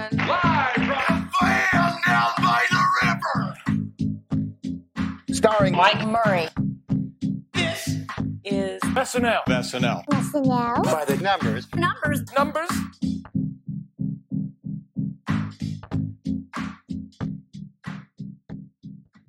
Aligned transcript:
coming 0.00 0.26
live 0.26 0.74
from 0.74 1.30
Van 1.40 1.92
down 2.06 2.32
by 2.38 2.64
the 2.70 2.82
river. 3.02 3.56
Starring 5.32 5.76
Mike 5.76 6.06
Murray. 6.06 6.48
This 7.52 7.96
Is 8.44 8.80
SNL. 8.82 9.44
SNL. 9.44 10.04
SNL. 10.06 10.84
by 10.84 11.04
the 11.04 11.16
numbers. 11.16 11.68
numbers. 11.74 12.22
Numbers. 12.36 12.70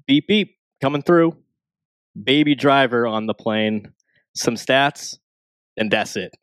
beep 0.08 0.28
beep 0.28 0.58
coming 0.82 1.02
through 1.02 1.36
baby 2.22 2.54
driver 2.54 3.08
on 3.08 3.28
the 3.28 3.34
plane 3.34 3.94
some 4.36 4.56
stats 4.56 5.18
and 5.78 5.90
that's 5.90 6.18
it 6.18 6.36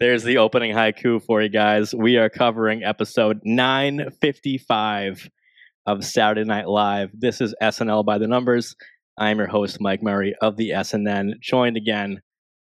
there's 0.00 0.24
the 0.24 0.38
opening 0.38 0.74
haiku 0.74 1.22
for 1.22 1.42
you 1.42 1.48
guys 1.48 1.94
we 1.94 2.16
are 2.16 2.28
covering 2.28 2.82
episode 2.84 3.40
955 3.44 5.28
of 5.86 6.04
saturday 6.04 6.44
night 6.44 6.68
live 6.68 7.10
this 7.12 7.40
is 7.40 7.54
snl 7.62 8.04
by 8.04 8.18
the 8.18 8.26
numbers 8.26 8.74
i'm 9.18 9.38
your 9.38 9.46
host 9.46 9.80
mike 9.80 10.02
murray 10.02 10.34
of 10.40 10.56
the 10.56 10.70
snn 10.70 11.32
joined 11.40 11.76
again 11.76 12.20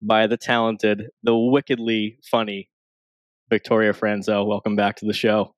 by 0.03 0.27
the 0.27 0.37
talented 0.37 1.05
the 1.23 1.37
wickedly 1.37 2.19
funny 2.31 2.69
victoria 3.51 3.93
franso 3.93 4.47
welcome 4.47 4.77
back 4.77 4.97
to 4.97 5.07
the 5.07 5.15
show 5.15 5.55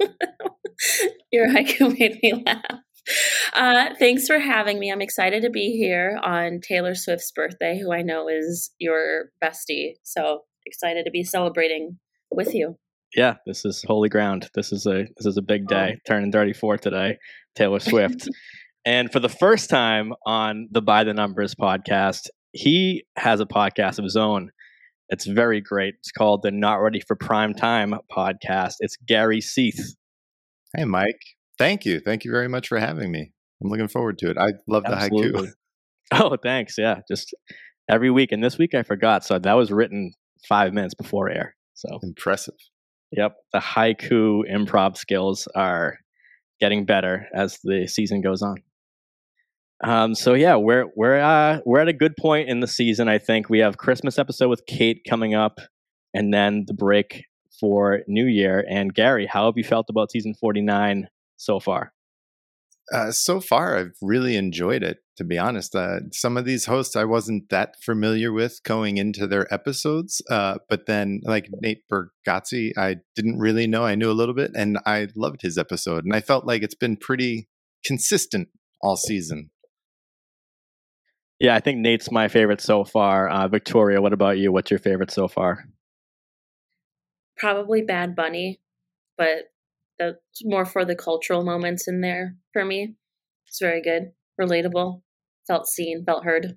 Your 1.32 1.48
haiku 1.48 1.98
made 1.98 2.18
me 2.22 2.44
laugh. 2.44 2.80
Uh, 3.54 3.94
thanks 3.98 4.26
for 4.26 4.38
having 4.38 4.78
me. 4.78 4.90
I'm 4.90 5.00
excited 5.00 5.42
to 5.42 5.50
be 5.50 5.76
here 5.76 6.18
on 6.22 6.60
Taylor 6.60 6.94
Swift's 6.94 7.30
birthday, 7.30 7.78
who 7.78 7.92
I 7.92 8.02
know 8.02 8.28
is 8.28 8.70
your 8.78 9.30
bestie. 9.42 9.94
So 10.02 10.42
excited 10.66 11.04
to 11.04 11.10
be 11.10 11.24
celebrating 11.24 11.98
with 12.30 12.54
you. 12.54 12.76
yeah, 13.14 13.36
this 13.46 13.64
is 13.64 13.84
holy 13.86 14.08
ground. 14.08 14.50
This 14.54 14.72
is 14.72 14.84
a 14.86 15.06
this 15.16 15.26
is 15.26 15.36
a 15.36 15.42
big 15.42 15.66
day. 15.68 15.90
Um, 15.92 15.96
Turning 16.06 16.32
34 16.32 16.78
today, 16.78 17.18
Taylor 17.54 17.78
Swift. 17.80 18.28
and 18.84 19.10
for 19.10 19.20
the 19.20 19.28
first 19.28 19.70
time 19.70 20.12
on 20.26 20.68
the 20.70 20.82
By 20.82 21.04
the 21.04 21.14
Numbers 21.14 21.54
podcast, 21.54 22.28
he 22.52 23.04
has 23.16 23.40
a 23.40 23.46
podcast 23.46 23.98
of 23.98 24.04
his 24.04 24.16
own. 24.16 24.50
It's 25.08 25.24
very 25.24 25.60
great. 25.60 25.94
It's 26.00 26.10
called 26.10 26.42
the 26.42 26.50
Not 26.50 26.76
Ready 26.76 27.00
for 27.00 27.14
Prime 27.14 27.54
Time 27.54 27.94
podcast. 28.10 28.74
It's 28.80 28.96
Gary 29.06 29.40
Seith. 29.40 29.94
Hey, 30.76 30.84
Mike. 30.84 31.20
Thank 31.58 31.84
you. 31.84 32.00
Thank 32.00 32.24
you 32.24 32.32
very 32.32 32.48
much 32.48 32.66
for 32.68 32.78
having 32.78 33.12
me. 33.12 33.30
I'm 33.62 33.70
looking 33.70 33.88
forward 33.88 34.18
to 34.18 34.30
it. 34.30 34.36
I 34.36 34.54
love 34.66 34.82
the 34.82 34.92
Absolutely. 34.92 35.48
haiku. 35.48 35.52
Oh, 36.12 36.36
thanks. 36.40 36.78
Yeah, 36.78 37.00
just 37.10 37.34
every 37.90 38.12
week. 38.12 38.30
And 38.30 38.42
this 38.42 38.58
week 38.58 38.74
I 38.74 38.84
forgot, 38.84 39.24
so 39.24 39.40
that 39.40 39.54
was 39.54 39.72
written 39.72 40.12
five 40.48 40.72
minutes 40.72 40.94
before 40.94 41.30
air. 41.30 41.56
So 41.74 41.98
Impressive. 42.02 42.54
Yep, 43.12 43.36
the 43.52 43.58
haiku 43.60 44.42
improv 44.50 44.96
skills 44.96 45.46
are 45.54 45.98
getting 46.60 46.84
better 46.84 47.28
as 47.34 47.58
the 47.62 47.86
season 47.86 48.20
goes 48.20 48.42
on. 48.42 48.56
Um, 49.84 50.14
so 50.14 50.34
yeah, 50.34 50.56
we're 50.56 50.86
we're 50.96 51.20
uh, 51.20 51.60
we're 51.64 51.80
at 51.80 51.88
a 51.88 51.92
good 51.92 52.16
point 52.16 52.48
in 52.48 52.60
the 52.60 52.66
season. 52.66 53.08
I 53.08 53.18
think 53.18 53.50
we 53.50 53.58
have 53.58 53.76
Christmas 53.76 54.18
episode 54.18 54.48
with 54.48 54.64
Kate 54.66 55.02
coming 55.08 55.34
up, 55.34 55.60
and 56.14 56.32
then 56.32 56.64
the 56.66 56.74
break 56.74 57.24
for 57.60 58.00
New 58.08 58.26
Year. 58.26 58.64
And 58.68 58.94
Gary, 58.94 59.26
how 59.26 59.46
have 59.46 59.56
you 59.56 59.64
felt 59.64 59.86
about 59.90 60.10
season 60.10 60.34
forty 60.34 60.62
nine 60.62 61.08
so 61.36 61.60
far? 61.60 61.92
Uh, 62.92 63.10
so 63.10 63.40
far, 63.40 63.76
I've 63.76 63.96
really 64.00 64.36
enjoyed 64.36 64.82
it, 64.82 64.98
to 65.16 65.24
be 65.24 65.38
honest. 65.38 65.74
Uh, 65.74 66.00
some 66.12 66.36
of 66.36 66.44
these 66.44 66.66
hosts 66.66 66.96
I 66.96 67.04
wasn't 67.04 67.48
that 67.50 67.76
familiar 67.82 68.32
with 68.32 68.62
going 68.64 68.96
into 68.98 69.26
their 69.26 69.52
episodes, 69.52 70.22
uh, 70.30 70.58
but 70.68 70.86
then, 70.86 71.20
like 71.24 71.48
Nate 71.60 71.82
Bargatze, 71.90 72.72
I 72.76 72.96
didn't 73.14 73.38
really 73.38 73.66
know. 73.66 73.84
I 73.84 73.94
knew 73.94 74.10
a 74.10 74.12
little 74.12 74.34
bit, 74.34 74.52
and 74.54 74.78
I 74.86 75.08
loved 75.16 75.42
his 75.42 75.58
episode. 75.58 76.04
And 76.04 76.14
I 76.14 76.20
felt 76.20 76.46
like 76.46 76.62
it's 76.62 76.74
been 76.74 76.96
pretty 76.96 77.48
consistent 77.84 78.48
all 78.80 78.96
season. 78.96 79.50
Yeah, 81.38 81.54
I 81.54 81.60
think 81.60 81.78
Nate's 81.78 82.10
my 82.10 82.28
favorite 82.28 82.60
so 82.60 82.84
far. 82.84 83.28
Uh, 83.28 83.48
Victoria, 83.48 84.00
what 84.00 84.12
about 84.12 84.38
you? 84.38 84.52
What's 84.52 84.70
your 84.70 84.80
favorite 84.80 85.10
so 85.10 85.28
far? 85.28 85.66
Probably 87.36 87.82
Bad 87.82 88.16
Bunny, 88.16 88.60
but 89.18 89.50
that's 89.98 90.18
more 90.44 90.64
for 90.64 90.84
the 90.84 90.96
cultural 90.96 91.44
moments 91.44 91.88
in 91.88 92.00
there 92.00 92.36
for 92.52 92.64
me. 92.64 92.94
It's 93.46 93.60
very 93.60 93.82
good, 93.82 94.12
relatable, 94.40 95.02
felt 95.46 95.66
seen, 95.66 96.04
felt 96.04 96.24
heard. 96.24 96.56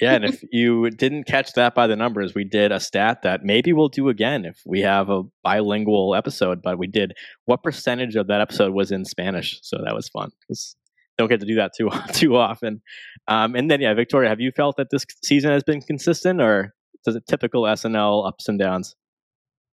Yeah, 0.00 0.14
and 0.14 0.24
if 0.24 0.42
you 0.52 0.90
didn't 0.90 1.24
catch 1.24 1.52
that 1.52 1.74
by 1.74 1.86
the 1.86 1.96
numbers, 1.96 2.34
we 2.34 2.44
did 2.44 2.72
a 2.72 2.80
stat 2.80 3.22
that 3.22 3.44
maybe 3.44 3.72
we'll 3.72 3.88
do 3.88 4.08
again 4.08 4.44
if 4.44 4.60
we 4.66 4.80
have 4.80 5.08
a 5.10 5.22
bilingual 5.42 6.14
episode. 6.14 6.62
But 6.62 6.78
we 6.78 6.86
did 6.86 7.12
what 7.44 7.62
percentage 7.62 8.16
of 8.16 8.26
that 8.28 8.40
episode 8.40 8.72
was 8.72 8.90
in 8.90 9.04
Spanish, 9.04 9.58
so 9.62 9.78
that 9.84 9.94
was 9.94 10.08
fun. 10.08 10.30
'cause 10.46 10.76
don't 11.16 11.28
get 11.28 11.40
to 11.40 11.46
do 11.46 11.54
that 11.54 11.72
too 11.76 11.90
too 12.12 12.36
often. 12.36 12.82
Um, 13.28 13.54
and 13.54 13.70
then, 13.70 13.80
yeah, 13.80 13.94
Victoria, 13.94 14.28
have 14.28 14.40
you 14.40 14.50
felt 14.50 14.76
that 14.76 14.88
this 14.90 15.04
season 15.22 15.50
has 15.50 15.62
been 15.62 15.80
consistent, 15.80 16.40
or 16.40 16.74
is 17.06 17.14
it 17.16 17.24
typical 17.28 17.62
SNL 17.62 18.26
ups 18.26 18.48
and 18.48 18.58
downs? 18.58 18.96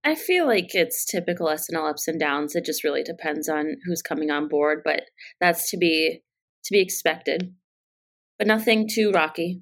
I 0.04 0.16
feel 0.16 0.46
like 0.48 0.74
it's 0.74 1.06
typical 1.06 1.48
SNL 1.48 1.90
ups 1.90 2.08
and 2.08 2.20
downs. 2.20 2.56
It 2.56 2.66
just 2.66 2.84
really 2.84 3.04
depends 3.04 3.50
on 3.50 3.76
who's 3.86 4.02
coming 4.02 4.32
on 4.32 4.48
board, 4.48 4.82
but 4.84 5.04
that's 5.40 5.70
to 5.72 5.78
be 5.78 6.22
to 6.66 6.72
be 6.74 6.80
expected. 6.80 7.54
But 8.40 8.48
nothing 8.48 8.90
too 8.90 9.12
rocky. 9.12 9.62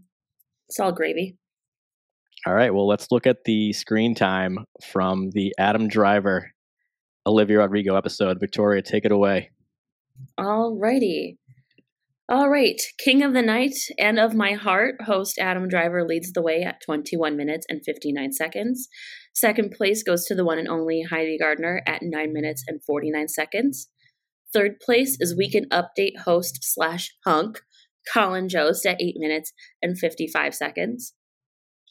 It's 0.70 0.80
all 0.80 0.94
gravy. 0.94 1.38
All 2.46 2.54
right, 2.54 2.74
well, 2.74 2.88
let's 2.88 3.08
look 3.12 3.28
at 3.28 3.44
the 3.44 3.74
screen 3.74 4.16
time 4.16 4.60
from 4.94 5.32
the 5.32 5.54
Adam 5.58 5.90
Driver, 5.90 6.52
Olivia 7.26 7.58
Rodrigo 7.58 7.98
episode. 7.98 8.40
Victoria, 8.40 8.82
take 8.82 9.04
it 9.04 9.12
away. 9.12 9.50
All 10.38 10.78
righty. 10.80 11.38
All 12.30 12.50
right. 12.50 12.82
King 12.98 13.24
of 13.24 13.34
the 13.34 13.42
Night 13.42 13.76
and 13.98 14.20
of 14.20 14.36
My 14.36 14.52
Heart, 14.54 15.04
host 15.04 15.40
Adam 15.40 15.70
Driver 15.70 16.06
leads 16.06 16.34
the 16.34 16.42
way 16.42 16.62
at 16.62 16.82
21 16.86 17.38
minutes 17.38 17.66
and 17.70 17.82
59 17.86 18.34
seconds. 18.34 18.90
Second 19.34 19.72
place 19.72 20.04
goes 20.04 20.26
to 20.26 20.36
the 20.36 20.44
one 20.44 20.60
and 20.60 20.68
only 20.68 21.04
Heidi 21.04 21.38
Gardner 21.38 21.82
at 21.88 22.02
9 22.02 22.34
minutes 22.34 22.66
and 22.68 22.84
49 22.84 23.30
seconds. 23.30 23.90
Third 24.54 24.80
place 24.82 25.16
is 25.20 25.38
Weekend 25.38 25.70
Update 25.70 26.20
host 26.26 26.60
slash 26.62 27.14
hunk, 27.26 27.62
Colin 28.14 28.50
Jost 28.50 28.86
at 28.86 29.02
8 29.02 29.16
minutes 29.18 29.54
and 29.82 29.98
55 29.98 30.54
seconds. 30.54 31.14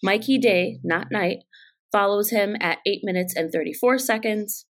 Mikey 0.03 0.39
Day, 0.39 0.79
not 0.85 1.09
Night, 1.11 1.45
follows 1.93 2.31
him 2.31 2.57
at 2.61 2.79
8 2.87 3.01
minutes 3.03 3.35
and 3.37 3.51
34 3.51 3.99
seconds. 3.99 4.67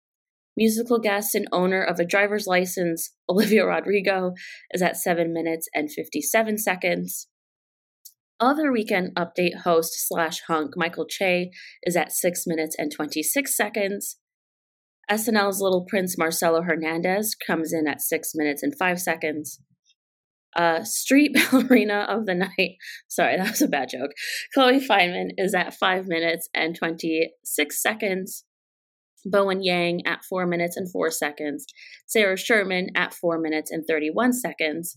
Musical 0.56 0.98
guest 0.98 1.34
and 1.34 1.46
owner 1.52 1.82
of 1.82 1.98
a 1.98 2.04
driver's 2.04 2.46
license, 2.46 3.14
Olivia 3.28 3.66
Rodrigo, 3.66 4.32
is 4.72 4.82
at 4.82 4.96
7 4.96 5.32
minutes 5.32 5.68
and 5.74 5.90
57 5.90 6.58
seconds. 6.58 7.28
Other 8.40 8.72
weekend 8.72 9.14
update 9.16 9.60
host 9.64 9.92
slash 10.08 10.40
hunk, 10.48 10.72
Michael 10.76 11.06
Che, 11.06 11.50
is 11.82 11.94
at 11.94 12.10
6 12.10 12.44
minutes 12.46 12.74
and 12.78 12.90
26 12.90 13.54
seconds. 13.54 14.16
SNL's 15.10 15.60
Little 15.60 15.84
Prince 15.86 16.16
Marcelo 16.16 16.62
Hernandez 16.62 17.34
comes 17.34 17.72
in 17.72 17.86
at 17.86 18.00
6 18.00 18.30
minutes 18.34 18.62
and 18.62 18.72
5 18.78 18.98
seconds. 18.98 19.60
Uh, 20.56 20.82
street 20.82 21.36
ballerina 21.52 22.06
of 22.08 22.26
the 22.26 22.34
night. 22.34 22.76
Sorry, 23.08 23.36
that 23.36 23.50
was 23.50 23.62
a 23.62 23.68
bad 23.68 23.88
joke. 23.88 24.10
Chloe 24.52 24.84
Fineman 24.84 25.28
is 25.38 25.54
at 25.54 25.74
5 25.74 26.06
minutes 26.06 26.48
and 26.54 26.76
26 26.76 27.82
seconds. 27.82 28.44
Bowen 29.24 29.62
Yang 29.62 30.06
at 30.06 30.24
4 30.24 30.46
minutes 30.46 30.76
and 30.76 30.90
4 30.90 31.10
seconds. 31.10 31.66
Sarah 32.06 32.36
Sherman 32.36 32.88
at 32.96 33.14
4 33.14 33.38
minutes 33.38 33.70
and 33.70 33.84
31 33.86 34.32
seconds. 34.32 34.96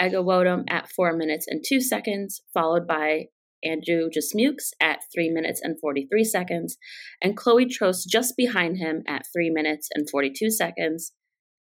Ego 0.00 0.22
Nwodim 0.22 0.64
at 0.68 0.90
4 0.90 1.16
minutes 1.16 1.46
and 1.48 1.64
2 1.66 1.80
seconds, 1.80 2.42
followed 2.54 2.86
by 2.86 3.26
Andrew 3.64 4.08
Dismukes 4.12 4.70
at 4.80 5.00
3 5.12 5.30
minutes 5.30 5.60
and 5.62 5.78
43 5.80 6.24
seconds, 6.24 6.76
and 7.20 7.36
Chloe 7.36 7.66
Troast 7.66 8.08
just 8.08 8.36
behind 8.36 8.78
him 8.78 9.02
at 9.08 9.26
3 9.32 9.50
minutes 9.50 9.88
and 9.94 10.08
42 10.08 10.50
seconds. 10.50 11.12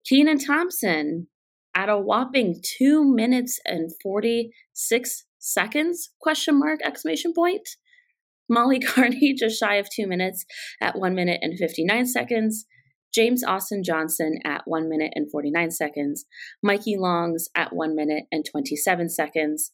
Kenan 0.07 0.39
Thompson 0.39 1.29
at 1.75 1.89
a 1.89 1.99
whopping 1.99 2.61
2 2.79 3.05
minutes 3.15 3.61
and 3.65 3.91
46 4.03 5.25
seconds 5.39 6.11
question 6.21 6.59
mark 6.59 6.81
exclamation 6.85 7.33
point. 7.35 7.69
Molly 8.49 8.81
Kearney 8.87 9.35
just 9.35 9.59
shy 9.59 9.77
of 9.77 9.89
two 9.95 10.07
minutes 10.07 10.45
at 10.81 10.99
1 10.99 11.15
minute 11.15 11.39
and 11.43 11.59
59 11.59 12.07
seconds. 12.07 12.67
James 13.13 13.43
austin 13.43 13.83
johnson 13.83 14.39
at 14.45 14.63
1 14.67 14.89
minute 14.89 15.13
and 15.15 15.31
49 15.31 15.71
seconds. 15.71 16.27
Mikey 16.63 16.97
longs 16.97 17.49
at 17.55 17.75
1 17.75 17.95
minute 17.95 18.25
and 18.31 18.45
27 18.51 19.09
seconds. 19.09 19.73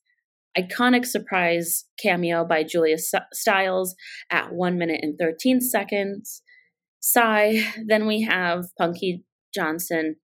Iconic 0.57 1.05
surprise 1.05 1.85
cameo 2.01 2.45
by 2.45 2.63
julia 2.63 2.97
stiles 3.33 3.95
at 4.31 4.53
1 4.53 4.79
minute 4.79 5.01
and 5.03 5.19
13 5.19 5.61
seconds. 5.61 6.43
Sigh. 7.01 7.63
Then 7.87 8.07
we 8.07 8.23
have 8.23 8.67
punky 8.79 9.25
johnson 9.55 10.17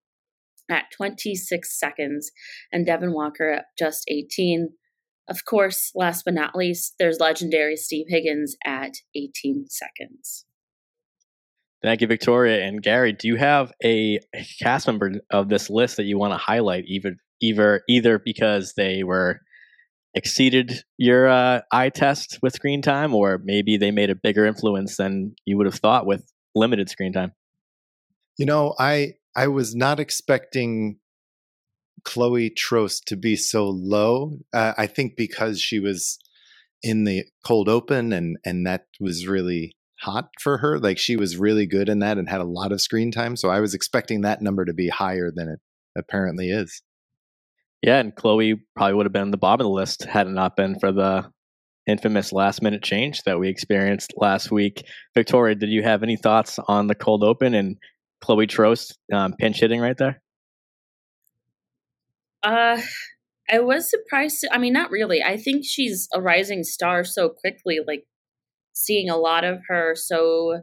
at 0.73 0.91
26 0.95 1.79
seconds 1.79 2.31
and 2.71 2.85
devin 2.85 3.13
walker 3.13 3.49
at 3.51 3.65
just 3.77 4.03
18 4.09 4.69
of 5.29 5.45
course, 5.45 5.91
last 5.95 6.25
but 6.25 6.33
not 6.33 6.55
least, 6.55 6.95
there's 6.99 7.19
legendary 7.19 7.77
Steve 7.77 8.07
Higgins 8.09 8.55
at 8.65 8.95
18 9.15 9.67
seconds. 9.69 10.45
Thank 11.81 12.01
you, 12.01 12.07
Victoria 12.07 12.63
and 12.63 12.81
Gary. 12.81 13.13
Do 13.13 13.27
you 13.27 13.35
have 13.35 13.73
a 13.83 14.19
cast 14.61 14.87
member 14.87 15.13
of 15.31 15.49
this 15.49 15.69
list 15.69 15.97
that 15.97 16.05
you 16.05 16.17
want 16.17 16.33
to 16.33 16.37
highlight, 16.37 16.85
either 16.87 17.15
either 17.41 17.81
either 17.89 18.19
because 18.19 18.73
they 18.77 19.03
were 19.03 19.41
exceeded 20.13 20.83
your 20.97 21.27
uh, 21.27 21.61
eye 21.71 21.89
test 21.89 22.39
with 22.41 22.53
screen 22.53 22.81
time, 22.81 23.13
or 23.13 23.41
maybe 23.43 23.75
they 23.75 23.91
made 23.91 24.09
a 24.09 24.15
bigger 24.15 24.45
influence 24.45 24.95
than 24.95 25.35
you 25.45 25.57
would 25.57 25.65
have 25.65 25.75
thought 25.75 26.05
with 26.05 26.31
limited 26.55 26.89
screen 26.89 27.11
time? 27.11 27.33
You 28.37 28.45
know, 28.45 28.75
I 28.79 29.15
I 29.35 29.47
was 29.47 29.75
not 29.75 29.99
expecting 29.99 30.99
Chloe 32.03 32.49
Troast 32.49 33.07
to 33.07 33.15
be 33.15 33.35
so 33.35 33.67
low. 33.67 34.39
Uh, 34.53 34.73
I 34.77 34.87
think 34.87 35.15
because 35.15 35.61
she 35.61 35.79
was 35.79 36.19
in 36.81 37.05
the 37.05 37.23
cold 37.45 37.69
open 37.69 38.11
and 38.11 38.37
and 38.43 38.65
that 38.67 38.87
was 38.99 39.27
really 39.27 39.75
hot 40.01 40.29
for 40.41 40.57
her. 40.57 40.79
Like 40.79 40.97
she 40.97 41.15
was 41.15 41.37
really 41.37 41.65
good 41.65 41.89
in 41.89 41.99
that 41.99 42.17
and 42.17 42.29
had 42.29 42.41
a 42.41 42.45
lot 42.45 42.71
of 42.71 42.81
screen 42.81 43.11
time. 43.11 43.35
So 43.35 43.49
I 43.49 43.61
was 43.61 43.73
expecting 43.73 44.21
that 44.21 44.41
number 44.41 44.65
to 44.65 44.73
be 44.73 44.89
higher 44.89 45.31
than 45.33 45.47
it 45.47 45.59
apparently 45.97 46.49
is. 46.49 46.81
Yeah, 47.81 47.99
and 47.99 48.15
Chloe 48.15 48.55
probably 48.75 48.93
would 48.95 49.05
have 49.05 49.13
been 49.13 49.31
the 49.31 49.37
bottom 49.37 49.65
of 49.65 49.69
the 49.69 49.75
list 49.75 50.03
had 50.03 50.27
it 50.27 50.31
not 50.31 50.55
been 50.55 50.79
for 50.79 50.91
the 50.91 51.29
infamous 51.85 52.31
last 52.31 52.61
minute 52.61 52.81
change 52.81 53.23
that 53.23 53.39
we 53.39 53.49
experienced 53.49 54.13
last 54.15 54.51
week. 54.51 54.85
Victoria, 55.13 55.55
did 55.55 55.69
you 55.69 55.83
have 55.83 56.01
any 56.01 56.15
thoughts 56.15 56.59
on 56.67 56.87
the 56.87 56.95
cold 56.95 57.23
open 57.23 57.53
and 57.53 57.77
Chloe 58.23 58.47
Troast 58.47 58.97
um, 59.11 59.33
pinch 59.33 59.59
hitting 59.59 59.81
right 59.81 59.97
there? 59.97 60.21
Uh, 62.41 62.81
I 63.51 63.59
was 63.59 63.89
surprised. 63.89 64.41
To, 64.41 64.53
I 64.53 64.57
mean, 64.57 64.71
not 64.71 64.91
really. 64.91 65.21
I 65.21 65.35
think 65.35 65.65
she's 65.65 66.07
a 66.13 66.21
rising 66.21 66.63
star 66.63 67.03
so 67.03 67.27
quickly. 67.29 67.79
Like 67.85 68.05
seeing 68.71 69.09
a 69.09 69.17
lot 69.17 69.43
of 69.43 69.59
her 69.67 69.93
so 69.95 70.61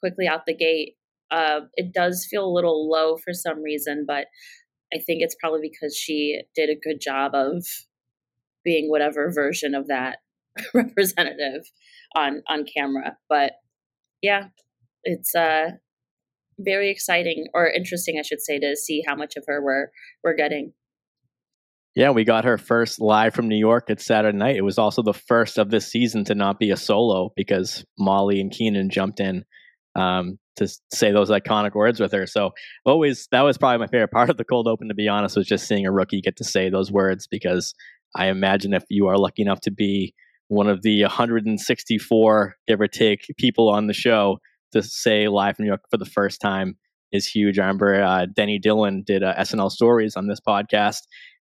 quickly 0.00 0.28
out 0.28 0.44
the 0.46 0.54
gate. 0.54 0.96
Uh, 1.30 1.60
it 1.74 1.92
does 1.94 2.26
feel 2.30 2.44
a 2.44 2.54
little 2.54 2.90
low 2.90 3.16
for 3.16 3.32
some 3.32 3.62
reason, 3.62 4.04
but 4.06 4.26
I 4.92 4.98
think 4.98 5.22
it's 5.22 5.36
probably 5.40 5.60
because 5.62 5.96
she 5.96 6.42
did 6.54 6.68
a 6.68 6.78
good 6.78 7.00
job 7.00 7.34
of 7.34 7.64
being 8.64 8.90
whatever 8.90 9.30
version 9.32 9.74
of 9.74 9.88
that 9.88 10.18
representative 10.74 11.62
on 12.14 12.42
on 12.48 12.64
camera. 12.64 13.16
But 13.30 13.52
yeah, 14.20 14.48
it's 15.04 15.34
uh 15.34 15.72
very 16.58 16.90
exciting 16.90 17.46
or 17.54 17.68
interesting, 17.68 18.18
I 18.18 18.22
should 18.22 18.40
say, 18.40 18.58
to 18.58 18.76
see 18.76 19.02
how 19.06 19.14
much 19.14 19.36
of 19.36 19.44
her 19.46 19.62
we're 19.62 19.88
we're 20.24 20.34
getting. 20.34 20.72
Yeah, 21.94 22.10
we 22.10 22.24
got 22.24 22.44
her 22.44 22.58
first 22.58 23.00
live 23.00 23.34
from 23.34 23.48
New 23.48 23.56
York 23.56 23.90
at 23.90 24.00
Saturday 24.00 24.36
night. 24.36 24.56
It 24.56 24.62
was 24.62 24.78
also 24.78 25.02
the 25.02 25.14
first 25.14 25.58
of 25.58 25.70
this 25.70 25.90
season 25.90 26.24
to 26.26 26.34
not 26.34 26.60
be 26.60 26.70
a 26.70 26.76
solo 26.76 27.32
because 27.34 27.84
Molly 27.98 28.40
and 28.40 28.52
Kenan 28.52 28.90
jumped 28.90 29.18
in 29.18 29.44
um, 29.96 30.38
to 30.56 30.68
say 30.92 31.10
those 31.10 31.30
iconic 31.30 31.74
words 31.74 31.98
with 31.98 32.12
her. 32.12 32.26
So 32.26 32.50
always 32.84 33.26
that 33.32 33.42
was 33.42 33.58
probably 33.58 33.78
my 33.78 33.86
favorite 33.86 34.10
part 34.12 34.30
of 34.30 34.36
the 34.36 34.44
cold 34.44 34.68
open. 34.68 34.88
To 34.88 34.94
be 34.94 35.08
honest, 35.08 35.36
was 35.36 35.46
just 35.46 35.66
seeing 35.66 35.86
a 35.86 35.92
rookie 35.92 36.20
get 36.20 36.36
to 36.36 36.44
say 36.44 36.68
those 36.70 36.92
words 36.92 37.26
because 37.26 37.74
I 38.14 38.28
imagine 38.28 38.74
if 38.74 38.84
you 38.88 39.08
are 39.08 39.18
lucky 39.18 39.42
enough 39.42 39.60
to 39.62 39.70
be 39.70 40.14
one 40.48 40.68
of 40.68 40.82
the 40.82 41.02
164 41.02 42.56
give 42.66 42.80
or 42.80 42.88
take 42.88 43.26
people 43.36 43.68
on 43.68 43.86
the 43.86 43.92
show 43.92 44.38
to 44.72 44.82
say 44.82 45.28
live 45.28 45.56
from 45.56 45.64
New 45.64 45.70
York 45.70 45.82
for 45.90 45.96
the 45.96 46.04
first 46.04 46.40
time 46.40 46.76
is 47.12 47.26
huge. 47.26 47.58
I 47.58 47.62
remember 47.62 48.02
uh, 48.02 48.26
Denny 48.26 48.58
Dillon 48.58 49.02
did 49.06 49.22
uh, 49.22 49.34
SNL 49.36 49.70
stories 49.70 50.16
on 50.16 50.26
this 50.26 50.40
podcast 50.40 51.02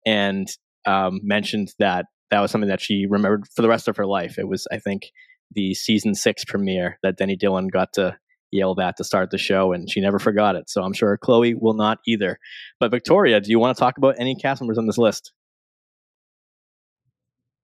and 0.07 0.49
um, 0.87 1.21
mentioned 1.23 1.73
that 1.79 2.07
that 2.31 2.41
was 2.41 2.51
something 2.51 2.69
that 2.69 2.81
she 2.81 3.07
remembered 3.07 3.47
for 3.55 3.63
the 3.63 3.69
rest 3.69 3.89
of 3.89 3.97
her 3.97 4.07
life. 4.07 4.39
It 4.39 4.49
was, 4.49 4.67
I 4.73 4.79
think, 4.79 5.11
the 5.55 5.75
season 5.75 6.15
six 6.15 6.45
premiere 6.45 6.99
that 7.03 7.17
Denny 7.17 7.37
Dillon 7.37 7.69
got 7.69 7.93
to 7.95 8.17
yell 8.51 8.75
that 8.75 8.97
to 8.97 9.05
start 9.05 9.31
the 9.31 9.39
show, 9.39 9.73
and 9.73 9.91
she 9.91 10.01
never 10.01 10.19
forgot 10.19 10.57
it. 10.57 10.69
So 10.69 10.83
I'm 10.83 10.93
sure 10.93 11.17
Chloe 11.17 11.55
will 11.55 11.75
not 11.75 11.99
either. 12.07 12.39
But 12.81 12.91
Victoria, 12.91 13.41
do 13.41 13.51
you 13.51 13.59
want 13.59 13.77
to 13.77 13.81
talk 13.81 13.99
about 13.99 14.17
any 14.19 14.35
cast 14.35 14.61
members 14.61 14.79
on 14.79 14.87
this 14.87 14.99
list? 14.99 15.33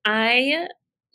I 0.05 0.67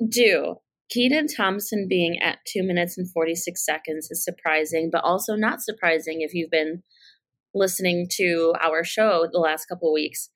do. 0.10 0.56
Kenan 0.94 1.28
Thompson 1.28 1.88
being 1.90 2.20
at 2.22 2.40
two 2.46 2.62
minutes 2.62 2.98
and 2.98 3.10
46 3.10 3.64
seconds 3.66 4.10
is 4.12 4.24
surprising, 4.24 4.90
but 4.92 5.04
also 5.04 5.36
not 5.36 5.62
surprising 5.62 6.22
if 6.22 6.34
you've 6.34 6.52
been 6.52 6.84
listening 7.56 8.08
to 8.12 8.54
our 8.62 8.84
show 8.84 9.28
the 9.32 9.40
last 9.40 9.66
couple 9.66 9.92
weeks. 9.94 10.30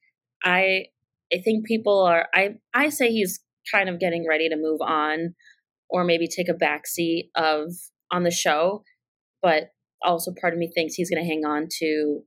I 0.43 0.85
I 1.33 1.39
think 1.43 1.65
people 1.65 2.01
are 2.01 2.27
I 2.33 2.55
I 2.73 2.89
say 2.89 3.11
he's 3.11 3.39
kind 3.71 3.89
of 3.89 3.99
getting 3.99 4.25
ready 4.27 4.49
to 4.49 4.55
move 4.55 4.81
on 4.81 5.35
or 5.89 6.03
maybe 6.03 6.27
take 6.27 6.49
a 6.49 6.53
backseat 6.53 7.29
of 7.35 7.73
on 8.11 8.23
the 8.23 8.31
show, 8.31 8.83
but 9.41 9.71
also 10.03 10.31
part 10.39 10.53
of 10.53 10.59
me 10.59 10.71
thinks 10.73 10.95
he's 10.95 11.09
going 11.09 11.21
to 11.21 11.27
hang 11.27 11.45
on 11.45 11.67
to 11.79 12.21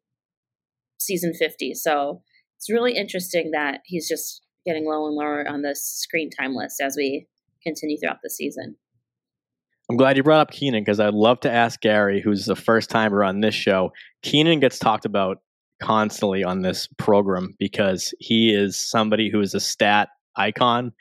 season 0.99 1.33
50. 1.35 1.75
So 1.75 2.23
it's 2.59 2.71
really 2.71 2.95
interesting 2.95 3.53
that 3.53 3.81
he's 3.85 4.09
just 4.09 4.43
getting 4.67 4.85
lower 4.85 5.09
and 5.09 5.17
lower 5.17 5.49
on 5.49 5.63
the 5.63 5.75
screen 5.75 6.31
time 6.31 6.55
list 6.55 6.81
as 6.81 6.95
we 6.97 7.27
continue 7.63 7.99
throughout 7.99 8.19
the 8.23 8.31
season. 8.31 8.77
I'm 9.91 9.97
glad 9.97 10.17
you 10.17 10.23
brought 10.23 10.41
up 10.41 10.53
Kenan 10.53 10.85
because 10.85 11.01
I'd 11.01 11.15
love 11.15 11.41
to 11.41 11.51
ask 11.51 11.81
Gary, 11.81 12.21
who's 12.21 12.47
the 12.47 12.55
first 12.55 12.91
timer 12.91 13.25
on 13.25 13.41
this 13.41 13.57
show. 13.57 13.91
Kenan 14.23 14.61
gets 14.61 14.79
talked 14.79 15.05
about 15.05 15.39
constantly 15.83 16.45
on 16.45 16.63
this 16.63 16.87
program 16.97 17.57
because 17.59 18.15
he 18.21 18.55
is 18.55 18.79
somebody 18.79 19.29
who 19.31 19.41
is 19.41 19.55
a 19.55 19.61
stat 19.61 20.11
icon. 20.37 20.93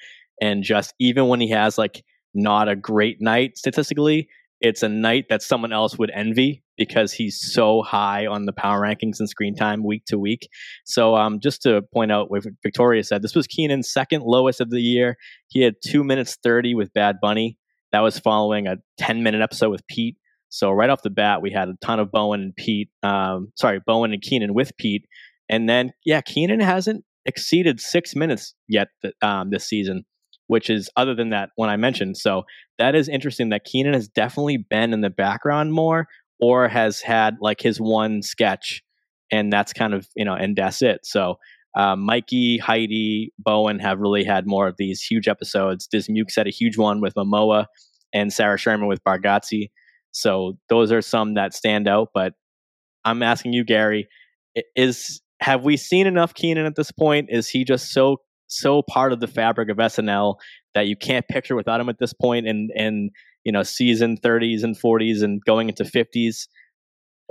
And 0.41 0.63
just 0.63 0.95
even 0.99 1.27
when 1.27 1.39
he 1.39 1.49
has 1.51 1.77
like 1.77 2.03
not 2.33 2.67
a 2.67 2.75
great 2.75 3.21
night 3.21 3.57
statistically, 3.57 4.27
it's 4.61 4.83
a 4.83 4.89
night 4.89 5.25
that 5.29 5.41
someone 5.41 5.71
else 5.71 5.97
would 5.97 6.11
envy 6.13 6.63
because 6.77 7.13
he's 7.13 7.39
so 7.53 7.81
high 7.81 8.25
on 8.25 8.45
the 8.45 8.53
power 8.53 8.81
rankings 8.81 9.19
and 9.19 9.29
screen 9.29 9.55
time 9.55 9.83
week 9.83 10.05
to 10.05 10.17
week. 10.17 10.49
So, 10.85 11.15
um, 11.15 11.39
just 11.39 11.61
to 11.63 11.81
point 11.93 12.11
out 12.11 12.29
what 12.29 12.43
Victoria 12.63 13.03
said, 13.03 13.21
this 13.21 13.35
was 13.35 13.47
Kenan's 13.47 13.91
second 13.91 14.23
lowest 14.23 14.61
of 14.61 14.69
the 14.69 14.81
year. 14.81 15.17
He 15.47 15.61
had 15.61 15.75
two 15.85 16.03
minutes 16.03 16.37
30 16.43 16.75
with 16.75 16.93
Bad 16.93 17.17
Bunny. 17.21 17.57
That 17.91 18.01
was 18.01 18.19
following 18.19 18.67
a 18.67 18.77
10 18.97 19.23
minute 19.23 19.41
episode 19.41 19.69
with 19.69 19.85
Pete. 19.87 20.17
So 20.49 20.71
right 20.71 20.89
off 20.89 21.03
the 21.03 21.09
bat, 21.09 21.41
we 21.41 21.51
had 21.51 21.69
a 21.69 21.75
ton 21.81 21.99
of 21.99 22.11
Bowen 22.11 22.41
and 22.41 22.55
Pete. 22.55 22.89
Um, 23.03 23.51
sorry, 23.55 23.79
Bowen 23.85 24.13
and 24.13 24.21
Kenan 24.21 24.53
with 24.53 24.75
Pete, 24.77 25.05
and 25.47 25.69
then 25.69 25.91
yeah, 26.05 26.21
Kenan 26.21 26.59
hasn't 26.59 27.05
exceeded 27.25 27.79
six 27.79 28.15
minutes 28.15 28.55
yet 28.67 28.87
um, 29.21 29.51
this 29.51 29.67
season, 29.67 30.05
which 30.49 30.69
is 30.69 30.89
other 30.97 31.13
than 31.13 31.29
that 31.29 31.51
one 31.55 31.69
I 31.69 31.77
mentioned. 31.77 32.17
So 32.17 32.43
that 32.79 32.95
is 32.95 33.07
interesting 33.07 33.49
that 33.49 33.65
Kenan 33.65 33.93
has 33.93 34.07
definitely 34.07 34.57
been 34.57 34.93
in 34.93 35.01
the 35.01 35.09
background 35.09 35.73
more, 35.73 36.07
or 36.39 36.67
has 36.67 37.01
had 37.01 37.37
like 37.39 37.61
his 37.61 37.79
one 37.79 38.23
sketch, 38.23 38.81
and 39.31 39.53
that's 39.53 39.73
kind 39.73 39.93
of 39.93 40.07
you 40.15 40.25
know, 40.25 40.33
and 40.33 40.55
that's 40.55 40.81
it. 40.81 41.01
So. 41.03 41.35
Uh, 41.77 41.95
Mikey, 41.95 42.57
Heidi, 42.57 43.31
Bowen 43.37 43.77
have 43.77 43.99
really 43.99 44.23
had 44.23 44.47
more 44.47 44.67
of 44.67 44.73
these 44.79 45.03
huge 45.03 45.27
episodes. 45.27 45.87
Dismuke 45.87 46.35
had 46.35 46.47
a 46.47 46.49
huge 46.49 46.79
one 46.79 46.99
with 46.99 47.13
Momoa 47.13 47.67
and 48.11 48.33
Sarah 48.33 48.57
Sherman 48.57 48.87
with 48.87 49.03
Bargatze. 49.03 49.69
So 50.11 50.57
those 50.69 50.91
are 50.91 51.03
some 51.03 51.35
that 51.35 51.53
stand 51.53 51.87
out. 51.87 52.09
But 52.11 52.33
I'm 53.05 53.21
asking 53.21 53.53
you, 53.53 53.63
Gary, 53.63 54.07
is 54.75 55.21
have 55.41 55.63
we 55.63 55.77
seen 55.77 56.07
enough 56.07 56.33
Kenan 56.33 56.65
at 56.65 56.75
this 56.75 56.91
point? 56.91 57.29
Is 57.29 57.47
he 57.47 57.63
just 57.63 57.91
so 57.91 58.17
so 58.49 58.81
part 58.81 59.13
of 59.13 59.19
the 59.19 59.27
fabric 59.27 59.69
of 59.69 59.77
SNL 59.77 60.35
that 60.75 60.87
you 60.87 60.95
can't 60.95 61.27
picture 61.27 61.55
without 61.55 61.79
him 61.79 61.89
at 61.89 61.99
this 61.99 62.13
point 62.13 62.47
in 62.47 62.69
in 62.75 63.09
you 63.43 63.51
know 63.51 63.63
season 63.63 64.17
30s 64.17 64.63
and 64.63 64.77
40s 64.77 65.23
and 65.23 65.43
going 65.45 65.69
into 65.69 65.83
50s? 65.83 66.47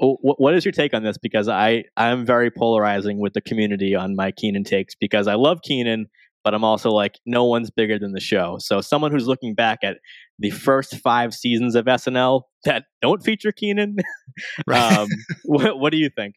what 0.01 0.55
is 0.55 0.65
your 0.65 0.71
take 0.71 0.95
on 0.95 1.03
this? 1.03 1.19
Because 1.19 1.49
I 1.49 1.83
I'm 1.97 2.25
very 2.25 2.53
polarizing 2.53 3.19
with 3.19 3.33
the 3.33 3.41
community 3.41 3.97
on 3.97 4.15
my 4.15 4.31
kenan 4.31 4.63
takes 4.63 4.95
because 4.95 5.27
I 5.27 5.35
love 5.35 5.63
kenan 5.63 6.07
but 6.45 6.55
I'm 6.55 6.65
also 6.65 6.91
like, 6.91 7.19
no 7.27 7.45
one's 7.45 7.71
bigger 7.71 7.99
than 7.99 8.13
the 8.13 8.21
show. 8.21 8.57
So 8.59 8.81
someone 8.81 9.13
who's 9.13 9.27
looking 9.27 9.55
back 9.55 9.81
at 9.83 9.99
the 10.39 10.51
first 10.51 10.97
five 10.97 11.35
seasons 11.35 11.75
of 11.75 11.85
SNL 11.85 12.43
that 12.65 12.85
don't 13.03 13.23
feature 13.23 13.53
Kenan, 13.53 13.97
um, 14.73 15.09
what, 15.45 15.79
what 15.79 15.93
do 15.93 15.99
you 15.99 16.09
think? 16.09 16.37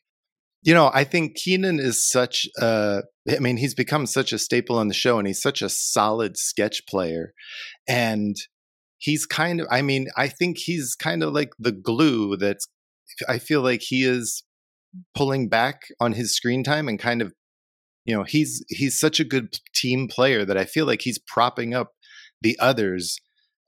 You 0.63 0.74
know, 0.74 0.91
I 0.94 1.03
think 1.03 1.36
Kenan 1.36 1.80
is 1.80 2.08
such 2.08 2.48
a, 2.60 3.01
I 3.30 3.39
mean, 3.39 3.58
he's 3.58 3.74
become 3.74 4.06
such 4.06 4.32
a 4.32 4.38
staple 4.38 4.77
on 4.77 4.88
the 4.88 4.94
show 4.94 5.18
and 5.18 5.27
he's 5.27 5.41
such 5.41 5.62
a 5.62 5.70
solid 5.70 6.38
sketch 6.38 6.86
player. 6.88 7.34
And 7.88 8.36
he's 9.00 9.25
kind 9.25 9.60
of, 9.60 9.68
I 9.72 9.82
mean, 9.82 10.08
I 10.15 10.27
think 10.27 10.58
he's 10.60 10.96
kind 10.96 11.24
of 11.24 11.34
like 11.34 11.50
the 11.58 11.72
glue 11.72 12.38
that's, 12.38 12.68
I 13.27 13.39
feel 13.39 13.62
like 13.62 13.82
he 13.82 14.03
is 14.03 14.44
pulling 15.15 15.50
back 15.50 15.82
on 16.00 16.13
his 16.13 16.36
screen 16.36 16.63
time 16.63 16.88
and 16.88 17.00
kind 17.00 17.22
of 17.22 17.34
you 18.06 18.15
know 18.15 18.24
he's 18.24 18.63
he's 18.70 19.00
such 19.00 19.20
a 19.20 19.24
good 19.25 19.60
team 19.74 20.08
player 20.08 20.46
that 20.46 20.58
I 20.58 20.65
feel 20.65 20.86
like 20.86 21.01
he's 21.01 21.20
propping 21.20 21.74
up 21.74 21.91
the 22.41 22.58
others 22.60 23.18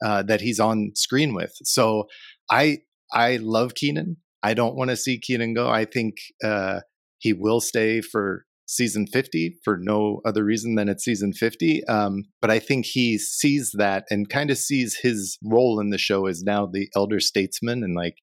uh, 0.04 0.24
that 0.24 0.42
he's 0.42 0.60
on 0.60 0.92
screen 0.96 1.34
with. 1.34 1.54
So 1.64 2.08
I 2.50 2.80
I 3.12 3.38
love 3.38 3.76
Kenan. 3.76 4.18
I 4.44 4.54
don't 4.54 4.76
want 4.76 4.90
to 4.90 4.98
see 4.98 5.18
Kenan 5.18 5.54
go. 5.54 5.70
I 5.70 5.86
think 5.86 6.16
uh, 6.44 6.82
he 7.20 7.34
will 7.34 7.62
stay 7.62 8.02
for 8.02 8.46
season 8.66 9.08
50 9.08 9.60
for 9.64 9.78
no 9.80 10.22
other 10.26 10.44
reason 10.44 10.76
than 10.76 10.90
it's 10.90 11.04
season 11.04 11.34
50. 11.34 11.86
Um, 11.86 12.24
but 12.42 12.52
I 12.52 12.60
think 12.60 12.86
he 12.86 13.18
sees 13.18 13.72
that 13.78 14.06
and 14.10 14.30
kind 14.30 14.50
of 14.52 14.58
sees 14.58 15.00
his 15.02 15.38
role 15.44 15.80
in 15.80 15.90
the 15.90 15.98
show 15.98 16.26
as 16.26 16.44
now 16.44 16.66
the 16.66 16.90
elder 16.96 17.20
statesman 17.20 17.84
and 17.84 17.96
like 17.96 18.18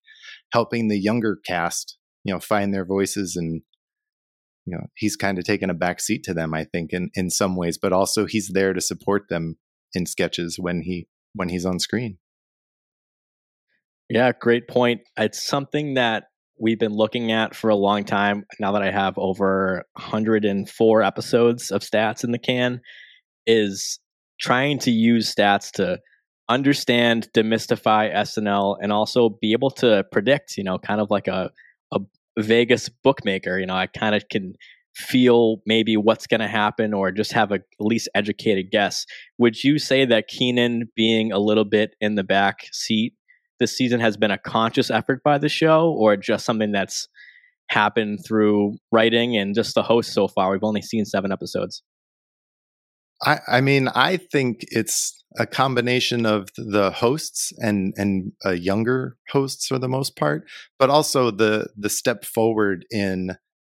helping 0.52 0.88
the 0.88 0.98
younger 0.98 1.38
cast, 1.46 1.98
you 2.24 2.32
know, 2.32 2.40
find 2.40 2.72
their 2.74 2.84
voices 2.84 3.36
and 3.36 3.62
you 4.66 4.76
know, 4.76 4.86
he's 4.94 5.16
kind 5.16 5.38
of 5.38 5.44
taken 5.44 5.70
a 5.70 5.74
back 5.74 6.00
seat 6.00 6.22
to 6.24 6.34
them, 6.34 6.54
I 6.54 6.64
think, 6.64 6.92
in, 6.92 7.10
in 7.14 7.30
some 7.30 7.56
ways, 7.56 7.78
but 7.78 7.92
also 7.92 8.26
he's 8.26 8.48
there 8.48 8.72
to 8.72 8.80
support 8.80 9.24
them 9.28 9.56
in 9.94 10.06
sketches 10.06 10.58
when 10.58 10.82
he 10.82 11.08
when 11.34 11.48
he's 11.48 11.64
on 11.64 11.78
screen. 11.78 12.18
Yeah, 14.10 14.32
great 14.38 14.66
point. 14.66 15.02
It's 15.16 15.40
something 15.40 15.94
that 15.94 16.24
we've 16.58 16.80
been 16.80 16.92
looking 16.92 17.30
at 17.30 17.54
for 17.54 17.70
a 17.70 17.76
long 17.76 18.02
time. 18.04 18.44
Now 18.58 18.72
that 18.72 18.82
I 18.82 18.90
have 18.90 19.16
over 19.16 19.84
104 19.92 21.02
episodes 21.02 21.70
of 21.70 21.82
stats 21.82 22.24
in 22.24 22.32
the 22.32 22.38
can, 22.38 22.80
is 23.46 24.00
trying 24.40 24.80
to 24.80 24.90
use 24.90 25.32
stats 25.32 25.70
to 25.72 26.00
understand, 26.48 27.28
demystify 27.32 28.12
SNL, 28.12 28.78
and 28.82 28.92
also 28.92 29.38
be 29.40 29.52
able 29.52 29.70
to 29.70 30.04
predict. 30.10 30.56
You 30.56 30.64
know, 30.64 30.76
kind 30.76 31.00
of 31.00 31.08
like 31.08 31.28
a 31.28 31.52
a 31.92 32.00
Vegas 32.36 32.88
bookmaker. 32.88 33.60
You 33.60 33.66
know, 33.66 33.76
I 33.76 33.86
kind 33.86 34.16
of 34.16 34.28
can 34.28 34.54
feel 34.96 35.62
maybe 35.66 35.96
what's 35.96 36.26
going 36.26 36.40
to 36.40 36.48
happen 36.48 36.92
or 36.92 37.12
just 37.12 37.32
have 37.32 37.52
a 37.52 37.54
at 37.54 37.62
least 37.78 38.08
educated 38.16 38.72
guess. 38.72 39.06
Would 39.38 39.62
you 39.62 39.78
say 39.78 40.04
that 40.04 40.26
Kenan 40.26 40.90
being 40.96 41.30
a 41.30 41.38
little 41.38 41.64
bit 41.64 41.94
in 42.00 42.16
the 42.16 42.24
back 42.24 42.66
seat 42.72 43.14
this 43.60 43.76
season 43.76 44.00
has 44.00 44.16
been 44.16 44.30
a 44.30 44.38
conscious 44.38 44.90
effort 44.90 45.22
by 45.22 45.38
the 45.38 45.48
show 45.48 45.90
or 45.90 46.16
just 46.16 46.44
something 46.44 46.72
that's 46.72 47.08
happened 47.68 48.20
through 48.26 48.78
writing 48.90 49.36
and 49.36 49.54
just 49.54 49.74
the 49.74 49.82
host 49.82 50.12
so 50.12 50.26
far? 50.26 50.50
We've 50.50 50.64
only 50.64 50.82
seen 50.82 51.04
seven 51.04 51.30
episodes. 51.30 51.82
I, 53.22 53.38
I 53.46 53.60
mean, 53.60 53.88
I 53.88 54.16
think 54.16 54.64
it's 54.70 55.22
a 55.38 55.46
combination 55.46 56.26
of 56.26 56.48
the 56.56 56.90
hosts 56.90 57.52
and 57.58 57.92
and 57.96 58.32
uh, 58.44 58.50
younger 58.50 59.16
hosts 59.28 59.66
for 59.66 59.78
the 59.78 59.88
most 59.88 60.16
part, 60.16 60.44
but 60.78 60.90
also 60.90 61.30
the 61.30 61.68
the 61.76 61.90
step 61.90 62.24
forward 62.24 62.84
in 62.90 63.36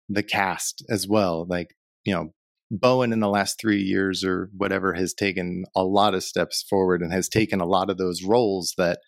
the 0.09 0.23
cast 0.23 0.85
as 0.89 1.07
well. 1.09 1.45
Like 1.49 1.75
you 2.05 2.15
know, 2.15 2.33
Bowen 2.71 3.13
in 3.13 3.21
the 3.21 3.29
last 3.29 3.61
three 3.61 3.83
years 3.83 4.25
or 4.25 4.49
whatever 4.57 4.95
has 4.95 5.13
taken 5.13 5.65
a 5.77 5.85
lot 5.85 6.15
of 6.15 6.23
steps 6.23 6.65
forward 6.69 7.03
and 7.03 7.13
has 7.13 7.29
taken 7.29 7.61
a 7.61 7.67
lot 7.67 7.91
of 7.91 7.99
those 7.99 8.23
roles 8.23 8.75
that 8.79 9.01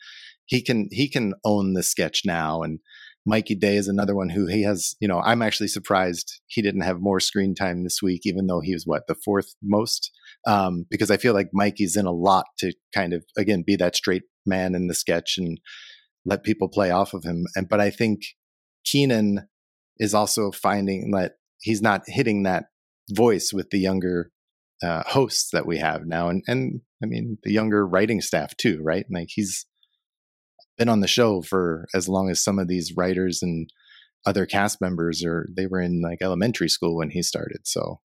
he 0.46 0.62
can 0.62 0.88
he 0.90 1.08
can 1.08 1.34
own 1.44 1.74
the 1.74 1.82
sketch 1.82 2.22
now 2.24 2.62
and 2.62 2.80
Mikey 3.26 3.54
Day 3.54 3.76
is 3.76 3.88
another 3.88 4.14
one 4.14 4.28
who 4.28 4.46
he 4.46 4.62
has, 4.64 4.96
you 5.00 5.08
know, 5.08 5.20
I'm 5.20 5.40
actually 5.40 5.68
surprised 5.68 6.40
he 6.46 6.60
didn't 6.60 6.82
have 6.82 7.00
more 7.00 7.20
screen 7.20 7.54
time 7.54 7.82
this 7.82 8.02
week, 8.02 8.22
even 8.24 8.46
though 8.46 8.60
he 8.60 8.74
was 8.74 8.84
what, 8.84 9.06
the 9.06 9.14
fourth 9.14 9.54
most? 9.62 10.10
Um, 10.46 10.84
because 10.90 11.10
I 11.10 11.16
feel 11.16 11.32
like 11.32 11.48
Mikey's 11.52 11.96
in 11.96 12.04
a 12.04 12.12
lot 12.12 12.44
to 12.58 12.74
kind 12.94 13.14
of, 13.14 13.24
again, 13.36 13.64
be 13.66 13.76
that 13.76 13.96
straight 13.96 14.24
man 14.44 14.74
in 14.74 14.88
the 14.88 14.94
sketch 14.94 15.36
and 15.38 15.58
let 16.26 16.44
people 16.44 16.68
play 16.68 16.90
off 16.90 17.14
of 17.14 17.24
him. 17.24 17.44
And, 17.56 17.66
but 17.68 17.80
I 17.80 17.88
think 17.88 18.20
Kenan 18.84 19.48
is 19.98 20.12
also 20.12 20.50
finding 20.50 21.12
that 21.12 21.32
he's 21.60 21.80
not 21.80 22.02
hitting 22.06 22.42
that 22.42 22.66
voice 23.10 23.52
with 23.54 23.70
the 23.70 23.78
younger 23.78 24.30
uh, 24.82 25.02
hosts 25.06 25.48
that 25.52 25.66
we 25.66 25.78
have 25.78 26.02
now. 26.04 26.28
And, 26.28 26.42
and 26.46 26.80
I 27.02 27.06
mean, 27.06 27.38
the 27.42 27.52
younger 27.52 27.86
writing 27.86 28.20
staff 28.20 28.54
too, 28.58 28.80
right? 28.82 29.06
Like 29.10 29.28
he's, 29.30 29.64
been 30.76 30.88
on 30.88 31.00
the 31.00 31.08
show 31.08 31.42
for 31.42 31.86
as 31.94 32.08
long 32.08 32.30
as 32.30 32.42
some 32.42 32.58
of 32.58 32.68
these 32.68 32.94
writers 32.96 33.42
and 33.42 33.70
other 34.26 34.46
cast 34.46 34.80
members 34.80 35.24
or 35.24 35.46
they 35.54 35.66
were 35.66 35.80
in 35.80 36.00
like 36.00 36.18
elementary 36.22 36.68
school 36.68 36.96
when 36.96 37.10
he 37.10 37.22
started 37.22 37.60
so. 37.64 38.00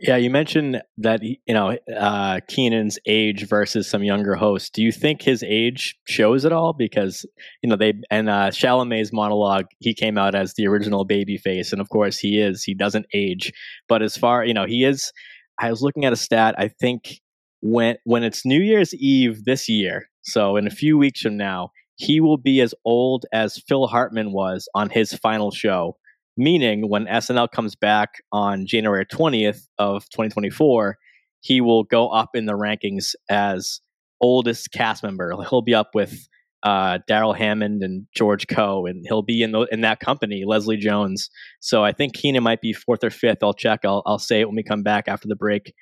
Yeah 0.00 0.16
you 0.16 0.30
mentioned 0.30 0.80
that 0.98 1.22
you 1.22 1.36
know 1.48 1.76
uh 1.94 2.38
kenan's 2.48 2.98
age 3.06 3.46
versus 3.48 3.90
some 3.90 4.04
younger 4.04 4.36
hosts. 4.36 4.70
Do 4.70 4.82
you 4.82 4.92
think 4.92 5.22
his 5.22 5.42
age 5.42 5.96
shows 6.06 6.44
at 6.44 6.52
all? 6.52 6.72
Because 6.72 7.26
you 7.62 7.68
know 7.68 7.76
they 7.76 7.94
and 8.10 8.28
uh 8.28 8.50
chalamet's 8.50 9.12
monologue 9.12 9.66
he 9.80 9.94
came 9.94 10.16
out 10.16 10.34
as 10.34 10.54
the 10.54 10.66
original 10.66 11.04
baby 11.04 11.36
face 11.36 11.72
and 11.72 11.80
of 11.80 11.88
course 11.88 12.18
he 12.18 12.40
is. 12.40 12.62
He 12.62 12.74
doesn't 12.74 13.06
age. 13.12 13.52
But 13.88 14.02
as 14.02 14.16
far 14.16 14.44
you 14.44 14.54
know 14.54 14.66
he 14.66 14.84
is 14.84 15.12
i 15.58 15.70
was 15.70 15.82
looking 15.82 16.04
at 16.04 16.12
a 16.12 16.16
stat 16.16 16.54
i 16.58 16.68
think 16.68 17.20
when 17.60 17.96
when 18.04 18.22
it's 18.22 18.46
new 18.46 18.60
year's 18.60 18.94
eve 18.94 19.44
this 19.44 19.68
year 19.68 20.08
so 20.28 20.56
in 20.56 20.66
a 20.66 20.70
few 20.70 20.98
weeks 20.98 21.20
from 21.20 21.36
now, 21.36 21.72
he 21.96 22.20
will 22.20 22.36
be 22.36 22.60
as 22.60 22.74
old 22.84 23.26
as 23.32 23.58
Phil 23.66 23.86
Hartman 23.86 24.32
was 24.32 24.68
on 24.74 24.90
his 24.90 25.12
final 25.12 25.50
show. 25.50 25.96
Meaning, 26.36 26.88
when 26.88 27.06
SNL 27.06 27.50
comes 27.50 27.74
back 27.74 28.22
on 28.30 28.64
January 28.64 29.04
20th 29.04 29.66
of 29.78 30.08
2024, 30.10 30.96
he 31.40 31.60
will 31.60 31.82
go 31.82 32.08
up 32.10 32.30
in 32.34 32.46
the 32.46 32.52
rankings 32.52 33.16
as 33.28 33.80
oldest 34.20 34.70
cast 34.70 35.02
member. 35.02 35.34
He'll 35.48 35.62
be 35.62 35.74
up 35.74 35.94
with 35.94 36.28
uh, 36.62 36.98
Darrell 37.08 37.32
Hammond 37.32 37.82
and 37.82 38.06
George 38.14 38.46
Coe, 38.46 38.86
and 38.86 39.04
he'll 39.08 39.22
be 39.22 39.42
in 39.42 39.50
the, 39.50 39.62
in 39.72 39.80
that 39.80 39.98
company, 39.98 40.44
Leslie 40.46 40.76
Jones. 40.76 41.30
So 41.60 41.84
I 41.84 41.92
think 41.92 42.14
Kenan 42.14 42.42
might 42.44 42.60
be 42.60 42.72
fourth 42.72 43.02
or 43.02 43.10
fifth. 43.10 43.38
I'll 43.42 43.54
check. 43.54 43.80
I'll 43.84 44.02
I'll 44.06 44.18
say 44.18 44.40
it 44.40 44.46
when 44.46 44.56
we 44.56 44.62
come 44.62 44.82
back 44.82 45.08
after 45.08 45.26
the 45.26 45.36
break, 45.36 45.74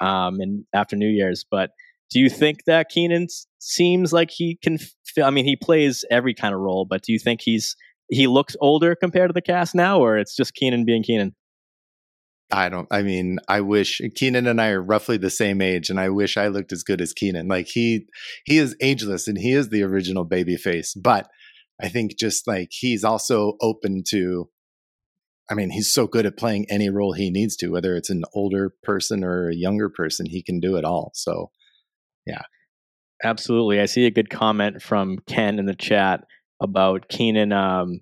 um, 0.00 0.40
and 0.40 0.64
after 0.72 0.96
New 0.96 1.08
Year's. 1.08 1.44
But 1.48 1.70
do 2.10 2.18
you 2.20 2.28
think 2.28 2.64
that 2.66 2.88
Kenan 2.88 3.28
seems 3.58 4.12
like 4.12 4.30
he 4.30 4.58
can? 4.62 4.78
I 5.22 5.30
mean, 5.30 5.44
he 5.44 5.56
plays 5.56 6.04
every 6.10 6.34
kind 6.34 6.54
of 6.54 6.60
role, 6.60 6.84
but 6.84 7.02
do 7.02 7.12
you 7.12 7.18
think 7.18 7.40
he's 7.40 7.76
he 8.10 8.26
looks 8.26 8.56
older 8.60 8.94
compared 8.94 9.28
to 9.28 9.32
the 9.32 9.42
cast 9.42 9.74
now, 9.74 10.00
or 10.00 10.18
it's 10.18 10.36
just 10.36 10.54
Kenan 10.54 10.84
being 10.84 11.02
Kenan? 11.02 11.34
I 12.52 12.68
don't. 12.68 12.88
I 12.90 13.02
mean, 13.02 13.38
I 13.48 13.60
wish 13.60 14.00
Kenan 14.16 14.48
and 14.48 14.60
I 14.60 14.70
are 14.70 14.82
roughly 14.82 15.16
the 15.16 15.30
same 15.30 15.60
age, 15.62 15.88
and 15.88 16.00
I 16.00 16.08
wish 16.08 16.36
I 16.36 16.48
looked 16.48 16.72
as 16.72 16.82
good 16.82 17.00
as 17.00 17.12
Kenan. 17.12 17.46
Like 17.46 17.68
he, 17.68 18.06
he 18.44 18.58
is 18.58 18.76
ageless, 18.80 19.28
and 19.28 19.38
he 19.38 19.52
is 19.52 19.68
the 19.68 19.84
original 19.84 20.24
baby 20.24 20.56
face. 20.56 20.94
But 20.94 21.28
I 21.80 21.88
think 21.88 22.18
just 22.18 22.48
like 22.48 22.68
he's 22.72 23.04
also 23.04 23.56
open 23.60 24.02
to. 24.08 24.48
I 25.48 25.54
mean, 25.54 25.70
he's 25.70 25.92
so 25.92 26.06
good 26.06 26.26
at 26.26 26.36
playing 26.36 26.66
any 26.70 26.90
role 26.90 27.12
he 27.12 27.28
needs 27.28 27.56
to, 27.56 27.70
whether 27.70 27.96
it's 27.96 28.10
an 28.10 28.22
older 28.34 28.72
person 28.84 29.24
or 29.24 29.48
a 29.48 29.54
younger 29.54 29.88
person, 29.88 30.26
he 30.26 30.44
can 30.44 30.60
do 30.60 30.76
it 30.76 30.84
all. 30.84 31.10
So 31.14 31.50
yeah. 32.26 32.42
Absolutely. 33.22 33.80
I 33.80 33.86
see 33.86 34.06
a 34.06 34.10
good 34.10 34.30
comment 34.30 34.82
from 34.82 35.18
Ken 35.26 35.58
in 35.58 35.66
the 35.66 35.74
chat 35.74 36.24
about 36.60 37.08
Kenan 37.08 37.52
um, 37.52 38.00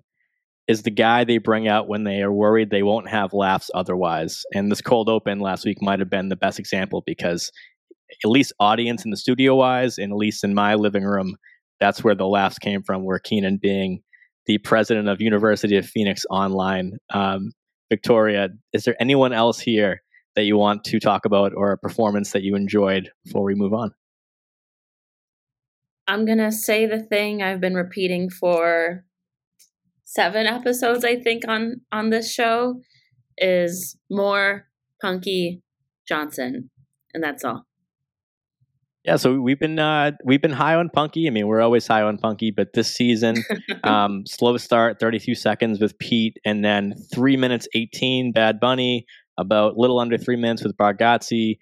is 0.67 0.83
the 0.83 0.91
guy 0.91 1.23
they 1.23 1.39
bring 1.39 1.67
out 1.67 1.89
when 1.89 2.03
they 2.03 2.21
are 2.21 2.31
worried 2.31 2.69
they 2.69 2.83
won't 2.83 3.09
have 3.09 3.33
laughs 3.33 3.69
otherwise. 3.73 4.43
And 4.53 4.71
this 4.71 4.81
cold 4.81 5.09
open 5.09 5.39
last 5.39 5.65
week 5.65 5.81
might 5.81 5.99
have 5.99 6.09
been 6.09 6.29
the 6.29 6.35
best 6.35 6.59
example 6.59 7.03
because 7.05 7.51
at 8.23 8.29
least 8.29 8.53
audience 8.59 9.03
in 9.03 9.11
the 9.11 9.17
studio 9.17 9.55
wise, 9.55 9.97
and 9.97 10.11
at 10.11 10.17
least 10.17 10.43
in 10.43 10.53
my 10.53 10.75
living 10.75 11.03
room, 11.03 11.35
that's 11.79 12.03
where 12.03 12.15
the 12.15 12.27
laughs 12.27 12.59
came 12.59 12.81
from, 12.83 13.03
where 13.03 13.19
Kenan 13.19 13.59
being 13.61 14.01
the 14.45 14.57
president 14.59 15.09
of 15.09 15.21
University 15.21 15.77
of 15.77 15.85
Phoenix 15.85 16.25
Online. 16.29 16.93
Um, 17.13 17.51
Victoria, 17.89 18.49
is 18.73 18.83
there 18.83 18.95
anyone 18.99 19.33
else 19.33 19.59
here 19.59 20.01
that 20.35 20.43
you 20.43 20.57
want 20.57 20.83
to 20.85 20.99
talk 20.99 21.25
about 21.25 21.51
or 21.55 21.71
a 21.71 21.77
performance 21.77 22.31
that 22.31 22.43
you 22.43 22.55
enjoyed 22.55 23.09
before 23.25 23.43
we 23.43 23.55
move 23.55 23.73
on? 23.73 23.91
I'm 26.09 26.25
going 26.25 26.39
to 26.39 26.51
say 26.51 26.87
the 26.87 27.03
thing 27.03 27.43
I've 27.43 27.61
been 27.61 27.75
repeating 27.75 28.31
for 28.31 29.05
seven 30.05 30.47
episodes, 30.47 31.05
I 31.05 31.17
think, 31.17 31.43
on, 31.47 31.81
on 31.91 32.09
this 32.09 32.33
show 32.33 32.81
is 33.37 33.95
more 34.09 34.65
Punky 35.03 35.61
Johnson. 36.07 36.71
And 37.13 37.23
that's 37.23 37.45
all. 37.45 37.67
Yeah, 39.05 39.17
so 39.17 39.39
we've 39.39 39.59
been 39.59 39.79
uh, 39.79 40.11
we've 40.25 40.41
been 40.41 40.51
high 40.51 40.75
on 40.75 40.89
Punky. 40.89 41.27
I 41.27 41.29
mean, 41.29 41.47
we're 41.47 41.61
always 41.61 41.87
high 41.87 42.01
on 42.01 42.17
Punky, 42.17 42.51
but 42.51 42.73
this 42.73 42.93
season, 42.93 43.35
um, 43.83 44.25
slow 44.25 44.57
start, 44.57 44.99
thirty 44.99 45.19
two 45.19 45.35
seconds 45.35 45.79
with 45.79 45.97
Pete, 45.99 46.37
and 46.43 46.65
then 46.65 46.95
three 47.13 47.37
minutes 47.37 47.67
eighteen, 47.75 48.33
Bad 48.33 48.59
Bunny, 48.59 49.05
about 49.37 49.77
little 49.77 49.99
under 49.99 50.17
three 50.17 50.35
minutes 50.35 50.63
with 50.63 50.75
Bargatze, 50.75 51.57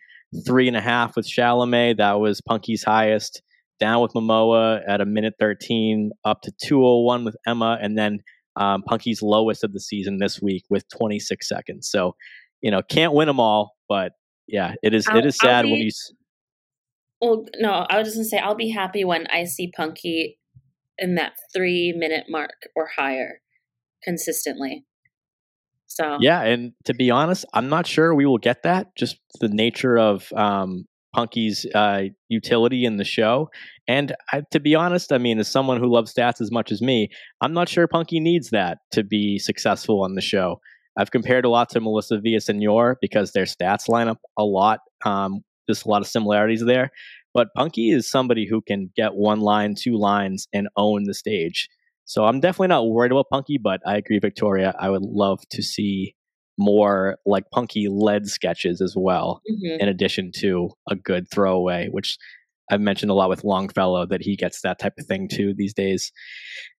three 0.48 0.68
and 0.68 0.76
a 0.76 0.82
half 0.82 1.16
with 1.16 1.28
Chalamet. 1.28 1.98
That 1.98 2.20
was 2.20 2.42
Punky's 2.42 2.84
highest 2.84 3.44
down 3.80 4.02
with 4.02 4.14
Momoa 4.14 4.82
at 4.88 5.02
a 5.02 5.06
minute 5.06 5.36
13, 5.40 6.12
up 6.26 6.42
to 6.42 6.52
201 6.62 7.26
with 7.26 7.36
Emma, 7.46 7.78
and 7.82 7.98
then 7.98 8.20
um, 8.56 8.84
Punky's 8.84 9.22
lowest 9.22 9.64
of 9.64 9.74
the 9.74 9.80
season 9.80 10.18
this 10.18 10.42
week 10.42 10.64
with 10.70 10.84
26 10.90 11.48
seconds. 11.48 11.90
So, 11.90 12.16
you 12.62 12.72
know, 12.72 12.82
can't 12.82 13.14
win 13.14 13.28
them 13.28 13.40
all, 13.40 13.76
but 13.88 14.14
yeah, 14.48 14.74
it 14.82 14.94
is, 14.94 15.08
I'll, 15.08 15.18
it 15.18 15.26
is 15.26 15.38
sad 15.38 15.64
be, 15.64 15.72
when 15.72 15.82
you. 15.82 15.92
Well, 17.22 17.46
no, 17.58 17.86
I 17.90 17.98
was 17.98 18.08
just 18.08 18.18
gonna 18.18 18.26
say 18.26 18.38
I'll 18.38 18.56
be 18.56 18.70
happy 18.70 19.04
when 19.04 19.28
I 19.28 19.46
see 19.46 19.72
Punky 19.76 20.40
in 20.98 21.16
that 21.16 21.34
three 21.54 21.94
minute 21.96 22.26
mark 22.30 22.70
or 22.76 22.90
higher 22.96 23.42
consistently. 24.04 24.86
So 25.88 26.18
yeah, 26.20 26.42
and 26.42 26.74
to 26.86 26.94
be 26.94 27.10
honest, 27.10 27.46
I'm 27.54 27.70
not 27.70 27.88
sure 27.88 28.14
we 28.14 28.26
will 28.26 28.38
get 28.38 28.64
that. 28.64 28.96
Just 28.96 29.18
the 29.40 29.48
nature 29.48 29.98
of 29.98 30.32
um, 30.34 30.86
Punky's 31.18 31.66
uh, 31.74 32.04
utility 32.30 32.86
in 32.86 32.98
the 32.98 33.04
show. 33.04 33.50
And 33.88 34.16
I, 34.32 34.44
to 34.52 34.60
be 34.60 34.76
honest, 34.76 35.12
I 35.12 35.18
mean, 35.18 35.40
as 35.40 35.48
someone 35.48 35.80
who 35.80 35.92
loves 35.92 36.14
stats 36.14 36.40
as 36.42 36.52
much 36.52 36.72
as 36.72 36.80
me, 36.80 37.10
I'm 37.42 37.54
not 37.54 37.68
sure 37.68 37.88
Punky 37.88 38.20
needs 38.20 38.52
that 38.52 38.78
to 38.92 39.04
be 39.04 39.40
successful 39.40 40.04
on 40.04 40.14
the 40.14 40.22
show. 40.22 40.62
I've 40.96 41.10
compared 41.10 41.44
a 41.44 41.50
lot 41.50 41.70
to 41.70 41.80
Melissa 41.80 42.18
Villasenor 42.20 42.98
because 43.02 43.32
their 43.32 43.46
stats 43.46 43.90
line 43.90 44.08
up 44.08 44.20
a 44.38 44.44
lot. 44.44 44.82
Um, 45.06 45.42
there's 45.68 45.86
a 45.86 45.90
lot 45.90 46.04
of 46.04 46.08
similarities 46.08 46.64
there. 46.64 46.92
But 47.34 47.48
Punky 47.56 47.90
is 47.90 48.08
somebody 48.08 48.48
who 48.48 48.62
can 48.62 48.92
get 48.96 49.16
one 49.16 49.40
line, 49.40 49.74
two 49.74 49.98
lines, 49.98 50.48
and 50.54 50.68
own 50.78 51.06
the 51.06 51.16
stage. 51.16 51.68
So 52.06 52.26
I'm 52.26 52.40
definitely 52.40 52.68
not 52.68 52.88
worried 52.90 53.12
about 53.12 53.30
Punky, 53.32 53.58
but 53.58 53.82
I 53.88 53.98
agree, 53.98 54.20
Victoria. 54.20 54.76
I 54.80 54.92
would 54.92 55.02
love 55.02 55.40
to 55.50 55.64
see 55.64 56.14
more 56.58 57.18
like 57.26 57.44
Punky 57.52 57.88
lead 57.90 58.28
sketches 58.28 58.82
as 58.82 58.96
well, 58.98 59.42
Mhm. 59.50 59.80
in 59.80 59.88
addition 59.90 60.32
to 60.38 60.70
a 60.90 60.96
good 60.96 61.30
throwaway, 61.30 61.88
which 61.90 62.18
I've 62.70 62.82
mentioned 62.82 63.10
a 63.12 63.14
lot 63.14 63.30
with 63.30 63.44
Longfellow 63.46 64.08
that 64.08 64.22
he 64.22 64.36
gets 64.36 64.62
that 64.62 64.78
type 64.80 64.94
of 65.00 65.06
thing 65.06 65.30
too 65.30 65.54
these 65.56 65.74
days. 65.74 66.12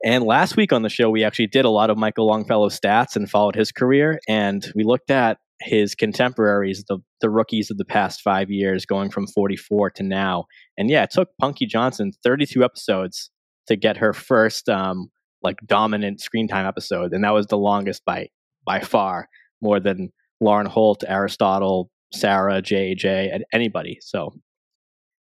And 0.04 0.26
last 0.26 0.58
week 0.58 0.74
on 0.74 0.82
the 0.82 0.90
show, 0.90 1.10
we 1.10 1.24
actually 1.24 1.48
did 1.48 1.64
a 1.64 1.70
lot 1.70 1.90
of 1.90 1.98
Michael 1.98 2.28
Longfellow 2.28 2.70
stats 2.70 3.16
and 3.16 3.30
followed 3.30 3.56
his 3.56 3.72
career. 3.72 4.20
And 4.28 4.66
we 4.76 4.84
looked 4.84 5.10
at 5.12 5.38
his 5.62 5.96
contemporaries, 5.96 6.84
the, 6.90 7.00
the 7.22 7.30
rookies 7.30 7.72
of 7.72 7.78
the 7.78 7.86
past 7.86 8.22
five 8.22 8.50
years, 8.52 8.86
going 8.86 9.10
from 9.10 9.28
44 9.28 9.92
to 9.92 10.04
now. 10.04 10.46
And 10.78 10.90
yeah, 10.90 11.04
it 11.04 11.12
took 11.12 11.30
Punky 11.40 11.66
Johnson 11.66 12.12
32 12.24 12.64
episodes 12.66 13.32
to 13.68 13.76
get 13.78 13.98
her 13.98 14.12
first 14.14 14.68
um, 14.70 15.10
like 15.42 15.56
dominant 15.66 16.20
screen 16.20 16.48
time 16.50 16.66
episode. 16.66 17.14
And 17.14 17.24
that 17.24 17.34
was 17.34 17.48
the 17.48 17.58
longest 17.58 18.04
by 18.06 18.28
by 18.66 18.82
far, 18.82 19.30
more 19.62 19.80
than 19.80 20.12
Lauren 20.40 20.68
Holt, 20.68 21.04
Aristotle, 21.08 21.90
Sarah, 22.14 22.62
JJ, 22.62 23.34
and 23.34 23.44
anybody. 23.54 23.98
So 24.02 24.34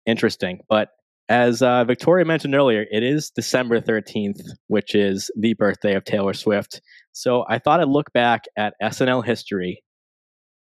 interesting. 0.06 0.60
But 0.68 0.90
as 1.28 1.62
uh, 1.62 1.84
Victoria 1.84 2.25
mentioned 2.25 2.54
earlier, 2.54 2.87
it 2.90 3.02
is 3.02 3.30
December 3.30 3.80
13th, 3.80 4.40
which 4.66 4.94
is 4.94 5.30
the 5.38 5.54
birthday 5.54 5.94
of 5.94 6.04
Taylor 6.04 6.34
Swift. 6.34 6.80
So 7.12 7.44
I 7.49 7.58
thought 7.58 7.80
I'd 7.80 7.88
look 7.88 8.12
back 8.12 8.44
at 8.56 8.75
SNL 8.82 9.25
history. 9.25 9.82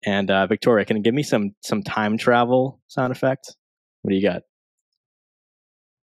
And 0.04 0.30
uh, 0.30 0.46
Victoria, 0.46 0.84
can 0.84 0.96
you 0.96 1.02
give 1.02 1.14
me 1.14 1.22
some 1.22 1.54
some 1.62 1.82
time 1.82 2.18
travel 2.18 2.80
sound 2.86 3.12
effect? 3.12 3.56
What 4.02 4.10
do 4.10 4.16
you 4.16 4.22
got? 4.22 4.42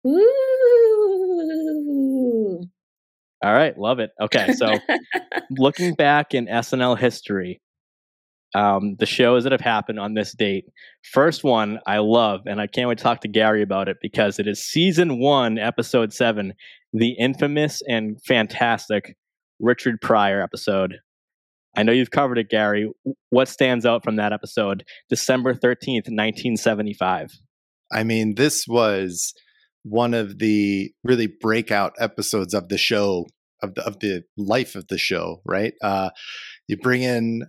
Ooh. 0.06 0.48
All 3.42 3.52
right, 3.52 3.76
love 3.78 4.00
it. 4.00 4.11
Okay, 4.21 4.52
so 4.52 4.78
looking 5.50 5.95
back 5.95 6.35
in 6.35 6.47
SNL 6.47 6.99
history, 6.99 7.61
um, 8.54 8.97
the 8.99 9.07
shows 9.07 9.45
that 9.45 9.52
have 9.52 9.61
happened 9.61 10.00
on 10.00 10.14
this 10.14 10.35
date. 10.35 10.64
First 11.12 11.45
one 11.45 11.78
I 11.87 11.99
love, 11.99 12.40
and 12.47 12.61
I 12.61 12.66
can't 12.66 12.88
wait 12.88 12.99
to 12.99 13.04
talk 13.04 13.21
to 13.21 13.28
Gary 13.28 13.62
about 13.62 13.88
it 13.88 13.99
because 14.00 14.38
it 14.38 14.47
is 14.49 14.64
season 14.64 15.21
one, 15.21 15.59
episode 15.59 16.12
seven, 16.12 16.54
the 16.92 17.12
infamous 17.12 17.83
and 17.87 18.21
fantastic 18.26 19.16
Richard 19.61 20.00
Pryor 20.00 20.42
episode. 20.42 20.97
I 21.76 21.83
know 21.83 21.92
you've 21.92 22.11
covered 22.11 22.38
it, 22.38 22.49
Gary. 22.49 22.90
What 23.30 23.49
stands 23.49 23.87
out 23.87 24.02
from 24.02 24.16
that 24.16 24.33
episode? 24.33 24.85
December 25.09 25.54
13th, 25.54 26.09
1975. 26.09 27.30
I 27.92 28.02
mean, 28.02 28.35
this 28.35 28.66
was 28.66 29.33
one 29.82 30.14
of 30.14 30.38
the 30.38 30.92
really 31.04 31.28
breakout 31.40 31.92
episodes 31.99 32.54
of 32.54 32.68
the 32.68 32.78
show 32.78 33.26
of 33.62 33.75
the 33.75 33.82
of 33.85 34.00
the 34.00 34.23
life 34.37 34.75
of 34.75 34.87
the 34.88 34.99
show, 34.99 35.40
right? 35.44 35.75
Uh, 35.82 36.11
you 36.68 36.76
bring 36.76 37.02
in 37.02 37.47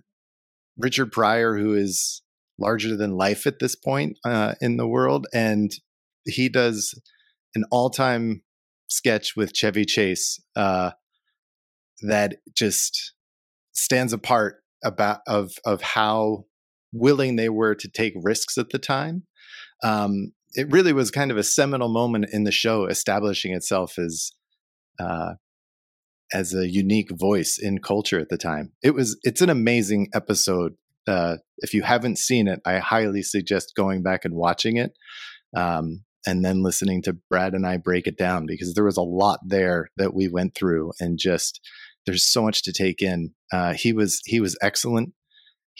Richard 0.76 1.12
Pryor, 1.12 1.56
who 1.56 1.74
is 1.74 2.22
larger 2.58 2.96
than 2.96 3.12
life 3.12 3.46
at 3.46 3.58
this 3.58 3.74
point 3.74 4.18
uh, 4.24 4.54
in 4.60 4.76
the 4.76 4.86
world, 4.86 5.26
and 5.32 5.70
he 6.24 6.48
does 6.48 6.94
an 7.54 7.64
all-time 7.70 8.42
sketch 8.88 9.34
with 9.36 9.54
Chevy 9.54 9.84
Chase 9.84 10.40
uh, 10.56 10.90
that 12.02 12.36
just 12.56 13.14
stands 13.72 14.12
apart 14.12 14.56
about 14.84 15.20
of 15.26 15.52
of 15.64 15.82
how 15.82 16.44
willing 16.92 17.36
they 17.36 17.48
were 17.48 17.74
to 17.74 17.88
take 17.88 18.14
risks 18.16 18.58
at 18.58 18.70
the 18.70 18.78
time. 18.78 19.22
Um, 19.82 20.32
it 20.54 20.70
really 20.70 20.92
was 20.92 21.10
kind 21.10 21.30
of 21.30 21.36
a 21.36 21.42
seminal 21.42 21.88
moment 21.88 22.26
in 22.32 22.44
the 22.44 22.52
show, 22.52 22.86
establishing 22.86 23.52
itself 23.52 23.98
as 23.98 24.32
uh, 24.98 25.34
as 26.32 26.54
a 26.54 26.68
unique 26.68 27.10
voice 27.12 27.58
in 27.60 27.78
culture 27.78 28.20
at 28.20 28.28
the 28.28 28.38
time. 28.38 28.72
It 28.82 28.94
was 28.94 29.18
it's 29.22 29.40
an 29.40 29.50
amazing 29.50 30.08
episode. 30.14 30.74
Uh, 31.06 31.36
if 31.58 31.74
you 31.74 31.82
haven't 31.82 32.18
seen 32.18 32.46
it, 32.46 32.60
I 32.64 32.78
highly 32.78 33.22
suggest 33.22 33.74
going 33.76 34.02
back 34.02 34.24
and 34.24 34.34
watching 34.34 34.76
it, 34.76 34.92
um, 35.56 36.04
and 36.26 36.44
then 36.44 36.62
listening 36.62 37.02
to 37.02 37.16
Brad 37.28 37.54
and 37.54 37.66
I 37.66 37.76
break 37.76 38.06
it 38.06 38.18
down 38.18 38.46
because 38.46 38.74
there 38.74 38.84
was 38.84 38.96
a 38.96 39.02
lot 39.02 39.40
there 39.44 39.88
that 39.96 40.14
we 40.14 40.28
went 40.28 40.54
through, 40.54 40.92
and 41.00 41.18
just 41.18 41.60
there's 42.06 42.24
so 42.24 42.42
much 42.42 42.62
to 42.64 42.72
take 42.72 43.02
in. 43.02 43.32
Uh, 43.52 43.74
he 43.74 43.92
was 43.92 44.20
he 44.24 44.40
was 44.40 44.56
excellent 44.60 45.12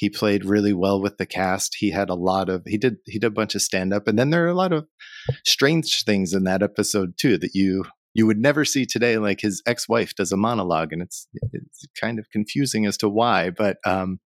he 0.00 0.08
played 0.08 0.44
really 0.44 0.72
well 0.72 1.00
with 1.00 1.18
the 1.18 1.26
cast. 1.26 1.76
He 1.78 1.90
had 1.90 2.08
a 2.08 2.14
lot 2.14 2.48
of 2.48 2.62
he 2.66 2.78
did 2.78 2.96
he 3.06 3.18
did 3.18 3.28
a 3.28 3.30
bunch 3.30 3.54
of 3.54 3.62
stand 3.62 3.92
up 3.92 4.08
and 4.08 4.18
then 4.18 4.30
there 4.30 4.44
are 4.44 4.48
a 4.48 4.54
lot 4.54 4.72
of 4.72 4.86
strange 5.44 6.04
things 6.04 6.32
in 6.32 6.44
that 6.44 6.62
episode 6.62 7.18
too 7.18 7.38
that 7.38 7.54
you 7.54 7.84
you 8.14 8.26
would 8.26 8.38
never 8.38 8.64
see 8.64 8.86
today 8.86 9.18
like 9.18 9.40
his 9.40 9.62
ex-wife 9.66 10.14
does 10.14 10.32
a 10.32 10.36
monologue 10.36 10.92
and 10.92 11.02
it's 11.02 11.28
it's 11.52 11.86
kind 12.00 12.18
of 12.18 12.28
confusing 12.30 12.84
as 12.86 12.96
to 12.96 13.08
why 13.08 13.50
but 13.50 13.76
um 13.84 14.18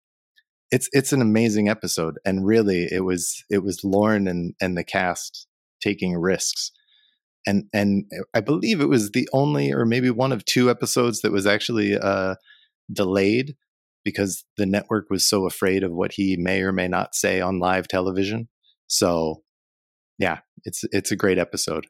it's 0.71 0.89
it's 0.93 1.13
an 1.13 1.21
amazing 1.21 1.69
episode 1.69 2.19
and 2.25 2.47
really 2.47 2.87
it 2.91 3.05
was 3.05 3.45
it 3.51 3.65
was 3.65 3.83
Lorne 3.83 4.29
and 4.29 4.55
and 4.61 4.77
the 4.77 4.85
cast 4.85 5.47
taking 5.83 6.17
risks. 6.17 6.73
And 7.47 7.65
and 7.73 8.05
I 8.33 8.41
believe 8.41 8.81
it 8.81 8.89
was 8.89 9.11
the 9.11 9.29
only 9.33 9.73
or 9.73 9.85
maybe 9.85 10.11
one 10.11 10.33
of 10.33 10.45
two 10.45 10.71
episodes 10.71 11.21
that 11.21 11.33
was 11.33 11.47
actually 11.47 11.99
uh 11.99 12.37
delayed 12.93 13.57
because 14.05 14.45
the 14.57 14.67
network 14.67 15.11
was 15.11 15.27
so 15.27 15.47
afraid 15.47 15.83
of 15.83 15.93
what 15.93 16.13
he 16.13 16.37
may 16.37 16.63
or 16.63 16.73
may 16.73 16.89
not 16.89 17.15
say 17.15 17.41
on 17.41 17.59
live 17.59 17.89
television. 17.89 18.49
So, 18.87 19.43
yeah, 20.19 20.41
it's 20.65 20.85
it's 20.93 21.13
a 21.13 21.17
great 21.17 21.39
episode. 21.39 21.87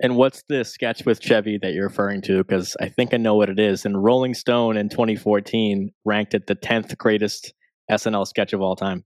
And 0.00 0.16
what's 0.16 0.44
the 0.48 0.64
sketch 0.64 1.04
with 1.04 1.20
Chevy 1.20 1.58
that 1.60 1.72
you're 1.72 1.88
referring 1.88 2.22
to? 2.22 2.38
Because 2.38 2.76
I 2.80 2.88
think 2.88 3.12
I 3.12 3.16
know 3.16 3.34
what 3.34 3.48
it 3.48 3.58
is. 3.58 3.84
And 3.84 4.02
Rolling 4.02 4.34
Stone 4.34 4.76
in 4.76 4.88
2014 4.88 5.90
ranked 6.04 6.34
it 6.34 6.46
the 6.46 6.54
10th 6.54 6.96
greatest 6.98 7.52
SNL 7.90 8.26
sketch 8.26 8.52
of 8.52 8.60
all 8.60 8.76
time. 8.76 9.04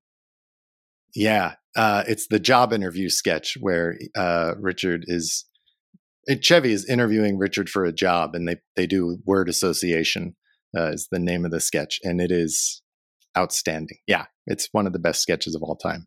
Yeah, 1.14 1.54
uh, 1.76 2.04
it's 2.06 2.26
the 2.28 2.38
job 2.38 2.72
interview 2.72 3.08
sketch 3.08 3.56
where 3.60 3.98
uh, 4.16 4.54
Richard 4.58 5.04
is 5.06 5.46
Chevy 6.40 6.72
is 6.72 6.88
interviewing 6.88 7.38
Richard 7.38 7.68
for 7.68 7.84
a 7.84 7.92
job, 7.92 8.34
and 8.34 8.46
they 8.48 8.56
they 8.76 8.86
do 8.86 9.18
word 9.26 9.48
association 9.48 10.36
uh, 10.76 10.90
is 10.92 11.08
the 11.10 11.18
name 11.18 11.44
of 11.44 11.50
the 11.50 11.60
sketch, 11.60 12.00
and 12.02 12.20
it 12.20 12.30
is 12.30 12.82
outstanding. 13.36 13.98
Yeah, 14.06 14.26
it's 14.46 14.68
one 14.72 14.86
of 14.86 14.92
the 14.92 14.98
best 14.98 15.22
sketches 15.22 15.54
of 15.54 15.62
all 15.62 15.76
time. 15.76 16.06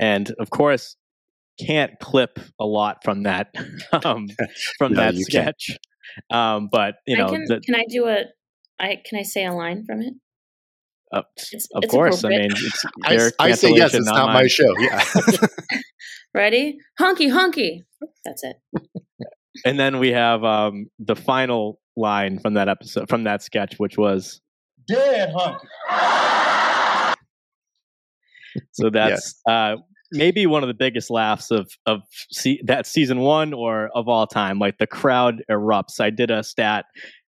And 0.00 0.30
of 0.38 0.50
course, 0.50 0.96
can't 1.58 1.92
clip 2.00 2.38
a 2.60 2.64
lot 2.66 2.98
from 3.04 3.24
that 3.24 3.48
um, 4.04 4.28
from 4.78 4.92
No, 4.92 5.00
that 5.00 5.14
sketch. 5.16 5.70
Um, 6.30 6.68
but 6.70 6.96
you 7.06 7.16
I 7.16 7.18
know, 7.20 7.28
can, 7.28 7.44
the, 7.46 7.60
can 7.60 7.74
I 7.74 7.84
do 7.88 8.06
a? 8.06 8.24
I 8.80 8.98
can 9.04 9.18
I 9.18 9.22
say 9.22 9.44
a 9.44 9.52
line 9.52 9.84
from 9.84 10.02
it? 10.02 10.14
uh, 11.12 11.22
It's, 11.36 11.68
of 11.74 11.84
it's 11.84 11.92
course, 11.92 12.24
I 12.24 12.28
mean, 12.28 12.50
it's 12.52 12.84
I, 13.04 13.30
I 13.50 13.52
say 13.52 13.72
yes. 13.72 13.94
It's 13.94 14.06
not 14.06 14.32
my 14.32 14.46
show. 14.46 14.72
Yeah. 14.78 15.04
Ready? 16.34 16.78
Honky, 17.00 17.30
honky. 17.32 17.80
That's 18.24 18.44
it. 18.44 18.56
And 19.64 19.78
then 19.80 19.98
we 19.98 20.12
have 20.12 20.44
um, 20.44 20.86
the 20.98 21.16
final 21.16 21.80
line 21.98 22.38
from 22.38 22.54
that 22.54 22.68
episode, 22.68 23.08
from 23.08 23.24
that 23.24 23.42
sketch, 23.42 23.78
which 23.78 23.98
was 23.98 24.40
Dead 24.88 25.30
hunky. 25.36 25.68
so 28.72 28.88
that's 28.92 29.38
uh, 29.46 29.76
maybe 30.12 30.46
one 30.46 30.62
of 30.62 30.68
the 30.68 30.74
biggest 30.74 31.10
laughs 31.10 31.50
of 31.50 31.70
of 31.86 32.00
se- 32.30 32.62
that 32.64 32.86
season 32.86 33.20
one 33.20 33.52
or 33.52 33.90
of 33.94 34.08
all 34.08 34.26
time. 34.26 34.58
Like 34.58 34.78
the 34.78 34.86
crowd 34.86 35.42
erupts. 35.50 36.00
I 36.00 36.10
did 36.10 36.30
a 36.30 36.42
stat 36.42 36.86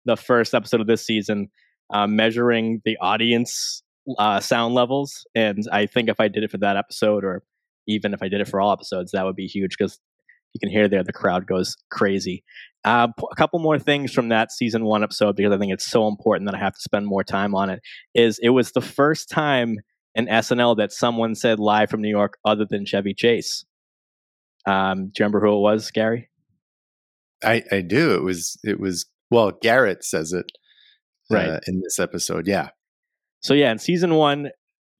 the 0.04 0.16
first 0.16 0.54
episode 0.54 0.80
of 0.80 0.86
this 0.86 1.04
season, 1.04 1.48
uh, 1.92 2.06
measuring 2.06 2.82
the 2.84 2.96
audience 3.00 3.82
uh, 4.18 4.38
sound 4.38 4.74
levels, 4.74 5.26
and 5.34 5.64
I 5.72 5.86
think 5.86 6.08
if 6.10 6.20
I 6.20 6.28
did 6.28 6.44
it 6.44 6.50
for 6.50 6.58
that 6.58 6.76
episode, 6.76 7.24
or 7.24 7.42
even 7.88 8.12
if 8.12 8.22
I 8.22 8.28
did 8.28 8.40
it 8.40 8.48
for 8.48 8.60
all 8.60 8.72
episodes, 8.72 9.12
that 9.12 9.24
would 9.24 9.34
be 9.36 9.46
huge 9.46 9.76
because 9.78 9.98
you 10.52 10.60
can 10.60 10.70
hear 10.70 10.88
there 10.88 11.02
the 11.02 11.12
crowd 11.12 11.46
goes 11.46 11.76
crazy. 11.90 12.44
Uh, 12.86 13.08
a 13.30 13.34
couple 13.34 13.58
more 13.58 13.78
things 13.78 14.12
from 14.12 14.28
that 14.28 14.52
season 14.52 14.84
one 14.84 15.02
episode 15.02 15.34
because 15.36 15.52
I 15.52 15.58
think 15.58 15.72
it's 15.72 15.84
so 15.86 16.06
important 16.08 16.48
that 16.48 16.54
I 16.54 16.58
have 16.58 16.74
to 16.74 16.80
spend 16.80 17.06
more 17.06 17.24
time 17.24 17.54
on 17.54 17.68
it. 17.68 17.80
Is 18.14 18.38
it 18.42 18.50
was 18.50 18.72
the 18.72 18.80
first 18.80 19.28
time 19.28 19.76
in 20.14 20.26
SNL 20.26 20.76
that 20.78 20.92
someone 20.92 21.34
said 21.34 21.58
live 21.58 21.90
from 21.90 22.00
New 22.00 22.08
York 22.08 22.38
other 22.44 22.64
than 22.64 22.86
Chevy 22.86 23.12
Chase. 23.12 23.64
Um, 24.66 25.06
do 25.08 25.12
you 25.18 25.24
remember 25.24 25.40
who 25.40 25.56
it 25.56 25.60
was, 25.60 25.90
Gary? 25.90 26.30
I, 27.44 27.62
I 27.70 27.80
do. 27.82 28.14
It 28.14 28.22
was 28.22 28.56
it 28.64 28.80
was 28.80 29.04
well, 29.30 29.52
Garrett 29.60 30.04
says 30.04 30.32
it 30.32 30.46
Right. 31.28 31.48
uh, 31.48 31.60
in 31.66 31.80
this 31.80 31.98
episode. 31.98 32.46
Yeah. 32.46 32.68
So 33.40 33.52
yeah, 33.52 33.72
in 33.72 33.78
season 33.78 34.14
one, 34.14 34.50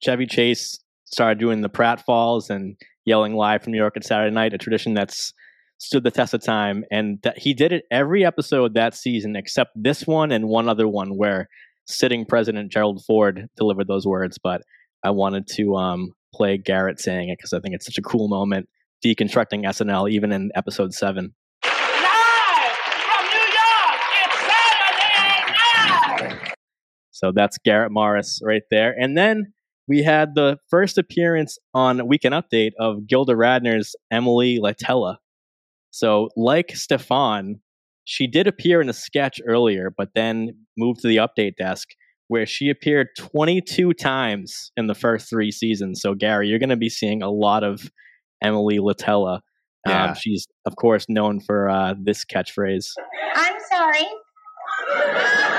Chevy 0.02 0.26
Chase 0.26 0.78
started 1.04 1.38
doing 1.38 1.60
the 1.60 1.70
pratfalls 1.70 2.50
and 2.50 2.76
yelling 3.04 3.34
live 3.34 3.62
from 3.62 3.72
New 3.72 3.78
York 3.78 3.96
at 3.96 4.04
Saturday 4.04 4.34
night, 4.34 4.52
a 4.52 4.58
tradition 4.58 4.92
that's 4.92 5.32
stood 5.78 6.04
the 6.04 6.10
test 6.10 6.34
of 6.34 6.42
time. 6.42 6.84
And 6.90 7.18
that 7.22 7.38
he 7.38 7.54
did 7.54 7.72
it 7.72 7.84
every 7.90 8.24
episode 8.24 8.74
that 8.74 8.94
season, 8.94 9.36
except 9.36 9.72
this 9.74 10.06
one 10.06 10.32
and 10.32 10.48
one 10.48 10.68
other 10.68 10.88
one, 10.88 11.16
where 11.16 11.48
sitting 11.86 12.24
President 12.24 12.70
Gerald 12.70 13.04
Ford 13.04 13.48
delivered 13.56 13.88
those 13.88 14.06
words, 14.06 14.38
but 14.38 14.62
I 15.04 15.10
wanted 15.10 15.46
to 15.54 15.76
um, 15.76 16.12
play 16.34 16.58
Garrett 16.58 17.00
saying 17.00 17.28
it 17.28 17.38
because 17.38 17.52
I 17.52 17.60
think 17.60 17.74
it's 17.74 17.86
such 17.86 17.98
a 17.98 18.02
cool 18.02 18.28
moment 18.28 18.68
deconstructing 19.04 19.64
SNL, 19.64 20.10
even 20.10 20.32
in 20.32 20.50
episode 20.54 20.92
seven. 20.94 21.34
Live 21.64 21.72
from 21.72 23.24
New 23.26 23.38
York, 23.38 24.00
it's 24.24 24.40
Saturday 24.40 26.32
Night! 26.40 26.54
So 27.10 27.32
that's 27.32 27.58
Garrett 27.58 27.92
Morris 27.92 28.40
right 28.42 28.62
there. 28.70 28.94
And 28.98 29.16
then 29.16 29.52
we 29.86 30.02
had 30.02 30.34
the 30.34 30.58
first 30.68 30.98
appearance 30.98 31.58
on 31.72 32.08
Weekend 32.08 32.34
Update 32.34 32.72
of 32.80 33.06
Gilda 33.06 33.34
Radner's 33.34 33.94
Emily 34.10 34.58
Litella. 34.58 35.16
So, 35.90 36.28
like 36.36 36.74
Stefan, 36.76 37.60
she 38.04 38.26
did 38.26 38.46
appear 38.46 38.80
in 38.80 38.88
a 38.88 38.92
sketch 38.92 39.40
earlier, 39.46 39.92
but 39.96 40.10
then 40.14 40.56
moved 40.76 41.00
to 41.00 41.08
the 41.08 41.16
update 41.16 41.56
desk 41.56 41.88
where 42.28 42.46
she 42.46 42.68
appeared 42.70 43.08
22 43.16 43.92
times 43.94 44.72
in 44.76 44.88
the 44.88 44.94
first 44.94 45.28
three 45.28 45.50
seasons. 45.50 46.00
So, 46.00 46.14
Gary, 46.14 46.48
you're 46.48 46.58
going 46.58 46.70
to 46.70 46.76
be 46.76 46.88
seeing 46.88 47.22
a 47.22 47.30
lot 47.30 47.64
of 47.64 47.90
Emily 48.42 48.78
Litella. 48.78 49.40
Yeah. 49.86 50.06
Um, 50.06 50.14
she's, 50.14 50.46
of 50.64 50.76
course, 50.76 51.06
known 51.08 51.40
for 51.40 51.68
uh, 51.68 51.94
this 52.02 52.24
catchphrase. 52.24 52.88
I'm 53.34 53.56
sorry. 53.70 54.06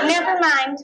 Never 0.06 0.38
mind. 0.40 0.78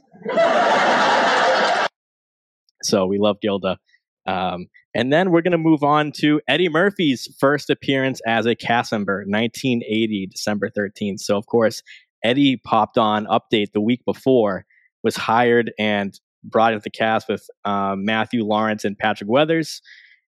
So 2.85 3.07
we 3.07 3.19
love 3.19 3.39
Gilda. 3.41 3.79
Um, 4.27 4.67
and 4.95 5.13
then 5.13 5.31
we're 5.31 5.43
going 5.43 5.53
to 5.53 5.59
move 5.59 5.83
on 5.83 6.13
to 6.13 6.41
Eddie 6.47 6.69
Murphy's 6.69 7.29
first 7.41 7.69
appearance 7.69 8.21
as 8.27 8.47
a 8.47 8.55
cast 8.55 8.93
member, 8.93 9.25
1980, 9.27 10.29
December 10.29 10.71
13th. 10.71 11.21
So, 11.21 11.37
of 11.37 11.47
course, 11.47 11.83
Eddie 12.23 12.57
popped 12.57 12.97
on 12.97 13.27
Update 13.27 13.73
the 13.73 13.81
week 13.81 14.05
before, 14.05 14.65
was 15.03 15.17
hired 15.17 15.73
and 15.79 16.19
brought 16.45 16.73
into 16.73 16.85
the 16.85 16.91
cast 16.91 17.29
with 17.29 17.49
um, 17.65 18.05
Matthew 18.05 18.45
Laurance 18.45 18.85
and 18.85 18.97
Patrick 18.97 19.29
Weathers. 19.29 19.83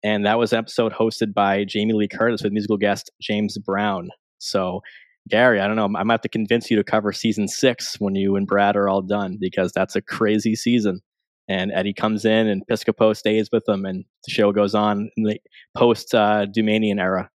And 0.03 0.25
that 0.25 0.39
was 0.39 0.53
an 0.53 0.59
episode 0.59 0.93
hosted 0.93 1.33
by 1.33 1.63
Jamie 1.63 1.93
Lee 1.93 2.07
Curtis 2.07 2.41
with 2.41 2.53
musical 2.53 2.77
guest 2.77 3.11
James 3.21 3.57
Brown. 3.59 4.09
So, 4.39 4.81
Gary, 5.29 5.59
I 5.59 5.67
don't 5.67 5.75
know. 5.75 5.99
I 5.99 6.03
might 6.03 6.13
have 6.13 6.21
to 6.21 6.29
convince 6.29 6.71
you 6.71 6.77
to 6.77 6.83
cover 6.83 7.11
season 7.11 7.47
six 7.47 7.99
when 7.99 8.15
you 8.15 8.35
and 8.35 8.47
Brad 8.47 8.75
are 8.75 8.87
all 8.87 9.01
done 9.01 9.37
because 9.39 9.71
that's 9.73 9.95
a 9.95 10.01
crazy 10.01 10.55
season 10.55 11.01
and 11.47 11.71
Eddie 11.71 11.93
comes 11.93 12.25
in 12.25 12.47
and 12.47 12.63
Piscopo 12.69 13.15
stays 13.15 13.49
with 13.51 13.65
them 13.65 13.85
and 13.85 14.05
the 14.25 14.31
show 14.31 14.51
goes 14.51 14.75
on 14.75 15.09
in 15.15 15.23
the 15.23 15.39
post 15.75 16.13
uh, 16.13 16.45
Doumanian 16.45 16.99
era. 16.99 17.29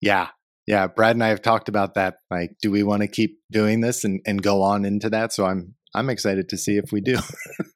Yeah. 0.00 0.28
Yeah. 0.66 0.86
Brad 0.86 1.16
and 1.16 1.24
I 1.24 1.28
have 1.28 1.42
talked 1.42 1.68
about 1.68 1.94
that. 1.94 2.16
Like, 2.30 2.56
do 2.60 2.70
we 2.70 2.82
want 2.82 3.02
to 3.02 3.08
keep 3.08 3.38
doing 3.50 3.80
this 3.80 4.04
and, 4.04 4.20
and 4.26 4.42
go 4.42 4.62
on 4.62 4.84
into 4.84 5.10
that? 5.10 5.32
So 5.32 5.46
I'm 5.46 5.74
I'm 5.94 6.08
excited 6.08 6.48
to 6.50 6.56
see 6.56 6.76
if 6.76 6.92
we 6.92 7.00
do. 7.00 7.18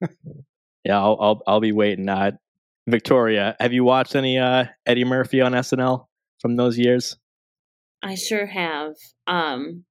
Yeah, 0.85 0.99
I'll 0.99 1.17
I'll, 1.19 1.43
I'll 1.47 1.61
be 1.61 1.73
waiting. 1.73 2.09
Uh, 2.09 2.33
Victoria, 2.87 3.57
have 3.59 3.73
you 3.73 3.85
watched 3.85 4.15
any 4.15 4.39
uh, 4.39 4.67
Eddie 4.85 5.05
Murphy 5.05 5.41
on 5.41 5.53
SNL 5.53 6.07
from 6.41 6.57
those 6.57 6.79
years? 6.79 7.17
I 8.03 8.15
sure 8.15 8.45
have. 8.45 8.93
Um, 9.27 9.85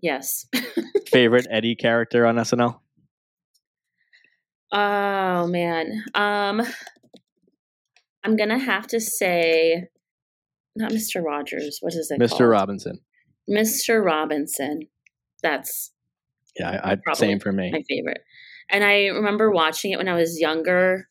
yes. 0.00 0.46
Favorite 1.08 1.46
Eddie 1.50 1.76
character 1.76 2.26
on 2.26 2.36
SNL? 2.36 2.80
Oh 4.74 5.46
man. 5.46 6.04
Um, 6.14 6.62
I'm 8.24 8.36
gonna 8.36 8.58
have 8.58 8.86
to 8.88 9.00
say, 9.00 9.88
not 10.76 10.92
Mr. 10.92 11.22
Rogers. 11.22 11.78
What 11.80 11.94
is 11.94 12.10
it? 12.10 12.20
Mr. 12.20 12.30
called? 12.30 12.50
Robinson. 12.50 13.00
Mr. 13.48 14.04
Robinson. 14.04 14.88
That's 15.42 15.92
Yeah, 16.58 16.80
I, 16.82 16.96
I, 17.06 17.12
same 17.14 17.38
for 17.38 17.52
me. 17.52 17.70
my 17.70 17.82
favorite. 17.88 18.22
And 18.70 18.82
I 18.82 19.06
remember 19.06 19.50
watching 19.50 19.92
it 19.92 19.98
when 19.98 20.08
I 20.08 20.14
was 20.14 20.40
younger, 20.40 21.08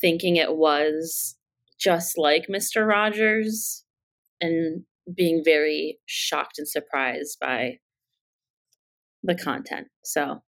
thinking 0.00 0.36
it 0.36 0.56
was 0.56 1.36
just 1.78 2.18
like 2.18 2.46
Mr. 2.50 2.86
Rogers 2.86 3.84
and 4.40 4.82
being 5.14 5.42
very 5.44 5.98
shocked 6.06 6.58
and 6.58 6.68
surprised 6.68 7.38
by 7.40 7.78
the 9.22 9.36
content. 9.36 9.86
So, 10.04 10.42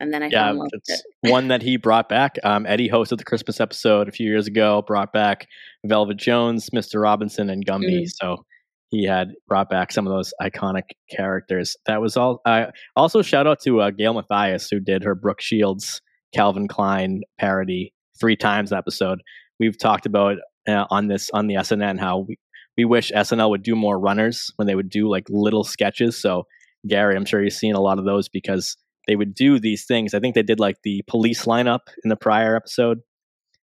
and 0.00 0.12
then 0.12 0.22
I 0.22 0.28
yeah, 0.28 0.54
it's 0.72 1.02
it. 1.22 1.30
one 1.30 1.48
that 1.48 1.62
he 1.62 1.76
brought 1.76 2.08
back. 2.08 2.38
Um, 2.42 2.66
Eddie 2.66 2.88
hosted 2.88 3.18
the 3.18 3.24
Christmas 3.24 3.60
episode 3.60 4.08
a 4.08 4.12
few 4.12 4.26
years 4.26 4.46
ago, 4.46 4.82
brought 4.86 5.12
back 5.12 5.46
Velvet 5.84 6.16
Jones, 6.16 6.70
Mr. 6.70 7.00
Robinson, 7.02 7.50
and 7.50 7.64
Gumby. 7.64 8.02
Mm. 8.02 8.10
So 8.10 8.44
he 8.88 9.04
had 9.04 9.28
brought 9.46 9.68
back 9.68 9.92
some 9.92 10.06
of 10.06 10.12
those 10.12 10.32
iconic 10.42 10.84
characters. 11.10 11.76
That 11.86 12.00
was 12.00 12.16
all. 12.16 12.40
Uh, 12.46 12.66
also, 12.96 13.22
shout 13.22 13.46
out 13.46 13.60
to 13.64 13.82
uh, 13.82 13.90
Gail 13.90 14.14
Matthius, 14.14 14.68
who 14.70 14.80
did 14.80 15.04
her 15.04 15.14
Brooke 15.14 15.40
Shields 15.40 16.00
Calvin 16.34 16.66
Klein 16.66 17.20
parody 17.38 17.92
three 18.18 18.36
times 18.36 18.72
episode. 18.72 19.20
We've 19.58 19.78
talked 19.78 20.06
about 20.06 20.38
uh, 20.68 20.86
on 20.90 21.08
this 21.08 21.30
on 21.32 21.46
the 21.46 21.54
SNN 21.54 22.00
how 22.00 22.20
we, 22.28 22.38
we 22.76 22.84
wish 22.84 23.12
SNL 23.12 23.50
would 23.50 23.62
do 23.62 23.76
more 23.76 23.98
runners 23.98 24.50
when 24.56 24.66
they 24.66 24.74
would 24.74 24.90
do 24.90 25.08
like 25.08 25.26
little 25.28 25.64
sketches. 25.64 26.20
So 26.20 26.44
Gary, 26.86 27.16
I'm 27.16 27.24
sure 27.24 27.42
you've 27.42 27.52
seen 27.52 27.74
a 27.74 27.80
lot 27.80 27.98
of 27.98 28.04
those 28.04 28.28
because 28.28 28.76
they 29.06 29.16
would 29.16 29.34
do 29.34 29.58
these 29.58 29.84
things. 29.86 30.14
I 30.14 30.20
think 30.20 30.34
they 30.34 30.42
did 30.42 30.60
like 30.60 30.76
the 30.82 31.02
police 31.06 31.44
lineup 31.44 31.80
in 32.04 32.10
the 32.10 32.16
prior 32.16 32.54
episode, 32.56 33.00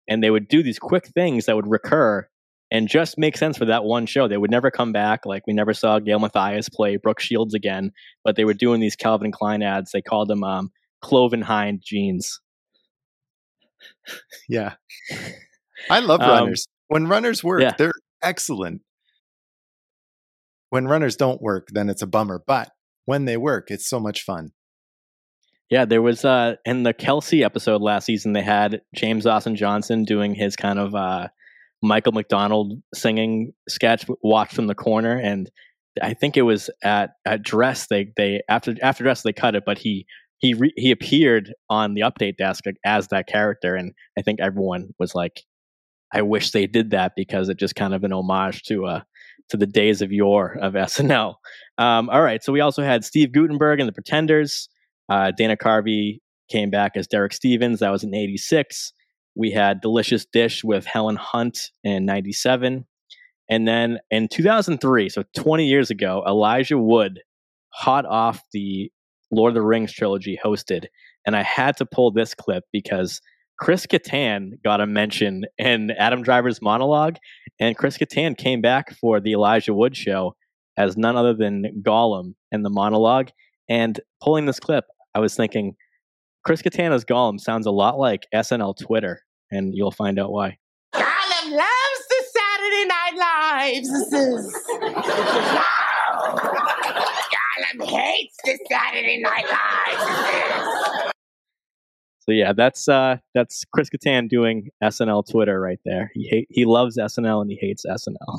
and 0.07 0.23
they 0.23 0.29
would 0.31 0.47
do 0.47 0.61
these 0.63 0.79
quick 0.79 1.07
things 1.07 1.45
that 1.45 1.55
would 1.55 1.69
recur 1.69 2.27
and 2.69 2.87
just 2.87 3.17
make 3.17 3.35
sense 3.37 3.57
for 3.57 3.65
that 3.65 3.83
one 3.83 4.05
show. 4.05 4.27
They 4.27 4.37
would 4.37 4.51
never 4.51 4.71
come 4.71 4.91
back. 4.91 5.25
Like 5.25 5.45
we 5.47 5.53
never 5.53 5.73
saw 5.73 5.99
Gail 5.99 6.19
Matthius 6.19 6.69
play 6.69 6.95
Brooke 6.97 7.19
Shields 7.19 7.53
again, 7.53 7.91
but 8.23 8.35
they 8.35 8.45
were 8.45 8.53
doing 8.53 8.79
these 8.79 8.95
Calvin 8.95 9.31
Klein 9.31 9.61
ads. 9.61 9.91
They 9.91 10.01
called 10.01 10.29
them 10.29 10.43
um, 10.43 10.71
Cloven 11.01 11.41
Hind 11.41 11.81
jeans. 11.83 12.39
yeah. 14.47 14.73
I 15.89 15.99
love 15.99 16.21
Um, 16.21 16.29
runners. 16.29 16.65
When 16.87 17.07
runners 17.07 17.43
work, 17.43 17.61
yeah. 17.61 17.73
they're 17.77 17.93
excellent. 18.21 18.81
When 20.69 20.87
runners 20.87 21.15
don't 21.15 21.41
work, 21.41 21.69
then 21.71 21.89
it's 21.89 22.01
a 22.01 22.07
bummer. 22.07 22.41
But 22.45 22.69
when 23.05 23.25
they 23.25 23.37
work, 23.37 23.71
it's 23.71 23.87
so 23.89 23.99
much 23.99 24.23
fun. 24.23 24.51
Yeah, 25.71 25.85
there 25.85 26.01
was 26.01 26.25
uh 26.25 26.55
in 26.65 26.83
the 26.83 26.93
Kelce 26.93 27.43
episode 27.43 27.81
last 27.81 28.05
season 28.05 28.33
they 28.33 28.41
had 28.43 28.81
James 28.93 29.25
Austin 29.25 29.55
Johnson 29.55 30.03
doing 30.03 30.35
his 30.35 30.57
kind 30.57 30.77
of 30.77 30.93
uh 30.93 31.29
Michael 31.81 32.11
McDonald 32.11 32.73
singing 32.93 33.53
sketch 33.69 34.05
watch 34.21 34.53
from 34.53 34.67
the 34.67 34.75
corner 34.75 35.17
and 35.17 35.49
I 36.01 36.13
think 36.13 36.35
it 36.35 36.41
was 36.41 36.69
at 36.83 37.11
at 37.25 37.41
dress 37.41 37.87
they 37.87 38.11
they 38.17 38.41
after 38.49 38.75
after 38.83 39.03
dress 39.05 39.21
they 39.23 39.31
cut 39.31 39.55
it 39.55 39.63
but 39.65 39.77
he 39.77 40.05
he 40.39 40.53
re, 40.53 40.73
he 40.75 40.91
appeared 40.91 41.53
on 41.69 41.93
the 41.93 42.01
update 42.01 42.35
desk 42.35 42.65
as 42.85 43.07
that 43.07 43.27
character 43.27 43.75
and 43.75 43.93
I 44.19 44.23
think 44.23 44.41
everyone 44.41 44.89
was 44.99 45.15
like 45.15 45.43
I 46.13 46.21
wish 46.21 46.51
they 46.51 46.67
did 46.67 46.91
that 46.91 47.13
because 47.15 47.47
it 47.47 47.57
just 47.57 47.75
kind 47.75 47.93
of 47.93 48.03
an 48.03 48.11
homage 48.11 48.63
to 48.63 48.87
uh 48.87 49.01
to 49.51 49.57
the 49.57 49.67
days 49.67 50.01
of 50.01 50.11
yore 50.11 50.57
of 50.61 50.73
SNL. 50.73 51.35
Um, 51.77 52.09
all 52.09 52.21
right, 52.21 52.43
so 52.43 52.51
we 52.51 52.61
also 52.61 52.83
had 52.83 53.03
Steve 53.05 53.31
Guttenberg 53.31 53.79
and 53.79 53.87
the 53.87 53.93
Pretenders. 53.93 54.69
Uh, 55.11 55.31
Dana 55.31 55.57
Carvey 55.57 56.19
came 56.49 56.69
back 56.69 56.93
as 56.95 57.05
Derek 57.05 57.33
Stevens. 57.33 57.79
That 57.79 57.91
was 57.91 58.03
in 58.03 58.15
'86. 58.15 58.93
We 59.35 59.51
had 59.51 59.81
Delicious 59.81 60.25
Dish 60.25 60.63
with 60.63 60.85
Helen 60.85 61.17
Hunt 61.17 61.71
in 61.83 62.05
'97, 62.05 62.85
and 63.49 63.67
then 63.67 63.99
in 64.09 64.29
2003, 64.29 65.09
so 65.09 65.23
20 65.35 65.67
years 65.67 65.89
ago, 65.89 66.23
Elijah 66.25 66.77
Wood, 66.77 67.19
hot 67.73 68.05
off 68.05 68.41
the 68.53 68.89
Lord 69.29 69.49
of 69.49 69.55
the 69.55 69.61
Rings 69.61 69.91
trilogy, 69.91 70.39
hosted. 70.41 70.85
And 71.25 71.35
I 71.35 71.43
had 71.43 71.75
to 71.77 71.85
pull 71.85 72.11
this 72.11 72.33
clip 72.33 72.63
because 72.71 73.21
Chris 73.59 73.85
Kattan 73.85 74.51
got 74.63 74.79
a 74.79 74.87
mention 74.87 75.43
in 75.57 75.91
Adam 75.91 76.23
Driver's 76.23 76.61
monologue, 76.61 77.17
and 77.59 77.77
Chris 77.77 77.97
Kattan 77.97 78.37
came 78.37 78.61
back 78.61 78.95
for 78.95 79.19
the 79.19 79.33
Elijah 79.33 79.73
Wood 79.73 79.97
show 79.97 80.33
as 80.77 80.95
none 80.95 81.17
other 81.17 81.33
than 81.33 81.83
Gollum 81.85 82.35
in 82.53 82.63
the 82.63 82.69
monologue. 82.69 83.31
And 83.67 83.99
pulling 84.21 84.45
this 84.45 84.59
clip, 84.59 84.85
I 85.13 85.19
was 85.19 85.35
thinking, 85.35 85.75
Chris 86.45 86.61
Kattan 86.61 86.93
as 86.93 87.05
Gollum 87.05 87.39
sounds 87.39 87.65
a 87.65 87.71
lot 87.71 87.99
like 87.99 88.27
SNL 88.33 88.77
Twitter, 88.77 89.21
and 89.51 89.75
you'll 89.75 89.91
find 89.91 90.19
out 90.19 90.31
why. 90.31 90.57
Gollum 90.93 91.51
loves 91.51 92.07
the 92.09 92.23
Saturday 92.33 92.85
Night 92.85 93.15
Lives. 93.17 93.89
This 93.89 94.13
is. 94.13 94.67
Gollum 97.31 97.85
hates 97.85 98.37
the 98.43 98.59
Saturday 98.69 99.21
Night 99.21 99.45
Lives. 99.45 101.11
So 102.21 102.31
yeah, 102.31 102.53
that's 102.53 102.87
uh, 102.87 103.17
that's 103.33 103.65
Chris 103.73 103.89
Kattan 103.89 104.29
doing 104.29 104.69
SNL 104.83 105.27
Twitter 105.29 105.59
right 105.59 105.79
there. 105.85 106.11
He 106.13 106.27
hate, 106.27 106.47
he 106.49 106.65
loves 106.65 106.97
SNL 106.97 107.41
and 107.41 107.49
he 107.49 107.57
hates 107.59 107.83
SNL. 107.85 108.37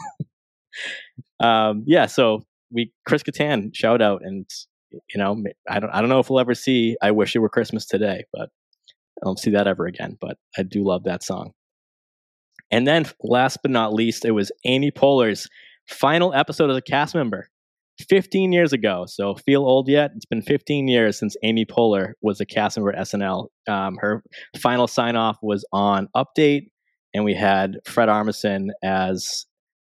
um, 1.47 1.83
yeah, 1.87 2.07
so 2.07 2.45
we 2.71 2.93
Chris 3.07 3.23
Kattan 3.23 3.75
shout 3.75 4.01
out, 4.01 4.23
and 4.25 4.49
you 4.93 5.19
know 5.19 5.43
I 5.69 5.81
don't 5.81 5.91
I 5.91 6.01
don't 6.01 6.11
know 6.11 6.21
if 6.21 6.31
we'll 6.31 6.41
ever 6.41 6.55
see 6.55 6.97
I 7.03 7.11
wish 7.11 7.35
it 7.35 7.41
were 7.41 7.49
Christmas 7.49 7.87
today, 7.87 8.25
but 8.33 8.49
I 9.23 9.25
don't 9.25 9.39
see 9.39 9.51
that 9.53 9.67
ever 9.67 9.87
again. 9.87 10.17
But 10.21 10.37
I 10.57 10.63
do 10.63 10.85
love 10.85 11.05
that 11.05 11.23
song. 11.23 11.53
And 12.71 12.87
then 12.87 13.07
last 13.23 13.59
but 13.63 13.71
not 13.71 13.93
least, 13.93 14.25
it 14.25 14.31
was 14.31 14.51
Amy 14.65 14.91
Poehler's 14.91 15.49
final 15.89 16.33
episode 16.35 16.71
as 16.71 16.77
a 16.77 16.83
cast 16.83 17.15
member. 17.15 17.49
15 18.09 18.53
years 18.53 18.73
ago. 18.73 19.05
So 19.07 19.35
feel 19.35 19.63
old 19.63 19.89
yet? 19.89 20.13
It's 20.17 20.27
been 20.27 20.43
15 20.43 20.89
years 20.89 21.19
since 21.19 21.37
Amy 21.43 21.65
Poehler 21.65 22.13
was 22.23 22.41
a 22.41 22.47
cast 22.47 22.77
member 22.77 22.93
at 22.93 23.07
SNL. 23.07 23.49
Um, 23.69 23.97
her 24.01 24.23
final 24.61 24.87
sign 24.87 25.17
off 25.17 25.39
was 25.43 25.65
on 25.73 26.09
Update, 26.17 26.69
and 27.15 27.25
we 27.25 27.35
had 27.35 27.79
Fred 27.87 28.09
Armisen 28.09 28.69
as 28.83 29.47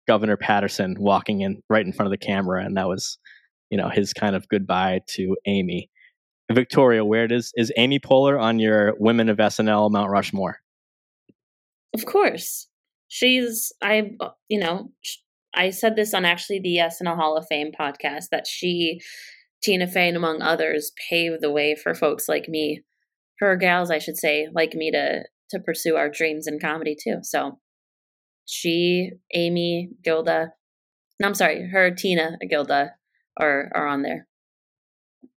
Governor 0.07 0.37
Paterson 0.37 0.95
walking 0.99 1.41
in 1.41 1.61
right 1.69 1.85
in 1.85 1.93
front 1.93 2.07
of 2.07 2.11
the 2.11 2.23
camera, 2.23 2.63
and 2.63 2.77
that 2.77 2.87
was, 2.87 3.17
you 3.73 3.77
know, 3.77 3.89
his 3.89 4.13
kind 4.13 4.35
of 4.35 4.47
goodbye 4.49 5.01
to 5.07 5.35
Amy. 5.47 5.89
Victoria, 6.51 7.03
where 7.03 7.27
does 7.27 7.51
is 7.55 7.71
Amy 7.75 7.99
Poehler 7.99 8.39
on 8.39 8.59
your 8.59 8.93
Women 8.99 9.29
of 9.29 9.37
SNL 9.37 9.89
Mount 9.89 10.11
Rushmore? 10.11 10.59
Of 11.95 12.05
course. 12.05 12.67
She's, 13.07 13.71
I, 13.81 14.11
uh, 14.19 14.29
you 14.47 14.59
know, 14.59 14.91
I 15.55 15.71
said 15.71 15.95
this 15.95 16.13
on 16.13 16.23
actually 16.23 16.59
the 16.59 16.81
SNL 16.83 17.15
Hall 17.15 17.35
of 17.35 17.47
Fame 17.49 17.71
podcast 17.71 18.25
that 18.29 18.45
she, 18.45 19.01
Tina 19.63 19.87
Fey, 19.87 20.09
and 20.09 20.17
among 20.17 20.43
others, 20.43 20.91
paved 21.09 21.41
the 21.41 21.49
way 21.49 21.75
for 21.75 21.95
folks 21.95 22.29
like 22.29 22.47
me, 22.47 22.83
for 23.39 23.55
gals, 23.55 23.89
I 23.89 23.97
should 23.97 24.17
say, 24.17 24.49
like 24.53 24.75
me 24.75 24.91
to 24.91 25.23
to 25.49 25.59
pursue 25.59 25.95
our 25.95 26.09
dreams 26.09 26.45
in 26.45 26.59
comedy 26.59 26.95
too. 27.03 27.21
So 27.23 27.57
she, 28.45 29.13
Amy, 29.33 29.89
Gilda, 30.03 30.49
no, 31.19 31.27
I'm 31.27 31.33
sorry, 31.33 31.67
her, 31.71 31.89
Tina, 31.89 32.37
Gilda 32.47 32.91
are 33.39 33.71
are 33.73 33.87
on 33.87 34.01
there. 34.01 34.27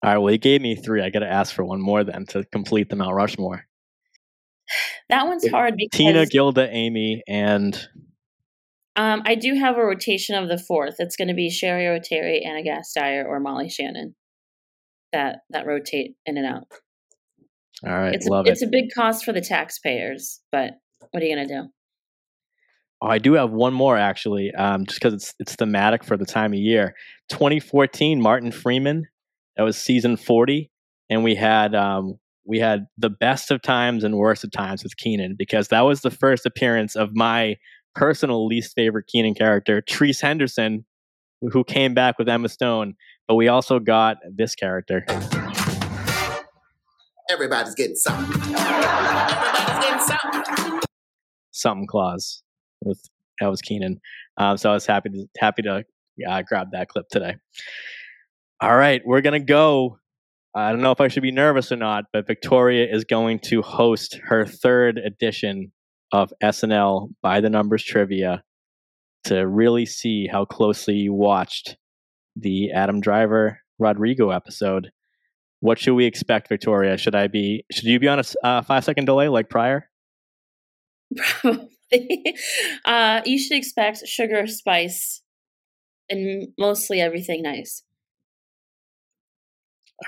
All 0.04 0.12
right, 0.12 0.18
well, 0.18 0.32
he 0.32 0.38
gave 0.38 0.62
me 0.62 0.76
three. 0.76 1.02
I 1.02 1.10
got 1.10 1.20
to 1.20 1.32
ask 1.32 1.54
for 1.54 1.64
one 1.64 1.82
more 1.82 2.04
then 2.04 2.26
to 2.28 2.44
complete 2.46 2.90
the 2.90 2.96
Mount 2.96 3.16
Rushmore. 3.16 3.66
That 5.10 5.28
one's 5.28 5.48
hard 5.48 5.76
because 5.78 5.98
Tina, 5.98 6.26
Gilda, 6.26 6.68
Amy, 6.72 7.24
and 7.28 7.76
um, 8.96 9.22
I 9.26 9.36
do 9.36 9.54
have 9.56 9.78
a 9.78 9.84
rotation 9.86 10.36
of 10.36 10.50
the 10.50 10.58
fourth. 10.58 10.96
It's 11.00 11.16
going 11.16 11.28
to 11.28 11.34
be 11.34 11.50
Cheri 11.50 11.84
Oteri, 11.86 12.46
Anna 12.46 12.62
Gasteyer, 12.64 13.26
or 13.26 13.40
Molly 13.40 13.70
Shannon. 13.70 14.16
That 15.14 15.40
that 15.52 15.66
rotate 15.66 16.16
in 16.26 16.38
and 16.38 16.46
out. 16.46 16.64
all 17.86 17.92
right, 17.92 18.14
It's 18.14 18.28
love 18.28 18.48
a, 18.48 18.50
it. 18.50 18.54
it's 18.54 18.64
a 18.64 18.68
big 18.68 18.86
cost 18.94 19.24
for 19.24 19.32
the 19.32 19.42
taxpayers, 19.42 20.42
but 20.52 20.74
what 21.12 21.22
are 21.22 21.26
you 21.26 21.36
going 21.36 21.48
to 21.48 21.54
do? 21.54 21.70
Oh, 23.06 23.08
I 23.08 23.20
do 23.20 23.34
have 23.34 23.52
one 23.52 23.74
more 23.74 23.98
actually, 23.98 24.52
um, 24.56 24.86
just 24.88 25.00
because 25.00 25.14
it's 25.14 25.36
it's 25.40 25.56
thematic 25.56 26.04
for 26.04 26.18
the 26.18 26.26
time 26.26 26.54
of 26.54 26.60
year. 26.60 26.96
2014, 27.30 28.20
Martin 28.20 28.52
Freeman. 28.52 29.06
That 29.58 29.64
was 29.64 29.78
season 29.78 30.18
40, 30.18 30.72
and 31.12 31.24
we 31.24 31.36
had 31.36 31.76
um, 31.76 32.18
we 32.48 32.60
had 32.60 32.88
the 32.98 33.12
best 33.12 33.52
of 33.52 33.62
times 33.62 34.04
and 34.04 34.16
worst 34.16 34.44
of 34.44 34.52
times 34.52 34.84
with 34.84 34.98
Kenan 34.98 35.36
because 35.38 35.68
that 35.68 35.82
was 35.82 36.02
the 36.02 36.10
first 36.10 36.48
appearance 36.48 36.96
of 36.96 37.16
my 37.16 37.58
personal 37.94 38.48
least 38.48 38.74
favorite 38.76 39.06
Kenan 39.06 39.36
character, 39.36 39.84
Treese 39.84 40.20
Henderson, 40.20 40.84
who- 41.42 41.64
came 41.64 41.94
back 41.94 42.18
with 42.18 42.28
Emma 42.28 42.50
Stone. 42.50 42.96
But 43.28 43.36
we 43.36 43.48
also 43.48 43.78
got 43.78 44.18
this 44.36 44.56
character. 44.56 45.06
Everybody's 47.30 47.76
getting 47.76 47.96
something. 47.96 48.42
Everybody's 48.56 49.86
getting 49.86 50.08
something. 50.08 50.82
something 51.52 51.88
clause 51.88 52.42
with 52.86 53.02
that 53.40 53.48
was 53.48 53.62
Kenan. 53.62 54.00
Um, 54.38 54.58
so 54.58 54.70
I 54.70 54.74
was 54.74 54.86
happy 54.86 55.10
to 55.10 55.26
happy 55.38 55.62
to 55.64 55.84
uh, 56.28 56.42
grab 56.48 56.68
that 56.72 56.88
clip 56.88 57.08
today. 57.12 57.36
All 58.62 58.76
right, 58.76 59.02
we're 59.06 59.22
gonna 59.22 59.40
go. 59.40 59.98
I 60.56 60.72
don't 60.72 60.82
know 60.82 60.92
if 60.92 61.02
I 61.02 61.10
should 61.10 61.24
be 61.24 61.32
nervous 61.32 61.72
or 61.72 61.76
not, 61.76 62.06
but 62.14 62.28
Victoria 62.28 62.88
is 62.90 63.04
going 63.04 63.40
to 63.40 63.62
host 63.62 64.18
her 64.24 64.46
third 64.46 64.98
edition 64.98 65.74
of 66.14 66.32
SNL 66.42 67.10
by 67.22 67.42
the 67.42 67.50
Numbers 67.50 67.84
trivia 67.84 68.42
to 69.26 69.46
really 69.46 69.86
see 69.86 70.28
how 70.28 70.46
closely 70.46 70.94
you 70.96 71.14
watched 71.14 71.76
the 72.38 72.72
Adam 72.72 73.02
Driver 73.02 73.60
Rodrigo 73.80 74.30
episode. 74.30 74.92
What 75.60 75.80
should 75.80 75.96
we 75.96 76.06
expect, 76.06 76.48
Victoria? 76.48 76.98
Should 76.98 77.16
I 77.16 77.28
be? 77.28 77.66
Should 77.72 77.86
you 77.86 78.00
be 78.00 78.08
on 78.08 78.20
a 78.20 78.24
uh, 78.46 78.62
five 78.62 78.86
second 78.86 79.06
delay 79.06 79.28
like 79.28 79.50
prior? 79.50 79.90
Uh, 82.86 83.22
you 83.26 83.40
should 83.40 83.58
expect 83.58 84.08
sugar, 84.08 84.46
spice, 84.48 85.22
and 86.10 86.50
mostly 86.58 87.00
everything 87.02 87.42
nice. 87.42 87.84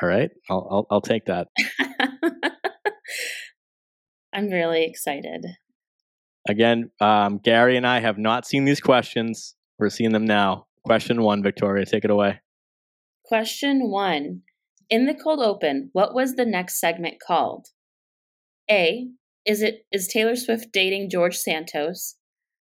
All 0.02 0.10
right, 0.10 0.30
I'll 0.50 0.68
I'll, 0.70 0.88
I'll 0.92 1.02
take 1.02 1.26
that. 1.26 1.48
I'm 4.34 4.50
really 4.50 4.86
excited. 4.86 5.46
Again, 6.48 6.92
um, 7.02 7.40
Gary 7.44 7.78
and 7.78 7.88
I 7.88 8.00
have 8.00 8.18
not 8.18 8.46
seen 8.46 8.66
these 8.66 8.80
questions. 8.80 9.56
We're 9.80 9.90
seeing 9.90 10.12
them 10.12 10.26
now. 10.26 10.68
Question 10.86 11.22
one, 11.22 11.44
Victoria, 11.44 11.86
take 11.86 12.06
it 12.06 12.12
away. 12.12 12.40
Question 13.26 13.90
one. 13.90 14.44
In 14.90 15.06
the 15.06 15.14
cold 15.14 15.42
open, 15.42 15.90
what 15.92 16.14
was 16.14 16.36
the 16.36 16.46
next 16.46 16.80
segment 16.80 17.16
called? 17.26 17.68
A. 18.70 19.10
Is 19.48 19.62
it 19.62 19.86
is 19.94 20.10
Taylor 20.10 20.36
Swift 20.36 20.74
dating 20.74 21.10
George 21.10 21.38
Santos? 21.38 22.16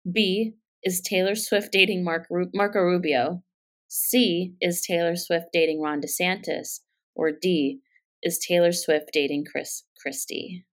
B. 0.10 0.54
Is 0.82 1.02
Taylor 1.02 1.36
Swift 1.36 1.74
dating 1.74 2.06
Mark 2.06 2.26
Ru- 2.30 2.50
Marco 2.54 2.80
Rubio? 2.80 3.44
C. 3.90 4.54
Is 4.62 4.82
Taylor 4.82 5.18
Swift 5.18 5.48
dating 5.52 5.82
Ron 5.82 6.00
DeSantis? 6.02 6.80
Or 7.16 7.32
D. 7.32 7.82
Is 8.24 8.40
Taylor 8.40 8.72
Swift 8.72 9.10
dating 9.12 9.44
Chris 9.52 9.84
Christie? 10.02 10.66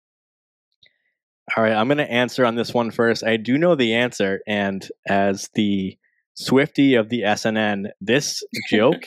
All 1.57 1.65
right, 1.65 1.73
I'm 1.73 1.89
going 1.89 1.99
to 1.99 2.11
answer 2.11 2.45
on 2.45 2.55
this 2.55 2.73
one 2.73 2.91
first. 2.91 3.25
I 3.25 3.37
do 3.37 3.59
know 3.59 3.75
the 3.75 3.95
answer, 3.95 4.41
and 4.47 4.89
as 5.09 5.49
the 5.55 5.97
Swifty 6.35 6.95
of 6.95 7.09
the 7.09 7.23
SNN, 7.23 7.87
this 8.01 8.43
joke, 8.71 9.05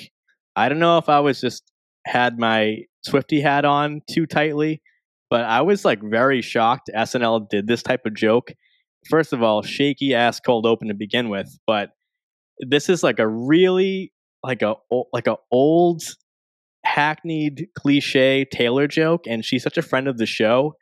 I 0.55 0.67
don't 0.67 0.79
know 0.79 0.97
if 0.97 1.09
I 1.09 1.19
was 1.19 1.39
just 1.39 1.63
had 2.05 2.39
my 2.39 2.79
Swifty 3.05 3.41
hat 3.41 3.65
on 3.65 4.01
too 4.09 4.25
tightly, 4.25 4.81
but 5.30 5.46
I 5.46 5.62
was 5.62 5.86
like 5.86 6.02
very 6.02 6.42
shocked 6.42 6.89
SNL 6.96 7.50
did 7.50 7.68
this 7.68 7.84
type 7.84 8.06
of 8.06 8.13
joke. 8.15 8.52
First 9.10 9.34
of 9.34 9.42
all, 9.42 9.62
shaky 9.62 10.13
ass 10.13 10.39
cold 10.39 10.65
open 10.65 10.89
to 10.89 10.94
begin 10.94 11.30
with, 11.30 11.58
but 11.65 11.92
this 12.60 12.89
is 12.89 13.04
like 13.04 13.20
a 13.20 13.28
really 13.28 14.12
like 14.44 14.62
a 14.62 14.76
like 15.13 15.28
a 15.28 15.38
old 15.52 16.04
hackneyed 16.86 17.68
cliche 17.78 18.46
Taylor 18.52 18.88
joke, 18.88 19.26
and 19.28 19.46
she's 19.46 19.63
such 19.63 19.78
a 19.78 19.82
friend 19.82 20.08
of 20.08 20.18
the 20.18 20.26
show 20.26 20.74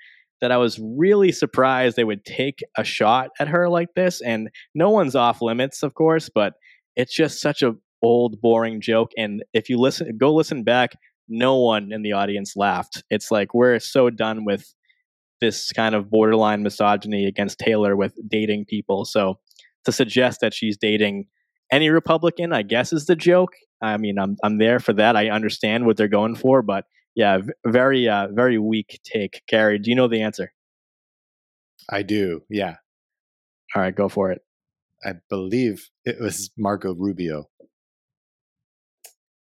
that 0.42 0.52
I 0.52 0.58
was 0.58 0.80
really 0.80 1.32
surprised 1.32 1.96
they 1.96 2.04
would 2.04 2.26
take 2.26 2.60
a 2.78 2.84
shot 2.84 3.30
at 3.40 3.48
her 3.48 3.70
like 3.70 3.90
this. 3.96 4.22
And 4.22 4.50
no 4.76 4.90
one's 4.90 5.16
off 5.16 5.42
limits, 5.42 5.84
of 5.84 5.96
course, 5.96 6.30
but 6.34 6.54
it's 6.96 7.16
just 7.16 7.42
such 7.42 7.64
a 7.64 7.76
old, 8.04 8.40
boring 8.42 8.80
joke. 8.80 9.12
And 9.18 9.44
if 9.54 9.70
you 9.70 9.80
listen, 9.80 10.18
go 10.18 10.34
listen 10.34 10.64
back, 10.64 10.92
no 11.28 11.58
one 11.58 11.92
in 11.92 12.02
the 12.02 12.14
audience 12.14 12.56
laughed. 12.56 13.04
It's 13.10 13.32
like 13.32 13.54
we're 13.54 13.80
so 13.80 14.10
done 14.10 14.46
with 14.46 14.74
this 15.40 15.72
kind 15.72 15.96
of 15.96 16.10
borderline 16.10 16.64
misogyny 16.64 17.26
against 17.26 17.60
Taylor 17.60 17.96
with 17.96 18.14
dating 18.28 18.66
people. 18.66 19.06
So 19.06 19.40
to 19.86 19.92
suggest 19.92 20.42
that 20.42 20.54
she's 20.54 20.78
dating 20.78 21.28
any 21.72 21.90
Republican, 21.90 22.54
I 22.54 22.62
guess, 22.64 22.94
is 22.94 23.06
the 23.06 23.16
joke. 23.16 23.54
I 23.82 23.98
mean, 23.98 24.18
I'm 24.18 24.38
I'm 24.44 24.58
there 24.58 24.80
for 24.80 24.94
that. 24.94 25.16
I 25.16 25.30
understand 25.30 25.86
what 25.86 25.98
they're 25.98 26.08
going 26.08 26.36
for, 26.36 26.62
but 26.62 26.86
yeah, 27.16 27.40
very 27.66 28.08
uh, 28.08 28.28
very 28.32 28.58
weak 28.58 29.00
take. 29.04 29.44
Gary, 29.48 29.80
do 29.80 29.90
you 29.90 29.96
know 29.96 30.08
the 30.08 30.22
answer? 30.22 30.54
I 31.90 32.04
do. 32.04 32.42
Yeah. 32.50 32.76
All 33.76 33.82
right, 33.82 33.96
go 33.96 34.10
for 34.10 34.32
it. 34.32 34.42
I 35.06 35.14
believe 35.30 35.90
it 36.06 36.20
was 36.20 36.50
Marco 36.58 36.94
Rubio. 36.94 37.50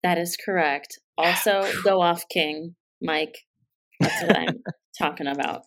That 0.02 0.18
is 0.18 0.36
correct. 0.44 0.98
Also, 1.16 1.70
go 1.84 2.00
off 2.00 2.24
King, 2.28 2.74
Mike. 3.00 3.38
That's 4.00 4.22
what 4.22 4.38
I'm 4.38 4.62
talking 4.98 5.26
about. 5.26 5.62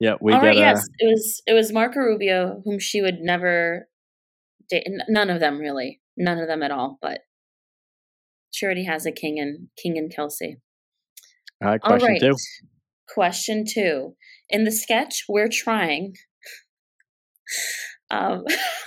Yeah, 0.00 0.14
we 0.20 0.32
All 0.32 0.40
right, 0.40 0.56
uh, 0.56 0.60
yes, 0.60 0.86
it 0.98 1.06
was 1.06 1.42
it 1.46 1.54
was 1.54 1.72
Marco 1.72 1.98
Rubio, 1.98 2.62
whom 2.64 2.78
she 2.78 3.02
would 3.02 3.18
never 3.20 3.88
date. 4.70 4.86
None 5.08 5.28
of 5.28 5.40
them 5.40 5.58
really, 5.58 6.00
none 6.16 6.38
of 6.38 6.46
them 6.46 6.62
at 6.62 6.70
all. 6.70 6.98
But 7.02 7.20
she 8.52 8.64
already 8.64 8.84
has 8.84 9.06
a 9.06 9.12
king 9.12 9.38
and 9.40 9.68
king 9.80 9.98
and 9.98 10.12
Kelce. 10.14 10.56
all 11.62 11.70
right. 11.70 11.80
Question 11.80 12.08
right, 12.08 12.20
two. 12.20 12.34
question 13.12 13.64
two. 13.68 14.14
In 14.48 14.64
the 14.64 14.72
sketch, 14.72 15.24
we're 15.28 15.48
trying. 15.48 16.14
Um, 18.10 18.44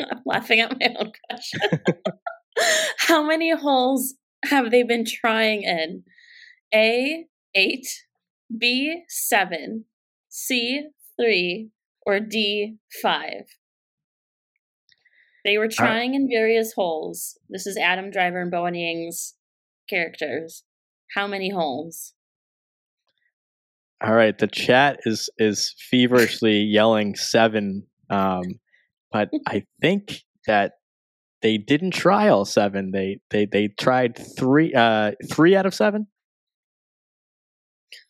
I'm 0.00 0.22
laughing 0.24 0.60
at 0.60 0.72
my 0.80 0.94
own 0.98 1.12
question. 1.28 1.60
How 2.98 3.22
many 3.22 3.54
holes 3.54 4.14
have 4.44 4.70
they 4.70 4.82
been 4.82 5.04
trying 5.04 5.62
in? 5.62 6.04
A 6.74 7.26
eight, 7.54 7.86
B 8.56 9.02
seven, 9.08 9.84
C 10.28 10.88
three, 11.20 11.70
or 12.04 12.20
D 12.20 12.76
five? 13.02 13.44
They 15.44 15.58
were 15.58 15.68
trying 15.68 16.14
in 16.14 16.28
various 16.28 16.72
holes. 16.74 17.36
This 17.48 17.66
is 17.66 17.76
Adam 17.76 18.10
Driver 18.10 18.40
and 18.40 18.50
Bowen 18.50 18.74
Yang's 18.74 19.34
characters. 19.88 20.62
How 21.14 21.26
many 21.26 21.50
holes? 21.50 22.14
All 24.04 24.14
right, 24.14 24.36
the 24.36 24.46
chat 24.46 24.98
is 25.04 25.28
is 25.38 25.74
feverishly 25.90 26.58
yelling 26.58 27.14
seven, 27.14 27.86
um, 28.10 28.42
but 29.12 29.30
I 29.46 29.64
think 29.80 30.22
that 30.46 30.72
they 31.42 31.58
didn't 31.58 31.90
try 31.90 32.28
all 32.28 32.44
seven. 32.44 32.92
They 32.92 33.18
they 33.30 33.46
they 33.46 33.68
tried 33.68 34.18
three 34.36 34.72
uh 34.74 35.12
three 35.30 35.54
out 35.56 35.66
of 35.66 35.74
seven. 35.74 36.06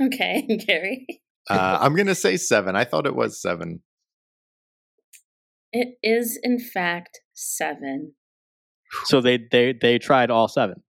Okay, 0.00 0.42
Gary. 0.66 1.06
Uh, 1.50 1.78
I'm 1.80 1.96
gonna 1.96 2.14
say 2.14 2.36
seven. 2.36 2.76
I 2.76 2.84
thought 2.84 3.06
it 3.06 3.16
was 3.16 3.40
seven. 3.40 3.82
It 5.72 5.96
is 6.02 6.38
in 6.42 6.58
fact 6.58 7.20
seven. 7.32 8.14
So 9.04 9.20
they 9.20 9.38
they 9.50 9.72
they 9.72 9.98
tried 9.98 10.30
all 10.30 10.48
seven. 10.48 10.82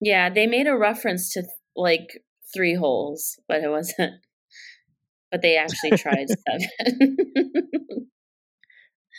Yeah, 0.00 0.30
they 0.30 0.46
made 0.46 0.66
a 0.66 0.76
reference 0.76 1.32
to 1.32 1.44
like 1.74 2.22
three 2.54 2.74
holes, 2.74 3.38
but 3.48 3.62
it 3.62 3.68
wasn't. 3.70 4.14
But 5.30 5.42
they 5.42 5.58
actually 5.58 5.90
tried 5.90 6.26
seven. 6.48 7.16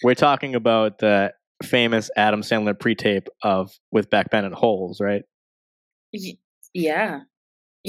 We're 0.04 0.16
talking 0.16 0.56
about 0.56 0.98
the 0.98 1.34
famous 1.64 2.10
Adam 2.16 2.42
Sandler 2.42 2.78
pre-tape 2.80 3.28
of 3.44 3.72
with 3.92 4.10
Beck 4.10 4.30
Bennett 4.32 4.54
holes, 4.54 5.00
right? 5.02 5.24
Y- 6.14 6.38
yeah. 6.74 7.22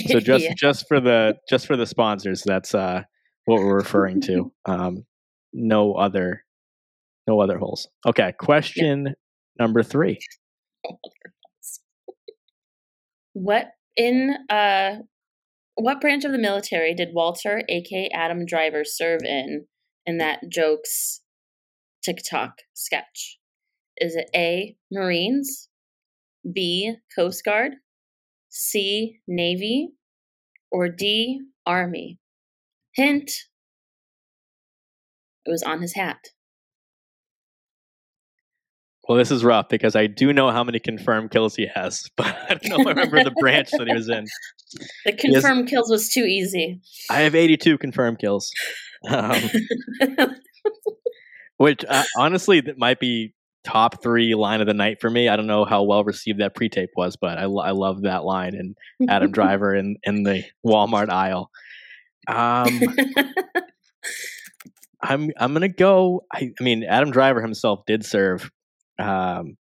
So 0.09 0.21
just 0.21 0.45
Yeah. 0.45 0.55
just 0.57 0.89
for 0.89 1.01
the 1.01 1.39
just 1.49 1.67
for 1.67 1.77
the 1.77 1.87
sponsors, 1.87 2.43
that's 2.43 2.75
uh 2.75 3.03
what 3.47 3.61
we're 3.61 3.77
referring 3.77 4.21
to. 4.23 4.53
Um, 4.67 5.05
no 5.53 5.95
other 5.95 6.45
no 7.27 7.41
other 7.41 7.59
holes. 7.59 7.89
Okay, 8.07 8.33
question 8.39 9.15
number 9.59 9.83
three. 9.83 10.19
What 13.33 13.69
in 13.97 14.35
uh 14.49 14.97
what 15.77 16.01
branch 16.01 16.25
of 16.25 16.33
the 16.33 16.39
military 16.39 16.95
did 16.95 17.11
Walter, 17.15 17.63
aka 17.69 18.09
Adam 18.13 18.45
Driver, 18.45 18.85
serve 18.85 19.21
in 19.25 19.67
in 20.07 20.19
that 20.19 20.41
jokes 20.49 21.23
TikTok 22.03 22.59
sketch? 22.75 23.39
Is 24.01 24.17
it 24.17 24.31
A 24.35 24.77
Marines, 24.91 25.69
B 26.51 26.95
Coast 27.15 27.45
Guard, 27.45 27.73
C 28.49 29.21
Navy, 29.29 29.91
or 30.71 30.89
D 30.89 31.43
Army? 31.67 32.19
Hint. 32.95 33.31
It 35.45 35.51
was 35.51 35.63
on 35.63 35.83
his 35.83 35.95
hat. 35.95 36.19
Well, 39.07 39.19
this 39.19 39.31
is 39.31 39.43
rough 39.45 39.69
because 39.69 39.97
I 39.97 40.07
do 40.07 40.33
know 40.33 40.51
how 40.51 40.63
many 40.63 40.79
confirmed 40.79 41.31
kills 41.31 41.57
he 41.57 41.69
has, 41.75 42.09
but 42.17 42.27
I 42.27 42.55
don't 42.55 42.69
know 42.69 42.81
if 42.81 42.87
I 42.87 42.91
remember 42.91 43.25
the 43.25 43.35
branch 43.41 43.71
that 43.73 43.87
he 43.87 43.95
was 43.95 44.09
in. 44.09 44.25
The 45.05 45.13
confirmed 45.15 45.69
kills 45.69 45.91
was 45.91 46.11
too 46.11 46.23
easy. 46.23 46.81
I 47.11 47.23
have 47.23 47.35
82 47.35 47.77
confirmed 47.79 48.21
kills, 48.21 48.53
um, 49.09 49.35
which 51.57 51.85
uh, 51.89 52.05
honestly 52.17 52.61
that 52.61 52.79
might 52.79 53.01
be 53.01 53.35
top 53.65 54.03
three 54.03 54.35
line 54.35 54.61
of 54.61 54.67
the 54.67 54.75
night 54.75 55.01
for 55.01 55.11
me. 55.11 55.29
I 55.29 55.37
don't 55.37 55.47
know 55.47 55.65
how 55.65 55.83
well 55.83 56.05
received 56.05 56.41
that 56.41 56.55
pre-tape 56.55 56.91
was, 56.97 57.17
but 57.17 57.39
I, 57.39 57.43
I 57.43 57.71
love 57.73 58.03
that 58.03 58.25
line 58.25 58.55
and 58.55 58.77
Adam 59.09 59.31
Driver 59.33 59.75
in 59.75 59.97
in 60.05 60.23
the 60.23 60.45
Walmart 60.67 61.11
aisle. 61.11 61.51
Um, 62.29 62.81
I'm 65.03 65.31
I'm 65.39 65.53
gonna 65.53 65.69
go. 65.69 66.25
I, 66.33 66.51
I 66.59 66.63
mean, 66.63 66.85
Adam 66.85 67.11
Driver 67.11 67.41
himself 67.41 67.85
did 67.87 68.05
serve. 68.05 68.51
Um, 68.99 69.57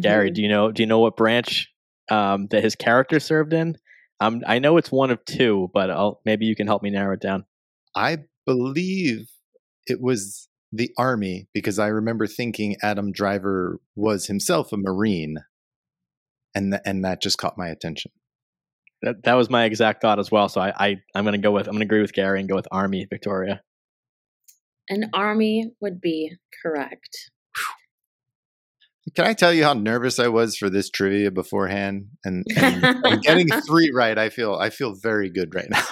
Gary, 0.00 0.30
Mhm. 0.30 0.34
do 0.34 0.42
you 0.42 0.48
know 0.48 0.72
do 0.72 0.82
you 0.82 0.86
know 0.86 0.98
what 0.98 1.16
branch 1.16 1.72
um, 2.10 2.46
that 2.50 2.62
his 2.62 2.74
character 2.74 3.20
served 3.20 3.52
in? 3.52 3.76
Um, 4.20 4.42
I 4.46 4.58
know 4.58 4.76
it's 4.76 4.92
one 4.92 5.10
of 5.10 5.24
two, 5.24 5.70
but 5.74 5.90
I'll, 5.90 6.20
maybe 6.24 6.46
you 6.46 6.56
can 6.56 6.66
help 6.66 6.82
me 6.82 6.90
narrow 6.90 7.14
it 7.14 7.20
down. 7.20 7.44
I 7.94 8.18
believe 8.46 9.28
it 9.86 10.00
was 10.00 10.48
the 10.72 10.90
army 10.98 11.48
because 11.52 11.78
I 11.78 11.88
remember 11.88 12.26
thinking 12.26 12.76
Adam 12.82 13.12
Driver 13.12 13.80
was 13.94 14.26
himself 14.26 14.72
a 14.72 14.76
Marine, 14.76 15.38
and 16.54 16.72
th- 16.72 16.82
and 16.84 17.04
that 17.04 17.22
just 17.22 17.38
caught 17.38 17.58
my 17.58 17.68
attention. 17.68 18.10
That 19.02 19.24
that 19.24 19.34
was 19.34 19.50
my 19.50 19.64
exact 19.64 20.02
thought 20.02 20.18
as 20.18 20.30
well. 20.30 20.48
So 20.48 20.60
I, 20.60 20.72
I 20.76 20.96
I'm 21.14 21.24
gonna 21.24 21.38
go 21.38 21.52
with 21.52 21.66
I'm 21.66 21.74
gonna 21.74 21.84
agree 21.84 22.00
with 22.00 22.12
Gary 22.12 22.40
and 22.40 22.48
go 22.48 22.56
with 22.56 22.68
Army 22.70 23.06
Victoria. 23.08 23.62
An 24.88 25.10
army 25.12 25.72
would 25.80 26.00
be 26.00 26.32
correct. 26.62 27.30
Can 29.14 29.24
I 29.24 29.34
tell 29.34 29.52
you 29.52 29.64
how 29.64 29.72
nervous 29.72 30.18
I 30.18 30.28
was 30.28 30.56
for 30.56 30.68
this 30.68 30.90
trivia 30.90 31.30
beforehand? 31.30 32.08
And, 32.24 32.44
and, 32.56 32.84
and 32.84 33.22
getting 33.22 33.48
three 33.66 33.92
right, 33.94 34.18
I 34.18 34.30
feel 34.30 34.54
I 34.54 34.70
feel 34.70 34.94
very 34.94 35.30
good 35.30 35.54
right 35.54 35.70
now. 35.70 35.84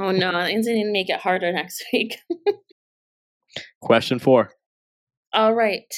oh 0.00 0.10
no, 0.10 0.38
it's 0.40 0.66
going 0.66 0.84
to 0.84 0.90
make 0.90 1.10
it 1.10 1.20
harder 1.20 1.52
next 1.52 1.84
week. 1.92 2.18
Question 3.80 4.18
four. 4.18 4.50
All 5.32 5.54
right. 5.54 5.92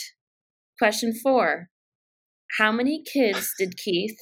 Question 0.78 1.14
four. 1.14 1.70
How 2.58 2.72
many 2.72 3.02
kids 3.02 3.52
did 3.58 3.76
Keith, 3.76 4.18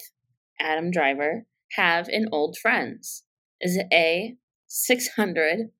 Adam 0.60 0.90
Driver, 0.90 1.46
have 1.72 2.08
in 2.08 2.28
Old 2.30 2.56
Friends? 2.60 3.24
Is 3.60 3.76
it 3.76 3.86
A, 3.92 4.36
600, 4.66 5.70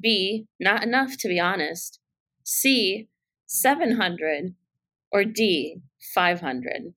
B, 0.00 0.46
not 0.60 0.82
enough 0.82 1.16
to 1.18 1.28
be 1.28 1.40
honest, 1.40 1.98
C, 2.44 3.08
700, 3.46 4.54
or 5.10 5.24
D, 5.24 5.80
500? 6.14 6.94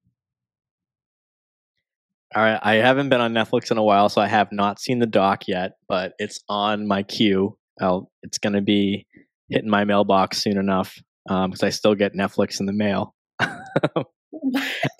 All 2.33 2.43
right, 2.43 2.59
I 2.61 2.75
haven't 2.75 3.09
been 3.09 3.19
on 3.19 3.33
Netflix 3.33 3.71
in 3.71 3.77
a 3.77 3.83
while, 3.83 4.07
so 4.07 4.21
I 4.21 4.27
have 4.27 4.51
not 4.53 4.79
seen 4.79 4.99
the 4.99 5.05
doc 5.05 5.47
yet, 5.47 5.73
but 5.89 6.13
it's 6.17 6.39
on 6.47 6.87
my 6.87 7.03
queue. 7.03 7.57
I'll, 7.81 8.09
it's 8.23 8.37
going 8.37 8.53
to 8.53 8.61
be 8.61 9.05
hitting 9.51 9.69
my 9.69 9.83
mailbox 9.83 10.41
soon 10.41 10.57
enough 10.57 10.97
because 11.27 11.63
I 11.63 11.69
still 11.69 11.95
get 11.95 12.13
Netflix 12.13 12.59
in 12.59 12.65
the 12.65 12.73
mail. 12.73 13.15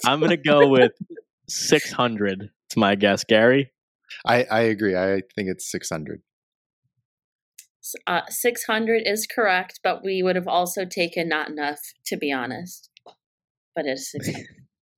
I'm 0.06 0.20
going 0.20 0.30
to 0.30 0.38
go 0.38 0.68
with 0.70 0.92
600. 1.50 2.50
It's 2.68 2.78
my 2.78 2.96
guess, 2.96 3.24
Gary. 3.24 3.72
I, 4.26 4.44
I 4.44 4.60
agree. 4.62 4.96
I 4.96 5.22
think 5.36 5.50
it's 5.50 5.70
six 5.70 5.90
hundred. 5.90 6.22
Uh, 8.06 8.22
600 8.30 9.02
is 9.06 9.26
correct, 9.26 9.80
but 9.84 10.04
we 10.04 10.22
would 10.22 10.36
have 10.36 10.48
also 10.48 10.86
taken 10.86 11.28
not 11.28 11.50
enough 11.50 11.80
to 12.06 12.18
be 12.18 12.32
honest. 12.32 12.90
But 13.76 13.86
it's 13.86 14.12
600. 14.12 14.46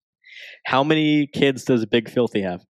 How 0.66 0.84
many 0.84 1.28
kids 1.28 1.64
does 1.64 1.86
Big 1.86 2.10
Filthy 2.10 2.42
have? 2.42 2.66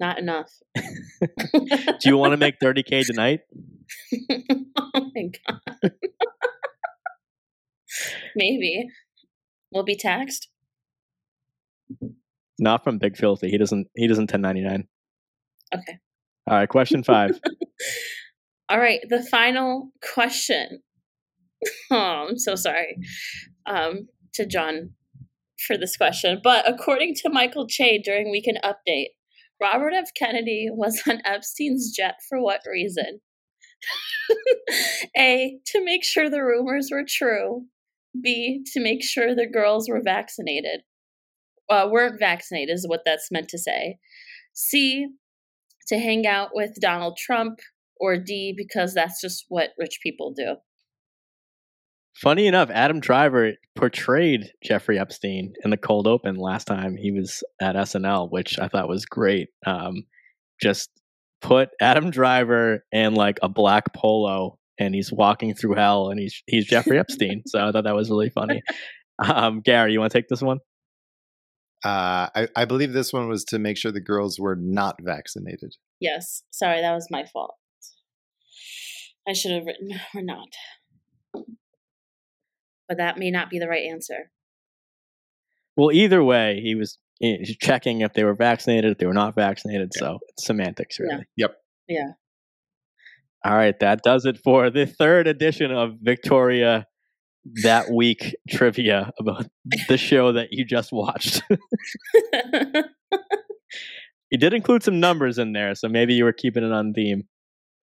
not 0.00 0.18
enough. 0.18 0.50
Do 0.76 2.04
you 2.04 2.16
want 2.16 2.32
to 2.32 2.36
make 2.36 2.58
30k 2.62 3.04
tonight? 3.06 3.40
oh 4.78 5.10
my 5.14 5.30
god. 5.46 5.92
Maybe. 8.36 8.88
We'll 9.72 9.84
be 9.84 9.96
taxed. 9.96 10.48
Not 12.58 12.84
from 12.84 12.98
Big 12.98 13.16
Filthy. 13.16 13.50
He 13.50 13.58
doesn't. 13.58 13.88
He 13.94 14.06
doesn't 14.06 14.32
1099. 14.32 14.88
Okay. 15.74 15.98
All 16.48 16.56
right. 16.56 16.68
Question 16.68 17.02
five. 17.02 17.38
All 18.70 18.78
right, 18.78 19.00
the 19.08 19.22
final 19.22 19.92
question. 20.14 20.80
Oh, 21.90 22.28
I'm 22.28 22.38
so 22.38 22.54
sorry 22.54 22.96
um, 23.66 24.06
to 24.34 24.46
John 24.46 24.90
for 25.66 25.76
this 25.76 25.96
question. 25.96 26.40
But 26.40 26.70
according 26.72 27.16
to 27.16 27.30
Michael 27.30 27.66
Che 27.66 28.00
during 28.00 28.30
Weekend 28.30 28.60
Update, 28.62 29.08
Robert 29.60 29.92
F. 29.92 30.10
Kennedy 30.16 30.68
was 30.70 31.02
on 31.08 31.20
Epstein's 31.24 31.90
jet 31.90 32.14
for 32.28 32.40
what 32.40 32.60
reason? 32.64 33.20
A, 35.18 35.58
to 35.66 35.84
make 35.84 36.04
sure 36.04 36.28
the 36.28 36.44
rumors 36.44 36.88
were 36.90 37.04
true. 37.06 37.66
B, 38.20 38.64
to 38.72 38.80
make 38.80 39.04
sure 39.04 39.34
the 39.34 39.46
girls 39.46 39.88
were 39.88 40.02
vaccinated. 40.02 40.80
Uh, 41.70 41.88
weren't 41.90 42.18
vaccinated, 42.18 42.74
is 42.74 42.86
what 42.88 43.02
that's 43.04 43.30
meant 43.30 43.48
to 43.48 43.58
say. 43.58 43.98
C, 44.54 45.06
to 45.88 45.98
hang 45.98 46.26
out 46.26 46.50
with 46.54 46.80
Donald 46.80 47.16
Trump. 47.16 47.60
Or 48.00 48.16
D, 48.16 48.54
because 48.56 48.94
that's 48.94 49.20
just 49.20 49.46
what 49.48 49.70
rich 49.76 49.98
people 50.04 50.32
do. 50.32 50.54
Funny 52.14 52.46
enough, 52.46 52.70
Adam 52.70 53.00
Driver 53.00 53.52
portrayed 53.76 54.52
Jeffrey 54.62 54.98
Epstein 54.98 55.52
in 55.64 55.70
the 55.70 55.76
cold 55.76 56.06
open 56.06 56.36
last 56.36 56.66
time 56.66 56.96
he 56.96 57.12
was 57.12 57.42
at 57.60 57.76
SNL, 57.76 58.30
which 58.30 58.58
I 58.58 58.68
thought 58.68 58.88
was 58.88 59.04
great. 59.04 59.48
Um, 59.66 60.04
just 60.60 60.90
put 61.40 61.70
Adam 61.80 62.10
Driver 62.10 62.84
in 62.92 63.14
like 63.14 63.38
a 63.42 63.48
black 63.48 63.94
polo 63.94 64.58
and 64.78 64.94
he's 64.94 65.12
walking 65.12 65.54
through 65.54 65.74
hell 65.74 66.10
and 66.10 66.20
he's 66.20 66.42
he's 66.46 66.66
Jeffrey 66.66 66.98
Epstein. 66.98 67.42
So 67.46 67.66
I 67.66 67.72
thought 67.72 67.84
that 67.84 67.94
was 67.94 68.10
really 68.10 68.30
funny. 68.30 68.62
Um, 69.18 69.60
Gary, 69.60 69.92
you 69.92 70.00
want 70.00 70.12
to 70.12 70.18
take 70.18 70.28
this 70.28 70.42
one? 70.42 70.58
Uh, 71.84 72.28
I, 72.34 72.48
I 72.56 72.64
believe 72.64 72.92
this 72.92 73.12
one 73.12 73.28
was 73.28 73.44
to 73.46 73.58
make 73.58 73.76
sure 73.76 73.92
the 73.92 74.00
girls 74.00 74.38
were 74.38 74.56
not 74.56 74.96
vaccinated. 75.00 75.74
Yes, 76.00 76.42
sorry, 76.50 76.80
that 76.80 76.92
was 76.92 77.08
my 77.10 77.24
fault. 77.24 77.54
I 79.28 79.32
should 79.32 79.52
have 79.52 79.66
written 79.66 79.90
or 80.14 80.22
not. 80.22 80.48
But 82.88 82.96
that 82.96 83.18
may 83.18 83.30
not 83.30 83.50
be 83.50 83.58
the 83.58 83.68
right 83.68 83.84
answer. 83.84 84.30
Well, 85.76 85.92
either 85.92 86.24
way, 86.24 86.60
he 86.62 86.74
was 86.74 86.98
Eh, 87.22 87.44
checking 87.60 88.00
if 88.02 88.12
they 88.12 88.24
were 88.24 88.34
vaccinated, 88.34 88.92
if 88.92 88.98
they 88.98 89.06
were 89.06 89.14
not 89.14 89.34
vaccinated. 89.34 89.92
So 89.94 90.18
it's 90.28 90.44
semantics, 90.46 90.98
Yeah. 91.00 91.20
Yep. 91.36 91.56
Yeah. 91.88 92.12
All 93.44 93.54
right, 93.56 93.78
that 93.80 94.02
does 94.02 94.24
it 94.24 94.38
for 94.38 94.68
the 94.68 94.84
third 94.86 95.26
edition 95.26 95.70
of 95.72 95.94
Victoria 96.00 96.86
that 97.62 97.90
week 97.90 98.36
trivia 98.50 99.12
about 99.18 99.46
the 99.88 99.96
show 99.96 100.32
that 100.32 100.48
you 100.52 100.64
just 100.64 100.92
watched. 100.92 101.42
you 104.30 104.38
did 104.38 104.52
include 104.52 104.82
some 104.82 105.00
numbers 105.00 105.38
in 105.38 105.52
there, 105.52 105.74
so 105.74 105.88
maybe 105.88 106.14
you 106.14 106.24
were 106.24 106.32
keeping 106.32 106.64
it 106.64 106.72
on 106.72 106.92
theme. 106.92 107.24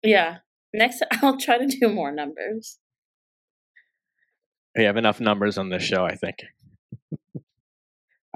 yeah. 0.03 0.39
Next, 0.75 1.03
I'll 1.23 1.39
try 1.39 1.59
to 1.59 1.67
do 1.67 1.89
more 1.89 2.13
numbers. 2.13 2.79
We 4.77 4.85
have 4.85 4.97
enough 4.99 5.21
numbers 5.21 5.57
on 5.57 5.71
this 5.71 5.83
show, 5.83 6.05
I 6.05 6.17
think. 6.17 6.37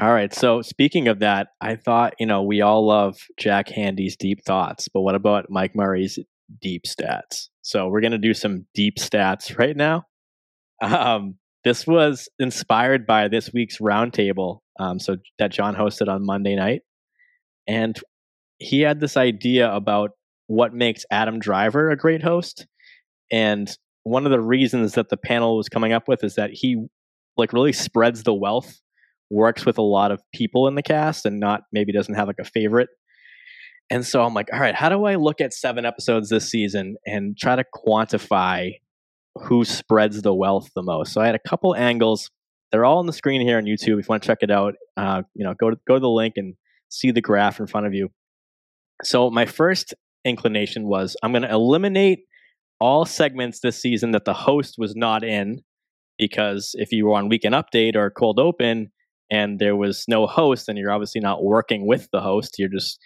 All 0.00 0.14
right. 0.14 0.32
So 0.32 0.62
speaking 0.62 1.08
of 1.08 1.18
that, 1.18 1.48
I 1.60 1.76
thought 1.76 2.14
you 2.18 2.24
know 2.24 2.42
we 2.42 2.62
all 2.62 2.86
love 2.86 3.18
Jack 3.38 3.68
Handey's 3.68 4.16
deep 4.16 4.42
thoughts, 4.46 4.88
but 4.88 5.02
what 5.02 5.14
about 5.14 5.50
Mike 5.50 5.76
Murray's 5.76 6.18
deep 6.62 6.84
stats? 6.84 7.48
So 7.60 7.86
we're 7.88 8.00
gonna 8.00 8.16
do 8.16 8.32
some 8.32 8.64
deep 8.74 8.96
stats 8.96 9.58
right 9.58 9.76
now. 9.76 10.04
Um, 10.80 11.34
this 11.64 11.86
was 11.86 12.30
inspired 12.38 13.06
by 13.06 13.28
this 13.28 13.52
week's 13.52 13.76
roundtable, 13.76 14.60
um, 14.78 14.98
so 14.98 15.16
that 15.38 15.52
John 15.52 15.74
hosted 15.74 16.08
on 16.08 16.24
Monday 16.24 16.56
night, 16.56 16.80
and 17.66 17.98
he 18.58 18.80
had 18.80 19.00
this 19.00 19.18
idea 19.18 19.70
about 19.70 20.12
what 20.46 20.72
makes 20.72 21.04
Adam 21.10 21.38
Driver 21.38 21.90
a 21.90 21.96
great 21.96 22.22
host, 22.22 22.66
and 23.30 23.70
one 24.04 24.24
of 24.24 24.32
the 24.32 24.40
reasons 24.40 24.94
that 24.94 25.10
the 25.10 25.18
panel 25.18 25.58
was 25.58 25.68
coming 25.68 25.92
up 25.92 26.08
with 26.08 26.24
is 26.24 26.36
that 26.36 26.50
he 26.54 26.86
like 27.36 27.52
really 27.52 27.74
spreads 27.74 28.22
the 28.22 28.32
wealth, 28.32 28.80
works 29.30 29.64
with 29.64 29.78
a 29.78 29.82
lot 29.82 30.10
of 30.10 30.20
people 30.34 30.68
in 30.68 30.74
the 30.74 30.82
cast, 30.82 31.24
and 31.24 31.40
not 31.40 31.62
maybe 31.72 31.92
doesn't 31.92 32.14
have 32.14 32.26
like 32.26 32.38
a 32.40 32.44
favorite. 32.44 32.88
And 33.90 34.06
so 34.06 34.22
I'm 34.22 34.34
like, 34.34 34.48
all 34.52 34.60
right, 34.60 34.74
how 34.74 34.88
do 34.88 35.04
I 35.04 35.16
look 35.16 35.40
at 35.40 35.52
seven 35.52 35.84
episodes 35.84 36.28
this 36.28 36.48
season 36.48 36.96
and 37.06 37.36
try 37.36 37.56
to 37.56 37.64
quantify 37.74 38.74
who 39.34 39.64
spreads 39.64 40.22
the 40.22 40.34
wealth 40.34 40.70
the 40.76 40.82
most? 40.82 41.12
So 41.12 41.20
I 41.20 41.26
had 41.26 41.34
a 41.34 41.48
couple 41.48 41.74
angles. 41.74 42.30
They're 42.70 42.84
all 42.84 42.98
on 42.98 43.06
the 43.06 43.12
screen 43.12 43.40
here 43.40 43.56
on 43.56 43.64
YouTube. 43.64 43.98
If 43.98 44.04
you 44.04 44.04
want 44.08 44.22
to 44.22 44.26
check 44.28 44.38
it 44.42 44.50
out, 44.50 44.74
uh, 44.96 45.22
you 45.34 45.44
know, 45.44 45.54
go 45.54 45.70
to 45.70 45.76
go 45.88 45.94
to 45.94 46.00
the 46.00 46.08
link 46.08 46.34
and 46.36 46.54
see 46.88 47.10
the 47.10 47.20
graph 47.20 47.58
in 47.58 47.66
front 47.66 47.86
of 47.86 47.94
you. 47.94 48.10
So 49.02 49.30
my 49.30 49.46
first 49.46 49.94
inclination 50.24 50.86
was 50.86 51.16
I'm 51.22 51.32
going 51.32 51.42
to 51.42 51.50
eliminate 51.50 52.20
all 52.80 53.04
segments 53.04 53.60
this 53.60 53.80
season 53.80 54.12
that 54.12 54.24
the 54.24 54.34
host 54.34 54.76
was 54.78 54.94
not 54.94 55.24
in 55.24 55.62
because 56.18 56.74
if 56.74 56.92
you 56.92 57.06
were 57.06 57.14
on 57.14 57.28
weekend 57.28 57.54
update 57.54 57.96
or 57.96 58.10
cold 58.10 58.38
open 58.38 58.90
and 59.30 59.58
there 59.58 59.76
was 59.76 60.04
no 60.08 60.26
host 60.26 60.68
and 60.68 60.78
you're 60.78 60.90
obviously 60.90 61.20
not 61.20 61.44
working 61.44 61.86
with 61.86 62.08
the 62.12 62.20
host 62.20 62.58
you're 62.58 62.68
just 62.68 62.98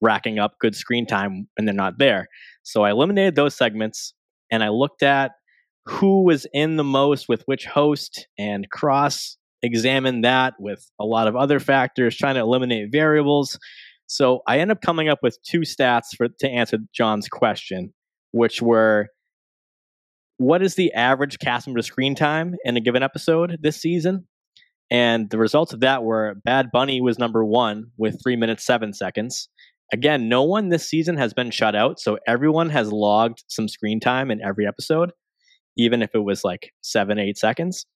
racking 0.00 0.38
up 0.38 0.58
good 0.58 0.74
screen 0.74 1.06
time 1.06 1.48
and 1.56 1.66
they're 1.66 1.74
not 1.74 1.98
there 1.98 2.28
so 2.62 2.82
i 2.82 2.90
eliminated 2.90 3.34
those 3.34 3.54
segments 3.54 4.14
and 4.50 4.64
i 4.64 4.68
looked 4.68 5.02
at 5.02 5.32
who 5.86 6.22
was 6.22 6.46
in 6.52 6.76
the 6.76 6.84
most 6.84 7.28
with 7.28 7.42
which 7.46 7.66
host 7.66 8.26
and 8.38 8.70
cross 8.70 9.36
examined 9.62 10.24
that 10.24 10.54
with 10.58 10.90
a 11.00 11.04
lot 11.04 11.28
of 11.28 11.36
other 11.36 11.60
factors 11.60 12.16
trying 12.16 12.34
to 12.34 12.40
eliminate 12.40 12.90
variables 12.90 13.58
so 14.06 14.40
i 14.46 14.58
ended 14.58 14.76
up 14.76 14.82
coming 14.82 15.08
up 15.08 15.20
with 15.22 15.38
two 15.42 15.60
stats 15.60 16.16
for 16.16 16.28
to 16.38 16.48
answer 16.48 16.78
john's 16.92 17.28
question 17.28 17.92
which 18.32 18.60
were 18.60 19.08
what 20.42 20.62
is 20.62 20.74
the 20.74 20.92
average 20.94 21.38
cast 21.38 21.66
member 21.66 21.82
screen 21.82 22.14
time 22.14 22.56
in 22.64 22.76
a 22.76 22.80
given 22.80 23.02
episode 23.02 23.58
this 23.60 23.80
season? 23.80 24.26
And 24.92 25.30
the 25.30 25.38
results 25.38 25.72
of 25.72 25.80
that 25.80 26.04
were 26.04 26.34
Bad 26.44 26.70
Bunny 26.70 27.00
was 27.00 27.18
number 27.18 27.42
one 27.42 27.86
with 27.96 28.22
three 28.22 28.36
minutes, 28.36 28.62
seven 28.62 28.92
seconds. 28.92 29.48
Again, 29.90 30.28
no 30.28 30.42
one 30.42 30.68
this 30.68 30.86
season 30.86 31.16
has 31.16 31.32
been 31.32 31.50
shut 31.50 31.74
out. 31.74 31.98
So 31.98 32.18
everyone 32.26 32.68
has 32.68 32.92
logged 32.92 33.42
some 33.48 33.68
screen 33.68 34.00
time 34.00 34.30
in 34.30 34.42
every 34.42 34.66
episode, 34.66 35.12
even 35.78 36.02
if 36.02 36.14
it 36.14 36.24
was 36.24 36.44
like 36.44 36.72
seven, 36.82 37.18
eight 37.18 37.38
seconds. 37.38 37.86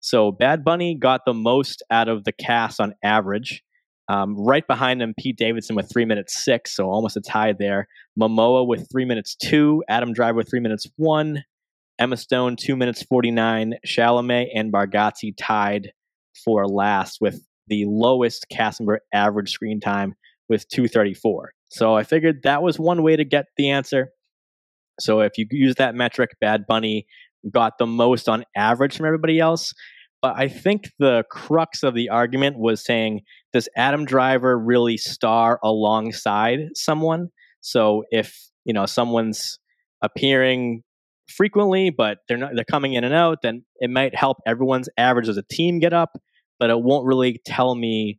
So 0.00 0.30
Bad 0.30 0.62
Bunny 0.62 0.94
got 0.94 1.22
the 1.24 1.32
most 1.32 1.82
out 1.90 2.08
of 2.08 2.24
the 2.24 2.32
cast 2.32 2.80
on 2.80 2.94
average. 3.02 3.62
Um, 4.08 4.36
right 4.36 4.66
behind 4.66 5.00
him, 5.00 5.14
Pete 5.18 5.38
Davidson 5.38 5.74
with 5.74 5.90
three 5.90 6.04
minutes 6.04 6.44
six, 6.44 6.76
so 6.76 6.90
almost 6.90 7.16
a 7.16 7.22
tie 7.22 7.54
there. 7.54 7.88
Momoa 8.20 8.66
with 8.66 8.90
three 8.92 9.06
minutes 9.06 9.34
two, 9.36 9.82
Adam 9.88 10.12
Driver 10.12 10.36
with 10.36 10.50
three 10.50 10.60
minutes 10.60 10.86
one, 10.96 11.44
Emma 11.98 12.18
Stone 12.18 12.56
two 12.56 12.76
minutes 12.76 13.02
forty 13.02 13.30
nine, 13.30 13.76
Chalamet 13.86 14.48
and 14.54 14.70
Bargatze 14.70 15.32
tied 15.38 15.92
for 16.44 16.66
last 16.66 17.18
with 17.20 17.40
the 17.68 17.84
lowest 17.86 18.46
cast 18.50 18.80
member 18.80 19.00
average 19.12 19.50
screen 19.50 19.80
time 19.80 20.14
with 20.48 20.68
two 20.68 20.88
thirty 20.88 21.14
four. 21.14 21.52
So 21.70 21.94
I 21.96 22.02
figured 22.04 22.42
that 22.42 22.62
was 22.62 22.78
one 22.78 23.02
way 23.02 23.16
to 23.16 23.24
get 23.24 23.46
the 23.56 23.70
answer. 23.70 24.10
So 25.00 25.20
if 25.20 25.38
you 25.38 25.46
use 25.50 25.76
that 25.76 25.94
metric, 25.94 26.30
Bad 26.40 26.66
Bunny 26.66 27.06
got 27.50 27.78
the 27.78 27.86
most 27.86 28.28
on 28.28 28.44
average 28.56 28.96
from 28.96 29.06
everybody 29.06 29.40
else. 29.40 29.72
But 30.20 30.34
I 30.36 30.48
think 30.48 30.90
the 30.98 31.24
crux 31.30 31.82
of 31.82 31.94
the 31.94 32.08
argument 32.08 32.58
was 32.58 32.84
saying, 32.84 33.22
does 33.52 33.68
Adam 33.76 34.04
Driver 34.04 34.56
really 34.56 34.96
star 34.96 35.58
alongside 35.64 36.60
someone? 36.74 37.28
So 37.60 38.04
if 38.10 38.38
you 38.64 38.72
know 38.72 38.86
someone's 38.86 39.58
appearing 40.02 40.82
frequently, 41.32 41.90
but 41.90 42.18
they're 42.28 42.36
not 42.36 42.52
they're 42.54 42.64
coming 42.64 42.94
in 42.94 43.04
and 43.04 43.14
out, 43.14 43.38
then 43.42 43.64
it 43.80 43.90
might 43.90 44.14
help 44.14 44.38
everyone's 44.46 44.88
average 44.96 45.28
as 45.28 45.36
a 45.36 45.42
team 45.42 45.78
get 45.78 45.92
up, 45.92 46.18
but 46.58 46.70
it 46.70 46.80
won't 46.80 47.06
really 47.06 47.40
tell 47.44 47.74
me 47.74 48.18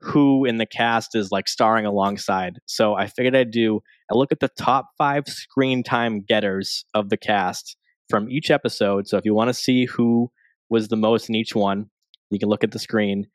who 0.00 0.44
in 0.44 0.58
the 0.58 0.66
cast 0.66 1.14
is 1.14 1.32
like 1.32 1.48
starring 1.48 1.86
alongside. 1.86 2.58
So 2.66 2.94
I 2.94 3.06
figured 3.06 3.34
I'd 3.34 3.50
do 3.50 3.80
I 4.10 4.14
look 4.16 4.32
at 4.32 4.40
the 4.40 4.50
top 4.58 4.88
five 4.98 5.26
screen 5.26 5.82
time 5.82 6.20
getters 6.20 6.84
of 6.94 7.08
the 7.08 7.16
cast 7.16 7.76
from 8.10 8.28
each 8.28 8.50
episode. 8.50 9.08
So 9.08 9.16
if 9.16 9.24
you 9.24 9.34
want 9.34 9.48
to 9.48 9.54
see 9.54 9.86
who 9.86 10.30
was 10.68 10.88
the 10.88 10.96
most 10.96 11.28
in 11.28 11.34
each 11.34 11.54
one, 11.54 11.86
you 12.30 12.38
can 12.38 12.48
look 12.48 12.64
at 12.64 12.72
the 12.72 12.78
screen. 12.78 13.26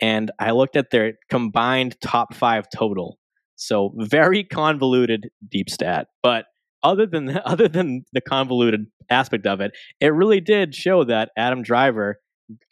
And 0.00 0.30
I 0.38 0.50
looked 0.52 0.76
at 0.76 0.90
their 0.90 1.14
combined 1.30 2.00
top 2.00 2.34
five 2.34 2.66
total. 2.74 3.18
So 3.56 3.92
very 3.96 4.44
convoluted 4.44 5.30
deep 5.48 5.70
stat. 5.70 6.08
But 6.22 6.44
other 6.82 7.06
than 7.06 7.38
other 7.44 7.68
than 7.68 8.04
the 8.12 8.20
convoluted 8.20 8.86
aspect 9.10 9.46
of 9.46 9.60
it, 9.60 9.72
it 10.00 10.08
really 10.08 10.40
did 10.40 10.74
show 10.74 11.04
that 11.04 11.30
Adam 11.36 11.62
Driver 11.62 12.18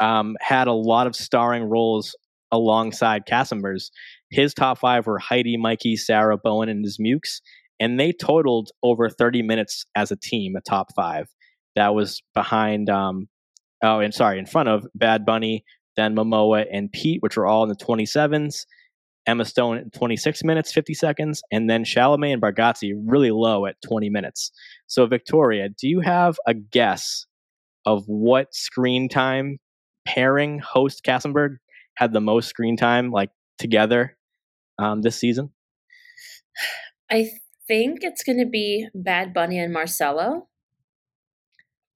um, 0.00 0.36
had 0.40 0.68
a 0.68 0.72
lot 0.72 1.06
of 1.06 1.14
starring 1.14 1.64
roles 1.64 2.16
alongside 2.52 3.26
cast. 3.26 3.52
His 4.30 4.54
top 4.54 4.78
five 4.78 5.06
were 5.06 5.18
Heidi, 5.18 5.56
Mikey, 5.56 5.96
Sarah, 5.96 6.36
Bowen, 6.36 6.68
and 6.68 6.84
Dismukes, 6.84 7.40
and 7.78 7.98
they 7.98 8.12
totaled 8.12 8.70
over 8.82 9.08
30 9.08 9.42
minutes 9.42 9.84
as 9.94 10.10
a 10.10 10.16
team, 10.16 10.54
a 10.56 10.60
top 10.60 10.88
five. 10.94 11.26
That 11.74 11.94
was 11.94 12.22
behind, 12.34 12.88
um, 12.88 13.28
oh, 13.82 14.00
and 14.00 14.14
sorry, 14.14 14.38
in 14.38 14.46
front 14.46 14.68
of 14.68 14.86
Bad 14.94 15.26
Bunny, 15.26 15.64
then 15.96 16.14
Momoa 16.14 16.64
and 16.72 16.90
Pete, 16.90 17.22
which 17.22 17.36
were 17.36 17.46
all 17.46 17.62
in 17.62 17.68
the 17.68 17.76
27s. 17.76 18.64
Emma 19.26 19.44
Stone 19.44 19.78
at 19.78 19.92
26 19.92 20.44
minutes, 20.44 20.72
50 20.72 20.94
seconds, 20.94 21.42
and 21.50 21.68
then 21.68 21.84
Chalamet 21.84 22.32
and 22.32 22.42
Bargatze 22.42 22.92
really 23.04 23.30
low 23.30 23.66
at 23.66 23.76
20 23.86 24.08
minutes. 24.10 24.52
So, 24.86 25.06
Victoria, 25.06 25.68
do 25.68 25.88
you 25.88 26.00
have 26.00 26.38
a 26.46 26.54
guess 26.54 27.26
of 27.84 28.04
what 28.06 28.54
screen 28.54 29.08
time 29.08 29.58
pairing 30.06 30.60
host 30.60 31.02
Kassenberg 31.04 31.56
had 31.96 32.12
the 32.12 32.20
most 32.20 32.48
screen 32.48 32.76
time 32.76 33.10
like 33.10 33.30
together 33.58 34.16
um, 34.78 35.02
this 35.02 35.16
season? 35.16 35.50
I 37.10 37.30
think 37.66 38.00
it's 38.02 38.22
going 38.22 38.38
to 38.38 38.46
be 38.46 38.88
Bad 38.94 39.34
Bunny 39.34 39.58
and 39.58 39.72
Marcelo. 39.72 40.48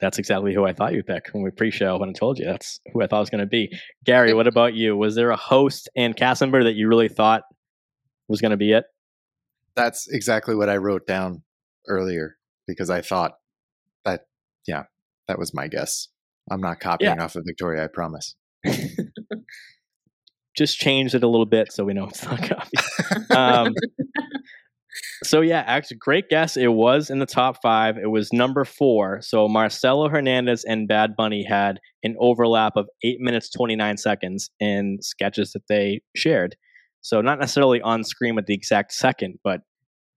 That's 0.01 0.19
exactly 0.19 0.55
who 0.55 0.65
I 0.65 0.73
thought 0.73 0.95
you'd 0.95 1.07
pick 1.07 1.29
when 1.33 1.43
we 1.43 1.51
pre-show. 1.51 1.99
When 1.99 2.09
I 2.09 2.13
told 2.13 2.39
you 2.39 2.47
that's 2.47 2.81
who 2.93 3.03
I 3.03 3.07
thought 3.07 3.19
it 3.19 3.21
was 3.21 3.31
going 3.31 3.41
to 3.43 3.47
be. 3.47 3.77
Gary, 4.05 4.33
what 4.33 4.47
about 4.47 4.73
you? 4.75 4.97
Was 4.97 5.15
there 5.15 5.31
a 5.31 5.37
host 5.37 5.89
and 5.95 6.17
cast 6.17 6.41
member 6.41 6.65
that 6.65 6.75
you 6.75 6.89
really 6.89 7.09
thought 7.09 7.43
was 8.29 8.41
going 8.41 8.51
to 8.53 8.57
be 8.57 8.73
it? 8.73 8.85
That's 9.77 10.09
exactly 10.09 10.55
what 10.55 10.69
I 10.71 10.79
wrote 10.79 11.07
down 11.07 11.43
earlier 11.87 12.37
because 12.67 12.89
I 12.91 13.03
thought 13.03 13.33
that, 14.05 14.23
yeah, 14.67 14.85
that 15.29 15.39
was 15.39 15.53
my 15.55 15.69
guess. 15.69 16.09
I'm 16.51 16.61
not 16.61 16.81
copying 16.81 17.17
Yeah. 17.17 17.23
off 17.25 17.37
of 17.37 17.45
Victoria, 17.47 17.85
I 17.85 17.89
promise. 17.89 18.35
Just 20.57 20.79
changed 20.79 21.15
it 21.15 21.23
a 21.23 21.29
little 21.29 21.47
bit 21.47 21.73
so 21.73 21.85
we 21.85 21.93
know 21.95 22.09
it's 22.09 22.25
not 22.25 22.43
copy. 22.49 22.77
um, 23.35 23.75
so 25.23 25.41
yeah, 25.41 25.65
actually, 25.67 25.99
great 25.99 26.29
guess. 26.29 26.57
It 26.57 26.73
was 26.73 27.11
in 27.11 27.19
the 27.19 27.27
top 27.27 27.61
five. 27.63 27.97
It 27.97 28.11
was 28.11 28.33
number 28.33 28.65
four. 28.65 29.21
So 29.23 29.49
Marcelo 29.49 30.09
Hernandez 30.09 30.65
and 30.65 30.89
Bad 30.89 31.15
Bunny 31.17 31.45
had 31.45 31.79
an 32.03 32.17
overlap 32.19 32.77
of 32.77 32.89
eight 33.05 33.21
minutes 33.21 33.51
twenty 33.51 33.77
nine 33.77 33.97
seconds 33.97 34.51
in 34.61 34.99
sketches 35.01 35.53
that 35.53 35.67
they 35.69 36.01
shared. 36.17 36.57
So 37.03 37.21
not 37.21 37.39
necessarily 37.39 37.81
on 37.81 38.05
screen 38.05 38.39
at 38.39 38.47
the 38.47 38.55
exact 38.55 38.93
second, 38.93 39.39
but 39.45 39.61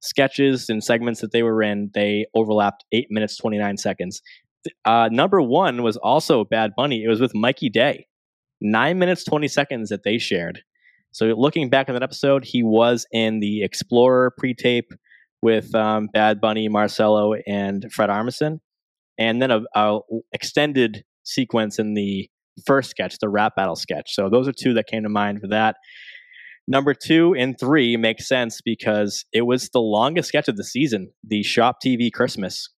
sketches 0.01 0.69
and 0.69 0.84
segments 0.84 1.21
that 1.21 1.32
they 1.32 1.43
were 1.43 1.61
in, 1.61 1.91
they 1.93 2.25
overlapped 2.36 2.86
eight 2.91 3.07
minutes 3.09 3.38
twenty 3.38 3.57
nine 3.57 3.77
seconds. 3.77 4.21
Uh, 4.86 5.09
number 5.11 5.41
one 5.41 5.82
was 5.82 5.97
also 5.97 6.43
Bad 6.43 6.71
Bunny. 6.77 7.03
It 7.03 7.07
was 7.07 7.19
with 7.19 7.34
Mikey 7.34 7.69
Day, 7.69 8.07
nine 8.61 8.99
minutes 8.99 9.23
twenty 9.23 9.47
seconds 9.47 9.89
that 9.89 10.03
they 10.03 10.17
shared. 10.17 10.61
So 11.12 11.26
looking 11.26 11.70
back 11.70 11.89
on 11.89 11.95
that 11.95 12.03
episode, 12.03 12.45
he 12.45 12.64
was 12.64 13.05
in 13.12 13.39
the 13.39 13.64
Explorer 13.64 14.32
pre-tape 14.38 14.91
with 15.41 15.74
um, 15.76 16.07
Bad 16.14 16.39
Bunny, 16.39 16.70
Marcelo, 16.70 17.34
and 17.47 17.86
Fred 17.91 18.09
Armisen, 18.09 18.59
and 19.18 19.41
then 19.41 19.51
a, 19.51 19.62
a 19.76 19.99
extended 20.32 21.03
sequence 21.24 21.80
in 21.80 21.93
the 21.93 22.30
first 22.66 22.89
sketch, 22.89 23.18
the 23.20 23.30
rap 23.30 23.55
battle 23.55 23.76
sketch. 23.76 24.14
So 24.14 24.30
those 24.30 24.47
are 24.47 24.53
two 24.53 24.74
that 24.76 24.88
came 24.88 25.03
to 25.03 25.09
mind 25.09 25.41
for 25.41 25.47
that. 25.47 25.76
Number 26.68 26.93
two 26.93 27.36
and 27.38 27.59
three 27.59 27.97
make 27.97 28.22
sense 28.22 28.62
because 28.64 29.26
it 29.34 29.41
was 29.41 29.70
the 29.70 29.82
longest 29.82 30.30
sketch 30.30 30.47
of 30.47 30.57
the 30.57 30.64
season, 30.64 31.12
the 31.24 31.43
Shop 31.43 31.78
TV 31.86 32.12
Christmas. 32.14 32.70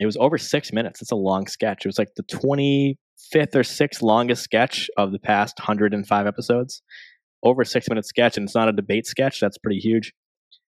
It 0.00 0.06
was 0.06 0.16
over 0.16 0.38
six 0.38 0.72
minutes. 0.72 1.00
It's 1.00 1.12
a 1.12 1.16
long 1.16 1.46
sketch. 1.46 1.84
It 1.84 1.88
was 1.88 1.98
like 1.98 2.14
the 2.16 2.22
25th 2.24 3.54
or 3.54 3.62
sixth 3.62 4.02
longest 4.02 4.42
sketch 4.42 4.90
of 4.96 5.12
the 5.12 5.18
past 5.18 5.58
105 5.58 6.26
episodes. 6.26 6.82
Over 7.42 7.64
six 7.64 7.88
minute 7.88 8.06
sketch, 8.06 8.36
and 8.36 8.44
it's 8.44 8.54
not 8.54 8.68
a 8.68 8.72
debate 8.72 9.06
sketch. 9.06 9.40
That's 9.40 9.58
pretty 9.58 9.78
huge. 9.78 10.12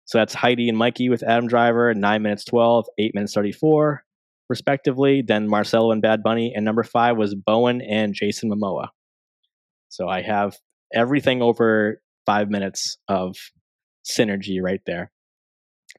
So 0.05 0.19
that's 0.19 0.33
Heidi 0.33 0.69
and 0.69 0.77
Mikey 0.77 1.09
with 1.09 1.23
Adam 1.23 1.47
Driver, 1.47 1.93
9 1.93 2.21
minutes 2.21 2.45
12, 2.45 2.85
8 2.99 3.15
minutes 3.15 3.33
34, 3.33 4.03
respectively. 4.49 5.23
Then 5.23 5.47
Marcelo 5.47 5.91
and 5.91 6.01
Bad 6.01 6.21
Bunny. 6.21 6.53
And 6.55 6.63
number 6.63 6.83
five 6.83 7.17
was 7.17 7.33
Bowen 7.33 7.81
and 7.81 8.13
Jason 8.13 8.51
Momoa. 8.51 8.89
So 9.89 10.07
I 10.07 10.21
have 10.21 10.57
everything 10.93 11.41
over 11.41 12.01
five 12.25 12.49
minutes 12.49 12.97
of 13.07 13.35
synergy 14.05 14.61
right 14.61 14.81
there. 14.85 15.11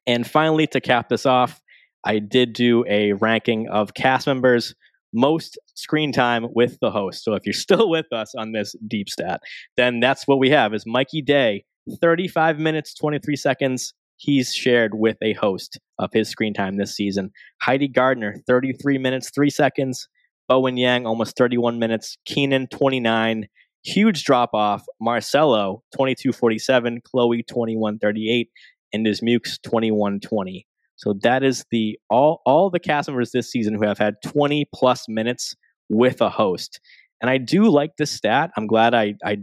And 0.06 0.28
finally, 0.28 0.68
to 0.68 0.80
cap 0.80 1.08
this 1.08 1.26
off, 1.26 1.60
I 2.04 2.20
did 2.20 2.52
do 2.52 2.84
a 2.88 3.12
ranking 3.14 3.68
of 3.68 3.94
cast 3.94 4.28
members 4.28 4.74
most 5.16 5.58
screen 5.74 6.12
time 6.12 6.46
with 6.54 6.78
the 6.80 6.90
host. 6.90 7.24
So 7.24 7.34
if 7.34 7.44
you're 7.44 7.52
still 7.68 7.90
with 7.90 8.12
us 8.12 8.34
on 8.36 8.52
this 8.52 8.76
deep 8.86 9.08
stat, 9.08 9.40
then 9.76 10.00
that's 10.00 10.26
what 10.26 10.38
we 10.38 10.50
have 10.50 10.74
is 10.74 10.84
Mikey 10.86 11.22
Day, 11.22 11.64
35 12.00 12.58
minutes 12.58 12.94
23 12.94 13.34
seconds 13.36 13.94
he's 14.18 14.54
shared 14.54 14.94
with 14.94 15.16
a 15.20 15.34
host 15.34 15.78
of 15.98 16.10
his 16.12 16.28
screen 16.28 16.54
time 16.54 16.76
this 16.76 16.94
season. 16.94 17.30
Heidi 17.60 17.88
Gardner, 17.88 18.36
33 18.46 18.98
minutes 18.98 19.30
3 19.30 19.50
seconds. 19.50 20.08
Bowen 20.48 20.76
Yang, 20.76 21.06
almost 21.06 21.36
31 21.36 21.78
minutes. 21.78 22.16
Kenan, 22.24 22.68
29 22.68 23.48
huge 23.86 24.24
drop 24.24 24.50
off. 24.52 24.84
Marcelo, 25.00 25.82
2247, 25.92 27.00
Chloe, 27.02 27.42
2138, 27.42 28.50
and 28.92 29.04
Dismukes, 29.04 29.58
2120. 29.58 30.66
So 30.96 31.14
that 31.22 31.42
is 31.42 31.64
the 31.70 31.98
all 32.10 32.40
all 32.46 32.70
the 32.70 32.80
cast 32.80 33.08
members 33.08 33.32
this 33.32 33.50
season 33.50 33.74
who 33.74 33.86
have 33.86 33.98
had 33.98 34.14
20 34.24 34.66
plus 34.74 35.04
minutes 35.08 35.54
with 35.88 36.20
a 36.20 36.30
host. 36.30 36.80
And 37.20 37.30
I 37.30 37.38
do 37.38 37.70
like 37.70 37.96
this 37.96 38.10
stat. 38.10 38.50
I'm 38.56 38.66
glad 38.66 38.94
I, 38.94 39.14
I 39.24 39.38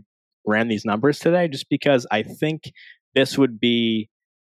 ran 0.46 0.68
these 0.68 0.86
numbers 0.86 1.20
today 1.20 1.48
just 1.48 1.68
because 1.70 2.06
I 2.12 2.24
think 2.24 2.72
this 3.16 3.38
would 3.38 3.60
be 3.60 4.10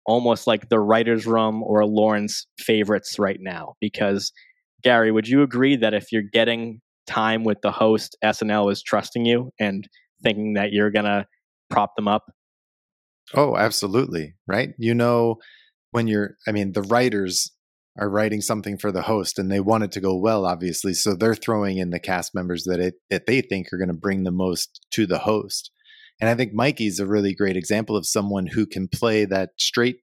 almost 0.06 0.46
like 0.46 0.68
the 0.68 0.80
writer's 0.80 1.26
room 1.26 1.62
or 1.62 1.84
Lorne's 1.84 2.46
favorites 2.58 3.18
right 3.18 3.38
now. 3.40 3.74
Because 3.80 4.32
Gary, 4.82 5.10
would 5.10 5.28
you 5.28 5.42
agree 5.42 5.76
that 5.76 5.94
if 5.94 6.12
you're 6.12 6.22
getting 6.22 6.80
time 7.06 7.44
with 7.44 7.60
the 7.62 7.72
host, 7.72 8.16
SNL 8.24 8.70
is 8.70 8.82
trusting 8.82 9.24
you 9.24 9.50
and 9.58 9.88
thinking 10.22 10.54
that 10.54 10.72
you're 10.72 10.90
to 10.90 11.26
prop 11.70 11.96
them 11.96 12.08
up? 12.08 12.24
Oh, 13.34 13.56
absolutely. 13.56 14.34
Right. 14.46 14.70
You 14.78 14.94
know, 14.94 15.36
when 15.90 16.06
you're, 16.08 16.36
I 16.46 16.52
mean, 16.52 16.72
the 16.72 16.82
writers 16.82 17.52
are 17.98 18.08
writing 18.08 18.40
something 18.40 18.78
for 18.78 18.92
the 18.92 19.02
host 19.02 19.38
and 19.38 19.50
they 19.50 19.60
want 19.60 19.84
it 19.84 19.92
to 19.92 20.00
go 20.00 20.16
well, 20.16 20.46
obviously. 20.46 20.94
So 20.94 21.14
they're 21.14 21.34
throwing 21.34 21.78
in 21.78 21.90
the 21.90 21.98
cast 21.98 22.34
members 22.34 22.64
that 22.64 22.78
it, 22.78 22.94
that 23.10 23.26
they 23.26 23.40
think 23.40 23.72
are 23.72 23.78
going 23.78 23.88
to 23.88 23.94
bring 23.94 24.24
the 24.24 24.30
most 24.30 24.86
to 24.92 25.06
the 25.06 25.18
host. 25.20 25.70
And 26.20 26.28
I 26.28 26.34
think 26.34 26.52
Mikey's 26.52 27.00
a 27.00 27.06
really 27.06 27.34
great 27.34 27.56
example 27.56 27.96
of 27.96 28.06
someone 28.06 28.46
who 28.48 28.66
can 28.66 28.88
play 28.88 29.24
that 29.24 29.50
straight 29.58 29.98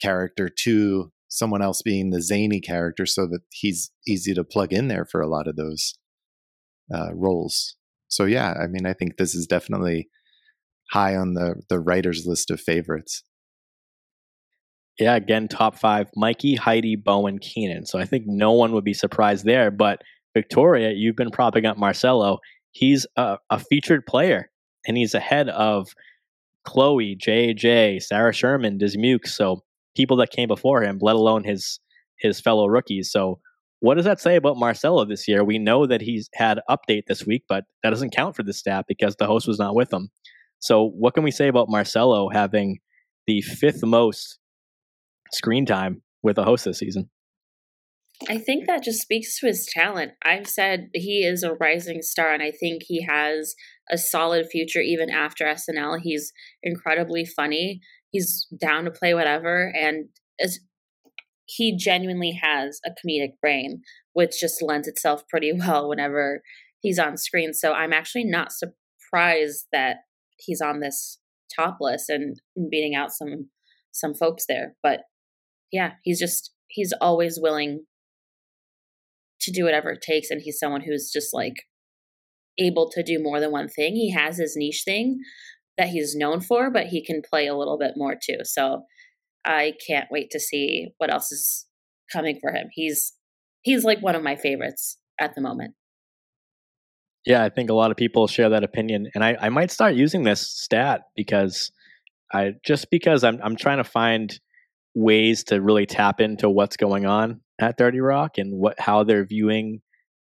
character 0.00 0.48
to 0.64 1.12
someone 1.28 1.62
else 1.62 1.82
being 1.82 2.10
the 2.10 2.22
zany 2.22 2.60
character 2.60 3.06
so 3.06 3.26
that 3.26 3.40
he's 3.50 3.90
easy 4.06 4.34
to 4.34 4.44
plug 4.44 4.72
in 4.72 4.88
there 4.88 5.04
for 5.04 5.20
a 5.20 5.28
lot 5.28 5.48
of 5.48 5.56
those 5.56 5.94
uh, 6.94 7.12
roles. 7.14 7.76
So 8.08 8.24
yeah, 8.24 8.54
I 8.60 8.66
mean, 8.68 8.86
I 8.86 8.92
think 8.92 9.16
this 9.16 9.34
is 9.34 9.46
definitely 9.46 10.08
high 10.92 11.16
on 11.16 11.34
the 11.34 11.62
the 11.68 11.80
writers 11.80 12.24
list 12.26 12.50
of 12.50 12.60
favorites. 12.60 13.24
Yeah, 14.98 15.16
again, 15.16 15.48
top 15.48 15.76
five: 15.78 16.08
Mikey, 16.14 16.54
Heidi, 16.54 16.96
Bowen, 16.96 17.38
Kenan. 17.38 17.86
So 17.86 17.98
I 17.98 18.04
think 18.04 18.24
no 18.26 18.52
one 18.52 18.72
would 18.72 18.84
be 18.84 18.94
surprised 18.94 19.44
there. 19.44 19.70
But 19.70 20.02
Victoria, 20.34 20.92
you've 20.92 21.16
been 21.16 21.30
propping 21.30 21.66
up 21.66 21.76
Marcelo. 21.76 22.38
He's 22.72 23.06
a, 23.16 23.38
a 23.50 23.58
featured 23.58 24.06
player, 24.06 24.50
and 24.86 24.96
he's 24.96 25.14
ahead 25.14 25.48
of 25.48 25.88
Chloe, 26.64 27.16
JJ, 27.16 28.02
Sarah 28.02 28.32
Sherman, 28.32 28.78
Dismuke. 28.78 29.26
So 29.26 29.62
people 29.96 30.16
that 30.18 30.30
came 30.30 30.48
before 30.48 30.82
him, 30.82 30.98
let 31.00 31.16
alone 31.16 31.44
his 31.44 31.80
his 32.18 32.40
fellow 32.40 32.66
rookies. 32.66 33.10
So 33.10 33.40
what 33.80 33.96
does 33.96 34.04
that 34.06 34.20
say 34.20 34.36
about 34.36 34.56
Marcelo 34.56 35.04
this 35.04 35.28
year? 35.28 35.44
We 35.44 35.58
know 35.58 35.86
that 35.86 36.00
he's 36.00 36.30
had 36.34 36.60
update 36.70 37.02
this 37.06 37.26
week, 37.26 37.42
but 37.48 37.64
that 37.82 37.90
doesn't 37.90 38.14
count 38.14 38.34
for 38.34 38.42
the 38.42 38.52
stat 38.52 38.86
because 38.88 39.16
the 39.16 39.26
host 39.26 39.46
was 39.46 39.58
not 39.58 39.74
with 39.74 39.92
him. 39.92 40.08
So 40.58 40.88
what 40.96 41.12
can 41.12 41.22
we 41.22 41.30
say 41.30 41.48
about 41.48 41.68
Marcelo 41.68 42.30
having 42.30 42.78
the 43.26 43.42
fifth 43.42 43.84
most 43.84 44.38
screen 45.32 45.66
time 45.66 46.02
with 46.22 46.38
a 46.38 46.44
host 46.44 46.64
this 46.64 46.78
season? 46.78 47.10
I 48.28 48.38
think 48.38 48.66
that 48.66 48.84
just 48.84 49.02
speaks 49.02 49.38
to 49.40 49.46
his 49.46 49.66
talent. 49.66 50.12
I've 50.24 50.46
said 50.46 50.88
he 50.94 51.24
is 51.24 51.42
a 51.42 51.54
rising 51.54 52.00
star, 52.02 52.32
and 52.32 52.42
I 52.42 52.52
think 52.52 52.82
he 52.86 53.02
has 53.02 53.54
a 53.90 53.98
solid 53.98 54.46
future 54.50 54.80
even 54.80 55.10
after 55.10 55.44
SNL. 55.44 55.98
He's 56.02 56.32
incredibly 56.62 57.24
funny. 57.24 57.80
He's 58.10 58.46
down 58.60 58.84
to 58.84 58.90
play 58.90 59.14
whatever, 59.14 59.72
and 59.76 60.06
as 60.40 60.60
he 61.46 61.76
genuinely 61.76 62.38
has 62.42 62.80
a 62.86 62.90
comedic 62.90 63.40
brain, 63.40 63.82
which 64.12 64.40
just 64.40 64.62
lends 64.62 64.88
itself 64.88 65.26
pretty 65.28 65.52
well 65.58 65.88
whenever 65.88 66.42
he's 66.80 66.98
on 66.98 67.16
screen. 67.16 67.52
So 67.52 67.72
I'm 67.72 67.92
actually 67.92 68.24
not 68.24 68.52
surprised 68.52 69.66
that 69.72 69.98
he's 70.38 70.60
on 70.60 70.80
this 70.80 71.18
top 71.54 71.78
list 71.80 72.08
and 72.08 72.40
beating 72.70 72.94
out 72.94 73.12
some 73.12 73.50
some 73.92 74.14
folks 74.14 74.44
there. 74.48 74.74
But 74.82 75.02
yeah, 75.72 75.92
he's 76.02 76.18
just 76.18 76.52
he's 76.68 76.92
always 77.00 77.38
willing 77.40 77.84
to 79.40 79.52
do 79.52 79.64
whatever 79.64 79.90
it 79.90 80.02
takes 80.02 80.30
and 80.30 80.40
he's 80.42 80.58
someone 80.58 80.80
who's 80.80 81.10
just 81.12 81.34
like 81.34 81.54
able 82.58 82.88
to 82.90 83.02
do 83.02 83.22
more 83.22 83.40
than 83.40 83.50
one 83.50 83.68
thing. 83.68 83.94
He 83.94 84.12
has 84.12 84.38
his 84.38 84.54
niche 84.56 84.82
thing 84.84 85.20
that 85.76 85.88
he's 85.88 86.14
known 86.14 86.40
for, 86.40 86.70
but 86.70 86.86
he 86.86 87.04
can 87.04 87.22
play 87.28 87.46
a 87.46 87.56
little 87.56 87.78
bit 87.78 87.92
more 87.96 88.14
too. 88.14 88.38
So 88.44 88.82
I 89.44 89.74
can't 89.86 90.08
wait 90.10 90.30
to 90.30 90.40
see 90.40 90.88
what 90.98 91.12
else 91.12 91.30
is 91.32 91.66
coming 92.12 92.38
for 92.40 92.52
him. 92.52 92.68
He's 92.72 93.14
he's 93.62 93.84
like 93.84 94.00
one 94.00 94.14
of 94.14 94.22
my 94.22 94.36
favorites 94.36 94.98
at 95.20 95.34
the 95.34 95.40
moment. 95.40 95.74
Yeah, 97.26 97.42
I 97.42 97.48
think 97.48 97.70
a 97.70 97.74
lot 97.74 97.90
of 97.90 97.96
people 97.96 98.26
share 98.26 98.50
that 98.50 98.64
opinion, 98.64 99.10
and 99.14 99.24
I, 99.24 99.36
I 99.40 99.48
might 99.48 99.70
start 99.70 99.94
using 99.94 100.24
this 100.24 100.46
stat 100.46 101.02
because 101.16 101.72
I 102.32 102.52
just 102.64 102.90
because 102.90 103.24
I'm 103.24 103.40
I'm 103.42 103.56
trying 103.56 103.78
to 103.78 103.84
find 103.84 104.38
ways 104.94 105.44
to 105.44 105.60
really 105.60 105.86
tap 105.86 106.20
into 106.20 106.48
what's 106.48 106.76
going 106.76 107.06
on 107.06 107.40
at 107.60 107.78
Thirty 107.78 108.00
Rock 108.00 108.38
and 108.38 108.58
what 108.58 108.78
how 108.78 109.04
they're 109.04 109.26
viewing 109.26 109.80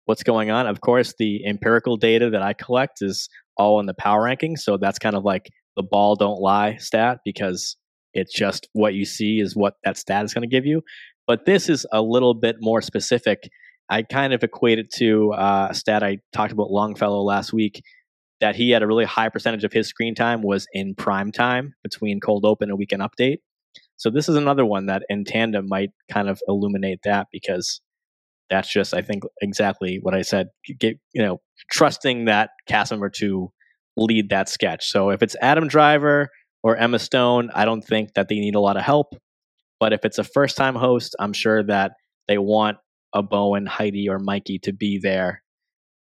what's 0.05 0.23
going 0.23 0.51
on. 0.51 0.67
Of 0.67 0.81
course, 0.81 1.13
the 1.17 1.45
empirical 1.45 1.97
data 1.97 2.29
that 2.29 2.41
I 2.41 2.53
collect 2.53 3.01
is 3.01 3.29
all 3.57 3.79
in 3.79 3.85
the 3.85 3.93
power 3.93 4.23
ranking, 4.23 4.57
so 4.57 4.77
that's 4.77 4.99
kind 4.99 5.15
of 5.15 5.23
like 5.23 5.49
the 5.75 5.83
ball 5.83 6.15
don't 6.15 6.39
lie 6.39 6.77
stat 6.77 7.19
because 7.25 7.77
it's 8.13 8.33
just 8.33 8.67
what 8.73 8.93
you 8.93 9.05
see 9.05 9.39
is 9.39 9.55
what 9.55 9.73
that 9.83 9.97
stat 9.97 10.23
is 10.25 10.33
going 10.33 10.47
to 10.47 10.53
give 10.53 10.65
you. 10.65 10.81
But 11.27 11.45
this 11.45 11.69
is 11.69 11.85
a 11.91 12.01
little 12.01 12.33
bit 12.33 12.57
more 12.59 12.81
specific. 12.81 13.49
I 13.89 14.03
kind 14.03 14.33
of 14.33 14.43
equate 14.43 14.79
it 14.79 14.91
to 14.95 15.33
uh, 15.33 15.67
a 15.71 15.73
stat 15.73 16.03
I 16.03 16.19
talked 16.33 16.51
about 16.51 16.71
Longfellow 16.71 17.21
last 17.21 17.53
week 17.53 17.81
that 18.41 18.55
he 18.55 18.71
had 18.71 18.83
a 18.83 18.87
really 18.87 19.05
high 19.05 19.29
percentage 19.29 19.63
of 19.63 19.73
his 19.73 19.87
screen 19.87 20.15
time 20.15 20.41
was 20.41 20.67
in 20.73 20.95
prime 20.95 21.31
time 21.31 21.73
between 21.83 22.19
cold 22.19 22.45
open 22.45 22.69
and 22.69 22.77
weekend 22.77 23.01
update. 23.01 23.37
So 23.97 24.09
this 24.09 24.27
is 24.27 24.35
another 24.35 24.65
one 24.65 24.87
that 24.87 25.03
in 25.09 25.23
tandem 25.23 25.67
might 25.67 25.91
kind 26.11 26.29
of 26.29 26.41
illuminate 26.47 26.99
that 27.03 27.27
because 27.31 27.81
that's 28.49 28.71
just 28.71 28.93
I 28.93 29.01
think 29.01 29.23
exactly 29.41 29.99
what 30.01 30.13
I 30.13 30.21
said. 30.21 30.47
Get 30.79 30.97
you 31.13 31.21
know 31.21 31.41
trusting 31.71 32.25
that 32.25 32.51
cast 32.67 32.91
member 32.91 33.09
to 33.11 33.51
lead 33.97 34.29
that 34.29 34.49
sketch. 34.49 34.87
So 34.87 35.09
if 35.09 35.23
it's 35.23 35.35
Adam 35.41 35.67
Driver 35.67 36.29
or 36.63 36.75
Emma 36.75 36.99
Stone, 36.99 37.49
I 37.53 37.65
don't 37.65 37.81
think 37.81 38.13
that 38.15 38.27
they 38.27 38.39
need 38.39 38.55
a 38.55 38.59
lot 38.59 38.77
of 38.77 38.83
help. 38.83 39.15
But 39.79 39.93
if 39.93 40.05
it's 40.05 40.17
a 40.17 40.23
first 40.23 40.57
time 40.57 40.75
host, 40.75 41.15
I'm 41.19 41.33
sure 41.33 41.63
that 41.63 41.93
they 42.27 42.37
want 42.37 42.77
a 43.13 43.23
Bowen, 43.23 43.65
Heidi, 43.65 44.09
or 44.09 44.19
Mikey 44.19 44.59
to 44.59 44.73
be 44.73 44.99
there 45.01 45.41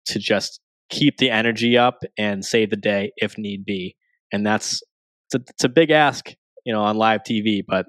to 0.07 0.19
just 0.19 0.61
keep 0.89 1.19
the 1.19 1.31
energy 1.31 1.77
up 1.77 2.03
and 2.19 2.45
save 2.45 2.71
the 2.71 2.77
day 2.77 3.13
if 3.17 3.39
need 3.39 3.65
be. 3.65 3.97
And 4.33 4.47
that's 4.47 4.83
it's 5.27 5.35
a, 5.35 5.41
it's 5.51 5.65
a 5.65 5.69
big 5.69 5.91
ask, 5.91 6.35
you 6.65 6.73
know, 6.73 6.83
on 6.83 6.97
live 6.97 7.23
TV, 7.23 7.63
but 7.67 7.87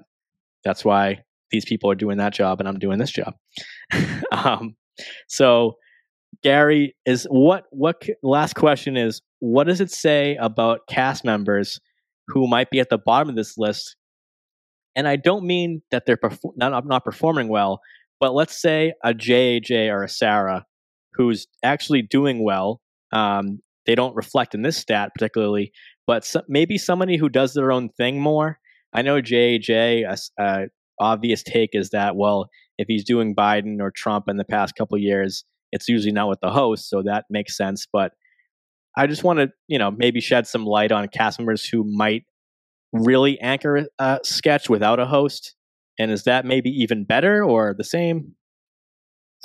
that's 0.64 0.84
why 0.84 1.22
these 1.50 1.64
people 1.64 1.90
are 1.90 1.94
doing 1.94 2.18
that 2.18 2.32
job 2.32 2.60
and 2.60 2.68
I'm 2.68 2.78
doing 2.78 2.98
this 2.98 3.12
job. 3.12 3.34
um, 4.32 4.76
so 5.28 5.74
Gary 6.42 6.94
is 7.06 7.26
what 7.30 7.64
what 7.70 8.02
last 8.22 8.54
question 8.54 8.96
is 8.96 9.22
what 9.38 9.66
does 9.66 9.80
it 9.80 9.90
say 9.90 10.36
about 10.36 10.80
cast 10.88 11.24
members 11.24 11.80
who 12.28 12.46
might 12.46 12.70
be 12.70 12.80
at 12.80 12.90
the 12.90 12.98
bottom 12.98 13.28
of 13.28 13.36
this 13.36 13.58
list. 13.58 13.96
And 14.96 15.08
I 15.08 15.16
don't 15.16 15.44
mean 15.44 15.82
that 15.90 16.06
they're 16.06 16.16
perfor- 16.16 16.52
not, 16.56 16.86
not 16.86 17.04
performing 17.04 17.48
well, 17.48 17.80
but 18.20 18.34
let's 18.34 18.60
say 18.60 18.92
a 19.02 19.12
JJ 19.12 19.88
or 19.90 20.02
a 20.02 20.08
Sarah 20.08 20.64
who's 21.14 21.46
actually 21.62 22.02
doing 22.02 22.44
well. 22.44 22.80
Um, 23.12 23.60
they 23.86 23.94
don't 23.94 24.16
reflect 24.16 24.54
in 24.54 24.62
this 24.62 24.76
stat 24.76 25.10
particularly, 25.14 25.72
but 26.06 26.24
so, 26.24 26.42
maybe 26.48 26.78
somebody 26.78 27.16
who 27.16 27.28
does 27.28 27.54
their 27.54 27.70
own 27.70 27.90
thing 27.90 28.20
more. 28.20 28.58
I 28.94 29.02
know 29.02 29.20
JJ, 29.20 30.28
a, 30.38 30.66
obvious 31.00 31.42
take 31.42 31.70
is 31.72 31.90
that 31.90 32.16
well, 32.16 32.48
if 32.78 32.86
he's 32.88 33.04
doing 33.04 33.34
Biden 33.34 33.80
or 33.80 33.90
Trump 33.90 34.28
in 34.28 34.36
the 34.36 34.44
past 34.44 34.74
couple 34.76 34.96
years, 34.98 35.44
it's 35.72 35.88
usually 35.88 36.12
not 36.12 36.28
with 36.28 36.40
the 36.40 36.50
host, 36.50 36.88
so 36.88 37.02
that 37.02 37.24
makes 37.28 37.56
sense. 37.56 37.86
But 37.92 38.12
I 38.96 39.06
just 39.06 39.24
want 39.24 39.40
to, 39.40 39.50
you 39.66 39.78
know, 39.78 39.90
maybe 39.90 40.20
shed 40.20 40.46
some 40.46 40.64
light 40.64 40.92
on 40.92 41.08
cast 41.08 41.38
members 41.38 41.64
who 41.64 41.84
might 41.84 42.24
really 42.92 43.40
anchor 43.40 43.86
a 43.98 44.20
sketch 44.22 44.70
without 44.70 45.00
a 45.00 45.06
host. 45.06 45.56
And 45.98 46.10
is 46.10 46.24
that 46.24 46.44
maybe 46.44 46.70
even 46.70 47.04
better 47.04 47.44
or 47.44 47.74
the 47.76 47.84
same? 47.84 48.34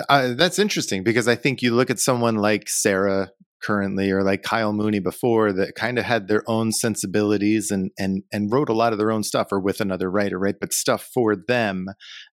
Uh, 0.07 0.33
that's 0.33 0.59
interesting 0.59 1.03
because 1.03 1.27
I 1.27 1.35
think 1.35 1.61
you 1.61 1.75
look 1.75 1.89
at 1.89 1.99
someone 1.99 2.35
like 2.35 2.69
Sarah 2.69 3.31
currently 3.61 4.11
or 4.11 4.23
like 4.23 4.43
Kyle 4.43 4.73
Mooney 4.73 4.99
before 4.99 5.51
that 5.53 5.75
kind 5.75 5.99
of 5.99 6.05
had 6.05 6.27
their 6.27 6.43
own 6.47 6.71
sensibilities 6.71 7.71
and 7.71 7.91
and 7.97 8.23
and 8.31 8.51
wrote 8.51 8.69
a 8.69 8.73
lot 8.73 8.93
of 8.93 8.99
their 8.99 9.11
own 9.11 9.23
stuff 9.23 9.47
or 9.51 9.59
with 9.59 9.81
another 9.81 10.09
writer, 10.09 10.39
right? 10.39 10.55
But 10.59 10.73
stuff 10.73 11.09
for 11.13 11.35
them. 11.35 11.87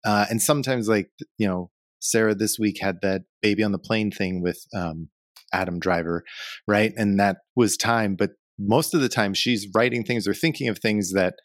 Uh, 0.06 0.26
and 0.30 0.42
sometimes 0.42 0.88
like 0.88 1.10
you 1.38 1.48
know, 1.48 1.72
Sarah 2.00 2.36
this 2.36 2.58
week 2.60 2.78
had 2.82 2.98
that 3.02 3.24
baby 3.42 3.64
on 3.64 3.72
the 3.72 3.80
plane 3.80 4.12
thing 4.12 4.42
with 4.42 4.60
um, 4.76 5.10
Adam 5.54 5.80
Driver, 5.80 6.24
right? 6.68 6.94
And 6.96 7.20
that 7.20 7.38
was 7.56 7.78
time, 7.78 8.16
but 8.16 8.32
most 8.58 8.94
of 8.94 9.02
the 9.02 9.10
time 9.10 9.34
she's 9.34 9.68
writing 9.76 10.04
things 10.04 10.28
or 10.28 10.34
thinking 10.34 10.70
of 10.70 10.80
things 10.80 11.12
that 11.14 11.36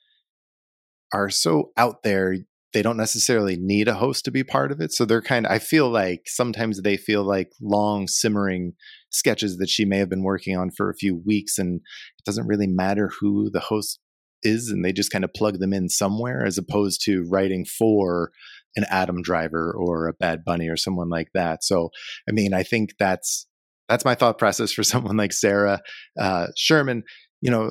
are 1.12 1.28
so 1.28 1.72
out 1.76 2.02
there 2.04 2.36
they 2.72 2.82
don't 2.82 2.96
necessarily 2.96 3.56
need 3.56 3.88
a 3.88 3.94
host 3.94 4.24
to 4.24 4.30
be 4.30 4.44
part 4.44 4.70
of 4.70 4.80
it. 4.80 4.92
So 4.92 5.04
they're 5.04 5.22
kind 5.22 5.46
of, 5.46 5.52
I 5.52 5.58
feel 5.58 5.88
like 5.90 6.22
sometimes 6.26 6.80
they 6.82 6.96
feel 6.96 7.24
like 7.24 7.50
long 7.60 8.06
simmering 8.06 8.74
sketches 9.10 9.58
that 9.58 9.68
she 9.68 9.84
may 9.84 9.98
have 9.98 10.08
been 10.08 10.22
working 10.22 10.56
on 10.56 10.70
for 10.70 10.90
a 10.90 10.94
few 10.94 11.16
weeks. 11.16 11.58
And 11.58 11.80
it 12.18 12.24
doesn't 12.24 12.46
really 12.46 12.66
matter 12.66 13.10
who 13.20 13.50
the 13.50 13.60
host 13.60 13.98
is. 14.42 14.70
And 14.70 14.84
they 14.84 14.92
just 14.92 15.12
kind 15.12 15.24
of 15.24 15.34
plug 15.34 15.58
them 15.58 15.72
in 15.72 15.88
somewhere 15.88 16.44
as 16.44 16.58
opposed 16.58 17.02
to 17.04 17.26
writing 17.28 17.64
for 17.64 18.30
an 18.76 18.84
Adam 18.88 19.20
Driver 19.22 19.72
or 19.76 20.06
a 20.06 20.12
Bad 20.12 20.44
Bunny 20.44 20.68
or 20.68 20.76
someone 20.76 21.08
like 21.08 21.28
that. 21.34 21.64
So, 21.64 21.90
I 22.28 22.32
mean, 22.32 22.54
I 22.54 22.62
think 22.62 22.94
that's, 22.98 23.46
that's 23.88 24.04
my 24.04 24.14
thought 24.14 24.38
process 24.38 24.72
for 24.72 24.82
someone 24.84 25.16
like 25.16 25.32
Sarah 25.32 25.80
uh, 26.18 26.46
Sherman. 26.56 27.04
You 27.40 27.50
know, 27.50 27.70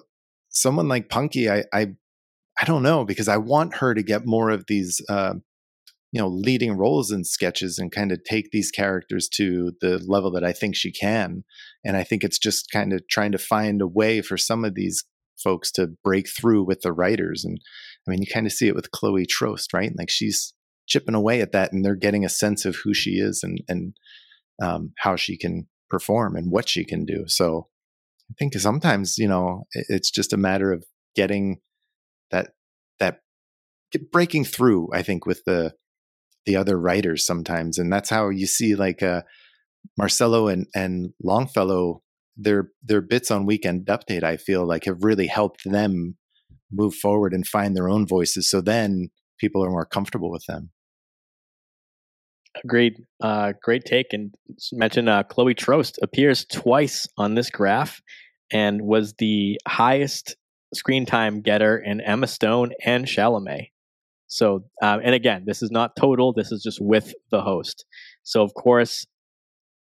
someone 0.49 0.87
like 0.87 1.09
Punky, 1.09 1.49
I, 1.49 1.63
I 1.73 1.93
I 2.61 2.65
don't 2.65 2.83
know 2.83 3.05
because 3.05 3.29
I 3.29 3.37
want 3.37 3.75
her 3.75 3.93
to 3.93 4.03
get 4.03 4.25
more 4.25 4.49
of 4.49 4.65
these, 4.67 5.01
uh, 5.07 5.35
you 6.11 6.19
know, 6.19 6.27
leading 6.27 6.73
roles 6.73 7.11
in 7.11 7.23
sketches 7.23 7.77
and 7.77 7.91
kind 7.91 8.11
of 8.11 8.23
take 8.23 8.49
these 8.51 8.71
characters 8.71 9.29
to 9.29 9.73
the 9.81 10.03
level 10.07 10.31
that 10.31 10.43
I 10.43 10.53
think 10.53 10.75
she 10.75 10.91
can. 10.91 11.43
And 11.85 11.95
I 11.95 12.03
think 12.03 12.23
it's 12.23 12.39
just 12.39 12.71
kind 12.71 12.93
of 12.93 13.07
trying 13.07 13.31
to 13.31 13.37
find 13.37 13.81
a 13.81 13.87
way 13.87 14.21
for 14.21 14.37
some 14.37 14.65
of 14.65 14.73
these 14.73 15.03
folks 15.43 15.71
to 15.73 15.91
break 16.03 16.27
through 16.27 16.63
with 16.63 16.81
the 16.81 16.91
writers. 16.91 17.45
And 17.45 17.59
I 18.07 18.11
mean, 18.11 18.21
you 18.21 18.27
kind 18.31 18.47
of 18.47 18.53
see 18.53 18.67
it 18.67 18.75
with 18.75 18.91
Chloe 18.91 19.25
Troast, 19.25 19.73
right? 19.73 19.91
Like 19.97 20.09
she's 20.09 20.53
chipping 20.87 21.15
away 21.15 21.41
at 21.41 21.51
that, 21.51 21.71
and 21.71 21.85
they're 21.85 21.95
getting 21.95 22.25
a 22.25 22.29
sense 22.29 22.65
of 22.65 22.77
who 22.83 22.93
she 22.93 23.11
is 23.11 23.41
and 23.43 23.61
and 23.67 23.93
um, 24.61 24.93
how 24.97 25.15
she 25.15 25.37
can 25.37 25.67
perform 25.89 26.35
and 26.35 26.51
what 26.51 26.67
she 26.67 26.83
can 26.83 27.05
do. 27.05 27.25
So 27.27 27.67
I 28.29 28.33
think 28.37 28.55
sometimes 28.55 29.17
you 29.17 29.27
know 29.27 29.65
it's 29.73 30.11
just 30.11 30.33
a 30.33 30.37
matter 30.37 30.71
of 30.71 30.83
getting 31.15 31.59
that 32.31 32.51
that 32.99 33.19
breaking 34.11 34.45
through 34.45 34.87
i 34.93 35.01
think 35.01 35.25
with 35.25 35.43
the 35.45 35.73
the 36.45 36.55
other 36.55 36.79
writers 36.79 37.25
sometimes 37.25 37.77
and 37.77 37.91
that's 37.91 38.09
how 38.09 38.29
you 38.29 38.45
see 38.45 38.75
like 38.75 39.03
uh 39.03 39.21
marcelo 39.97 40.47
and 40.47 40.67
and 40.73 41.13
longfellow 41.23 42.01
their 42.37 42.69
their 42.83 43.01
bits 43.01 43.31
on 43.31 43.45
weekend 43.45 43.85
update 43.87 44.23
i 44.23 44.37
feel 44.37 44.65
like 44.65 44.85
have 44.85 45.03
really 45.03 45.27
helped 45.27 45.61
them 45.65 46.15
move 46.71 46.93
forward 46.95 47.33
and 47.33 47.47
find 47.47 47.75
their 47.75 47.89
own 47.89 48.07
voices 48.07 48.49
so 48.49 48.61
then 48.61 49.09
people 49.39 49.63
are 49.63 49.71
more 49.71 49.85
comfortable 49.85 50.31
with 50.31 50.45
them 50.47 50.71
Agreed. 52.63 52.95
Uh, 53.21 53.53
great 53.61 53.85
take. 53.85 54.07
And 54.11 54.33
mention 54.73 55.07
uh, 55.07 55.23
Chloe 55.23 55.53
Troast 55.53 55.99
appears 56.01 56.45
twice 56.45 57.07
on 57.17 57.35
this 57.35 57.49
graph 57.49 58.01
and 58.51 58.81
was 58.81 59.13
the 59.17 59.59
highest 59.67 60.35
screen 60.73 61.05
time 61.05 61.41
getter 61.41 61.77
in 61.77 62.01
Emma 62.01 62.27
Stone 62.27 62.71
and 62.83 63.05
Chalamet. 63.05 63.69
So, 64.29 64.63
um, 64.81 65.01
and 65.03 65.13
again, 65.13 65.43
this 65.45 65.61
is 65.61 65.71
not 65.71 65.95
total. 65.95 66.33
This 66.33 66.51
is 66.51 66.63
just 66.63 66.79
with 66.79 67.13
the 67.31 67.41
host. 67.41 67.85
So, 68.23 68.41
of 68.43 68.53
course, 68.53 69.05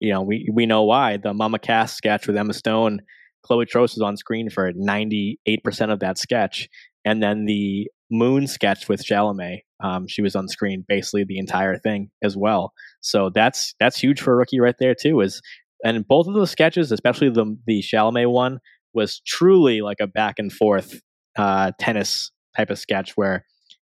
you 0.01 0.13
know 0.13 0.23
we 0.23 0.49
we 0.53 0.67
know 0.67 0.83
why 0.85 1.17
the 1.17 1.35
Mama 1.35 1.59
Cass 1.59 1.95
sketch 1.95 2.27
with 2.27 2.37
Emma 2.37 2.55
Stone, 2.55 3.01
Chloe 3.43 3.67
Troast 3.67 3.95
was 3.97 4.03
on 4.03 4.17
screen 4.17 4.51
for 4.51 4.73
ninety 4.75 5.39
eight 5.47 5.63
percent 5.63 5.93
of 5.93 6.01
that 6.01 6.19
sketch, 6.19 6.69
and 7.05 7.23
then 7.23 7.45
the 7.45 7.89
Moon 8.11 8.47
sketch 8.47 8.89
with 8.89 9.05
Chalamet, 9.05 9.61
um, 9.81 10.07
she 10.09 10.23
was 10.23 10.35
on 10.35 10.49
screen 10.49 10.85
basically 10.89 11.25
the 11.25 11.39
entire 11.39 11.77
thing 11.77 12.11
as 12.23 12.37
well. 12.37 12.73
So 13.03 13.31
that's 13.35 13.75
that's 13.79 13.99
huge 13.99 14.21
for 14.21 14.33
a 14.33 14.37
rookie 14.37 14.61
right 14.61 14.77
there 14.79 14.95
too. 14.95 15.21
Is 15.21 15.43
and 15.85 16.07
both 16.09 16.27
of 16.27 16.35
those 16.35 16.51
sketches, 16.51 16.91
especially 16.91 17.29
the 17.29 17.57
the 17.67 17.83
Chalamet 17.83 18.31
one, 18.31 18.61
was 18.95 19.21
truly 19.27 19.83
like 19.83 19.99
a 20.01 20.07
back 20.07 20.39
and 20.39 20.53
forth 20.53 21.01
uh, 21.37 21.73
tennis 21.79 22.31
type 22.57 22.71
of 22.71 22.79
sketch 22.79 23.13
where 23.17 23.45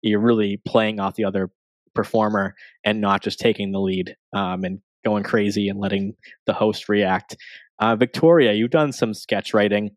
you're 0.03 0.21
really 0.21 0.61
playing 0.67 1.01
off 1.01 1.15
the 1.15 1.25
other 1.25 1.51
performer 1.95 2.55
and 2.85 3.01
not 3.01 3.23
just 3.23 3.39
taking 3.39 3.73
the 3.73 3.81
lead 3.81 4.17
um, 4.33 4.65
and 4.65 4.81
going 5.05 5.23
crazy 5.23 5.69
and 5.69 5.81
letting 5.81 6.15
the 6.47 6.53
host 6.53 6.89
react. 6.89 7.37
Uh, 7.79 7.97
Victoria, 7.97 8.53
you've 8.53 8.71
done 8.71 8.93
some 8.93 9.15
sketch 9.15 9.55
writing. 9.55 9.91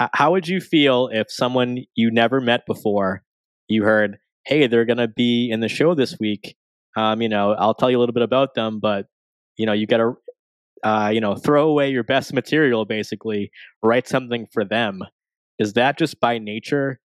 H- 0.00 0.08
how 0.14 0.32
would 0.32 0.48
you 0.48 0.60
feel 0.60 1.08
if 1.12 1.30
someone 1.30 1.84
you 1.94 2.10
never 2.10 2.40
met 2.40 2.66
before, 2.66 3.22
you 3.68 3.82
heard, 3.84 4.18
hey, 4.44 4.66
they're 4.66 4.84
going 4.84 4.98
to 4.98 5.08
be 5.08 5.50
in 5.50 5.60
the 5.60 5.68
show 5.68 5.94
this 5.94 6.18
week? 6.18 6.56
Um, 6.96 7.22
you 7.22 7.28
know, 7.28 7.52
I'll 7.52 7.74
tell 7.74 7.90
you 7.90 7.98
a 7.98 8.00
little 8.00 8.12
bit 8.12 8.22
about 8.22 8.54
them, 8.54 8.80
but 8.80 9.06
you 9.56 9.66
know, 9.66 9.72
you 9.72 9.86
got 9.86 9.98
to 9.98 10.14
uh, 10.82 11.10
you 11.12 11.20
know, 11.20 11.36
throw 11.36 11.68
away 11.68 11.90
your 11.90 12.02
best 12.02 12.32
material, 12.32 12.84
basically, 12.84 13.50
write 13.82 14.08
something 14.08 14.46
for 14.52 14.64
them. 14.64 15.02
Is 15.58 15.74
that 15.74 15.98
just 15.98 16.20
by 16.20 16.38
nature 16.38 16.98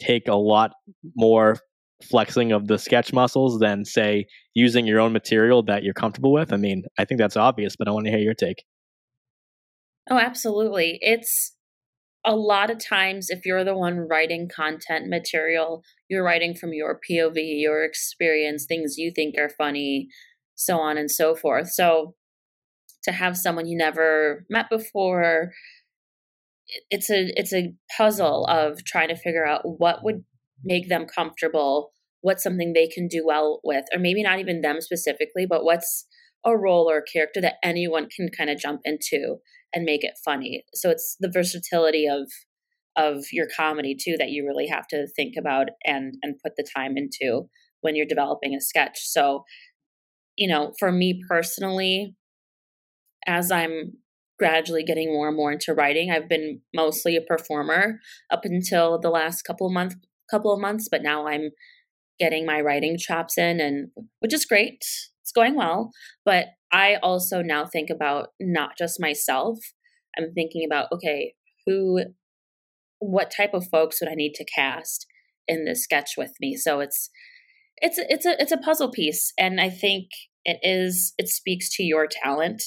take 0.00 0.28
a 0.28 0.34
lot 0.34 0.72
more 1.16 1.56
flexing 2.02 2.52
of 2.52 2.68
the 2.68 2.78
sketch 2.78 3.12
muscles 3.12 3.58
than, 3.58 3.84
say, 3.84 4.26
using 4.54 4.86
your 4.86 5.00
own 5.00 5.12
material 5.12 5.62
that 5.64 5.82
you're 5.82 5.94
comfortable 5.94 6.32
with? 6.32 6.52
I 6.52 6.56
mean, 6.56 6.84
I 6.98 7.04
think 7.04 7.18
that's 7.18 7.36
obvious, 7.36 7.76
but 7.76 7.88
I 7.88 7.90
want 7.90 8.06
to 8.06 8.10
hear 8.10 8.20
your 8.20 8.34
take. 8.34 8.64
Oh, 10.10 10.18
absolutely. 10.18 10.98
It's 11.00 11.54
a 12.24 12.36
lot 12.36 12.70
of 12.70 12.84
times 12.84 13.30
if 13.30 13.44
you're 13.44 13.64
the 13.64 13.76
one 13.76 13.98
writing 13.98 14.48
content 14.48 15.08
material, 15.08 15.82
you're 16.08 16.24
writing 16.24 16.54
from 16.54 16.72
your 16.72 17.00
POV, 17.08 17.34
your 17.60 17.84
experience, 17.84 18.64
things 18.66 18.96
you 18.96 19.10
think 19.14 19.36
are 19.38 19.48
funny, 19.48 20.08
so 20.54 20.78
on 20.78 20.98
and 20.98 21.10
so 21.10 21.34
forth. 21.34 21.70
So 21.72 22.14
to 23.04 23.12
have 23.12 23.36
someone 23.36 23.66
you 23.66 23.76
never 23.76 24.46
met 24.48 24.70
before 24.70 25.50
it's 26.90 27.10
a 27.10 27.32
it's 27.38 27.52
a 27.52 27.74
puzzle 27.96 28.46
of 28.46 28.84
trying 28.84 29.08
to 29.08 29.16
figure 29.16 29.46
out 29.46 29.62
what 29.64 30.04
would 30.04 30.24
make 30.64 30.88
them 30.88 31.06
comfortable 31.06 31.91
what's 32.22 32.42
something 32.42 32.72
they 32.72 32.88
can 32.88 33.06
do 33.06 33.22
well 33.24 33.60
with 33.62 33.84
or 33.92 33.98
maybe 33.98 34.22
not 34.22 34.38
even 34.38 34.62
them 34.62 34.80
specifically 34.80 35.46
but 35.48 35.64
what's 35.64 36.06
a 36.44 36.56
role 36.56 36.90
or 36.90 36.98
a 36.98 37.12
character 37.12 37.40
that 37.40 37.54
anyone 37.62 38.08
can 38.08 38.28
kind 38.36 38.50
of 38.50 38.58
jump 38.58 38.80
into 38.84 39.36
and 39.72 39.84
make 39.84 40.04
it 40.04 40.18
funny. 40.24 40.64
So 40.74 40.90
it's 40.90 41.16
the 41.20 41.30
versatility 41.32 42.06
of 42.06 42.30
of 42.94 43.24
your 43.32 43.46
comedy 43.56 43.96
too 43.98 44.16
that 44.18 44.28
you 44.28 44.46
really 44.46 44.66
have 44.66 44.86
to 44.86 45.06
think 45.16 45.34
about 45.38 45.68
and 45.84 46.14
and 46.22 46.38
put 46.44 46.56
the 46.56 46.68
time 46.76 46.94
into 46.96 47.48
when 47.80 47.96
you're 47.96 48.06
developing 48.06 48.54
a 48.54 48.60
sketch. 48.60 48.98
So 49.00 49.44
you 50.36 50.48
know 50.48 50.72
for 50.78 50.92
me 50.92 51.22
personally 51.28 52.14
as 53.26 53.50
I'm 53.50 53.92
gradually 54.38 54.82
getting 54.82 55.12
more 55.12 55.28
and 55.28 55.36
more 55.36 55.52
into 55.52 55.72
writing, 55.72 56.10
I've 56.10 56.28
been 56.28 56.60
mostly 56.74 57.16
a 57.16 57.20
performer 57.20 58.00
up 58.32 58.40
until 58.44 58.98
the 58.98 59.10
last 59.10 59.42
couple 59.42 59.68
of 59.68 59.72
months 59.72 59.94
couple 60.30 60.52
of 60.52 60.60
months, 60.60 60.88
but 60.90 61.02
now 61.02 61.26
I'm 61.26 61.50
getting 62.22 62.46
my 62.46 62.60
writing 62.60 62.96
chops 62.96 63.36
in 63.36 63.60
and 63.60 63.88
which 64.20 64.32
is 64.32 64.44
great. 64.44 64.84
It's 65.22 65.32
going 65.34 65.56
well, 65.56 65.90
but 66.24 66.46
I 66.72 66.96
also 67.02 67.42
now 67.42 67.66
think 67.66 67.90
about 67.90 68.28
not 68.40 68.78
just 68.78 69.00
myself. 69.00 69.58
I'm 70.16 70.32
thinking 70.32 70.64
about 70.64 70.86
okay, 70.92 71.34
who 71.66 72.04
what 73.00 73.32
type 73.36 73.54
of 73.54 73.66
folks 73.72 74.00
would 74.00 74.08
I 74.08 74.14
need 74.14 74.34
to 74.34 74.44
cast 74.44 75.06
in 75.48 75.64
this 75.64 75.82
sketch 75.82 76.12
with 76.16 76.32
me? 76.40 76.56
So 76.56 76.78
it's 76.78 77.10
it's 77.78 77.98
it's 77.98 78.24
a 78.24 78.40
it's 78.40 78.52
a 78.52 78.58
puzzle 78.58 78.92
piece 78.92 79.32
and 79.36 79.60
I 79.60 79.68
think 79.68 80.06
it 80.44 80.58
is 80.62 81.14
it 81.18 81.28
speaks 81.28 81.74
to 81.76 81.82
your 81.82 82.06
talent 82.06 82.62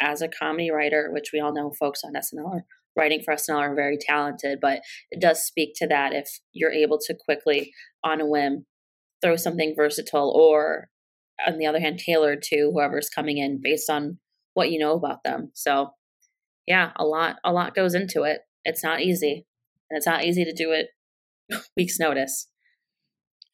as 0.00 0.22
a 0.22 0.28
comedy 0.28 0.70
writer, 0.70 1.10
which 1.12 1.30
we 1.32 1.40
all 1.40 1.52
know 1.52 1.72
folks 1.78 2.00
on 2.04 2.14
SNL 2.14 2.46
are 2.46 2.64
writing 2.96 3.20
for 3.22 3.34
SNL 3.34 3.58
are 3.58 3.74
very 3.74 3.98
talented, 4.00 4.60
but 4.62 4.80
it 5.10 5.20
does 5.20 5.44
speak 5.44 5.72
to 5.76 5.86
that 5.88 6.12
if 6.14 6.28
you're 6.52 6.72
able 6.72 6.98
to 6.98 7.14
quickly, 7.26 7.72
on 8.04 8.20
a 8.20 8.26
whim, 8.26 8.66
throw 9.24 9.36
something 9.36 9.74
versatile 9.74 10.30
or, 10.30 10.88
on 11.46 11.58
the 11.58 11.66
other 11.66 11.80
hand, 11.80 11.98
tailored 11.98 12.42
to 12.42 12.70
whoever's 12.72 13.08
coming 13.08 13.38
in 13.38 13.60
based 13.62 13.88
on 13.88 14.18
what 14.52 14.70
you 14.70 14.78
know 14.78 14.92
about 14.92 15.24
them. 15.24 15.50
So 15.54 15.90
yeah, 16.66 16.92
a 16.96 17.04
lot 17.04 17.36
a 17.44 17.52
lot 17.52 17.74
goes 17.74 17.94
into 17.94 18.22
it. 18.22 18.40
It's 18.64 18.84
not 18.84 19.00
easy. 19.00 19.46
And 19.90 19.96
it's 19.96 20.06
not 20.06 20.24
easy 20.24 20.44
to 20.44 20.52
do 20.52 20.72
it 20.72 20.88
weeks 21.76 21.98
notice. 21.98 22.48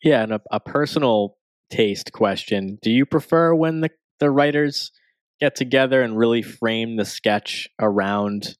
Yeah, 0.02 0.22
and 0.22 0.32
a, 0.32 0.40
a 0.50 0.60
personal 0.60 1.36
taste 1.70 2.12
question. 2.12 2.78
Do 2.82 2.90
you 2.90 3.04
prefer 3.04 3.54
when 3.54 3.80
the, 3.80 3.90
the 4.18 4.30
writers 4.30 4.92
get 5.40 5.54
together 5.54 6.02
and 6.02 6.16
really 6.16 6.42
frame 6.42 6.96
the 6.96 7.04
sketch 7.04 7.68
around 7.78 8.56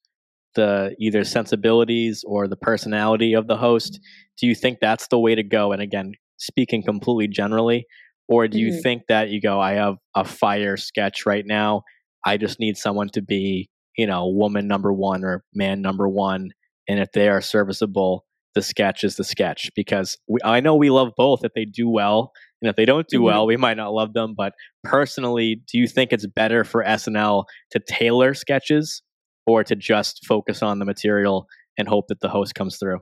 the 0.54 0.94
either 0.98 1.24
sensibilities 1.24 2.24
or 2.26 2.48
the 2.48 2.56
personality 2.56 3.34
of 3.34 3.46
the 3.46 3.56
host? 3.56 4.00
Do 4.38 4.46
you 4.46 4.54
think 4.54 4.78
that's 4.80 5.08
the 5.08 5.18
way 5.18 5.34
to 5.34 5.42
go? 5.42 5.72
And 5.72 5.80
again, 5.80 6.12
speaking 6.40 6.82
completely 6.82 7.28
generally, 7.28 7.86
or 8.28 8.48
do 8.48 8.58
you 8.58 8.72
Mhm. 8.72 8.82
think 8.82 9.02
that 9.08 9.28
you 9.30 9.40
go, 9.40 9.60
I 9.60 9.74
have 9.74 9.96
a 10.16 10.24
fire 10.24 10.76
sketch 10.76 11.26
right 11.26 11.44
now. 11.46 11.82
I 12.24 12.36
just 12.36 12.58
need 12.58 12.76
someone 12.76 13.08
to 13.10 13.22
be, 13.22 13.68
you 13.96 14.06
know, 14.06 14.28
woman 14.28 14.66
number 14.66 14.92
one 14.92 15.24
or 15.24 15.44
man 15.54 15.82
number 15.82 16.08
one. 16.08 16.50
And 16.88 16.98
if 16.98 17.12
they 17.12 17.28
are 17.28 17.40
serviceable, 17.40 18.24
the 18.54 18.62
sketch 18.62 19.04
is 19.04 19.16
the 19.16 19.24
sketch 19.24 19.70
because 19.76 20.16
we, 20.28 20.40
I 20.44 20.60
know 20.60 20.74
we 20.74 20.90
love 20.90 21.12
both 21.16 21.44
if 21.44 21.52
they 21.54 21.64
do 21.64 21.88
well. 21.88 22.32
And 22.62 22.68
if 22.68 22.76
they 22.76 22.84
don't 22.84 23.06
do 23.08 23.20
Mhm. 23.20 23.24
well, 23.24 23.46
we 23.46 23.56
might 23.56 23.76
not 23.76 23.92
love 23.92 24.12
them. 24.12 24.34
But 24.36 24.54
personally, 24.84 25.62
do 25.70 25.78
you 25.78 25.86
think 25.86 26.12
it's 26.12 26.26
better 26.26 26.64
for 26.64 26.82
SNL 26.84 27.46
to 27.70 27.80
tailor 27.88 28.34
sketches 28.34 29.02
or 29.46 29.64
to 29.64 29.74
just 29.76 30.26
focus 30.26 30.62
on 30.62 30.78
the 30.78 30.84
material 30.84 31.46
and 31.78 31.88
hope 31.88 32.08
that 32.08 32.20
the 32.20 32.28
host 32.28 32.54
comes 32.54 32.76
through? 32.76 33.00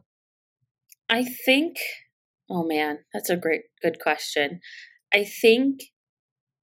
I 1.09 1.24
think 1.24 1.76
oh 2.51 2.64
man, 2.64 3.01
that's 3.12 3.30
a 3.30 3.36
great 3.36 3.62
good 3.82 3.99
question. 4.01 4.61
I 5.12 5.24
think 5.24 5.80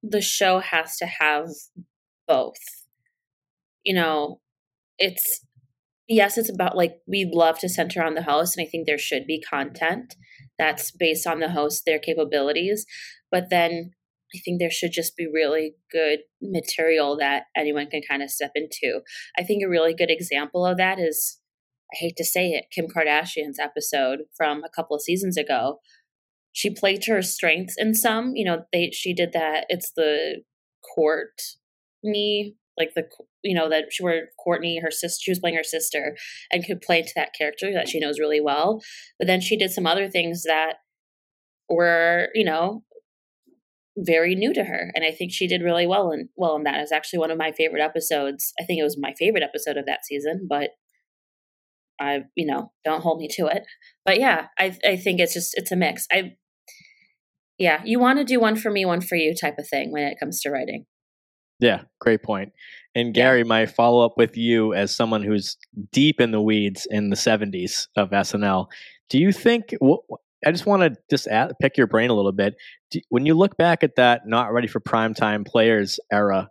the 0.04 0.22
show 0.22 0.60
has 0.60 0.98
to 0.98 1.06
have 1.06 1.50
both. 2.28 2.60
You 3.84 3.96
know, 3.96 4.40
it's 4.98 5.46
yes, 6.08 6.38
it's 6.38 6.52
about 6.54 6.78
like 6.78 6.98
we 7.08 7.30
love 7.32 7.60
to 7.60 7.70
center 7.70 8.04
on 8.04 8.16
the 8.16 8.24
host 8.24 8.58
and 8.58 8.66
I 8.66 8.70
think 8.70 8.86
there 8.86 8.98
should 8.98 9.26
be 9.26 9.42
content 9.42 10.16
that's 10.58 10.92
based 10.92 11.28
on 11.28 11.40
the 11.40 11.50
host, 11.50 11.84
their 11.86 12.00
capabilities, 12.00 12.86
but 13.32 13.50
then 13.50 13.92
I 14.34 14.40
think 14.44 14.60
there 14.60 14.72
should 14.72 14.92
just 14.92 15.16
be 15.16 15.28
really 15.32 15.76
good 15.92 16.20
material 16.42 17.18
that 17.18 17.44
anyone 17.56 17.88
can 17.88 18.02
kind 18.08 18.22
of 18.22 18.30
step 18.30 18.52
into. 18.56 19.02
I 19.38 19.44
think 19.44 19.64
a 19.64 19.70
really 19.70 19.94
good 19.94 20.12
example 20.12 20.66
of 20.66 20.78
that 20.78 21.00
is 21.00 21.40
I 21.94 21.98
hate 21.98 22.16
to 22.18 22.26
say 22.26 22.50
it, 22.50 22.66
Kim 22.72 22.88
Kardashian's 22.88 23.60
episode 23.60 24.20
from 24.36 24.64
a 24.64 24.70
couple 24.70 24.96
of 24.96 25.02
seasons 25.02 25.38
ago. 25.38 25.80
She 26.54 26.70
played 26.70 27.02
to 27.04 27.12
her 27.12 27.22
strengths 27.22 27.76
in 27.78 27.94
some. 27.94 28.36
You 28.36 28.46
know, 28.46 28.64
they 28.72 28.92
she 28.92 29.14
did 29.14 29.34
that. 29.34 29.66
It's 29.70 29.92
the 29.92 30.44
court 30.96 31.42
Courtney, 32.02 32.56
like 32.78 32.94
the 32.96 33.08
you 33.44 33.56
know 33.56 33.70
that 33.70 33.86
she 33.92 34.04
were 34.04 34.30
Courtney, 34.44 34.80
her 34.80 34.92
sister. 34.92 35.22
She 35.24 35.32
was 35.32 35.40
playing 35.40 35.58
her 35.58 35.64
sister 35.64 36.16
and 36.52 36.66
could 36.66 36.82
play 36.82 37.02
to 37.02 37.12
that 37.16 37.34
character 37.38 37.72
that 37.74 37.90
she 37.90 38.00
knows 38.00 38.20
really 38.20 38.42
well. 38.42 38.82
But 39.20 39.28
then 39.28 39.42
she 39.42 39.58
did 39.58 39.72
some 39.72 39.88
other 39.88 40.10
things 40.10 40.44
that 40.44 40.76
were 41.70 42.30
you 42.34 42.46
know 42.46 42.84
very 43.98 44.36
new 44.36 44.54
to 44.54 44.66
her 44.66 44.92
and 44.94 45.06
i 45.06 45.12
think 45.12 45.32
she 45.32 45.48
did 45.48 45.62
really 45.62 45.88
well 45.88 46.12
in 46.12 46.28
well 46.36 46.56
in 46.56 46.64
that 46.64 46.82
it's 46.82 46.92
actually 46.92 47.18
one 47.18 47.32
of 47.32 47.38
my 47.38 47.52
favorite 47.52 47.82
episodes 47.82 48.54
i 48.60 48.64
think 48.64 48.80
it 48.80 48.84
was 48.84 48.98
my 49.00 49.14
favorite 49.18 49.44
episode 49.44 49.78
of 49.78 49.86
that 49.86 50.06
season 50.06 50.46
but 50.50 50.72
I, 52.00 52.24
you 52.36 52.46
know, 52.46 52.72
don't 52.84 53.02
hold 53.02 53.20
me 53.20 53.28
to 53.34 53.48
it. 53.48 53.64
But 54.04 54.20
yeah, 54.20 54.48
I 54.58 54.78
I 54.86 54.98
think 54.98 55.20
it's 55.20 55.34
just 55.34 55.54
it's 55.56 55.72
a 55.72 55.76
mix. 55.76 56.08
I 56.12 56.34
yeah, 57.58 57.82
you 57.86 58.00
want 58.00 58.20
to 58.20 58.26
do 58.26 58.40
one 58.40 58.56
for 58.56 58.70
me, 58.70 58.86
one 58.86 59.02
for 59.02 59.16
you 59.16 59.34
type 59.34 59.58
of 59.58 59.68
thing 59.68 59.92
when 59.92 60.04
it 60.04 60.20
comes 60.20 60.42
to 60.42 60.52
writing. 60.52 60.86
Yeah, 61.60 61.82
great 62.02 62.22
point. 62.22 62.52
And 62.96 63.14
Gary, 63.14 63.44
my 63.44 63.66
follow 63.66 64.06
up 64.06 64.18
with 64.18 64.36
you 64.36 64.74
as 64.74 64.96
someone 64.96 65.24
who's 65.24 65.58
deep 65.92 66.20
in 66.20 66.32
the 66.32 66.42
weeds 66.42 66.86
in 66.90 67.10
the 67.10 67.16
70s 67.16 67.88
of 67.96 68.10
SNL, 68.10 68.68
do 69.10 69.20
you 69.20 69.32
think? 69.32 69.74
I 70.46 70.52
just 70.52 70.66
want 70.66 70.82
to 70.82 70.96
just 71.10 71.28
pick 71.62 71.78
your 71.78 71.88
brain 71.88 72.10
a 72.10 72.14
little 72.14 72.34
bit. 72.34 72.56
When 73.10 73.26
you 73.26 73.36
look 73.36 73.58
back 73.58 73.84
at 73.84 73.96
that 73.96 74.24
not 74.26 74.54
ready 74.54 74.68
for 74.68 74.80
primetime 74.80 75.48
players 75.48 76.00
era, 76.12 76.50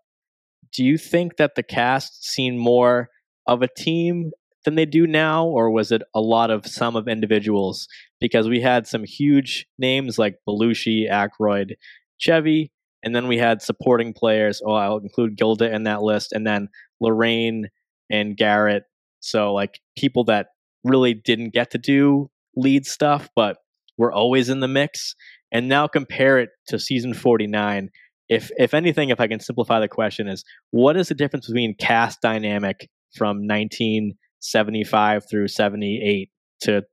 do 0.72 0.84
you 0.84 0.98
think 0.98 1.36
that 1.36 1.54
the 1.54 1.62
cast 1.62 2.24
seemed 2.24 2.58
more 2.58 3.08
of 3.46 3.62
a 3.62 3.68
team 3.68 4.32
than 4.64 4.74
they 4.74 4.86
do 4.86 5.06
now, 5.06 5.46
or 5.46 5.70
was 5.70 5.92
it 5.92 6.02
a 6.14 6.20
lot 6.20 6.50
of 6.50 6.66
some 6.66 6.96
of 6.96 7.08
individuals? 7.08 7.86
Because 8.20 8.48
we 8.48 8.60
had 8.60 8.86
some 8.86 9.04
huge 9.04 9.66
names 9.78 10.18
like 10.18 10.38
Belushi, 10.48 11.10
Aykroyd, 11.10 11.74
Chevy, 12.18 12.72
and 13.02 13.14
then 13.14 13.28
we 13.28 13.38
had 13.38 13.62
supporting 13.62 14.12
players. 14.12 14.62
Oh, 14.64 14.72
I'll 14.72 14.98
include 14.98 15.36
Gilda 15.36 15.72
in 15.74 15.84
that 15.84 16.02
list, 16.02 16.32
and 16.32 16.46
then 16.46 16.68
Laraine 17.02 17.64
and 18.10 18.36
Garrett. 18.36 18.84
So 19.20 19.52
like 19.52 19.80
people 19.96 20.24
that 20.24 20.48
really 20.84 21.14
didn't 21.14 21.54
get 21.54 21.70
to 21.70 21.78
do 21.78 22.30
lead 22.56 22.86
stuff, 22.86 23.28
but 23.34 23.58
were 23.96 24.12
always 24.12 24.48
in 24.48 24.60
the 24.60 24.68
mix. 24.68 25.14
And 25.52 25.68
now 25.68 25.86
compare 25.86 26.38
it 26.38 26.50
to 26.68 26.78
season 26.78 27.14
forty 27.14 27.46
nine. 27.46 27.90
If 28.28 28.50
if 28.58 28.74
anything, 28.74 29.10
if 29.10 29.20
I 29.20 29.28
can 29.28 29.38
simplify 29.40 29.80
the 29.80 29.88
question, 29.88 30.26
is 30.26 30.44
what 30.70 30.96
is 30.96 31.08
the 31.08 31.14
difference 31.14 31.46
between 31.46 31.74
cast 31.74 32.20
dynamic 32.20 32.88
from 33.14 33.46
nineteen 33.46 34.16
seventy 34.44 34.84
five 34.84 35.28
through 35.28 35.48
seventy 35.48 36.00
eight 36.02 36.30
to 36.62 36.84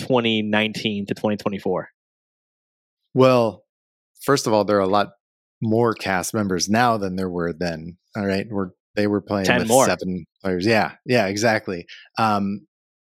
twenty 0.00 0.42
nineteen 0.42 1.06
to 1.06 1.14
twenty 1.14 1.36
twenty 1.36 1.58
four? 1.58 1.88
Well, 3.14 3.64
first 4.24 4.46
of 4.46 4.52
all, 4.52 4.64
there 4.64 4.76
are 4.76 4.80
a 4.80 4.86
lot 4.86 5.08
more 5.60 5.94
cast 5.94 6.34
members 6.34 6.68
now 6.68 6.96
than 6.96 7.16
there 7.16 7.30
were 7.30 7.52
then. 7.52 7.96
All 8.16 8.26
right, 8.26 8.46
we're 8.50 8.70
they 8.96 9.06
were 9.06 9.20
playing 9.20 9.46
10 9.46 9.60
with 9.60 9.68
more. 9.68 9.86
seven 9.86 10.26
players. 10.42 10.66
Yeah, 10.66 10.94
yeah, 11.06 11.26
exactly. 11.26 11.86
Um, 12.18 12.66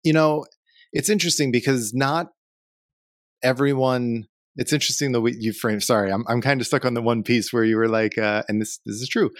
you 0.03 0.11
know, 0.11 0.45
it's 0.91 1.09
interesting 1.09 1.51
because 1.51 1.93
not 1.93 2.27
everyone. 3.43 4.25
It's 4.57 4.73
interesting 4.73 5.13
the 5.13 5.21
way 5.21 5.33
you 5.39 5.53
frame. 5.53 5.79
Sorry, 5.79 6.11
I'm 6.11 6.25
I'm 6.27 6.41
kind 6.41 6.59
of 6.59 6.67
stuck 6.67 6.85
on 6.85 6.95
the 6.95 7.01
one 7.01 7.23
piece 7.23 7.53
where 7.53 7.63
you 7.63 7.77
were 7.77 7.87
like, 7.87 8.17
uh, 8.17 8.43
and 8.49 8.61
this 8.61 8.79
this 8.85 8.97
is 8.97 9.07
true. 9.07 9.31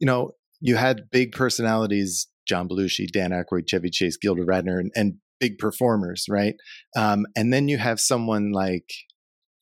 You 0.00 0.06
know, 0.06 0.32
you 0.60 0.74
had 0.76 1.10
big 1.12 1.32
personalities: 1.32 2.26
John 2.46 2.68
Belushi, 2.68 3.10
Dan 3.10 3.30
Aykroyd, 3.30 3.68
Chevy 3.68 3.90
Chase, 3.90 4.16
Gilda 4.16 4.42
Radner, 4.42 4.78
and, 4.78 4.90
and 4.94 5.14
big 5.40 5.58
performers, 5.58 6.26
right? 6.28 6.54
Um, 6.96 7.26
and 7.36 7.52
then 7.52 7.68
you 7.68 7.78
have 7.78 8.00
someone 8.00 8.52
like 8.52 8.90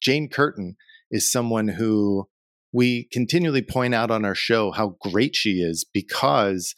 Jane 0.02 0.28
Curtin 0.28 0.76
is 1.10 1.30
someone 1.30 1.68
who 1.68 2.28
we 2.72 3.08
continually 3.12 3.62
point 3.62 3.94
out 3.94 4.10
on 4.10 4.24
our 4.24 4.34
show 4.34 4.70
how 4.70 4.96
great 5.00 5.34
she 5.34 5.60
is 5.60 5.84
because 5.92 6.74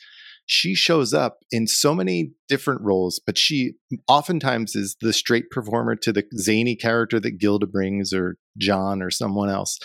she 0.46 0.74
shows 0.74 1.14
up 1.14 1.38
in 1.50 1.66
so 1.66 1.94
many 1.94 2.32
different 2.48 2.80
roles, 2.82 3.20
but 3.24 3.38
she 3.38 3.74
oftentimes 4.08 4.74
is 4.74 4.96
the 5.00 5.12
straight 5.12 5.50
performer 5.50 5.94
to 5.96 6.12
the 6.12 6.24
zany 6.36 6.76
character 6.76 7.20
that 7.20 7.38
Gilda 7.38 7.66
brings 7.66 8.12
or 8.12 8.36
John 8.58 9.02
or 9.02 9.10
someone 9.10 9.50
else. 9.50 9.78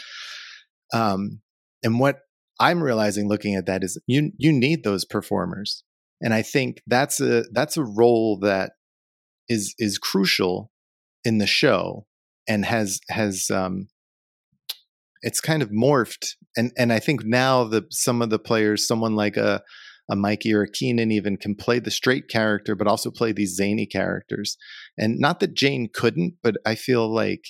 Um, 0.93 1.41
and 1.83 1.99
what 1.99 2.19
I'm 2.59 2.81
realizing 2.81 3.27
looking 3.27 3.55
at 3.55 3.65
that 3.67 3.83
is 3.83 3.99
you 4.07 4.31
you 4.37 4.51
need 4.51 4.83
those 4.83 5.05
performers. 5.05 5.83
And 6.21 6.33
I 6.33 6.41
think 6.41 6.81
that's 6.87 7.19
a 7.19 7.43
that's 7.51 7.77
a 7.77 7.83
role 7.83 8.39
that 8.39 8.71
is 9.49 9.73
is 9.77 9.97
crucial 9.97 10.71
in 11.23 11.37
the 11.37 11.47
show 11.47 12.05
and 12.47 12.65
has 12.65 12.99
has 13.09 13.49
um 13.51 13.87
it's 15.21 15.41
kind 15.41 15.61
of 15.61 15.69
morphed. 15.69 16.35
And 16.55 16.71
and 16.77 16.91
I 16.91 16.99
think 16.99 17.23
now 17.23 17.63
the 17.63 17.85
some 17.91 18.21
of 18.21 18.29
the 18.29 18.39
players 18.39 18.87
someone 18.87 19.15
like 19.15 19.37
a 19.37 19.61
a 20.09 20.15
Mikey 20.15 20.53
or 20.53 20.61
a 20.61 20.71
Kenan 20.71 21.11
even 21.11 21.35
can 21.35 21.53
play 21.53 21.79
the 21.79 21.91
straight 21.91 22.29
character 22.29 22.75
but 22.75 22.87
also 22.87 23.11
play 23.11 23.31
these 23.33 23.55
zany 23.55 23.85
characters. 23.85 24.57
And 24.97 25.19
not 25.19 25.39
that 25.41 25.53
Jane 25.53 25.89
couldn't 25.93 26.35
but 26.41 26.55
I 26.65 26.75
feel 26.75 27.13
like 27.13 27.45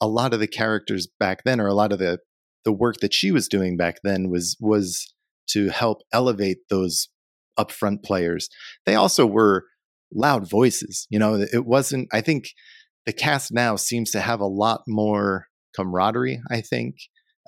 a 0.00 0.08
lot 0.08 0.34
of 0.34 0.40
the 0.40 0.48
characters 0.48 1.06
back 1.20 1.44
then 1.44 1.60
or 1.60 1.68
a 1.68 1.74
lot 1.74 1.92
of 1.92 1.98
the 1.98 2.18
the 2.64 2.72
work 2.72 2.96
that 3.00 3.14
she 3.14 3.30
was 3.30 3.48
doing 3.48 3.76
back 3.76 3.98
then 4.04 4.28
was 4.30 4.56
was 4.60 5.14
to 5.48 5.68
help 5.68 6.02
elevate 6.12 6.58
those 6.70 7.08
upfront 7.58 8.02
players. 8.02 8.48
They 8.86 8.94
also 8.94 9.26
were 9.26 9.64
loud 10.14 10.48
voices 10.48 11.06
you 11.10 11.18
know 11.18 11.34
it 11.34 11.64
wasn't 11.64 12.08
I 12.12 12.20
think 12.20 12.50
the 13.06 13.12
cast 13.12 13.52
now 13.52 13.76
seems 13.76 14.10
to 14.12 14.20
have 14.20 14.40
a 14.40 14.46
lot 14.46 14.82
more 14.86 15.46
camaraderie 15.74 16.40
i 16.50 16.60
think 16.60 16.96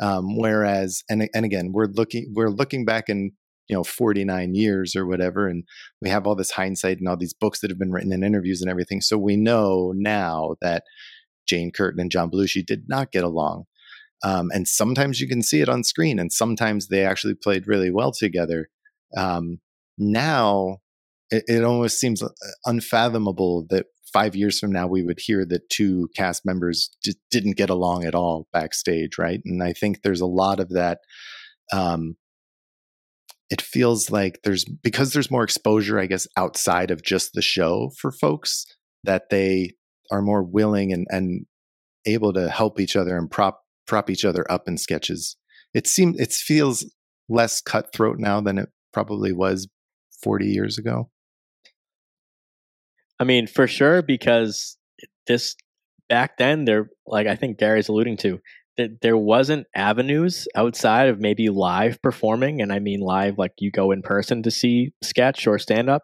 um, 0.00 0.36
whereas 0.38 1.02
and 1.08 1.28
and 1.34 1.44
again 1.44 1.72
we're 1.72 1.86
looking 1.86 2.32
we're 2.34 2.50
looking 2.50 2.84
back 2.84 3.08
in 3.08 3.32
you 3.68 3.76
know 3.76 3.84
49 3.84 4.54
years 4.54 4.96
or 4.96 5.06
whatever 5.06 5.46
and 5.46 5.64
we 6.00 6.08
have 6.08 6.26
all 6.26 6.34
this 6.34 6.52
hindsight 6.52 6.98
and 6.98 7.08
all 7.08 7.16
these 7.16 7.34
books 7.34 7.60
that 7.60 7.70
have 7.70 7.78
been 7.78 7.92
written 7.92 8.12
and 8.12 8.24
interviews 8.24 8.60
and 8.60 8.70
everything 8.70 9.00
so 9.00 9.18
we 9.18 9.36
know 9.36 9.92
now 9.94 10.54
that 10.60 10.84
jane 11.46 11.70
curtin 11.70 12.00
and 12.00 12.10
john 12.10 12.30
belushi 12.30 12.64
did 12.64 12.84
not 12.88 13.12
get 13.12 13.24
along. 13.24 13.64
Um, 14.22 14.48
and 14.54 14.66
sometimes 14.66 15.20
you 15.20 15.28
can 15.28 15.42
see 15.42 15.60
it 15.60 15.68
on 15.68 15.84
screen 15.84 16.18
and 16.18 16.32
sometimes 16.32 16.88
they 16.88 17.04
actually 17.04 17.34
played 17.34 17.68
really 17.68 17.90
well 17.90 18.10
together. 18.10 18.70
Um, 19.18 19.58
now 19.98 20.78
it, 21.30 21.44
it 21.46 21.64
almost 21.64 21.98
seems 21.98 22.22
uh, 22.22 22.28
unfathomable 22.66 23.66
that 23.70 23.86
five 24.12 24.36
years 24.36 24.58
from 24.58 24.70
now 24.70 24.86
we 24.86 25.02
would 25.02 25.18
hear 25.20 25.44
that 25.44 25.68
two 25.70 26.08
cast 26.16 26.44
members 26.44 26.90
just 27.04 27.18
didn't 27.30 27.56
get 27.56 27.70
along 27.70 28.04
at 28.04 28.14
all 28.14 28.46
backstage 28.52 29.18
right 29.18 29.40
and 29.44 29.62
i 29.62 29.72
think 29.72 30.02
there's 30.02 30.20
a 30.20 30.26
lot 30.26 30.60
of 30.60 30.68
that 30.70 30.98
um 31.72 32.16
it 33.50 33.60
feels 33.60 34.10
like 34.10 34.40
there's 34.42 34.64
because 34.64 35.12
there's 35.12 35.30
more 35.30 35.44
exposure, 35.44 36.00
I 36.00 36.06
guess, 36.06 36.26
outside 36.36 36.90
of 36.90 37.02
just 37.02 37.34
the 37.34 37.42
show 37.42 37.90
for 38.00 38.10
folks 38.10 38.66
that 39.04 39.30
they 39.30 39.74
are 40.10 40.22
more 40.22 40.42
willing 40.42 40.92
and, 40.92 41.06
and 41.10 41.46
able 42.06 42.32
to 42.32 42.48
help 42.48 42.80
each 42.80 42.96
other 42.96 43.16
and 43.16 43.30
prop 43.30 43.60
prop 43.86 44.08
each 44.10 44.24
other 44.24 44.50
up 44.50 44.66
in 44.66 44.76
sketches. 44.76 45.36
It 45.74 45.86
seems 45.86 46.18
it 46.18 46.32
feels 46.32 46.90
less 47.28 47.60
cutthroat 47.60 48.18
now 48.18 48.40
than 48.40 48.58
it 48.58 48.70
probably 48.92 49.32
was 49.32 49.68
40 50.24 50.46
years 50.46 50.78
ago. 50.78 51.10
I 53.20 53.24
mean, 53.24 53.46
for 53.46 53.68
sure, 53.68 54.02
because 54.02 54.76
this 55.26 55.54
back 56.08 56.36
then, 56.38 56.64
there, 56.64 56.88
like 57.06 57.26
I 57.26 57.36
think 57.36 57.58
Gary's 57.58 57.88
alluding 57.88 58.16
to, 58.18 58.40
that 58.76 59.02
there 59.02 59.16
wasn't 59.16 59.66
avenues 59.76 60.48
outside 60.56 61.08
of 61.08 61.20
maybe 61.20 61.48
live 61.48 62.02
performing, 62.02 62.60
and 62.60 62.72
I 62.72 62.80
mean 62.80 63.00
live, 63.00 63.38
like 63.38 63.52
you 63.58 63.70
go 63.70 63.92
in 63.92 64.02
person 64.02 64.42
to 64.42 64.50
see 64.50 64.92
sketch 65.02 65.46
or 65.46 65.58
stand 65.58 65.88
up. 65.88 66.02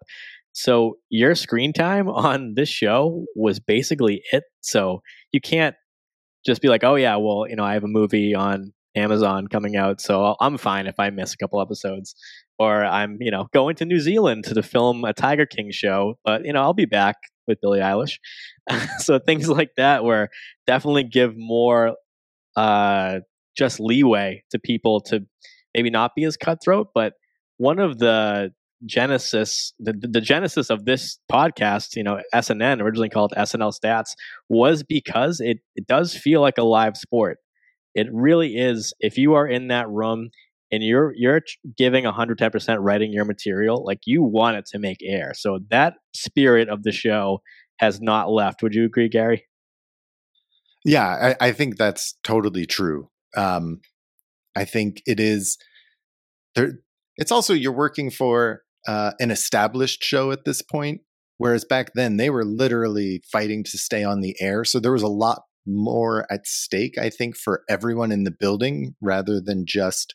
So 0.52 0.98
your 1.08 1.34
screen 1.34 1.72
time 1.72 2.08
on 2.28 2.54
this 2.54 2.68
show 2.68 3.24
was 3.34 3.58
basically 3.58 4.22
it. 4.32 4.44
So 4.60 5.02
you 5.32 5.40
can't 5.40 5.74
just 6.46 6.62
be 6.62 6.68
like, 6.68 6.84
oh 6.84 6.94
yeah, 6.94 7.16
well, 7.16 7.46
you 7.48 7.56
know, 7.56 7.64
I 7.64 7.74
have 7.74 7.84
a 7.84 7.88
movie 7.88 8.34
on 8.34 8.72
Amazon 8.94 9.46
coming 9.46 9.76
out, 9.76 10.00
so 10.00 10.36
I'm 10.40 10.58
fine 10.58 10.86
if 10.86 10.98
I 10.98 11.10
miss 11.10 11.34
a 11.34 11.36
couple 11.36 11.60
episodes. 11.60 12.14
Or 12.60 12.84
I'm, 12.84 13.16
you 13.20 13.30
know, 13.30 13.48
going 13.54 13.74
to 13.76 13.86
New 13.86 14.00
Zealand 14.00 14.44
to 14.44 14.62
film 14.62 15.02
a 15.06 15.14
Tiger 15.14 15.46
King 15.46 15.70
show, 15.72 16.18
but 16.24 16.44
you 16.44 16.52
know, 16.52 16.60
I'll 16.60 16.74
be 16.74 16.84
back 16.84 17.16
with 17.48 17.58
Billie 17.62 17.80
Eilish. 17.80 18.18
so 18.98 19.18
things 19.18 19.48
like 19.48 19.70
that, 19.78 20.04
where 20.04 20.28
definitely 20.66 21.04
give 21.04 21.34
more 21.38 21.96
uh, 22.56 23.20
just 23.56 23.80
leeway 23.80 24.44
to 24.50 24.58
people 24.58 25.00
to 25.00 25.20
maybe 25.74 25.88
not 25.88 26.14
be 26.14 26.24
as 26.24 26.36
cutthroat. 26.36 26.88
But 26.94 27.14
one 27.56 27.78
of 27.78 27.98
the 27.98 28.52
genesis, 28.86 29.72
the, 29.78 29.92
the 29.92 30.20
genesis 30.20 30.68
of 30.70 30.84
this 30.84 31.18
podcast, 31.30 31.96
you 31.96 32.02
know, 32.02 32.20
SNN, 32.34 32.80
originally 32.80 33.08
called 33.08 33.32
SNL 33.36 33.74
Stats, 33.78 34.10
was 34.48 34.82
because 34.82 35.40
it, 35.40 35.58
it 35.76 35.86
does 35.86 36.14
feel 36.14 36.40
like 36.40 36.58
a 36.58 36.62
live 36.62 36.96
sport. 36.96 37.38
It 37.94 38.06
really 38.12 38.56
is. 38.56 38.94
If 39.00 39.18
you 39.18 39.34
are 39.34 39.46
in 39.46 39.68
that 39.68 39.88
room 39.88 40.30
and 40.72 40.82
you're 40.82 41.12
you're 41.16 41.42
giving 41.76 42.04
110% 42.04 42.76
writing 42.80 43.12
your 43.12 43.24
material, 43.24 43.84
like 43.84 44.00
you 44.04 44.22
want 44.22 44.56
it 44.56 44.66
to 44.66 44.78
make 44.78 44.98
air. 45.02 45.32
So 45.34 45.60
that 45.70 45.94
spirit 46.14 46.68
of 46.68 46.82
the 46.82 46.92
show 46.92 47.42
has 47.78 48.00
not 48.00 48.30
left. 48.30 48.62
Would 48.62 48.74
you 48.74 48.84
agree, 48.84 49.08
Gary? 49.08 49.46
Yeah, 50.84 51.34
I, 51.40 51.48
I 51.48 51.52
think 51.52 51.76
that's 51.76 52.14
totally 52.24 52.66
true. 52.66 53.10
Um, 53.36 53.80
I 54.56 54.64
think 54.64 55.02
it 55.06 55.20
is 55.20 55.58
there. 56.54 56.80
It's 57.16 57.32
also 57.32 57.52
you're 57.52 57.72
working 57.72 58.10
for 58.10 58.62
uh, 58.88 59.12
an 59.20 59.30
established 59.30 60.02
show 60.02 60.30
at 60.30 60.44
this 60.44 60.62
point, 60.62 61.02
whereas 61.38 61.64
back 61.64 61.92
then 61.94 62.16
they 62.16 62.30
were 62.30 62.44
literally 62.44 63.22
fighting 63.30 63.62
to 63.64 63.78
stay 63.78 64.02
on 64.02 64.20
the 64.20 64.36
air. 64.40 64.64
So 64.64 64.80
there 64.80 64.92
was 64.92 65.02
a 65.02 65.08
lot 65.08 65.42
more 65.66 66.26
at 66.30 66.46
stake, 66.46 66.96
I 66.98 67.10
think, 67.10 67.36
for 67.36 67.62
everyone 67.68 68.10
in 68.10 68.24
the 68.24 68.30
building 68.30 68.94
rather 69.00 69.40
than 69.40 69.66
just 69.66 70.14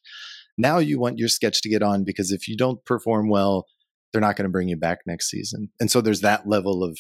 now 0.58 0.78
you 0.78 1.00
want 1.00 1.20
your 1.20 1.30
sketch 1.30 1.62
to 1.62 1.70
get 1.70 1.84
on 1.84 2.04
because 2.04 2.32
if 2.32 2.48
you 2.48 2.56
don't 2.56 2.84
perform 2.86 3.30
well, 3.30 3.66
they're 4.12 4.22
not 4.22 4.36
going 4.36 4.46
to 4.46 4.52
bring 4.52 4.70
you 4.70 4.78
back 4.78 5.00
next 5.06 5.30
season. 5.30 5.70
And 5.80 5.92
so 5.92 6.02
there's 6.02 6.22
that 6.22 6.48
level 6.48 6.84
of 6.84 6.98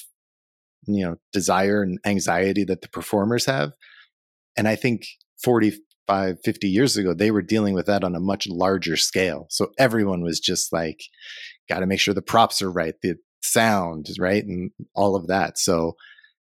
you 0.88 1.03
know 1.03 1.16
desire 1.34 1.82
and 1.82 1.99
anxiety 2.06 2.64
that 2.66 2.82
the 2.82 2.89
performers 2.89 3.45
have. 3.45 3.74
And 4.58 4.68
I 4.68 4.76
think 4.76 5.06
45 5.43 6.38
50 6.43 6.68
years 6.68 6.97
ago 6.97 7.14
they 7.14 7.32
were 7.32 7.41
dealing 7.41 7.74
with 7.74 7.88
that 7.88 8.03
on 8.03 8.16
a 8.16 8.20
much 8.20 8.47
larger 8.47 8.97
scale. 8.97 9.47
So 9.49 9.72
everyone 9.78 10.22
was 10.22 10.39
just 10.39 10.72
like 10.72 11.01
got 11.70 11.80
to 11.80 11.88
make 11.88 11.99
sure 11.99 12.14
the 12.14 12.22
props 12.22 12.62
are 12.62 12.72
right, 12.72 12.95
the 13.01 13.16
sound 13.41 14.08
is 14.10 14.20
right 14.20 14.43
and 14.43 14.72
all 14.93 15.16
of 15.16 15.28
that. 15.28 15.58
So 15.58 15.95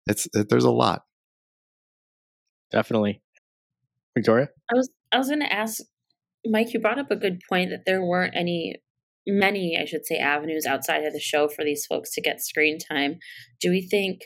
it's 0.07 0.28
there's 0.32 0.64
a 0.64 0.70
lot. 0.70 1.03
Definitely. 2.70 3.22
Victoria? 4.16 4.48
I 4.70 4.74
was 4.74 4.90
I 5.12 5.18
was 5.18 5.28
going 5.28 5.40
to 5.40 5.53
ask 5.53 5.82
Mike, 6.45 6.72
you 6.72 6.80
brought 6.80 6.99
up 6.99 7.11
a 7.11 7.16
good 7.16 7.41
point 7.49 7.70
that 7.70 7.82
there 7.86 8.03
weren't 8.03 8.34
any 8.36 8.76
many, 9.26 9.78
I 9.80 9.84
should 9.84 10.07
say, 10.07 10.16
avenues 10.16 10.66
outside 10.66 11.05
of 11.05 11.12
the 11.12 11.20
show 11.20 11.49
for 11.49 11.64
these 11.64 11.86
folks 11.86 12.12
to 12.14 12.22
get 12.22 12.41
screen 12.41 12.78
time. 12.78 13.18
Do 13.61 13.70
we 13.70 13.82
think 13.82 14.22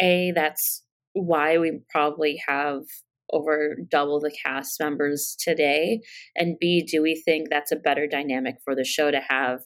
a 0.00 0.32
that's 0.34 0.82
why 1.12 1.58
we 1.58 1.80
probably 1.90 2.40
have 2.48 2.82
over 3.32 3.76
double 3.88 4.20
the 4.20 4.36
cast 4.44 4.80
members 4.80 5.36
today? 5.38 6.00
And 6.36 6.56
B, 6.60 6.84
do 6.84 7.02
we 7.02 7.20
think 7.24 7.48
that's 7.48 7.72
a 7.72 7.76
better 7.76 8.06
dynamic 8.06 8.56
for 8.64 8.74
the 8.74 8.84
show 8.84 9.10
to 9.10 9.20
have 9.28 9.60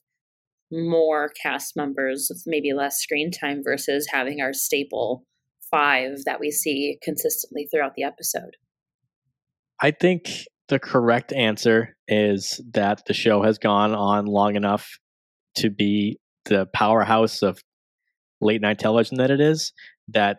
more 0.71 1.31
cast 1.43 1.77
members 1.77 2.27
with 2.29 2.43
maybe 2.47 2.73
less 2.75 2.99
screen 2.99 3.31
time 3.31 3.63
versus 3.65 4.09
having 4.13 4.41
our 4.41 4.53
staple 4.53 5.25
five 5.71 6.25
that 6.25 6.41
we 6.41 6.51
see 6.51 6.99
consistently 7.03 7.67
throughout 7.71 7.95
the 7.95 8.03
episode? 8.03 8.57
I 9.81 9.93
think 9.93 10.29
the 10.69 10.79
correct 10.79 11.33
answer 11.33 11.97
is 12.07 12.61
that 12.73 13.03
the 13.07 13.15
show 13.15 13.43
has 13.43 13.59
gone 13.59 13.95
on 13.95 14.27
long 14.27 14.55
enough 14.55 14.99
to 15.57 15.71
be 15.71 16.19
the 16.45 16.67
powerhouse 16.75 17.43
of 17.43 17.61
late 18.41 18.61
night 18.61 18.79
television 18.79 19.17
that 19.19 19.31
it 19.31 19.41
is 19.41 19.73
that 20.09 20.39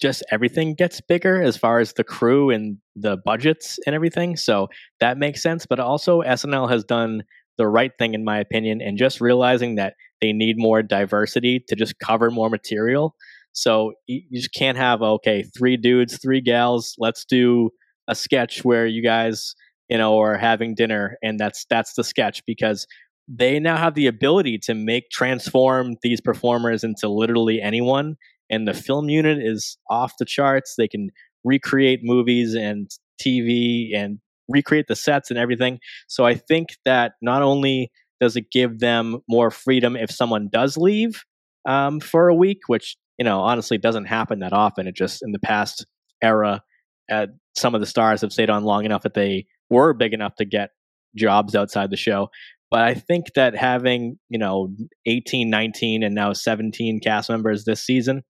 just 0.00 0.22
everything 0.30 0.74
gets 0.74 1.00
bigger 1.00 1.42
as 1.42 1.56
far 1.56 1.80
as 1.80 1.94
the 1.94 2.04
crew 2.04 2.50
and 2.50 2.78
the 2.94 3.16
budgets 3.24 3.78
and 3.86 3.94
everything. 3.94 4.36
So 4.36 4.68
that 5.00 5.18
makes 5.18 5.42
sense 5.42 5.66
but 5.66 5.80
also 5.80 6.22
snl 6.22 6.70
has 6.70 6.84
done 6.84 7.22
the 7.56 7.66
right 7.66 7.90
thing 7.98 8.14
in 8.14 8.24
my 8.24 8.38
opinion 8.38 8.80
and 8.80 8.96
just 8.98 9.20
realizing 9.20 9.74
that 9.76 9.94
they 10.20 10.32
need 10.32 10.56
more 10.58 10.82
diversity 10.82 11.64
to 11.68 11.74
just 11.74 11.98
cover 11.98 12.30
more 12.30 12.50
material. 12.50 13.14
So 13.52 13.92
you 14.06 14.22
just 14.32 14.52
can't 14.54 14.78
have 14.78 15.02
okay 15.02 15.44
three 15.56 15.76
dudes 15.76 16.18
three 16.20 16.40
gals 16.40 16.94
let's 16.98 17.24
do 17.24 17.70
a 18.08 18.14
sketch 18.14 18.64
where 18.64 18.86
you 18.86 19.02
guys 19.02 19.54
you 19.88 19.98
know, 19.98 20.14
or 20.14 20.36
having 20.36 20.74
dinner, 20.74 21.16
and 21.22 21.38
that's 21.38 21.66
that's 21.70 21.94
the 21.94 22.04
sketch 22.04 22.42
because 22.46 22.86
they 23.28 23.58
now 23.60 23.76
have 23.76 23.94
the 23.94 24.06
ability 24.06 24.58
to 24.58 24.74
make 24.74 25.10
transform 25.10 25.96
these 26.02 26.20
performers 26.20 26.84
into 26.84 27.08
literally 27.08 27.60
anyone, 27.60 28.16
and 28.50 28.66
the 28.66 28.74
film 28.74 29.08
unit 29.08 29.38
is 29.38 29.78
off 29.90 30.14
the 30.18 30.24
charts. 30.24 30.74
They 30.76 30.88
can 30.88 31.10
recreate 31.44 32.00
movies 32.02 32.54
and 32.54 32.90
TV 33.22 33.96
and 33.96 34.18
recreate 34.48 34.86
the 34.88 34.96
sets 34.96 35.30
and 35.30 35.38
everything. 35.38 35.78
So 36.06 36.24
I 36.24 36.34
think 36.34 36.70
that 36.84 37.12
not 37.20 37.42
only 37.42 37.90
does 38.20 38.36
it 38.36 38.50
give 38.50 38.80
them 38.80 39.18
more 39.28 39.50
freedom 39.50 39.96
if 39.96 40.10
someone 40.10 40.48
does 40.50 40.76
leave 40.76 41.22
um, 41.68 42.00
for 42.00 42.28
a 42.28 42.34
week, 42.34 42.60
which 42.66 42.96
you 43.18 43.24
know 43.24 43.40
honestly 43.40 43.78
doesn't 43.78 44.06
happen 44.06 44.40
that 44.40 44.52
often. 44.52 44.86
It 44.86 44.96
just 44.96 45.22
in 45.22 45.32
the 45.32 45.38
past 45.38 45.86
era, 46.22 46.62
uh, 47.10 47.26
some 47.56 47.74
of 47.74 47.80
the 47.80 47.86
stars 47.86 48.22
have 48.22 48.32
stayed 48.32 48.50
on 48.50 48.64
long 48.64 48.84
enough 48.84 49.02
that 49.02 49.14
they 49.14 49.46
were 49.70 49.92
big 49.92 50.12
enough 50.12 50.34
to 50.36 50.44
get 50.44 50.70
jobs 51.16 51.54
outside 51.54 51.90
the 51.90 51.96
show. 51.96 52.28
But 52.70 52.82
I 52.82 52.94
think 52.94 53.32
that 53.34 53.56
having, 53.56 54.18
you 54.28 54.38
know, 54.38 54.74
18, 55.06 55.48
19, 55.48 56.02
and 56.02 56.14
now 56.14 56.32
17 56.32 57.00
cast 57.00 57.30
members 57.30 57.64
this 57.64 57.82
season 57.82 58.22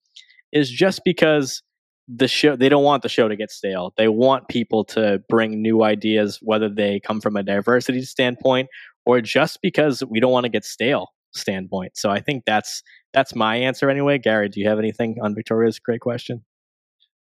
is 0.52 0.70
just 0.70 1.02
because 1.04 1.62
the 2.08 2.28
show 2.28 2.56
they 2.56 2.68
don't 2.68 2.84
want 2.84 3.02
the 3.02 3.08
show 3.08 3.28
to 3.28 3.36
get 3.36 3.50
stale. 3.50 3.92
They 3.96 4.08
want 4.08 4.48
people 4.48 4.84
to 4.86 5.20
bring 5.28 5.60
new 5.60 5.82
ideas, 5.82 6.38
whether 6.40 6.68
they 6.68 7.00
come 7.00 7.20
from 7.20 7.36
a 7.36 7.42
diversity 7.42 8.02
standpoint 8.02 8.68
or 9.04 9.20
just 9.20 9.58
because 9.62 10.02
we 10.08 10.20
don't 10.20 10.32
want 10.32 10.44
to 10.44 10.50
get 10.50 10.64
stale 10.64 11.08
standpoint. 11.34 11.96
So 11.96 12.10
I 12.10 12.20
think 12.20 12.44
that's 12.46 12.82
that's 13.12 13.34
my 13.34 13.56
answer 13.56 13.90
anyway. 13.90 14.18
Gary, 14.18 14.48
do 14.48 14.60
you 14.60 14.68
have 14.68 14.78
anything 14.78 15.16
on 15.22 15.34
Victoria's 15.34 15.78
great 15.78 16.00
question? 16.00 16.44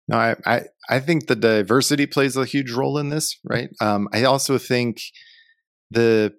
No, 0.08 0.18
I, 0.18 0.36
I, 0.46 0.62
I 0.90 1.00
think 1.00 1.28
the 1.28 1.36
diversity 1.36 2.06
plays 2.06 2.38
a 2.38 2.46
huge 2.46 2.72
role 2.72 2.98
in 2.98 3.10
this, 3.10 3.38
right? 3.44 3.70
Um, 3.82 4.08
I 4.14 4.24
also 4.24 4.58
think 4.58 5.02
the, 5.92 6.34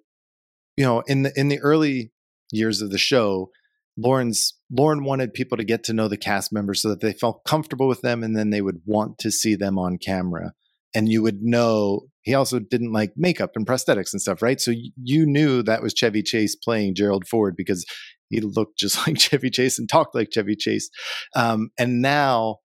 you 0.75 0.85
know, 0.85 1.01
in 1.07 1.23
the 1.23 1.33
in 1.35 1.49
the 1.49 1.59
early 1.59 2.11
years 2.51 2.81
of 2.81 2.89
the 2.89 2.97
show, 2.97 3.51
Lorne's 3.97 4.57
Lorne 4.71 5.03
wanted 5.03 5.33
people 5.33 5.57
to 5.57 5.63
get 5.63 5.83
to 5.85 5.93
know 5.93 6.07
the 6.07 6.17
cast 6.17 6.51
members 6.51 6.81
so 6.81 6.89
that 6.89 7.01
they 7.01 7.13
felt 7.13 7.43
comfortable 7.45 7.87
with 7.87 8.01
them, 8.01 8.23
and 8.23 8.35
then 8.35 8.49
they 8.49 8.61
would 8.61 8.81
want 8.85 9.19
to 9.19 9.29
see 9.31 9.55
them 9.55 9.77
on 9.77 9.97
camera, 9.97 10.53
and 10.95 11.09
you 11.09 11.21
would 11.21 11.41
know. 11.41 12.07
He 12.21 12.33
also 12.33 12.59
didn't 12.59 12.91
like 12.91 13.13
makeup 13.15 13.51
and 13.55 13.65
prosthetics 13.65 14.13
and 14.13 14.21
stuff, 14.21 14.41
right? 14.41 14.59
So 14.59 14.71
you 15.01 15.25
knew 15.25 15.63
that 15.63 15.81
was 15.81 15.93
Chevy 15.93 16.21
Chase 16.21 16.55
playing 16.55 16.93
Gerald 16.95 17.27
Ford 17.27 17.55
because 17.57 17.85
he 18.29 18.39
looked 18.39 18.77
just 18.77 19.05
like 19.07 19.19
Chevy 19.19 19.49
Chase 19.49 19.79
and 19.79 19.89
talked 19.89 20.15
like 20.15 20.29
Chevy 20.31 20.55
Chase. 20.55 20.89
Um, 21.35 21.69
and 21.79 22.01
now 22.01 22.57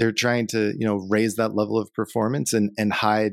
they're 0.00 0.10
trying 0.10 0.48
to 0.48 0.72
you 0.78 0.86
know 0.86 1.06
raise 1.08 1.36
that 1.36 1.54
level 1.54 1.78
of 1.78 1.92
performance 1.94 2.52
and 2.52 2.70
and 2.76 2.92
hide 2.92 3.32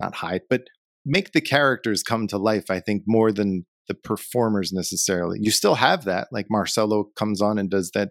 not 0.00 0.14
hide 0.14 0.42
but 0.50 0.62
make 1.04 1.32
the 1.32 1.40
characters 1.40 2.02
come 2.02 2.26
to 2.28 2.38
life 2.38 2.66
i 2.70 2.78
think 2.78 3.02
more 3.06 3.32
than 3.32 3.64
the 3.88 3.94
performers 3.94 4.72
necessarily. 4.72 5.38
You 5.40 5.50
still 5.50 5.74
have 5.74 6.04
that 6.04 6.28
like 6.32 6.46
marcelo 6.50 7.10
comes 7.16 7.40
on 7.40 7.58
and 7.58 7.70
does 7.70 7.90
that 7.94 8.10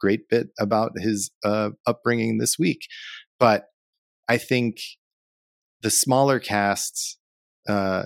great 0.00 0.28
bit 0.28 0.48
about 0.58 0.92
his 0.98 1.30
uh, 1.44 1.70
upbringing 1.86 2.38
this 2.38 2.56
week 2.58 2.80
but 3.38 3.66
i 4.28 4.36
think 4.36 4.76
the 5.82 5.90
smaller 5.90 6.38
casts 6.38 7.18
uh, 7.68 8.04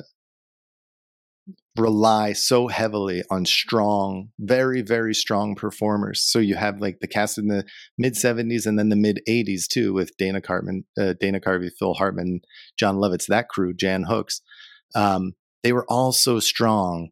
rely 1.76 2.32
so 2.32 2.68
heavily 2.68 3.22
on 3.30 3.44
strong, 3.44 4.30
very, 4.38 4.82
very 4.82 5.14
strong 5.14 5.54
performers. 5.54 6.22
So 6.22 6.38
you 6.38 6.56
have 6.56 6.80
like 6.80 6.98
the 7.00 7.06
cast 7.06 7.38
in 7.38 7.48
the 7.48 7.64
mid 7.96 8.14
70s 8.14 8.66
and 8.66 8.78
then 8.78 8.88
the 8.88 8.96
mid 8.96 9.20
80s 9.28 9.66
too, 9.66 9.92
with 9.92 10.16
Dana 10.16 10.40
Cartman, 10.40 10.84
uh, 10.98 11.14
Dana 11.20 11.40
Carvey, 11.40 11.70
Phil 11.78 11.94
Hartman, 11.94 12.40
Jon 12.78 12.96
Lovitz, 12.96 13.26
that 13.26 13.48
crew, 13.48 13.72
Jan 13.72 14.04
Hooks. 14.04 14.40
Um, 14.94 15.34
they 15.62 15.72
were 15.72 15.86
all 15.88 16.12
so 16.12 16.40
strong. 16.40 17.10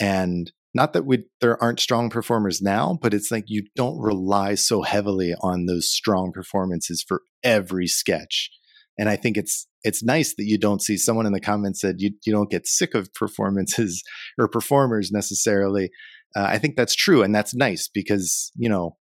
And 0.00 0.52
not 0.74 0.92
that 0.92 1.06
we 1.06 1.24
there 1.40 1.62
aren't 1.62 1.80
strong 1.80 2.10
performers 2.10 2.60
now, 2.60 2.98
but 3.00 3.14
it's 3.14 3.30
like 3.30 3.44
you 3.46 3.64
don't 3.76 3.98
rely 3.98 4.56
so 4.56 4.82
heavily 4.82 5.34
on 5.40 5.66
those 5.66 5.88
strong 5.88 6.32
performances 6.32 7.04
for 7.06 7.22
every 7.42 7.86
sketch. 7.86 8.50
And 8.98 9.08
I 9.08 9.16
think 9.16 9.36
it's 9.36 9.66
it's 9.82 10.02
nice 10.02 10.34
that 10.36 10.44
you 10.44 10.58
don't 10.58 10.82
see 10.82 10.96
someone 10.96 11.26
in 11.26 11.32
the 11.32 11.40
comments 11.40 11.80
said 11.80 11.96
you 11.98 12.12
you 12.24 12.32
don't 12.32 12.50
get 12.50 12.66
sick 12.66 12.94
of 12.94 13.12
performances 13.14 14.02
or 14.38 14.48
performers 14.48 15.10
necessarily. 15.12 15.90
Uh, 16.36 16.46
I 16.48 16.58
think 16.58 16.76
that's 16.76 16.94
true, 16.94 17.22
and 17.22 17.34
that's 17.34 17.54
nice 17.54 17.88
because 17.92 18.50
you 18.56 18.68
know 18.68 18.96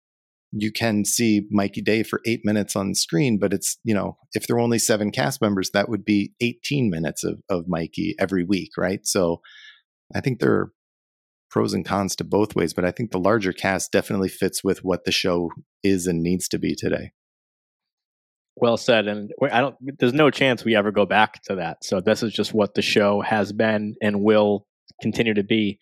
you 0.53 0.71
can 0.71 1.05
see 1.05 1.47
Mikey 1.49 1.81
Day 1.81 2.03
for 2.03 2.21
eight 2.25 2.41
minutes 2.43 2.75
on 2.75 2.93
screen, 2.93 3.37
but 3.39 3.53
it's 3.53 3.77
you 3.83 3.93
know 3.93 4.17
if 4.33 4.47
there 4.47 4.55
were 4.55 4.61
only 4.61 4.79
seven 4.79 5.11
cast 5.11 5.41
members, 5.41 5.71
that 5.73 5.89
would 5.89 6.05
be 6.05 6.33
eighteen 6.41 6.89
minutes 6.89 7.23
of 7.23 7.41
of 7.49 7.65
Mikey 7.67 8.15
every 8.19 8.43
week, 8.43 8.71
right? 8.77 9.01
So 9.03 9.41
I 10.15 10.21
think 10.21 10.39
there 10.39 10.53
are 10.53 10.71
pros 11.49 11.73
and 11.73 11.85
cons 11.85 12.15
to 12.15 12.23
both 12.23 12.55
ways, 12.55 12.73
but 12.73 12.85
I 12.85 12.91
think 12.91 13.11
the 13.11 13.19
larger 13.19 13.51
cast 13.51 13.91
definitely 13.91 14.29
fits 14.29 14.63
with 14.63 14.83
what 14.83 15.03
the 15.03 15.11
show 15.11 15.49
is 15.83 16.07
and 16.07 16.23
needs 16.23 16.47
to 16.47 16.57
be 16.57 16.75
today. 16.75 17.11
Well 18.55 18.77
said, 18.77 19.07
and 19.07 19.31
I 19.51 19.61
don't. 19.61 19.75
There's 19.99 20.13
no 20.13 20.29
chance 20.29 20.63
we 20.63 20.75
ever 20.75 20.91
go 20.91 21.05
back 21.05 21.41
to 21.43 21.55
that. 21.55 21.83
So 21.83 22.01
this 22.01 22.21
is 22.21 22.33
just 22.33 22.53
what 22.53 22.75
the 22.75 22.81
show 22.81 23.21
has 23.21 23.53
been 23.53 23.95
and 24.01 24.23
will 24.23 24.67
continue 25.01 25.33
to 25.33 25.43
be. 25.43 25.79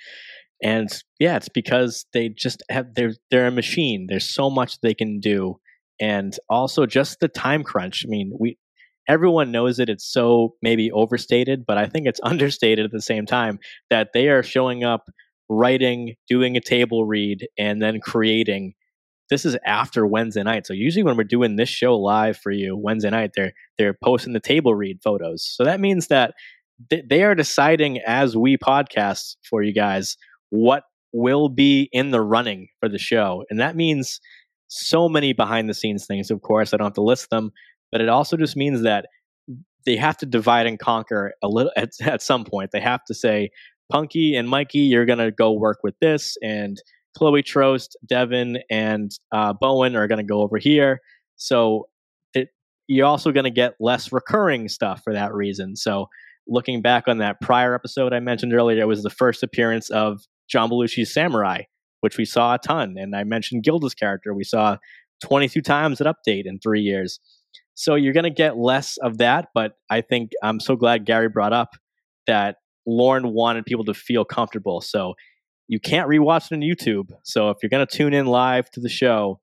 And 0.62 0.90
yeah, 1.20 1.38
it's 1.38 1.50
because 1.50 2.06
they 2.14 2.30
just 2.30 2.64
have 2.70 2.94
they're 2.96 3.14
they're 3.32 3.48
a 3.48 3.52
machine. 3.52 4.06
There's 4.08 4.30
so 4.30 4.50
much 4.50 4.80
they 4.82 4.94
can 4.94 5.20
do, 5.20 5.60
and 6.00 6.38
also 6.50 6.86
just 6.86 7.20
the 7.20 7.28
time 7.28 7.64
crunch. 7.64 8.06
I 8.06 8.10
mean, 8.10 8.34
we 8.40 8.58
everyone 9.08 9.52
knows 9.52 9.80
it. 9.80 9.90
It's 9.90 10.06
so 10.06 10.56
maybe 10.62 10.92
overstated, 10.92 11.66
but 11.66 11.78
I 11.78 11.88
think 11.88 12.08
it's 12.08 12.20
understated 12.24 12.86
at 12.86 12.92
the 12.92 13.02
same 13.02 13.26
time 13.26 13.60
that 13.90 14.10
they 14.14 14.28
are 14.28 14.44
showing 14.44 14.84
up 14.84 15.10
writing, 15.50 16.16
doing 16.28 16.56
a 16.56 16.62
table 16.62 17.06
read, 17.06 17.48
and 17.58 17.82
then 17.82 18.00
creating. 18.00 18.74
This 19.30 19.46
is 19.46 19.58
after 19.66 20.06
Wednesday 20.08 20.44
night. 20.44 20.66
So 20.66 20.74
usually 20.74 21.04
when 21.04 21.18
we're 21.18 21.24
doing 21.24 21.56
this 21.56 21.70
show 21.70 21.96
live 21.98 22.38
for 22.38 22.52
you 22.52 22.76
Wednesday 22.78 23.10
night, 23.10 23.32
they're 23.36 23.54
they're 23.78 23.98
posting 24.04 24.34
the 24.34 24.40
table 24.40 24.76
read 24.76 25.00
photos. 25.04 25.46
So 25.46 25.64
that 25.64 25.80
means 25.80 26.08
that 26.08 26.34
th- 26.90 27.06
they 27.10 27.24
are 27.24 27.36
deciding 27.36 28.00
as 28.06 28.36
we 28.36 28.58
podcast 28.58 29.36
for 29.50 29.62
you 29.62 29.74
guys 29.74 30.18
what 30.50 30.84
will 31.12 31.50
be 31.50 31.90
in 31.92 32.12
the 32.12 32.22
running 32.22 32.68
for 32.80 32.90
the 32.90 32.98
show. 32.98 33.44
And 33.50 33.60
that 33.60 33.76
means 33.76 34.20
so 34.68 35.10
many 35.10 35.34
behind 35.34 35.70
the 35.70 35.74
scenes 35.74 36.06
things, 36.06 36.32
of 36.32 36.42
course. 36.42 36.74
I 36.74 36.78
don't 36.78 36.86
have 36.86 36.94
to 36.94 37.02
list 37.02 37.30
them, 37.30 37.52
but 37.92 38.02
it 38.02 38.10
also 38.10 38.38
just 38.38 38.56
means 38.56 38.84
that 38.84 39.08
they 39.86 39.96
have 39.96 40.18
to 40.18 40.26
divide 40.26 40.68
and 40.68 40.78
conquer 40.78 41.34
a 41.42 41.48
little 41.48 41.72
at, 41.76 41.90
at 42.02 42.22
some 42.22 42.46
point. 42.46 42.72
They 42.72 42.82
have 42.82 43.04
to 43.06 43.14
say, 43.14 43.50
Punky 43.92 44.36
and 44.36 44.48
Mikey, 44.48 44.80
you're 44.80 45.06
to 45.08 45.32
go 45.32 45.52
work 45.52 45.80
with 45.84 45.96
this. 46.00 46.38
And 46.44 46.80
Chloe 47.18 47.44
Troast, 47.44 47.98
Devon, 48.06 48.60
and 48.70 49.12
uh, 49.32 49.54
Bowen 49.54 49.96
are 49.96 50.08
going 50.08 50.18
to 50.18 50.24
go 50.24 50.42
over 50.42 50.58
here. 50.58 51.00
So 51.36 51.88
it, 52.34 52.50
you're 52.88 53.06
also 53.06 53.32
going 53.32 53.46
to 53.46 53.50
get 53.50 53.76
less 53.80 54.12
recurring 54.12 54.70
stuff 54.70 55.02
for 55.04 55.14
that 55.14 55.34
reason. 55.34 55.76
So 55.76 56.08
looking 56.48 56.82
back 56.82 57.08
on 57.08 57.20
that 57.20 57.42
prior 57.42 57.74
episode 57.74 58.14
I 58.14 58.20
mentioned 58.20 58.54
earlier, 58.54 58.82
it 58.82 58.88
was 58.88 59.04
the 59.04 59.10
first 59.10 59.44
appearance 59.44 59.90
of 59.90 60.22
John 60.50 60.70
Belushi's 60.70 61.14
Samurai, 61.14 61.64
which 62.02 62.18
we 62.18 62.26
saw 62.26 62.56
a 62.56 62.60
ton. 62.60 62.96
And 62.98 63.16
I 63.16 63.24
mentioned 63.24 63.64
Gilda's 63.64 63.94
character, 63.94 64.34
we 64.34 64.44
saw 64.44 64.78
22 65.22 65.62
times 65.62 66.02
at 66.02 66.08
Update 66.08 66.46
in 66.46 66.60
three 66.60 66.82
years. 66.82 67.20
So 67.76 67.96
you're 67.96 68.14
going 68.14 68.24
to 68.24 68.30
get 68.30 68.58
less 68.58 68.98
of 68.98 69.20
that. 69.20 69.50
But 69.54 69.74
I 69.90 70.02
think 70.02 70.32
I'm 70.44 70.60
so 70.60 70.76
glad 70.76 71.06
Gary 71.06 71.30
brought 71.30 71.54
up 71.54 71.70
that 72.28 72.58
Lorne 72.86 73.34
wanted 73.34 73.66
people 73.66 73.86
to 73.86 73.94
feel 73.94 74.26
comfortable. 74.26 74.82
So 74.82 75.14
you 75.70 75.80
can't 75.80 76.10
rewatch 76.10 76.52
it 76.52 76.56
on 76.56 76.62
YouTube. 76.62 77.12
So 77.24 77.52
if 77.52 77.58
you're 77.62 77.70
going 77.70 77.86
to 77.86 77.98
tune 77.98 78.14
in 78.14 78.26
live 78.26 78.70
to 78.72 78.82
the 78.82 78.90
show, 78.90 79.40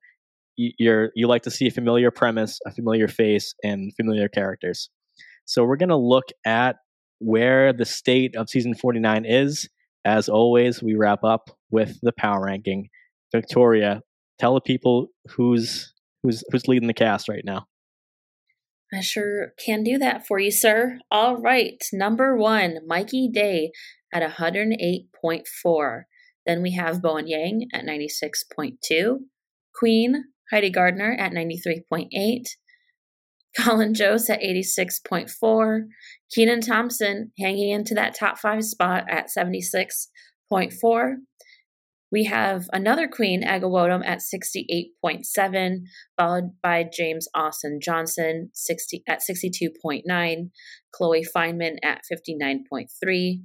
you're 0.57 1.11
you 1.15 1.25
like 1.27 1.43
to 1.43 1.51
see 1.51 1.67
a 1.67 1.71
familiar 1.71 2.11
premise, 2.11 2.59
a 2.65 2.71
familiar 2.71 3.07
face, 3.07 3.55
and 3.63 3.93
familiar 3.95 4.27
characters. 4.27 4.89
So 5.45 5.63
we're 5.63 5.77
going 5.77 5.89
to 5.89 5.95
look 5.95 6.25
at 6.45 6.75
where 7.19 7.71
the 7.71 7.85
state 7.85 8.35
of 8.35 8.49
season 8.49 8.75
49 8.75 9.25
is. 9.25 9.69
As 10.03 10.27
always, 10.27 10.83
we 10.83 10.95
wrap 10.95 11.23
up 11.23 11.49
with 11.71 11.97
the 12.01 12.11
power 12.11 12.43
ranking. 12.45 12.89
Victoria, 13.33 14.01
tell 14.37 14.53
the 14.53 14.61
people 14.61 15.07
who's 15.29 15.93
who's 16.23 16.43
who's 16.51 16.67
leading 16.67 16.87
the 16.87 16.93
cast 16.93 17.29
right 17.29 17.43
now. 17.45 17.67
I 18.93 18.99
sure 18.99 19.53
can 19.63 19.83
do 19.83 19.97
that 19.97 20.27
for 20.27 20.39
you, 20.39 20.51
sir. 20.51 20.99
All 21.09 21.37
right. 21.37 21.81
Number 21.93 22.35
one, 22.35 22.79
Mikey 22.85 23.29
Day 23.29 23.71
at 24.13 24.23
108.4. 24.23 26.03
Then 26.47 26.61
we 26.61 26.71
have 26.71 27.01
Bowen 27.01 27.27
Yang 27.27 27.67
at 27.73 27.85
96.2. 27.85 29.17
Queen, 29.75 30.23
Heidi 30.49 30.69
Gardner 30.69 31.15
at 31.19 31.33
93.8. 31.33 32.45
Colin 33.59 33.93
Jost 33.93 34.29
at 34.29 34.39
86.4. 34.41 35.81
Kenan 36.33 36.61
Thompson 36.61 37.31
hanging 37.37 37.71
into 37.71 37.93
that 37.95 38.15
top 38.15 38.37
five 38.37 38.63
spot 38.63 39.03
at 39.09 39.27
76.4. 39.27 41.15
We 42.09 42.23
have 42.23 42.69
another 42.71 43.09
queen, 43.09 43.43
Ego 43.43 43.69
Nwodim, 43.69 44.05
at 44.05 44.19
68.7, 44.19 45.79
followed 46.15 46.51
by 46.63 46.85
James 46.89 47.27
Austin 47.35 47.79
Johnson 47.81 48.49
60, 48.53 49.03
at 49.09 49.19
62.9, 49.19 50.49
Chloe 50.93 51.25
Fineman 51.35 51.75
at 51.83 52.03
59.3, 52.09 53.41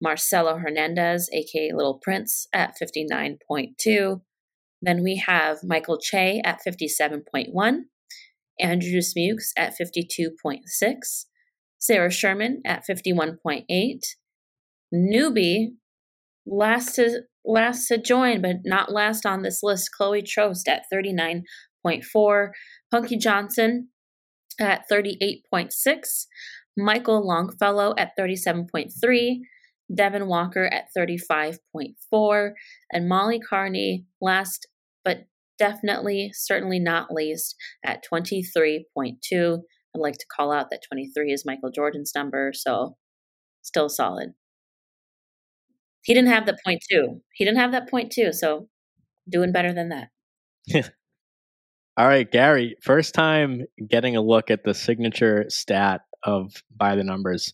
Marcelo 0.00 0.58
Hernandez, 0.58 1.28
aka 1.32 1.72
Little 1.74 1.98
Prince, 2.00 2.46
at 2.52 2.74
59.2. 2.80 4.20
Then 4.80 5.02
we 5.02 5.16
have 5.16 5.58
Michael 5.64 5.98
Che 5.98 6.40
at 6.44 6.60
57.1, 6.66 7.78
Andrew 8.60 8.92
Dismukes 8.92 9.52
at 9.56 9.74
52.6, 9.80 11.24
Sarah 11.78 12.10
Sherman 12.10 12.62
at 12.64 12.84
51.8, 12.88 13.64
newbie 14.94 15.66
last 16.46 16.94
to 16.94 17.22
last 17.44 17.88
to 17.88 17.98
join, 17.98 18.40
but 18.42 18.56
not 18.64 18.92
last 18.92 19.26
on 19.26 19.42
this 19.42 19.60
list, 19.62 19.90
Chloe 19.96 20.22
Troast 20.22 20.68
at 20.68 20.82
39.4, 20.92 22.48
Punky 22.90 23.16
Johnson 23.16 23.88
at 24.60 24.84
38.6, 24.90 26.26
Michael 26.76 27.26
Longfellow 27.26 27.94
at 27.96 28.12
37.3, 28.18 29.38
Devon 29.94 30.26
Walker 30.26 30.64
at 30.64 30.88
35.4, 30.96 32.52
and 32.92 33.08
Molly 33.08 33.40
Kearney 33.40 34.04
last 34.20 34.66
but 35.04 35.26
definitely, 35.58 36.30
certainly 36.34 36.78
not 36.78 37.12
least, 37.12 37.56
at 37.84 38.04
23.2. 38.10 38.84
I'd 39.32 40.00
like 40.00 40.18
to 40.18 40.26
call 40.34 40.52
out 40.52 40.70
that 40.70 40.82
23 40.86 41.32
is 41.32 41.46
Michael 41.46 41.70
Jordan's 41.70 42.12
number, 42.14 42.52
so 42.54 42.96
still 43.62 43.88
solid. 43.88 44.34
He 46.02 46.14
didn't 46.14 46.30
have 46.30 46.46
the 46.46 46.56
point 46.64 46.82
two. 46.90 47.20
He 47.34 47.44
didn't 47.44 47.58
have 47.58 47.72
that 47.72 47.90
point 47.90 48.12
two, 48.12 48.32
so 48.32 48.68
doing 49.28 49.52
better 49.52 49.72
than 49.72 49.90
that. 49.90 50.08
All 51.96 52.06
right, 52.06 52.30
Gary, 52.30 52.76
first 52.80 53.12
time 53.14 53.64
getting 53.88 54.14
a 54.14 54.22
look 54.22 54.50
at 54.50 54.62
the 54.62 54.72
signature 54.72 55.46
stat 55.48 56.02
of 56.22 56.62
by 56.76 56.94
the 56.94 57.02
numbers, 57.02 57.52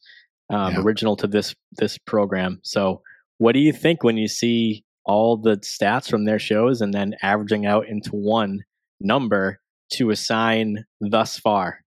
um, 0.51 0.74
yeah. 0.74 0.80
original 0.80 1.16
to 1.16 1.26
this 1.26 1.55
this 1.72 1.99
program. 1.99 2.61
So, 2.62 3.03
what 3.38 3.53
do 3.53 3.61
you 3.61 3.72
think 3.72 4.03
when 4.03 4.16
you 4.16 4.28
see 4.28 4.84
all 5.05 5.36
the 5.36 5.57
stats 5.59 6.09
from 6.09 6.24
their 6.24 6.38
shows 6.38 6.80
and 6.80 6.92
then 6.95 7.14
averaging 7.22 7.66
out 7.66 7.88
into 7.88 8.11
one 8.11 8.64
number 9.01 9.61
to 9.92 10.11
assign 10.11 10.84
thus 11.01 11.38
far? 11.38 11.80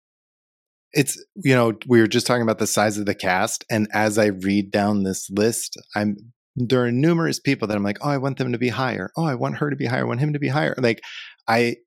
It's 0.93 1.23
you 1.35 1.55
know 1.55 1.73
we 1.87 1.99
were 1.99 2.07
just 2.07 2.27
talking 2.27 2.43
about 2.43 2.59
the 2.59 2.67
size 2.67 2.97
of 2.97 3.05
the 3.05 3.15
cast, 3.15 3.65
and 3.69 3.87
as 3.93 4.17
I 4.17 4.27
read 4.27 4.71
down 4.71 5.03
this 5.03 5.29
list, 5.29 5.77
I'm 5.95 6.17
there 6.55 6.83
are 6.83 6.91
numerous 6.91 7.39
people 7.39 7.67
that 7.67 7.75
I'm 7.75 7.83
like, 7.83 7.97
oh, 8.01 8.09
I 8.09 8.17
want 8.17 8.37
them 8.37 8.53
to 8.53 8.57
be 8.57 8.69
higher. 8.69 9.11
Oh, 9.17 9.25
I 9.25 9.35
want 9.35 9.57
her 9.57 9.69
to 9.69 9.75
be 9.75 9.87
higher. 9.87 10.01
I 10.01 10.07
want 10.07 10.21
him 10.21 10.33
to 10.33 10.39
be 10.39 10.47
higher. 10.47 10.73
Like, 10.77 11.01
I 11.47 11.77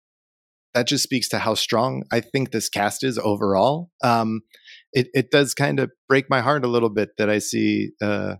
that 0.74 0.86
just 0.86 1.02
speaks 1.02 1.28
to 1.30 1.38
how 1.38 1.54
strong 1.54 2.04
I 2.12 2.20
think 2.20 2.50
this 2.50 2.68
cast 2.68 3.02
is 3.02 3.18
overall. 3.18 3.90
Um, 4.04 4.42
it 4.92 5.08
it 5.14 5.30
does 5.30 5.54
kind 5.54 5.80
of 5.80 5.90
break 6.08 6.30
my 6.30 6.40
heart 6.40 6.64
a 6.64 6.68
little 6.68 6.90
bit 6.90 7.10
that 7.18 7.30
I 7.30 7.38
see 7.38 7.90
uh, 8.00 8.36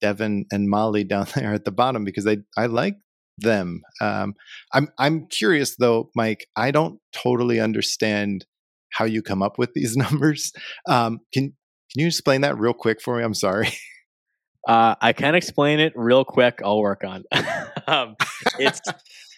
Devon 0.00 0.46
and 0.50 0.68
Molly 0.68 1.04
down 1.12 1.26
there 1.34 1.54
at 1.54 1.64
the 1.64 1.72
bottom 1.72 2.04
because 2.04 2.26
I 2.26 2.38
I 2.56 2.66
like 2.66 2.96
them. 3.38 3.82
Um, 4.00 4.34
I'm 4.72 4.88
I'm 4.98 5.26
curious 5.26 5.76
though, 5.76 6.10
Mike. 6.14 6.46
I 6.56 6.70
don't 6.70 6.98
totally 7.12 7.60
understand 7.60 8.46
how 8.92 9.04
you 9.04 9.22
come 9.22 9.42
up 9.42 9.58
with 9.58 9.72
these 9.74 9.96
numbers. 9.96 10.52
Um, 10.88 11.20
can 11.32 11.52
can 11.92 12.00
you 12.00 12.06
explain 12.06 12.42
that 12.42 12.58
real 12.58 12.74
quick 12.74 13.00
for 13.00 13.16
me? 13.16 13.24
I'm 13.24 13.34
sorry. 13.34 13.68
Uh, 14.66 14.96
I 15.00 15.12
can 15.12 15.36
explain 15.36 15.78
it 15.78 15.92
real 15.94 16.24
quick. 16.24 16.60
I'll 16.64 16.80
work 16.80 17.04
on. 17.04 17.22
um, 17.86 18.16
it's 18.58 18.80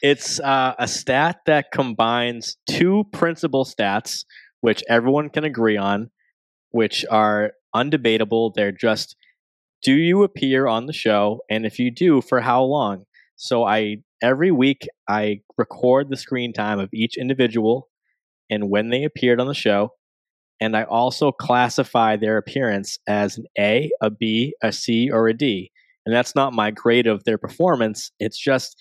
it's 0.00 0.40
uh, 0.40 0.74
a 0.78 0.88
stat 0.88 1.40
that 1.44 1.66
combines 1.70 2.56
two 2.68 3.04
principal 3.12 3.66
stats, 3.66 4.24
which 4.62 4.82
everyone 4.88 5.28
can 5.28 5.44
agree 5.44 5.76
on, 5.76 6.10
which 6.70 7.04
are 7.10 7.52
undebatable. 7.74 8.52
They're 8.54 8.72
just 8.72 9.16
do 9.82 9.94
you 9.94 10.24
appear 10.24 10.66
on 10.66 10.86
the 10.86 10.92
show, 10.92 11.40
and 11.48 11.64
if 11.64 11.78
you 11.78 11.92
do, 11.92 12.20
for 12.20 12.40
how 12.40 12.64
long? 12.64 13.04
So 13.36 13.64
I 13.64 13.98
every 14.20 14.50
week 14.50 14.88
I 15.08 15.40
record 15.56 16.08
the 16.08 16.16
screen 16.16 16.52
time 16.52 16.80
of 16.80 16.88
each 16.92 17.16
individual 17.16 17.88
and 18.50 18.70
when 18.70 18.90
they 18.90 19.04
appeared 19.04 19.40
on 19.40 19.46
the 19.46 19.54
show, 19.54 19.90
and 20.60 20.76
I 20.76 20.84
also 20.84 21.30
classify 21.30 22.16
their 22.16 22.36
appearance 22.36 22.98
as 23.06 23.38
an 23.38 23.44
A, 23.58 23.90
a 24.00 24.10
B, 24.10 24.54
a 24.62 24.72
C, 24.72 25.10
or 25.10 25.28
a 25.28 25.34
D. 25.34 25.70
And 26.04 26.14
that's 26.14 26.34
not 26.34 26.52
my 26.52 26.70
grade 26.70 27.06
of 27.06 27.24
their 27.24 27.38
performance. 27.38 28.10
It's 28.18 28.38
just, 28.38 28.76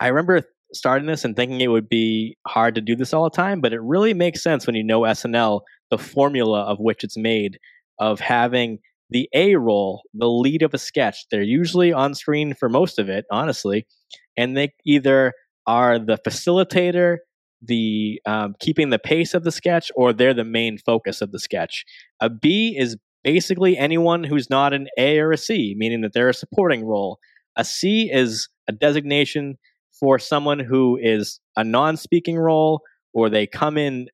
I 0.00 0.08
remember 0.08 0.42
starting 0.74 1.06
this 1.06 1.24
and 1.24 1.34
thinking 1.34 1.60
it 1.60 1.68
would 1.68 1.88
be 1.88 2.36
hard 2.46 2.74
to 2.74 2.80
do 2.80 2.94
this 2.94 3.12
all 3.12 3.24
the 3.24 3.30
time, 3.30 3.60
but 3.60 3.72
it 3.72 3.80
really 3.80 4.14
makes 4.14 4.42
sense 4.42 4.66
when 4.66 4.76
you 4.76 4.84
know 4.84 5.00
SNL, 5.00 5.62
the 5.92 5.98
formula 5.98 6.62
of 6.62 6.78
which 6.80 7.04
it's 7.04 7.18
made, 7.18 7.60
of 7.98 8.18
having 8.18 8.78
the 9.10 9.28
A 9.34 9.56
role, 9.56 10.02
the 10.14 10.26
lead 10.26 10.62
of 10.62 10.72
a 10.72 10.78
sketch. 10.78 11.26
They're 11.30 11.42
usually 11.42 11.92
on 11.92 12.14
screen 12.14 12.54
for 12.54 12.70
most 12.70 12.98
of 12.98 13.10
it, 13.10 13.26
honestly, 13.30 13.86
and 14.34 14.56
they 14.56 14.72
either 14.86 15.34
are 15.66 15.98
the 15.98 16.16
facilitator, 16.26 17.18
the 17.60 18.22
um, 18.24 18.54
keeping 18.58 18.88
the 18.88 18.98
pace 18.98 19.34
of 19.34 19.44
the 19.44 19.52
sketch 19.52 19.92
or 19.94 20.14
they're 20.14 20.32
the 20.32 20.44
main 20.44 20.78
focus 20.78 21.20
of 21.20 21.30
the 21.30 21.38
sketch. 21.38 21.84
A 22.20 22.30
B 22.30 22.74
is 22.76 22.96
basically 23.22 23.76
anyone 23.76 24.24
who's 24.24 24.48
not 24.48 24.72
an 24.72 24.88
A 24.96 25.18
or 25.18 25.30
a 25.30 25.36
C, 25.36 25.74
meaning 25.76 26.00
that 26.00 26.14
they're 26.14 26.30
a 26.30 26.34
supporting 26.34 26.86
role. 26.86 27.18
A 27.56 27.66
C 27.66 28.10
is 28.10 28.48
a 28.66 28.72
designation 28.72 29.58
for 30.00 30.18
someone 30.18 30.58
who 30.58 30.98
is 31.00 31.38
a 31.54 31.62
non 31.62 31.98
speaking 31.98 32.38
role 32.38 32.80
or 33.12 33.28
they 33.28 33.46
come 33.46 33.76
in 33.76 34.08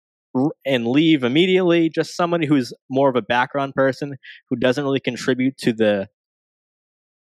and 0.64 0.86
leave 0.86 1.24
immediately, 1.24 1.88
just 1.88 2.16
somebody 2.16 2.46
who's 2.46 2.72
more 2.90 3.08
of 3.08 3.16
a 3.16 3.22
background 3.22 3.74
person 3.74 4.16
who 4.48 4.56
doesn't 4.56 4.84
really 4.84 5.00
contribute 5.00 5.56
to 5.58 5.72
the 5.72 6.08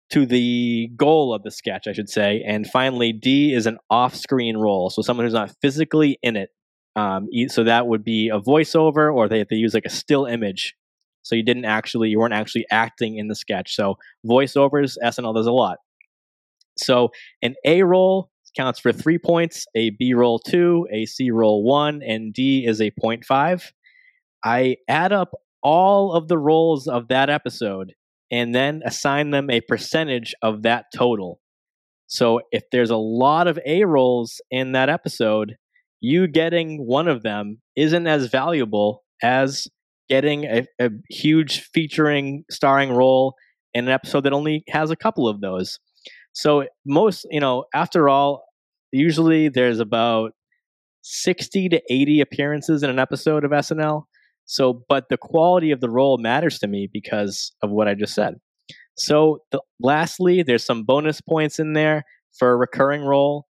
to 0.09 0.25
the 0.25 0.89
goal 0.95 1.33
of 1.33 1.43
the 1.43 1.51
sketch, 1.51 1.87
I 1.87 1.93
should 1.93 2.09
say. 2.09 2.41
And 2.45 2.65
finally, 2.65 3.11
D 3.11 3.53
is 3.53 3.65
an 3.65 3.77
off 3.89 4.15
screen 4.15 4.55
role. 4.57 4.89
So 4.89 5.01
someone 5.01 5.25
who's 5.25 5.33
not 5.33 5.53
physically 5.61 6.17
in 6.23 6.37
it. 6.37 6.49
Um, 6.95 7.27
so 7.49 7.63
that 7.65 7.87
would 7.87 8.03
be 8.03 8.29
a 8.29 8.39
voiceover 8.39 9.13
or 9.13 9.27
they, 9.27 9.45
they 9.47 9.57
use 9.57 9.73
like 9.73 9.85
a 9.85 9.89
still 9.89 10.25
image. 10.25 10.75
So 11.23 11.35
you 11.35 11.43
didn't 11.43 11.65
actually, 11.65 12.09
you 12.09 12.19
weren't 12.19 12.33
actually 12.33 12.65
acting 12.71 13.17
in 13.17 13.27
the 13.27 13.35
sketch. 13.35 13.75
So 13.75 13.97
voiceovers, 14.25 14.97
SNL 15.03 15.35
does 15.35 15.45
a 15.45 15.51
lot. 15.51 15.77
So 16.77 17.09
an 17.41 17.55
A 17.65 17.83
role 17.83 18.29
counts 18.57 18.79
for 18.79 18.91
three 18.91 19.19
points, 19.19 19.65
a 19.75 19.91
B 19.91 20.13
role 20.13 20.39
two, 20.39 20.87
a 20.91 21.05
C 21.05 21.31
role 21.31 21.63
one, 21.63 22.01
and 22.01 22.33
D 22.33 22.65
is 22.65 22.81
a 22.81 22.91
0.5. 22.91 23.71
I 24.43 24.77
add 24.89 25.13
up 25.13 25.31
all 25.61 26.13
of 26.13 26.27
the 26.27 26.37
roles 26.37 26.87
of 26.87 27.07
that 27.09 27.29
episode 27.29 27.93
and 28.31 28.53
then 28.53 28.81
assign 28.83 29.31
them 29.31 29.49
a 29.49 29.61
percentage 29.61 30.33
of 30.41 30.63
that 30.63 30.85
total. 30.93 31.39
So 32.07 32.41
if 32.51 32.63
there's 32.71 32.89
a 32.89 32.97
lot 32.97 33.47
of 33.47 33.59
A 33.65 33.83
roles 33.85 34.41
in 34.49 34.71
that 34.73 34.89
episode, 34.89 35.55
you 35.99 36.27
getting 36.27 36.85
one 36.85 37.07
of 37.07 37.23
them 37.23 37.61
isn't 37.75 38.07
as 38.07 38.27
valuable 38.27 39.03
as 39.21 39.67
getting 40.09 40.45
a, 40.45 40.65
a 40.79 40.89
huge 41.09 41.61
featuring 41.73 42.43
starring 42.49 42.91
role 42.91 43.35
in 43.73 43.85
an 43.85 43.91
episode 43.91 44.21
that 44.21 44.33
only 44.33 44.63
has 44.69 44.89
a 44.89 44.95
couple 44.95 45.27
of 45.27 45.41
those. 45.41 45.79
So 46.33 46.65
most, 46.85 47.25
you 47.29 47.39
know, 47.39 47.65
after 47.73 48.07
all, 48.07 48.46
usually 48.97 49.49
there's 49.49 49.79
about 49.79 50.31
60 51.03 51.69
to 51.69 51.81
80 51.89 52.21
appearances 52.21 52.83
in 52.83 52.89
an 52.89 52.99
episode 52.99 53.45
of 53.45 53.51
SNL. 53.51 54.03
So, 54.45 54.83
but 54.87 55.05
the 55.09 55.17
quality 55.17 55.71
of 55.71 55.81
the 55.81 55.89
role 55.89 56.17
matters 56.17 56.59
to 56.59 56.67
me 56.67 56.89
because 56.91 57.51
of 57.61 57.69
what 57.69 57.87
I 57.87 57.93
just 57.93 58.13
said. 58.13 58.35
So, 58.97 59.39
the, 59.51 59.61
lastly, 59.79 60.41
there's 60.43 60.65
some 60.65 60.83
bonus 60.83 61.21
points 61.21 61.59
in 61.59 61.73
there 61.73 62.03
for 62.37 62.51
a 62.51 62.57
recurring 62.57 63.03
role. 63.03 63.45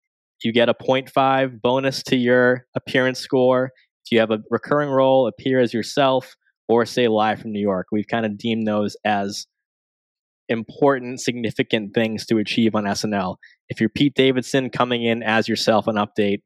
You 0.42 0.53
get 0.53 0.68
a 0.68 0.74
0.5 0.74 1.61
bonus 1.62 2.03
to 2.05 2.16
your 2.16 2.66
appearance 2.76 3.18
score. 3.18 3.70
If 4.05 4.12
you 4.12 4.20
have 4.20 4.30
a 4.30 4.40
recurring 4.51 4.90
role, 4.90 5.26
appear 5.26 5.61
as 5.61 5.72
yourself, 5.72 6.34
or 6.68 6.84
say 6.84 7.09
live 7.09 7.40
from 7.40 7.53
New 7.53 7.61
York. 7.61 7.86
We've 7.90 8.07
kind 8.07 8.26
of 8.26 8.36
deemed 8.36 8.66
those 8.66 8.97
as 9.05 9.47
important, 10.49 11.20
significant 11.20 11.95
things 11.95 12.26
to 12.26 12.38
achieve 12.38 12.74
on 12.74 12.84
SNL. 12.84 13.36
If 13.68 13.80
you're 13.80 13.88
Pete 13.88 14.14
Davidson 14.14 14.70
coming 14.70 15.04
in 15.04 15.22
as 15.22 15.48
yourself 15.48 15.86
an 15.86 15.96
Update, 15.96 16.42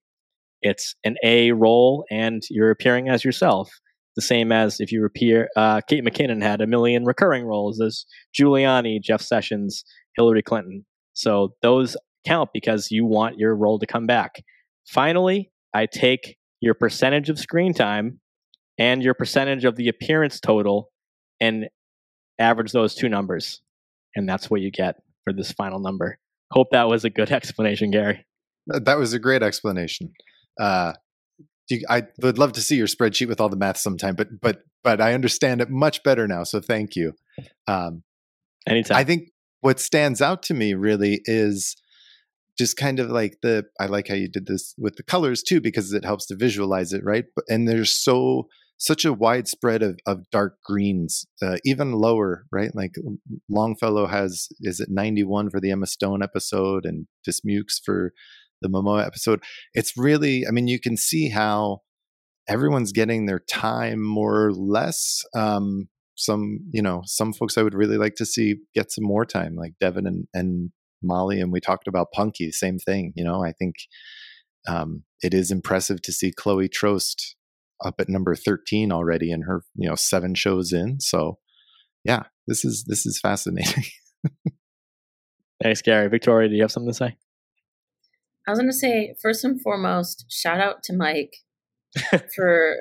it's 0.63 0.95
an 1.05 1.17
A 1.25 1.53
role 1.53 2.05
and 2.11 2.43
you're 2.51 2.71
appearing 2.71 3.09
as 3.09 3.25
yourself 3.25 3.71
the 4.19 4.23
same 4.23 4.51
as 4.51 4.81
if 4.81 4.91
you 4.91 5.05
appear. 5.05 5.49
Uh, 5.55 5.81
Kate 5.89 6.05
McKinnon 6.05 6.43
had 6.43 6.61
a 6.61 6.67
million 6.67 7.05
recurring 7.05 7.45
roles 7.45 7.81
as 7.81 8.05
Giuliani, 8.37 9.01
Jeff 9.01 9.21
Sessions, 9.21 9.85
Hillary 10.17 10.43
Clinton. 10.43 10.85
So 11.13 11.55
those 11.63 11.97
count 12.27 12.51
because 12.53 12.91
you 12.91 13.07
want 13.07 13.39
your 13.39 13.55
role 13.55 13.79
to 13.79 13.87
come 13.87 14.09
back. 14.09 14.43
Finally, 14.89 15.53
I 15.73 15.87
take 15.87 16.37
your 16.61 16.75
percentage 16.75 17.31
of 17.31 17.39
screen 17.39 17.73
time 17.73 18.19
and 18.77 19.05
your 19.05 19.15
percentage 19.15 19.65
of 19.65 19.77
the 19.77 19.87
appearance 19.87 20.41
total 20.41 20.91
and 21.41 21.69
average 22.41 22.73
those 22.73 22.97
two 22.97 23.09
numbers. 23.09 23.63
And 24.17 24.29
that's 24.29 24.51
what 24.51 24.63
you 24.63 24.73
get 24.73 24.97
for 25.23 25.33
this 25.33 25.53
final 25.53 25.79
number. 25.79 26.19
Hope 26.51 26.69
that 26.73 26.89
was 26.89 27.05
a 27.05 27.11
good 27.11 27.31
explanation, 27.33 27.91
Gary. 27.91 28.25
That 28.67 28.99
was 28.99 29.13
a 29.13 29.19
great 29.19 29.43
explanation. 29.43 30.13
Uh, 30.61 30.93
you, 31.69 31.83
I 31.89 32.05
would 32.23 32.39
love 32.39 32.53
to 32.53 32.61
see 32.61 32.77
your 32.77 32.87
spreadsheet 32.87 33.29
with 33.29 33.41
all 33.41 33.49
the 33.49 33.57
math 33.57 33.79
sometime, 33.79 34.15
but 34.15 34.29
but 34.41 34.63
but 34.83 35.01
I 35.01 35.15
understand 35.15 35.61
it 35.61 35.71
much 35.71 36.03
better 36.03 36.27
now. 36.27 36.45
So 36.45 36.61
thank 36.61 36.97
you. 36.97 37.13
Um, 37.67 38.03
Anytime. 38.67 38.97
I 38.97 39.05
think 39.05 39.31
what 39.61 39.81
stands 39.81 40.21
out 40.21 40.43
to 40.45 40.55
me 40.55 40.75
really 40.75 41.21
is 41.25 41.77
just 42.59 42.77
kind 42.77 42.99
of 42.99 43.11
like 43.11 43.39
the 43.43 43.65
I 43.81 43.87
like 43.87 44.09
how 44.09 44.15
you 44.15 44.29
did 44.29 44.47
this 44.47 44.75
with 44.77 44.97
the 44.97 45.03
colors 45.03 45.43
too 45.43 45.61
because 45.61 45.93
it 45.93 46.05
helps 46.05 46.27
to 46.27 46.37
visualize 46.37 46.93
it, 46.93 47.05
right? 47.05 47.25
And 47.49 47.69
there's 47.69 47.93
so 47.93 48.49
such 48.79 49.05
a 49.05 49.13
widespread 49.13 49.83
of, 49.83 49.99
of 50.07 50.31
dark 50.31 50.59
greens, 50.65 51.27
uh, 51.43 51.57
even 51.65 51.93
lower, 51.93 52.47
right? 52.53 52.71
Like 52.75 52.95
Longfellow 53.49 54.07
has 54.07 54.49
is 54.61 54.81
it 54.81 54.89
91 54.91 55.51
for 55.51 55.61
the 55.61 55.73
Emma 55.73 55.87
Stone 55.87 56.23
episode 56.23 56.87
and 56.87 57.07
Dismukes 57.25 57.81
for 57.85 58.13
the 58.63 58.69
Momoa 58.69 59.05
episode. 59.05 59.43
It's 59.75 59.97
really, 59.97 60.47
I 60.47 60.53
mean, 60.53 60.69
you 60.69 60.81
can 60.81 60.97
see 60.97 61.29
how 61.29 61.81
everyone's 62.49 62.93
getting 62.93 63.27
their 63.27 63.41
time 63.41 64.03
more 64.03 64.47
or 64.47 64.53
less. 64.53 65.23
Um, 65.35 65.89
some, 66.15 66.61
you 66.71 66.83
know, 66.83 67.03
some 67.05 67.33
folks 67.33 67.59
I 67.59 67.63
would 67.63 67.75
really 67.75 67.99
like 67.99 68.15
to 68.17 68.27
see 68.27 68.57
get 68.75 68.91
some 68.91 69.05
more 69.05 69.25
time, 69.25 69.55
like 69.55 69.75
Devon 69.81 70.07
and, 70.07 70.27
and 70.35 70.71
Molly. 71.03 71.41
And 71.41 71.53
we 71.53 71.61
talked 71.61 71.87
about 71.87 72.13
Punky, 72.13 72.51
same 72.51 72.79
thing. 72.79 73.13
You 73.15 73.25
know, 73.25 73.45
I 73.45 73.53
think 73.53 73.75
um, 74.69 75.05
it 75.23 75.35
is 75.35 75.51
impressive 75.51 76.03
to 76.03 76.13
see 76.13 76.33
Chloe 76.33 76.69
Troast 76.69 77.37
up 77.85 77.97
at 78.01 78.09
number 78.09 78.35
13 78.35 78.93
already 78.93 79.31
in 79.31 79.43
her, 79.43 79.63
you 79.75 79.89
know, 79.89 79.95
seven 79.95 80.35
shows 80.35 80.73
in. 80.73 81.01
So 81.01 81.39
yeah, 82.05 82.25
this 82.47 82.65
is, 82.65 82.85
this 82.85 83.07
is 83.07 83.21
fascinating. 83.21 83.85
Thanks, 85.63 85.83
Gary. 85.83 86.09
Victoria, 86.09 86.49
do 86.49 86.55
you 86.55 86.63
have 86.63 86.73
something 86.73 86.91
to 86.91 86.97
say? 86.97 87.17
I 88.47 88.51
was 88.51 88.59
going 88.59 88.71
to 88.71 88.77
say, 88.77 89.15
first 89.21 89.45
and 89.45 89.61
foremost, 89.61 90.25
shout 90.31 90.59
out 90.59 90.83
to 90.85 90.97
Mike 90.97 91.37
for 92.35 92.77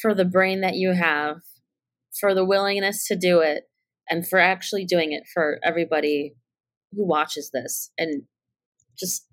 for 0.00 0.14
the 0.14 0.24
brain 0.24 0.60
that 0.60 0.74
you 0.74 0.92
have, 0.92 1.38
for 2.20 2.34
the 2.34 2.44
willingness 2.44 3.06
to 3.06 3.16
do 3.16 3.40
it, 3.40 3.64
and 4.08 4.26
for 4.26 4.38
actually 4.38 4.84
doing 4.84 5.12
it 5.12 5.24
for 5.32 5.58
everybody 5.64 6.34
who 6.92 7.04
watches 7.06 7.50
this, 7.52 7.90
and 7.98 8.22
just 8.96 9.26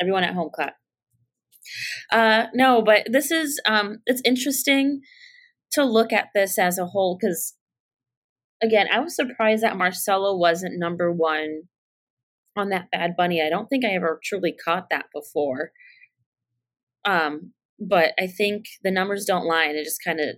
everyone 0.00 0.22
at 0.22 0.34
home 0.34 0.50
clap. 0.54 0.74
Uh, 2.10 2.46
no, 2.54 2.82
but 2.82 3.06
this 3.10 3.30
is 3.30 3.60
um, 3.66 3.98
it's 4.06 4.22
interesting 4.24 5.00
to 5.72 5.84
look 5.84 6.12
at 6.12 6.28
this 6.34 6.58
as 6.58 6.78
a 6.78 6.86
whole 6.86 7.18
because 7.20 7.54
again, 8.62 8.86
I 8.92 9.00
was 9.00 9.16
surprised 9.16 9.62
that 9.62 9.76
Marcelo 9.76 10.36
wasn't 10.36 10.78
number 10.78 11.12
one 11.12 11.62
on 12.56 12.68
that 12.68 12.90
Bad 12.90 13.16
Bunny. 13.16 13.42
I 13.42 13.48
don't 13.48 13.66
think 13.66 13.84
I 13.84 13.88
ever 13.94 14.20
truly 14.22 14.54
caught 14.64 14.88
that 14.90 15.06
before. 15.14 15.72
Um, 17.04 17.52
but 17.80 18.12
I 18.18 18.26
think 18.26 18.66
the 18.84 18.90
numbers 18.90 19.24
don't 19.24 19.46
lie, 19.46 19.64
and 19.64 19.76
it 19.76 19.84
just 19.84 20.04
kind 20.04 20.20
of 20.20 20.36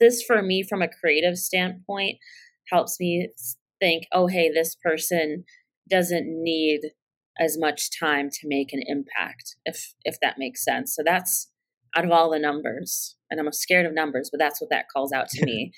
this 0.00 0.22
for 0.22 0.42
me 0.42 0.64
from 0.68 0.82
a 0.82 0.88
creative 0.88 1.38
standpoint 1.38 2.18
helps 2.70 2.98
me 2.98 3.28
think, 3.80 4.04
oh 4.12 4.26
hey, 4.26 4.50
this 4.52 4.74
person 4.82 5.44
doesn't 5.88 6.26
need 6.26 6.80
as 7.38 7.58
much 7.58 7.88
time 7.98 8.30
to 8.30 8.46
make 8.48 8.72
an 8.72 8.82
impact, 8.86 9.56
if 9.64 9.94
if 10.04 10.16
that 10.20 10.38
makes 10.38 10.64
sense. 10.64 10.94
So 10.94 11.02
that's 11.04 11.50
out 11.96 12.04
of 12.04 12.10
all 12.10 12.30
the 12.30 12.38
numbers, 12.38 13.16
and 13.30 13.40
I'm 13.40 13.52
scared 13.52 13.86
of 13.86 13.94
numbers, 13.94 14.28
but 14.30 14.38
that's 14.38 14.60
what 14.60 14.70
that 14.70 14.86
calls 14.92 15.12
out 15.12 15.28
to 15.30 15.44
me 15.44 15.72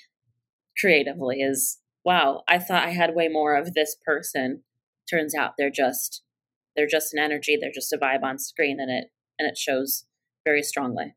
creatively 0.79 1.37
is 1.37 1.79
wow, 2.05 2.43
I 2.47 2.57
thought 2.57 2.85
I 2.85 2.91
had 2.91 3.15
way 3.15 3.27
more 3.27 3.55
of 3.55 3.73
this 3.73 3.97
person. 4.05 4.63
Turns 5.09 5.35
out 5.35 5.53
they're 5.57 5.69
just 5.69 6.23
they're 6.75 6.87
just 6.87 7.13
an 7.13 7.19
energy, 7.19 7.57
they're 7.59 7.71
just 7.73 7.91
a 7.91 7.97
vibe 7.97 8.23
on 8.23 8.39
screen 8.39 8.79
and 8.79 8.89
it 8.89 9.09
and 9.39 9.49
it 9.49 9.57
shows 9.57 10.05
very 10.45 10.63
strongly. 10.63 11.15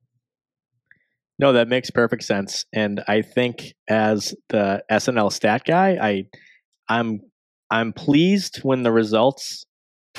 No, 1.38 1.52
that 1.54 1.68
makes 1.68 1.90
perfect 1.90 2.24
sense. 2.24 2.66
And 2.72 3.02
I 3.08 3.22
think 3.22 3.72
as 3.88 4.34
the 4.50 4.82
SNL 4.90 5.32
stat 5.32 5.62
guy, 5.64 5.96
I 6.00 6.24
I'm 6.88 7.20
I'm 7.70 7.92
pleased 7.92 8.58
when 8.58 8.82
the 8.82 8.92
results 8.92 9.64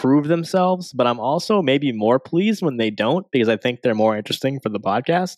prove 0.01 0.27
themselves, 0.27 0.91
but 0.93 1.05
I'm 1.05 1.19
also 1.19 1.61
maybe 1.61 1.91
more 1.91 2.19
pleased 2.19 2.63
when 2.63 2.77
they 2.77 2.89
don't 2.89 3.27
because 3.31 3.47
I 3.47 3.57
think 3.57 3.81
they're 3.81 3.93
more 3.93 4.17
interesting 4.17 4.59
for 4.59 4.69
the 4.69 4.79
podcast. 4.79 5.37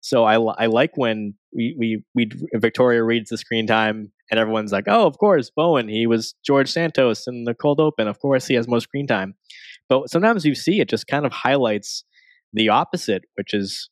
So 0.00 0.24
I, 0.24 0.36
I 0.36 0.66
like 0.66 0.92
when 0.96 1.34
we, 1.54 1.76
we 1.78 2.02
we 2.14 2.30
Victoria 2.54 3.04
reads 3.04 3.28
the 3.28 3.36
screen 3.36 3.66
time 3.66 4.10
and 4.30 4.40
everyone's 4.40 4.72
like, 4.72 4.84
oh, 4.86 5.06
of 5.06 5.18
course, 5.18 5.50
Bowen, 5.54 5.88
he 5.88 6.06
was 6.06 6.34
George 6.46 6.70
Santos 6.70 7.26
in 7.26 7.44
the 7.44 7.54
cold 7.54 7.80
open. 7.80 8.08
Of 8.08 8.18
course, 8.20 8.46
he 8.46 8.54
has 8.54 8.66
more 8.66 8.80
screen 8.80 9.06
time. 9.06 9.34
But 9.90 10.08
sometimes 10.08 10.46
you 10.46 10.54
see 10.54 10.80
it 10.80 10.88
just 10.88 11.06
kind 11.06 11.26
of 11.26 11.32
highlights 11.32 12.04
the 12.54 12.70
opposite, 12.70 13.24
which 13.34 13.52
is 13.52 13.90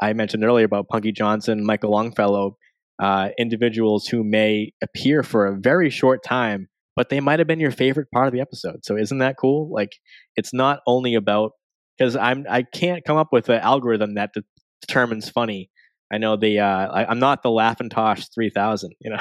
I 0.00 0.14
mentioned 0.14 0.42
earlier 0.42 0.64
about 0.64 0.88
Punky 0.88 1.12
Johnson, 1.12 1.66
Michael 1.66 1.90
Longfellow, 1.90 2.56
uh, 2.98 3.28
individuals 3.38 4.06
who 4.06 4.24
may 4.24 4.72
appear 4.82 5.22
for 5.22 5.46
a 5.46 5.58
very 5.58 5.90
short 5.90 6.22
time, 6.24 6.68
but 7.00 7.08
they 7.08 7.18
might 7.18 7.38
have 7.38 7.48
been 7.48 7.60
your 7.60 7.70
favorite 7.70 8.10
part 8.10 8.26
of 8.26 8.34
the 8.34 8.42
episode. 8.42 8.84
So 8.84 8.94
isn't 8.94 9.20
that 9.20 9.38
cool? 9.38 9.70
Like 9.72 9.92
it's 10.36 10.52
not 10.52 10.80
only 10.86 11.14
about 11.14 11.52
because 11.96 12.14
I'm 12.14 12.44
I 12.46 12.62
can't 12.62 13.02
come 13.06 13.16
up 13.16 13.28
with 13.32 13.48
an 13.48 13.58
algorithm 13.62 14.16
that 14.16 14.34
de- 14.34 14.44
determines 14.82 15.30
funny. 15.30 15.70
I 16.12 16.18
know 16.18 16.36
the 16.36 16.58
uh, 16.58 16.88
I, 16.88 17.10
am 17.10 17.18
not 17.18 17.42
the 17.42 17.48
Laughintosh 17.48 18.26
3000. 18.34 18.92
You 19.00 19.12
know, 19.12 19.16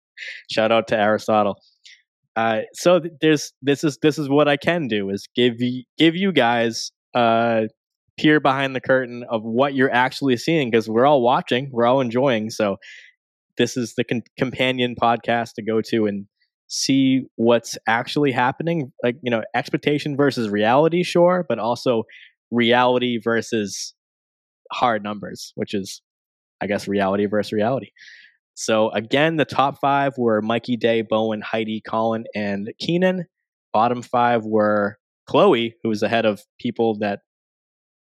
shout 0.48 0.70
out 0.70 0.86
to 0.86 0.96
Aristotle. 0.96 1.56
Uh, 2.36 2.60
so 2.72 3.00
th- 3.00 3.14
there's 3.20 3.52
this 3.62 3.82
is 3.82 3.98
this 4.00 4.16
is 4.16 4.28
what 4.28 4.46
I 4.46 4.56
can 4.56 4.86
do 4.86 5.10
is 5.10 5.26
give 5.34 5.60
you 5.60 5.82
give 5.98 6.14
you 6.14 6.30
guys 6.30 6.92
uh 7.14 7.62
peer 8.16 8.38
behind 8.38 8.76
the 8.76 8.80
curtain 8.80 9.24
of 9.28 9.42
what 9.42 9.74
you're 9.74 9.92
actually 9.92 10.36
seeing 10.36 10.70
because 10.70 10.88
we're 10.88 11.04
all 11.04 11.20
watching, 11.20 11.68
we're 11.72 11.84
all 11.84 12.00
enjoying. 12.00 12.50
So 12.50 12.76
this 13.58 13.76
is 13.76 13.94
the 13.96 14.04
con- 14.04 14.22
companion 14.38 14.94
podcast 14.94 15.54
to 15.54 15.64
go 15.64 15.80
to 15.80 16.06
and 16.06 16.26
see 16.74 17.26
what's 17.36 17.78
actually 17.86 18.32
happening. 18.32 18.92
Like 19.02 19.16
you 19.22 19.30
know, 19.30 19.42
expectation 19.54 20.16
versus 20.16 20.48
reality, 20.48 21.02
sure, 21.02 21.46
but 21.48 21.58
also 21.58 22.04
reality 22.50 23.18
versus 23.18 23.94
hard 24.72 25.02
numbers, 25.02 25.52
which 25.54 25.72
is, 25.72 26.02
I 26.60 26.66
guess, 26.66 26.88
reality 26.88 27.26
versus 27.26 27.52
reality. 27.52 27.90
So 28.54 28.90
again, 28.90 29.36
the 29.36 29.44
top 29.44 29.78
five 29.80 30.14
were 30.18 30.42
Mikey 30.42 30.76
Day, 30.76 31.02
Bowen, 31.02 31.42
Heidi, 31.42 31.80
Colin, 31.80 32.24
and 32.34 32.72
Kenan. 32.80 33.26
Bottom 33.72 34.02
five 34.02 34.44
were 34.44 34.98
Chloe, 35.28 35.74
who 35.82 35.88
was 35.88 36.02
ahead 36.02 36.26
of 36.26 36.42
people 36.60 36.98
that 36.98 37.20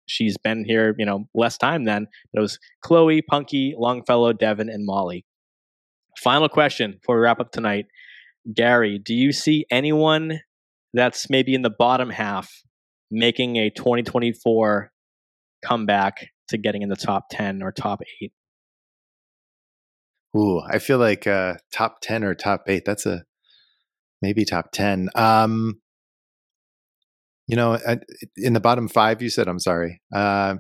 she's 0.06 0.36
been 0.38 0.64
here, 0.64 0.94
you 0.98 1.06
know, 1.06 1.28
less 1.34 1.56
time 1.58 1.84
than. 1.84 2.06
It 2.32 2.40
was 2.40 2.58
Chloe, 2.82 3.22
Punky, 3.22 3.74
Longfellow, 3.76 4.32
Devon, 4.32 4.68
and 4.68 4.86
Molly. 4.86 5.24
Final 6.18 6.48
question 6.48 6.92
before 6.92 7.16
we 7.16 7.22
wrap 7.22 7.40
up 7.40 7.50
tonight. 7.50 7.86
Gary, 8.52 8.98
do 8.98 9.14
you 9.14 9.32
see 9.32 9.66
anyone 9.70 10.40
that's 10.92 11.28
maybe 11.28 11.54
in 11.54 11.62
the 11.62 11.70
bottom 11.70 12.10
half 12.10 12.50
making 13.10 13.56
a 13.56 13.70
2024 13.70 14.90
comeback 15.64 16.28
to 16.48 16.58
getting 16.58 16.82
in 16.82 16.88
the 16.88 16.96
top 16.96 17.24
10 17.30 17.62
or 17.62 17.72
top 17.72 18.00
8? 18.22 18.32
Ooh, 20.36 20.60
I 20.60 20.78
feel 20.78 20.98
like 20.98 21.26
uh, 21.26 21.54
top 21.72 21.98
10 22.02 22.22
or 22.22 22.34
top 22.34 22.64
8. 22.66 22.84
That's 22.84 23.06
a 23.06 23.24
maybe 24.22 24.44
top 24.44 24.70
10. 24.72 25.08
Um, 25.14 25.80
you 27.48 27.56
know, 27.56 27.78
in 28.36 28.52
the 28.52 28.60
bottom 28.60 28.88
five, 28.88 29.22
you 29.22 29.30
said, 29.30 29.48
I'm 29.48 29.60
sorry. 29.60 30.00
Uh, 30.12 30.56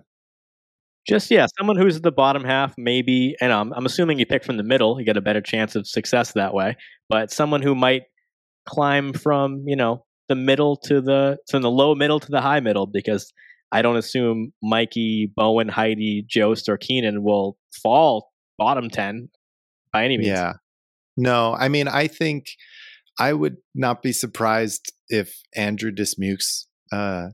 just 1.06 1.30
yeah, 1.30 1.46
someone 1.58 1.76
who's 1.76 1.96
at 1.96 2.02
the 2.02 2.12
bottom 2.12 2.44
half, 2.44 2.74
maybe, 2.76 3.36
and 3.40 3.52
I'm, 3.52 3.72
I'm 3.72 3.86
assuming 3.86 4.18
you 4.18 4.26
pick 4.26 4.44
from 4.44 4.56
the 4.56 4.62
middle, 4.62 4.98
you 4.98 5.06
get 5.06 5.16
a 5.16 5.20
better 5.20 5.40
chance 5.40 5.76
of 5.76 5.86
success 5.86 6.32
that 6.32 6.52
way. 6.52 6.76
But 7.08 7.30
someone 7.30 7.62
who 7.62 7.74
might 7.74 8.02
climb 8.68 9.12
from 9.12 9.62
you 9.66 9.76
know 9.76 10.04
the 10.28 10.34
middle 10.34 10.76
to 10.76 11.00
the 11.00 11.38
from 11.48 11.62
the 11.62 11.70
low 11.70 11.94
middle 11.94 12.18
to 12.20 12.30
the 12.30 12.40
high 12.40 12.60
middle, 12.60 12.86
because 12.86 13.32
I 13.72 13.82
don't 13.82 13.96
assume 13.96 14.52
Mikey, 14.62 15.32
Bowen, 15.34 15.68
Heidi, 15.68 16.24
Jost, 16.28 16.68
or 16.68 16.76
Kenan 16.76 17.22
will 17.22 17.56
fall 17.82 18.32
bottom 18.58 18.90
ten 18.90 19.28
by 19.92 20.04
any 20.04 20.18
means. 20.18 20.28
Yeah, 20.28 20.54
no, 21.16 21.54
I 21.54 21.68
mean, 21.68 21.88
I 21.88 22.08
think 22.08 22.46
I 23.18 23.32
would 23.32 23.56
not 23.74 24.02
be 24.02 24.12
surprised 24.12 24.92
if 25.08 25.40
Andrew 25.54 25.92
Dismukes 25.92 26.66
uh, 26.92 27.28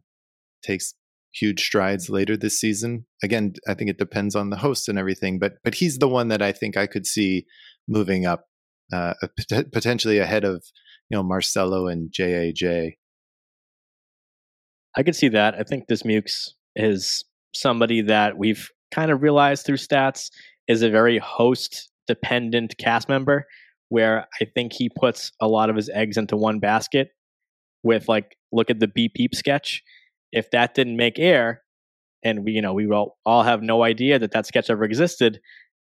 takes 0.62 0.94
huge 1.32 1.64
strides 1.64 2.10
later 2.10 2.36
this 2.36 2.60
season. 2.60 3.06
Again, 3.22 3.54
I 3.66 3.74
think 3.74 3.90
it 3.90 3.98
depends 3.98 4.34
on 4.34 4.50
the 4.50 4.56
host 4.56 4.88
and 4.88 4.98
everything, 4.98 5.38
but 5.38 5.54
but 5.64 5.74
he's 5.74 5.98
the 5.98 6.08
one 6.08 6.28
that 6.28 6.42
I 6.42 6.52
think 6.52 6.76
I 6.76 6.86
could 6.86 7.06
see 7.06 7.46
moving 7.88 8.26
up, 8.26 8.46
uh, 8.92 9.14
potentially 9.72 10.18
ahead 10.18 10.44
of 10.44 10.64
you 11.10 11.16
know 11.16 11.22
Marcelo 11.22 11.86
and 11.86 12.10
JAJ. 12.10 12.92
I 14.96 15.02
could 15.02 15.16
see 15.16 15.28
that. 15.28 15.54
I 15.54 15.62
think 15.62 15.86
Dismukes 15.88 16.50
is 16.76 17.24
somebody 17.54 18.02
that 18.02 18.36
we've 18.36 18.68
kind 18.90 19.10
of 19.10 19.22
realized 19.22 19.64
through 19.64 19.76
stats 19.76 20.30
is 20.68 20.82
a 20.82 20.90
very 20.90 21.18
host 21.18 21.90
dependent 22.06 22.76
cast 22.78 23.08
member 23.08 23.46
where 23.88 24.26
I 24.40 24.44
think 24.44 24.72
he 24.72 24.88
puts 24.88 25.32
a 25.40 25.48
lot 25.48 25.70
of 25.70 25.76
his 25.76 25.88
eggs 25.90 26.16
into 26.16 26.36
one 26.36 26.60
basket 26.60 27.10
with 27.82 28.08
like 28.08 28.36
look 28.52 28.70
at 28.70 28.80
the 28.80 28.88
beep 28.88 29.14
beep 29.14 29.34
sketch 29.34 29.82
if 30.32 30.50
that 30.50 30.74
didn't 30.74 30.96
make 30.96 31.18
air, 31.18 31.62
and 32.22 32.44
we 32.44 32.52
you 32.52 32.62
know 32.62 32.72
we 32.72 32.90
all, 32.90 33.18
all 33.24 33.42
have 33.42 33.62
no 33.62 33.82
idea 33.82 34.18
that 34.18 34.32
that 34.32 34.46
sketch 34.46 34.70
ever 34.70 34.84
existed, 34.84 35.40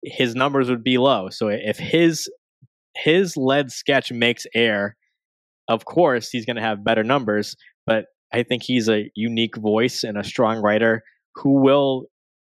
his 0.03 0.35
numbers 0.35 0.69
would 0.69 0.83
be 0.83 0.97
low. 0.97 1.29
So 1.29 1.47
if 1.47 1.77
his 1.77 2.29
his 2.95 3.35
lead 3.37 3.71
sketch 3.71 4.11
makes 4.11 4.45
air, 4.53 4.95
of 5.67 5.85
course 5.85 6.29
he's 6.29 6.45
going 6.45 6.57
to 6.57 6.61
have 6.61 6.83
better 6.83 7.03
numbers. 7.03 7.55
But 7.85 8.05
I 8.33 8.43
think 8.43 8.63
he's 8.63 8.89
a 8.89 9.09
unique 9.15 9.57
voice 9.57 10.03
and 10.03 10.17
a 10.17 10.23
strong 10.23 10.61
writer 10.61 11.03
who 11.35 11.61
will 11.61 12.05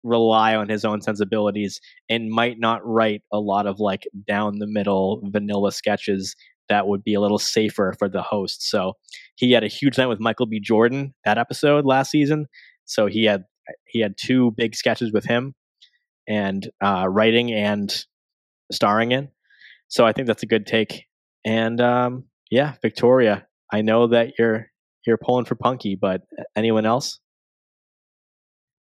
rely 0.04 0.56
on 0.56 0.70
his 0.70 0.86
own 0.86 1.02
sensibilities 1.02 1.82
and 2.10 2.30
might 2.30 2.60
not 2.60 2.86
write 2.86 3.24
a 3.34 3.40
lot 3.40 3.66
of 3.66 3.80
like 3.80 4.04
down 4.28 4.60
the 4.60 4.68
middle 4.68 5.20
vanilla 5.24 5.72
sketches 5.72 6.36
that 6.70 6.88
would 6.88 7.04
be 7.04 7.14
a 7.14 7.22
little 7.22 7.38
safer 7.38 7.94
for 7.98 8.10
the 8.10 8.22
host. 8.22 8.70
So 8.70 8.94
he 9.36 9.52
had 9.52 9.64
a 9.64 9.68
huge 9.68 9.98
night 9.98 10.08
with 10.08 10.20
Michael 10.20 10.46
B. 10.46 10.60
Jordan 10.60 11.14
that 11.26 11.38
episode 11.38 11.86
last 11.86 12.12
season. 12.12 12.48
So 12.86 13.08
he 13.08 13.26
had 13.26 13.44
he 13.88 14.02
had 14.02 14.16
two 14.18 14.52
big 14.56 14.76
sketches 14.76 15.12
with 15.12 15.26
him 15.26 15.56
and 16.28 16.70
uh, 16.84 17.06
writing 17.10 17.52
and 17.52 18.06
starring 18.72 19.12
in. 19.12 19.30
So 19.88 20.06
I 20.06 20.14
think 20.14 20.28
that's 20.28 20.44
a 20.44 20.48
good 20.48 20.66
take. 20.66 21.06
And 21.46 21.80
um, 21.82 22.26
yeah, 22.50 22.74
Victoria, 22.82 23.48
I 23.72 23.82
know 23.82 24.08
that 24.08 24.34
you're 24.38 24.68
you're 25.06 25.18
pulling 25.18 25.46
for 25.46 25.56
Punky, 25.56 25.96
but 26.00 26.22
anyone 26.56 26.86
else? 26.86 27.20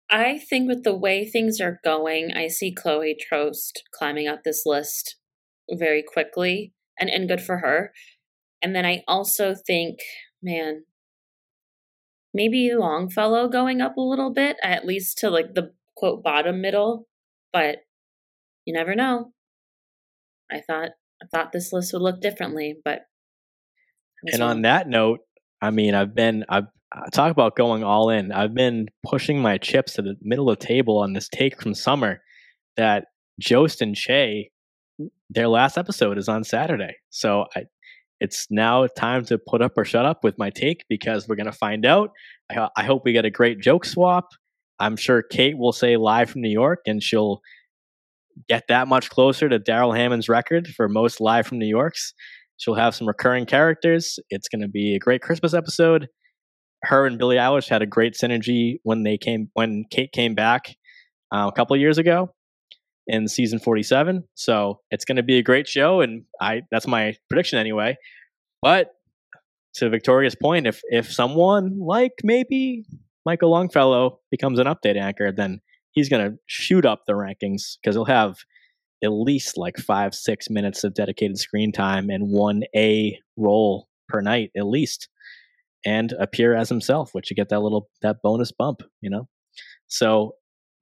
I 0.08 0.38
think 0.38 0.68
with 0.68 0.84
the 0.84 0.94
way 0.94 1.24
things 1.24 1.60
are 1.60 1.80
going, 1.84 2.32
I 2.32 2.46
see 2.46 2.72
Chloe 2.72 3.16
Troast 3.20 3.82
climbing 3.92 4.28
up 4.28 4.44
this 4.44 4.62
list 4.64 5.16
very 5.70 6.02
quickly 6.02 6.72
and, 6.98 7.10
and 7.10 7.28
good 7.28 7.40
for 7.40 7.59
her. 7.59 7.93
And 8.62 8.74
then 8.74 8.86
I 8.86 9.02
also 9.06 9.55
think, 9.55 9.98
man, 10.43 10.85
maybe 12.32 12.73
Longfellow 12.74 13.48
going 13.48 13.81
up 13.81 13.97
a 13.97 14.02
little 14.02 14.32
bit, 14.32 14.56
at 14.62 14.86
least 14.86 15.18
to 15.18 15.31
like 15.31 15.55
the 15.55 15.73
quote 15.97 16.23
bottom 16.23 16.60
middle, 16.60 17.06
but 17.52 17.78
you 18.64 18.74
never 18.74 18.94
know. 18.94 19.32
I 20.51 20.60
thought 20.60 20.90
I 21.23 21.27
thought 21.35 21.52
this 21.52 21.73
list 21.73 21.93
would 21.93 22.02
look 22.02 22.20
differently, 22.20 22.77
but 22.85 23.02
and 24.32 24.43
on 24.43 24.62
that 24.62 24.89
note, 24.89 25.20
I 25.60 25.70
mean, 25.70 25.94
I've 25.94 26.14
been 26.14 26.44
I've 26.48 26.66
uh, 26.94 27.10
talk 27.12 27.31
about 27.31 27.56
going 27.56 27.82
all 27.82 28.10
in. 28.10 28.32
I've 28.32 28.55
been 28.55 28.86
pushing 29.05 29.40
my 29.40 29.59
chips 29.59 29.94
to 29.94 30.02
the 30.02 30.16
middle 30.23 30.51
of 30.51 30.59
the 30.59 30.66
table 30.66 30.98
on 30.98 31.12
this 31.12 31.28
take 31.28 31.60
from 31.60 31.74
summer 31.74 32.20
that 32.77 33.06
Jost 33.40 33.82
and 33.82 33.97
Che 33.97 34.51
their 35.31 35.48
last 35.48 35.77
episode 35.77 36.18
is 36.18 36.28
on 36.28 36.44
Saturday. 36.44 36.94
So 37.10 37.47
I, 37.55 37.64
it's 38.20 38.47
now 38.51 38.86
time 38.86 39.24
to 39.27 39.39
put 39.39 39.62
up 39.62 39.73
or 39.77 39.85
shut 39.85 40.06
up 40.06 40.24
with 40.24 40.39
my 40.39 40.51
take 40.51 40.85
because 40.89 41.28
we're 41.28 41.36
going 41.36 41.47
to 41.47 41.52
find 41.52 41.85
out. 41.85 42.10
I, 42.51 42.68
I, 42.77 42.85
hope 42.85 43.02
we 43.05 43.12
get 43.12 43.24
a 43.24 43.31
great 43.31 43.60
joke 43.60 43.85
swap. 43.85 44.28
I'm 44.78 44.97
sure 44.97 45.23
Kate 45.23 45.59
will 45.59 45.73
say 45.73 45.97
live 45.97 46.31
from 46.31 46.43
New 46.43 46.51
York 46.51 46.81
and 46.86 47.02
she'll 47.02 47.40
get 48.48 48.64
that 48.68 48.89
much 48.89 49.10
closer 49.10 49.48
to 49.48 49.59
Darrell 49.59 49.93
Hammond's 49.93 50.28
record 50.28 50.68
for 50.68 50.89
most 50.89 51.20
live 51.20 51.47
from 51.47 51.59
New 51.59 51.66
Yorks. 51.66 52.14
She'll 52.59 52.74
have 52.74 52.94
some 52.94 53.06
recurring 53.06 53.47
characters. 53.47 54.18
It's 54.31 54.48
going 54.48 54.62
to 54.62 54.68
be 54.68 54.94
a 54.94 54.98
great 54.98 55.23
Christmas 55.23 55.55
episode. 55.55 56.09
Her 56.82 57.06
and 57.06 57.18
Billie 57.18 57.36
Eilish 57.36 57.68
had 57.68 57.82
a 57.82 57.86
great 57.86 58.14
synergy 58.14 58.77
when 58.82 59.02
they 59.02 59.18
came 59.18 59.51
when 59.55 59.85
Kate 59.90 60.12
came 60.12 60.35
back 60.35 60.77
uh, 61.35 61.51
a 61.51 61.52
couple 61.52 61.77
years 61.77 61.98
ago. 61.98 62.31
In 63.06 63.28
season 63.28 63.58
47. 63.58 64.24
So 64.34 64.80
it's 64.90 65.04
going 65.04 65.16
to 65.16 65.22
be 65.22 65.38
a 65.38 65.42
great 65.42 65.68
show, 65.68 66.00
and 66.00 66.24
I 66.40 66.62
that's 66.70 66.86
my 66.86 67.16
prediction 67.28 67.58
anyway. 67.58 67.96
But 68.62 68.92
to 69.74 69.88
Victoria's 69.88 70.34
point, 70.34 70.66
if 70.66 70.80
if 70.84 71.12
someone 71.12 71.78
like 71.78 72.12
maybe 72.22 72.84
Michael 73.24 73.50
Longfellow 73.50 74.20
becomes 74.30 74.58
an 74.58 74.66
update 74.66 74.96
anchor, 74.96 75.32
then 75.32 75.60
he's 75.92 76.08
going 76.08 76.30
to 76.30 76.38
shoot 76.46 76.86
up 76.86 77.02
the 77.06 77.12
rankings 77.12 77.76
because 77.80 77.94
he'll 77.96 78.04
have 78.04 78.36
at 79.04 79.12
least 79.12 79.58
like 79.58 79.76
five 79.76 80.14
six 80.14 80.48
minutes 80.48 80.84
of 80.84 80.94
dedicated 80.94 81.38
screen 81.38 81.72
time 81.72 82.08
and 82.10 82.30
one 82.30 82.62
A 82.74 83.18
role 83.36 83.88
per 84.08 84.20
night 84.20 84.50
at 84.56 84.66
least, 84.66 85.08
and 85.84 86.12
appear 86.18 86.54
as 86.54 86.68
himself, 86.68 87.10
which 87.12 87.30
you 87.30 87.36
get 87.36 87.50
that 87.50 87.60
little 87.60 87.88
that 88.02 88.22
bonus 88.22 88.52
bump, 88.52 88.82
you 89.00 89.10
know. 89.10 89.28
So 89.88 90.34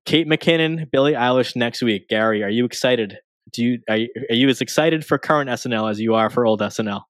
Kate 0.04 0.28
McKinnon, 0.28 0.90
Billie 0.90 1.14
Eilish 1.14 1.56
next 1.56 1.82
week. 1.82 2.08
Gary, 2.08 2.42
are 2.42 2.50
you 2.50 2.64
excited? 2.64 3.18
Do 3.52 3.64
you 3.64 3.78
are 3.88 3.96
you, 3.96 4.08
are 4.30 4.34
you 4.34 4.48
as 4.48 4.60
excited 4.60 5.04
for 5.04 5.18
current 5.18 5.48
SNL 5.50 5.90
as 5.90 6.00
you 6.00 6.14
are 6.14 6.30
for 6.30 6.46
old 6.46 6.60
SNL? 6.60 7.02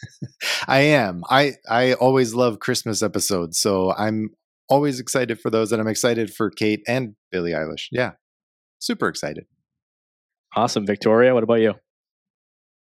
I 0.68 0.80
am. 0.80 1.22
I 1.28 1.54
I 1.68 1.94
always 1.94 2.34
love 2.34 2.58
Christmas 2.58 3.02
episodes, 3.02 3.58
so 3.58 3.92
I'm 3.92 4.30
always 4.68 4.98
excited 4.98 5.40
for 5.40 5.50
those, 5.50 5.70
and 5.70 5.80
I'm 5.80 5.88
excited 5.88 6.32
for 6.32 6.50
Kate 6.50 6.82
and 6.88 7.14
Billie 7.30 7.52
Eilish. 7.52 7.86
Yeah, 7.92 8.12
super 8.78 9.08
excited. 9.08 9.44
Awesome, 10.56 10.86
Victoria. 10.86 11.34
What 11.34 11.44
about 11.44 11.60
you? 11.60 11.74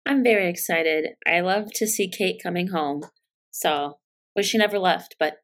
I'm 0.05 0.23
very 0.23 0.49
excited. 0.49 1.09
I 1.27 1.41
love 1.41 1.67
to 1.75 1.87
see 1.87 2.09
Kate 2.09 2.41
coming 2.41 2.67
home. 2.67 3.03
So 3.51 3.97
wish 4.35 4.47
she 4.47 4.57
never 4.57 4.79
left, 4.79 5.15
but 5.19 5.37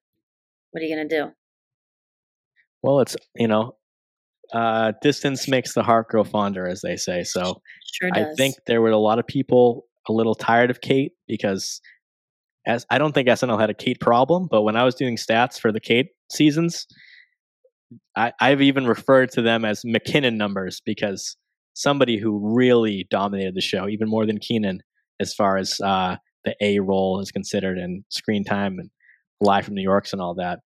what 0.71 0.81
are 0.81 0.85
you 0.85 0.95
gonna 0.95 1.09
do? 1.09 1.33
Well, 2.81 3.01
it's 3.01 3.15
you 3.35 3.47
know, 3.47 3.75
uh, 4.53 4.93
distance 5.01 5.47
makes 5.47 5.73
the 5.73 5.83
heart 5.83 6.07
grow 6.07 6.23
fonder, 6.23 6.67
as 6.67 6.81
they 6.81 6.95
say. 6.95 7.23
So 7.23 7.61
Sure. 7.99 8.09
I 8.13 8.33
think 8.35 8.55
there 8.67 8.81
were 8.81 8.91
a 8.91 8.97
lot 8.97 9.17
of 9.17 9.25
people 9.25 9.85
a 10.07 10.13
little 10.13 10.35
tired 10.35 10.69
of 10.69 10.81
Kate 10.81 11.13
because 11.27 11.81
as 12.65 12.85
I 12.89 12.97
don't 12.97 13.13
think 13.13 13.27
SNL 13.27 13.59
had 13.59 13.69
a 13.69 13.73
Kate 13.73 13.99
problem, 13.99 14.47
but 14.49 14.61
when 14.63 14.75
I 14.75 14.83
was 14.83 14.95
doing 14.95 15.15
stats 15.15 15.59
for 15.59 15.71
the 15.71 15.79
Kate 15.79 16.07
seasons, 16.29 16.85
I, 18.15 18.33
I've 18.39 18.61
even 18.61 18.85
referred 18.85 19.31
to 19.31 19.41
them 19.41 19.65
as 19.65 19.83
McKinnon 19.83 20.35
numbers 20.35 20.81
because 20.85 21.37
somebody 21.73 22.17
who 22.19 22.55
really 22.55 23.07
dominated 23.09 23.55
the 23.55 23.61
show, 23.61 23.87
even 23.87 24.09
more 24.09 24.25
than 24.25 24.37
Kenan, 24.37 24.81
as 25.19 25.33
far 25.33 25.57
as 25.57 25.79
uh, 25.81 26.17
the 26.43 26.55
A 26.61 26.79
role 26.79 27.19
is 27.21 27.31
considered 27.31 27.77
and 27.77 28.03
screen 28.09 28.43
time 28.43 28.77
and 28.79 28.89
live 29.39 29.65
from 29.65 29.75
New 29.75 29.81
York's 29.81 30.13
and 30.13 30.21
all 30.21 30.35
that. 30.35 30.59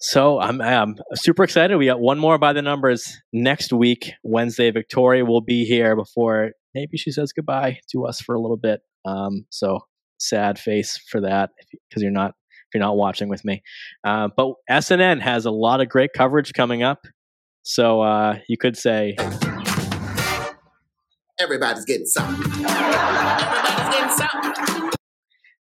So 0.00 0.38
I'm, 0.38 0.60
I'm 0.60 0.96
super 1.14 1.42
excited. 1.42 1.76
We 1.76 1.86
got 1.86 2.00
one 2.00 2.18
more 2.18 2.38
by 2.38 2.52
the 2.52 2.62
numbers 2.62 3.16
next 3.32 3.72
week, 3.72 4.12
Wednesday. 4.22 4.70
Victoria 4.70 5.24
will 5.24 5.40
be 5.40 5.64
here 5.64 5.96
before 5.96 6.52
maybe 6.72 6.96
she 6.96 7.10
says 7.10 7.32
goodbye 7.32 7.80
to 7.90 8.06
us 8.06 8.20
for 8.20 8.34
a 8.36 8.40
little 8.40 8.56
bit. 8.56 8.80
Um, 9.04 9.46
so 9.50 9.80
sad 10.18 10.58
face 10.58 10.98
for 11.10 11.20
that 11.22 11.50
because 11.88 12.02
you're 12.02 12.12
not 12.12 12.30
if 12.30 12.74
you're 12.74 12.82
not 12.82 12.96
watching 12.96 13.28
with 13.28 13.44
me. 13.44 13.62
Uh, 14.04 14.28
but 14.36 14.52
SNN 14.70 15.20
has 15.20 15.46
a 15.46 15.50
lot 15.50 15.80
of 15.80 15.88
great 15.88 16.10
coverage 16.14 16.52
coming 16.52 16.82
up. 16.82 17.00
So 17.62 18.00
uh, 18.02 18.38
you 18.48 18.56
could 18.56 18.76
say 18.76 19.16
Everybody's 21.40 21.84
getting 21.84 22.06
something. 22.06 22.52
Everybody's 22.64 23.94
getting 23.94 24.16
something. 24.16 24.90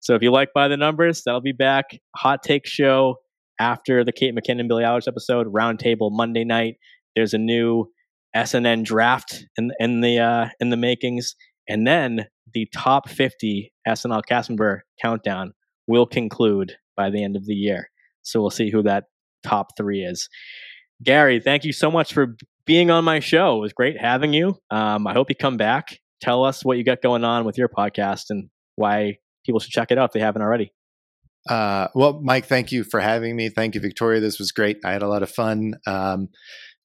So 0.00 0.14
if 0.14 0.22
you 0.22 0.30
like 0.30 0.50
by 0.54 0.68
the 0.68 0.76
numbers, 0.76 1.22
that'll 1.24 1.40
be 1.40 1.52
back. 1.52 1.86
Hot 2.16 2.42
take 2.42 2.66
show 2.66 3.16
after 3.58 4.04
the 4.04 4.12
Kate 4.12 4.34
McKinnon 4.34 4.68
Billie 4.68 4.84
Eilish 4.84 5.08
episode. 5.08 5.52
Roundtable 5.52 6.10
Monday 6.10 6.44
night. 6.44 6.76
There's 7.14 7.34
a 7.34 7.38
new 7.38 7.86
SNN 8.34 8.84
draft 8.84 9.46
in 9.56 9.72
in 9.78 10.00
the 10.00 10.18
uh, 10.18 10.48
in 10.60 10.70
the 10.70 10.76
makings, 10.76 11.34
and 11.68 11.86
then 11.86 12.26
the 12.52 12.68
top 12.74 13.08
50 13.08 13.72
SNL 13.86 14.22
cast 14.26 14.50
member 14.50 14.84
countdown 15.02 15.52
will 15.86 16.06
conclude 16.06 16.76
by 16.96 17.10
the 17.10 17.22
end 17.22 17.36
of 17.36 17.46
the 17.46 17.54
year. 17.54 17.90
So 18.22 18.40
we'll 18.40 18.50
see 18.50 18.70
who 18.70 18.82
that 18.82 19.04
top 19.42 19.76
three 19.76 20.02
is. 20.02 20.28
Gary, 21.02 21.40
thank 21.40 21.64
you 21.64 21.72
so 21.72 21.90
much 21.90 22.12
for 22.12 22.36
being 22.64 22.90
on 22.90 23.04
my 23.04 23.20
show. 23.20 23.58
It 23.58 23.60
was 23.60 23.72
great 23.72 24.00
having 24.00 24.32
you. 24.32 24.56
Um, 24.70 25.06
I 25.06 25.12
hope 25.12 25.28
you 25.28 25.36
come 25.36 25.56
back. 25.56 25.98
Tell 26.20 26.44
us 26.44 26.64
what 26.64 26.78
you 26.78 26.84
got 26.84 27.02
going 27.02 27.24
on 27.24 27.44
with 27.44 27.58
your 27.58 27.68
podcast 27.68 28.24
and 28.30 28.48
why 28.76 29.18
people 29.44 29.60
should 29.60 29.70
check 29.70 29.90
it 29.90 29.98
out 29.98 30.10
if 30.10 30.12
they 30.12 30.20
haven't 30.20 30.42
already. 30.42 30.72
Uh, 31.48 31.89
well, 31.94 32.20
Mike, 32.23 32.47
thank 32.47 32.73
you 32.73 32.85
for 32.85 33.01
having 33.01 33.36
me. 33.36 33.48
Thank 33.48 33.74
you, 33.74 33.81
Victoria. 33.81 34.20
This 34.20 34.39
was 34.39 34.52
great. 34.52 34.78
I 34.85 34.93
had 34.93 35.02
a 35.02 35.09
lot 35.09 35.23
of 35.23 35.31
fun. 35.31 35.74
Um, 35.86 36.28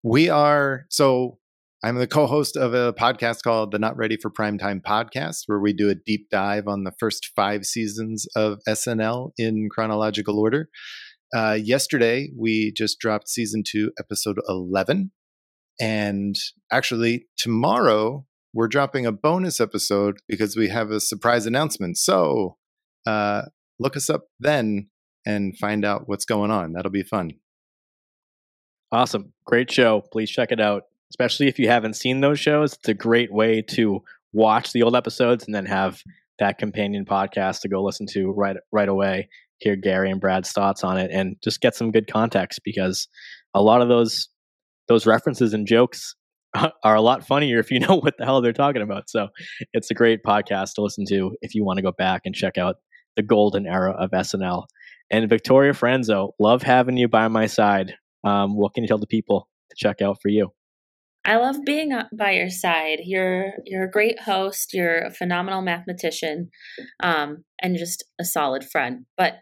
we 0.04 0.30
are 0.30 0.86
so 0.90 1.38
I'm 1.84 1.96
the 1.96 2.06
co-host 2.06 2.58
of 2.58 2.76
a 2.76 2.94
podcast 2.94 3.42
called 3.42 3.72
the 3.72 3.80
Not 3.80 3.98
Ready 3.98 4.16
for 4.16 4.30
Primetime 4.30 4.82
podcast, 4.84 5.44
where 5.48 5.60
we 5.60 5.74
do 5.74 5.90
a 5.90 5.96
deep 5.96 6.30
dive 6.30 6.68
on 6.68 6.84
the 6.84 6.92
first 7.00 7.32
five 7.36 7.66
seasons 7.66 8.28
of 8.36 8.60
SNL 8.70 9.32
in 9.40 9.68
chronological 9.68 10.40
order. 10.40 10.70
Uh, 11.36 11.58
yesterday, 11.60 12.30
we 12.38 12.72
just 12.72 13.00
dropped 13.00 13.30
season 13.30 13.64
two, 13.66 13.92
episode 13.98 14.38
11. 14.48 15.12
And 15.80 16.36
actually, 16.72 17.26
tomorrow, 17.36 18.28
we're 18.54 18.68
dropping 18.68 19.08
a 19.08 19.12
bonus 19.12 19.60
episode 19.60 20.20
because 20.28 20.56
we 20.56 20.68
have 20.68 20.92
a 20.92 21.00
surprise 21.00 21.48
announcement. 21.48 21.98
So 21.98 22.58
uh, 23.08 23.44
look 23.82 23.98
us 23.98 24.10
up 24.10 24.28
then 24.40 24.88
and 25.26 25.58
find 25.58 25.84
out 25.84 26.08
what's 26.08 26.26
going 26.26 26.52
on. 26.52 26.74
That'll 26.74 26.92
be 26.92 27.04
fun. 27.04 27.32
Awesome. 28.92 29.34
Great 29.46 29.72
show. 29.72 30.02
Please 30.12 30.30
check 30.30 30.52
it 30.52 30.60
out. 30.60 30.84
Especially 31.10 31.48
if 31.48 31.60
you 31.60 31.68
haven't 31.68 31.96
seen 31.96 32.22
those 32.22 32.40
shows. 32.40 32.74
It's 32.74 32.90
a 32.90 32.94
great 32.94 33.34
way 33.34 33.62
to 33.72 34.02
watch 34.34 34.72
the 34.72 34.84
old 34.84 34.96
episodes 34.96 35.46
and 35.46 35.54
then 35.54 35.66
have 35.66 36.02
that 36.40 36.58
companion 36.58 37.06
podcast 37.06 37.62
to 37.62 37.70
go 37.70 37.84
listen 37.84 38.08
to 38.08 38.32
right 38.32 38.58
right 38.72 38.88
away. 38.88 39.28
Hear 39.60 39.76
Gary 39.76 40.10
and 40.10 40.22
Brad's 40.22 40.52
thoughts 40.52 40.84
on 40.84 40.98
it 40.98 41.12
and 41.12 41.36
just 41.44 41.62
get 41.62 41.76
some 41.76 41.92
good 41.92 42.12
context 42.12 42.62
because 42.64 43.08
a 43.54 43.62
lot 43.62 43.82
of 43.82 43.90
those 43.90 44.30
those 44.88 45.06
references 45.06 45.54
and 45.54 45.68
jokes 45.68 46.16
are 46.84 46.96
a 46.96 47.02
lot 47.02 47.28
funnier 47.28 47.60
if 47.60 47.72
you 47.72 47.80
know 47.80 47.96
what 48.02 48.18
the 48.18 48.26
hell 48.26 48.42
they're 48.42 48.54
talking 48.54 48.82
about. 48.82 49.10
So 49.10 49.28
it's 49.74 49.92
a 49.92 49.96
great 49.96 50.24
podcast 50.24 50.74
to 50.76 50.82
listen 50.82 51.06
to 51.08 51.36
if 51.42 51.56
you 51.56 51.66
want 51.66 51.78
to 51.78 51.84
go 51.84 51.92
back 51.92 52.22
and 52.26 52.34
check 52.34 52.58
out 52.58 52.78
the 53.16 53.24
golden 53.24 53.68
era 53.68 53.92
of 53.92 54.12
SNL. 54.12 54.66
And 55.10 55.30
Victoria 55.30 55.74
Franso, 55.74 56.32
love 56.40 56.64
having 56.64 56.98
you 56.98 57.08
by 57.08 57.28
my 57.28 57.46
side. 57.46 57.96
Um, 58.24 58.56
what 58.56 58.74
can 58.74 58.84
you 58.84 58.88
tell 58.88 58.98
the 58.98 59.08
people 59.08 59.50
to 59.70 59.76
check 59.78 60.02
out 60.02 60.22
for 60.22 60.30
you? 60.30 60.52
I 61.24 61.36
love 61.36 61.58
being 61.66 61.92
by 62.18 62.32
your 62.32 62.50
side. 62.50 63.00
You're 63.04 63.54
you're 63.66 63.84
a 63.84 63.92
great 63.92 64.22
host. 64.22 64.74
You're 64.74 65.06
a 65.06 65.14
phenomenal 65.14 65.62
mathematician, 65.62 66.50
um, 67.04 67.44
and 67.62 67.78
just 67.78 68.04
a 68.20 68.26
solid 68.26 68.64
friend. 68.64 69.06
But 69.18 69.36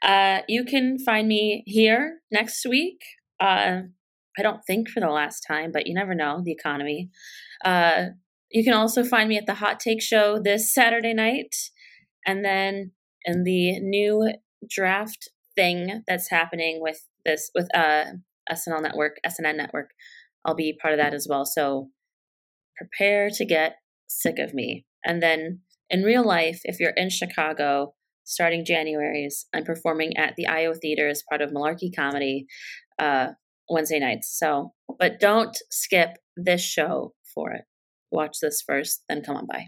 uh, 0.00 0.42
you 0.46 0.64
can 0.64 0.98
find 0.98 1.26
me 1.26 1.64
here 1.66 2.20
next 2.30 2.64
week. 2.68 3.00
Uh, 3.40 3.80
I 4.38 4.42
don't 4.42 4.60
think 4.66 4.88
for 4.88 5.00
the 5.00 5.10
last 5.10 5.40
time, 5.40 5.72
but 5.72 5.86
you 5.86 5.94
never 5.94 6.14
know. 6.14 6.40
The 6.44 6.52
economy. 6.52 7.10
Uh, 7.64 8.06
you 8.50 8.62
can 8.62 8.74
also 8.74 9.02
find 9.02 9.28
me 9.28 9.36
at 9.36 9.46
the 9.46 9.54
Hot 9.54 9.80
Take 9.80 10.02
Show 10.02 10.38
this 10.40 10.72
Saturday 10.72 11.14
night, 11.14 11.56
and 12.24 12.44
then 12.44 12.92
in 13.24 13.44
the 13.44 13.80
new 13.80 14.32
draft 14.68 15.28
thing 15.56 16.02
that's 16.06 16.30
happening 16.30 16.80
with 16.80 17.06
this 17.24 17.50
with 17.54 17.68
uh, 17.74 18.04
SNL 18.50 18.82
Network, 18.82 19.16
SNN 19.26 19.56
Network. 19.56 19.90
I'll 20.44 20.54
be 20.54 20.78
part 20.80 20.92
of 20.92 21.00
that 21.00 21.14
as 21.14 21.26
well. 21.28 21.44
So 21.44 21.88
prepare 22.76 23.30
to 23.30 23.44
get 23.44 23.76
sick 24.06 24.38
of 24.38 24.52
me. 24.52 24.84
And 25.04 25.22
then 25.22 25.60
in 25.90 26.02
real 26.02 26.26
life, 26.26 26.60
if 26.64 26.80
you're 26.80 26.92
in 26.96 27.10
Chicago, 27.10 27.94
starting 28.24 28.64
January's, 28.64 29.46
I'm 29.54 29.64
performing 29.64 30.16
at 30.16 30.34
the 30.36 30.46
IO 30.46 30.74
Theater 30.74 31.08
as 31.08 31.22
part 31.28 31.40
of 31.42 31.50
Malarkey 31.50 31.94
Comedy 31.94 32.46
uh, 32.98 33.28
Wednesday 33.68 34.00
nights. 34.00 34.36
So, 34.38 34.72
but 34.98 35.20
don't 35.20 35.56
skip 35.70 36.10
this 36.36 36.62
show 36.62 37.14
for 37.34 37.52
it. 37.52 37.62
Watch 38.10 38.38
this 38.40 38.62
first, 38.66 39.02
then 39.08 39.22
come 39.22 39.36
on 39.36 39.46
by. 39.46 39.66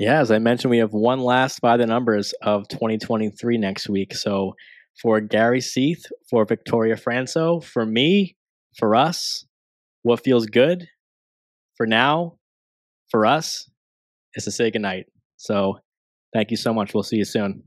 Yeah, 0.00 0.20
as 0.20 0.30
I 0.30 0.38
mentioned, 0.38 0.70
we 0.70 0.78
have 0.78 0.94
one 0.94 1.20
last 1.20 1.60
by 1.60 1.76
the 1.76 1.84
numbers 1.84 2.32
of 2.40 2.66
2023 2.68 3.58
next 3.58 3.86
week. 3.86 4.14
So 4.14 4.54
for 5.02 5.20
Gary 5.20 5.60
Seith, 5.60 6.06
for 6.30 6.46
Victoria 6.46 6.96
Franso, 6.96 7.62
for 7.62 7.84
me, 7.84 8.34
for 8.78 8.96
us, 8.96 9.44
what 10.00 10.24
feels 10.24 10.46
good 10.46 10.88
for 11.76 11.86
now, 11.86 12.38
for 13.10 13.26
us, 13.26 13.68
is 14.34 14.44
to 14.44 14.50
say 14.50 14.70
goodnight. 14.70 15.04
So 15.36 15.80
thank 16.32 16.50
you 16.50 16.56
so 16.56 16.72
much. 16.72 16.94
We'll 16.94 17.02
see 17.02 17.16
you 17.16 17.26
soon. 17.26 17.62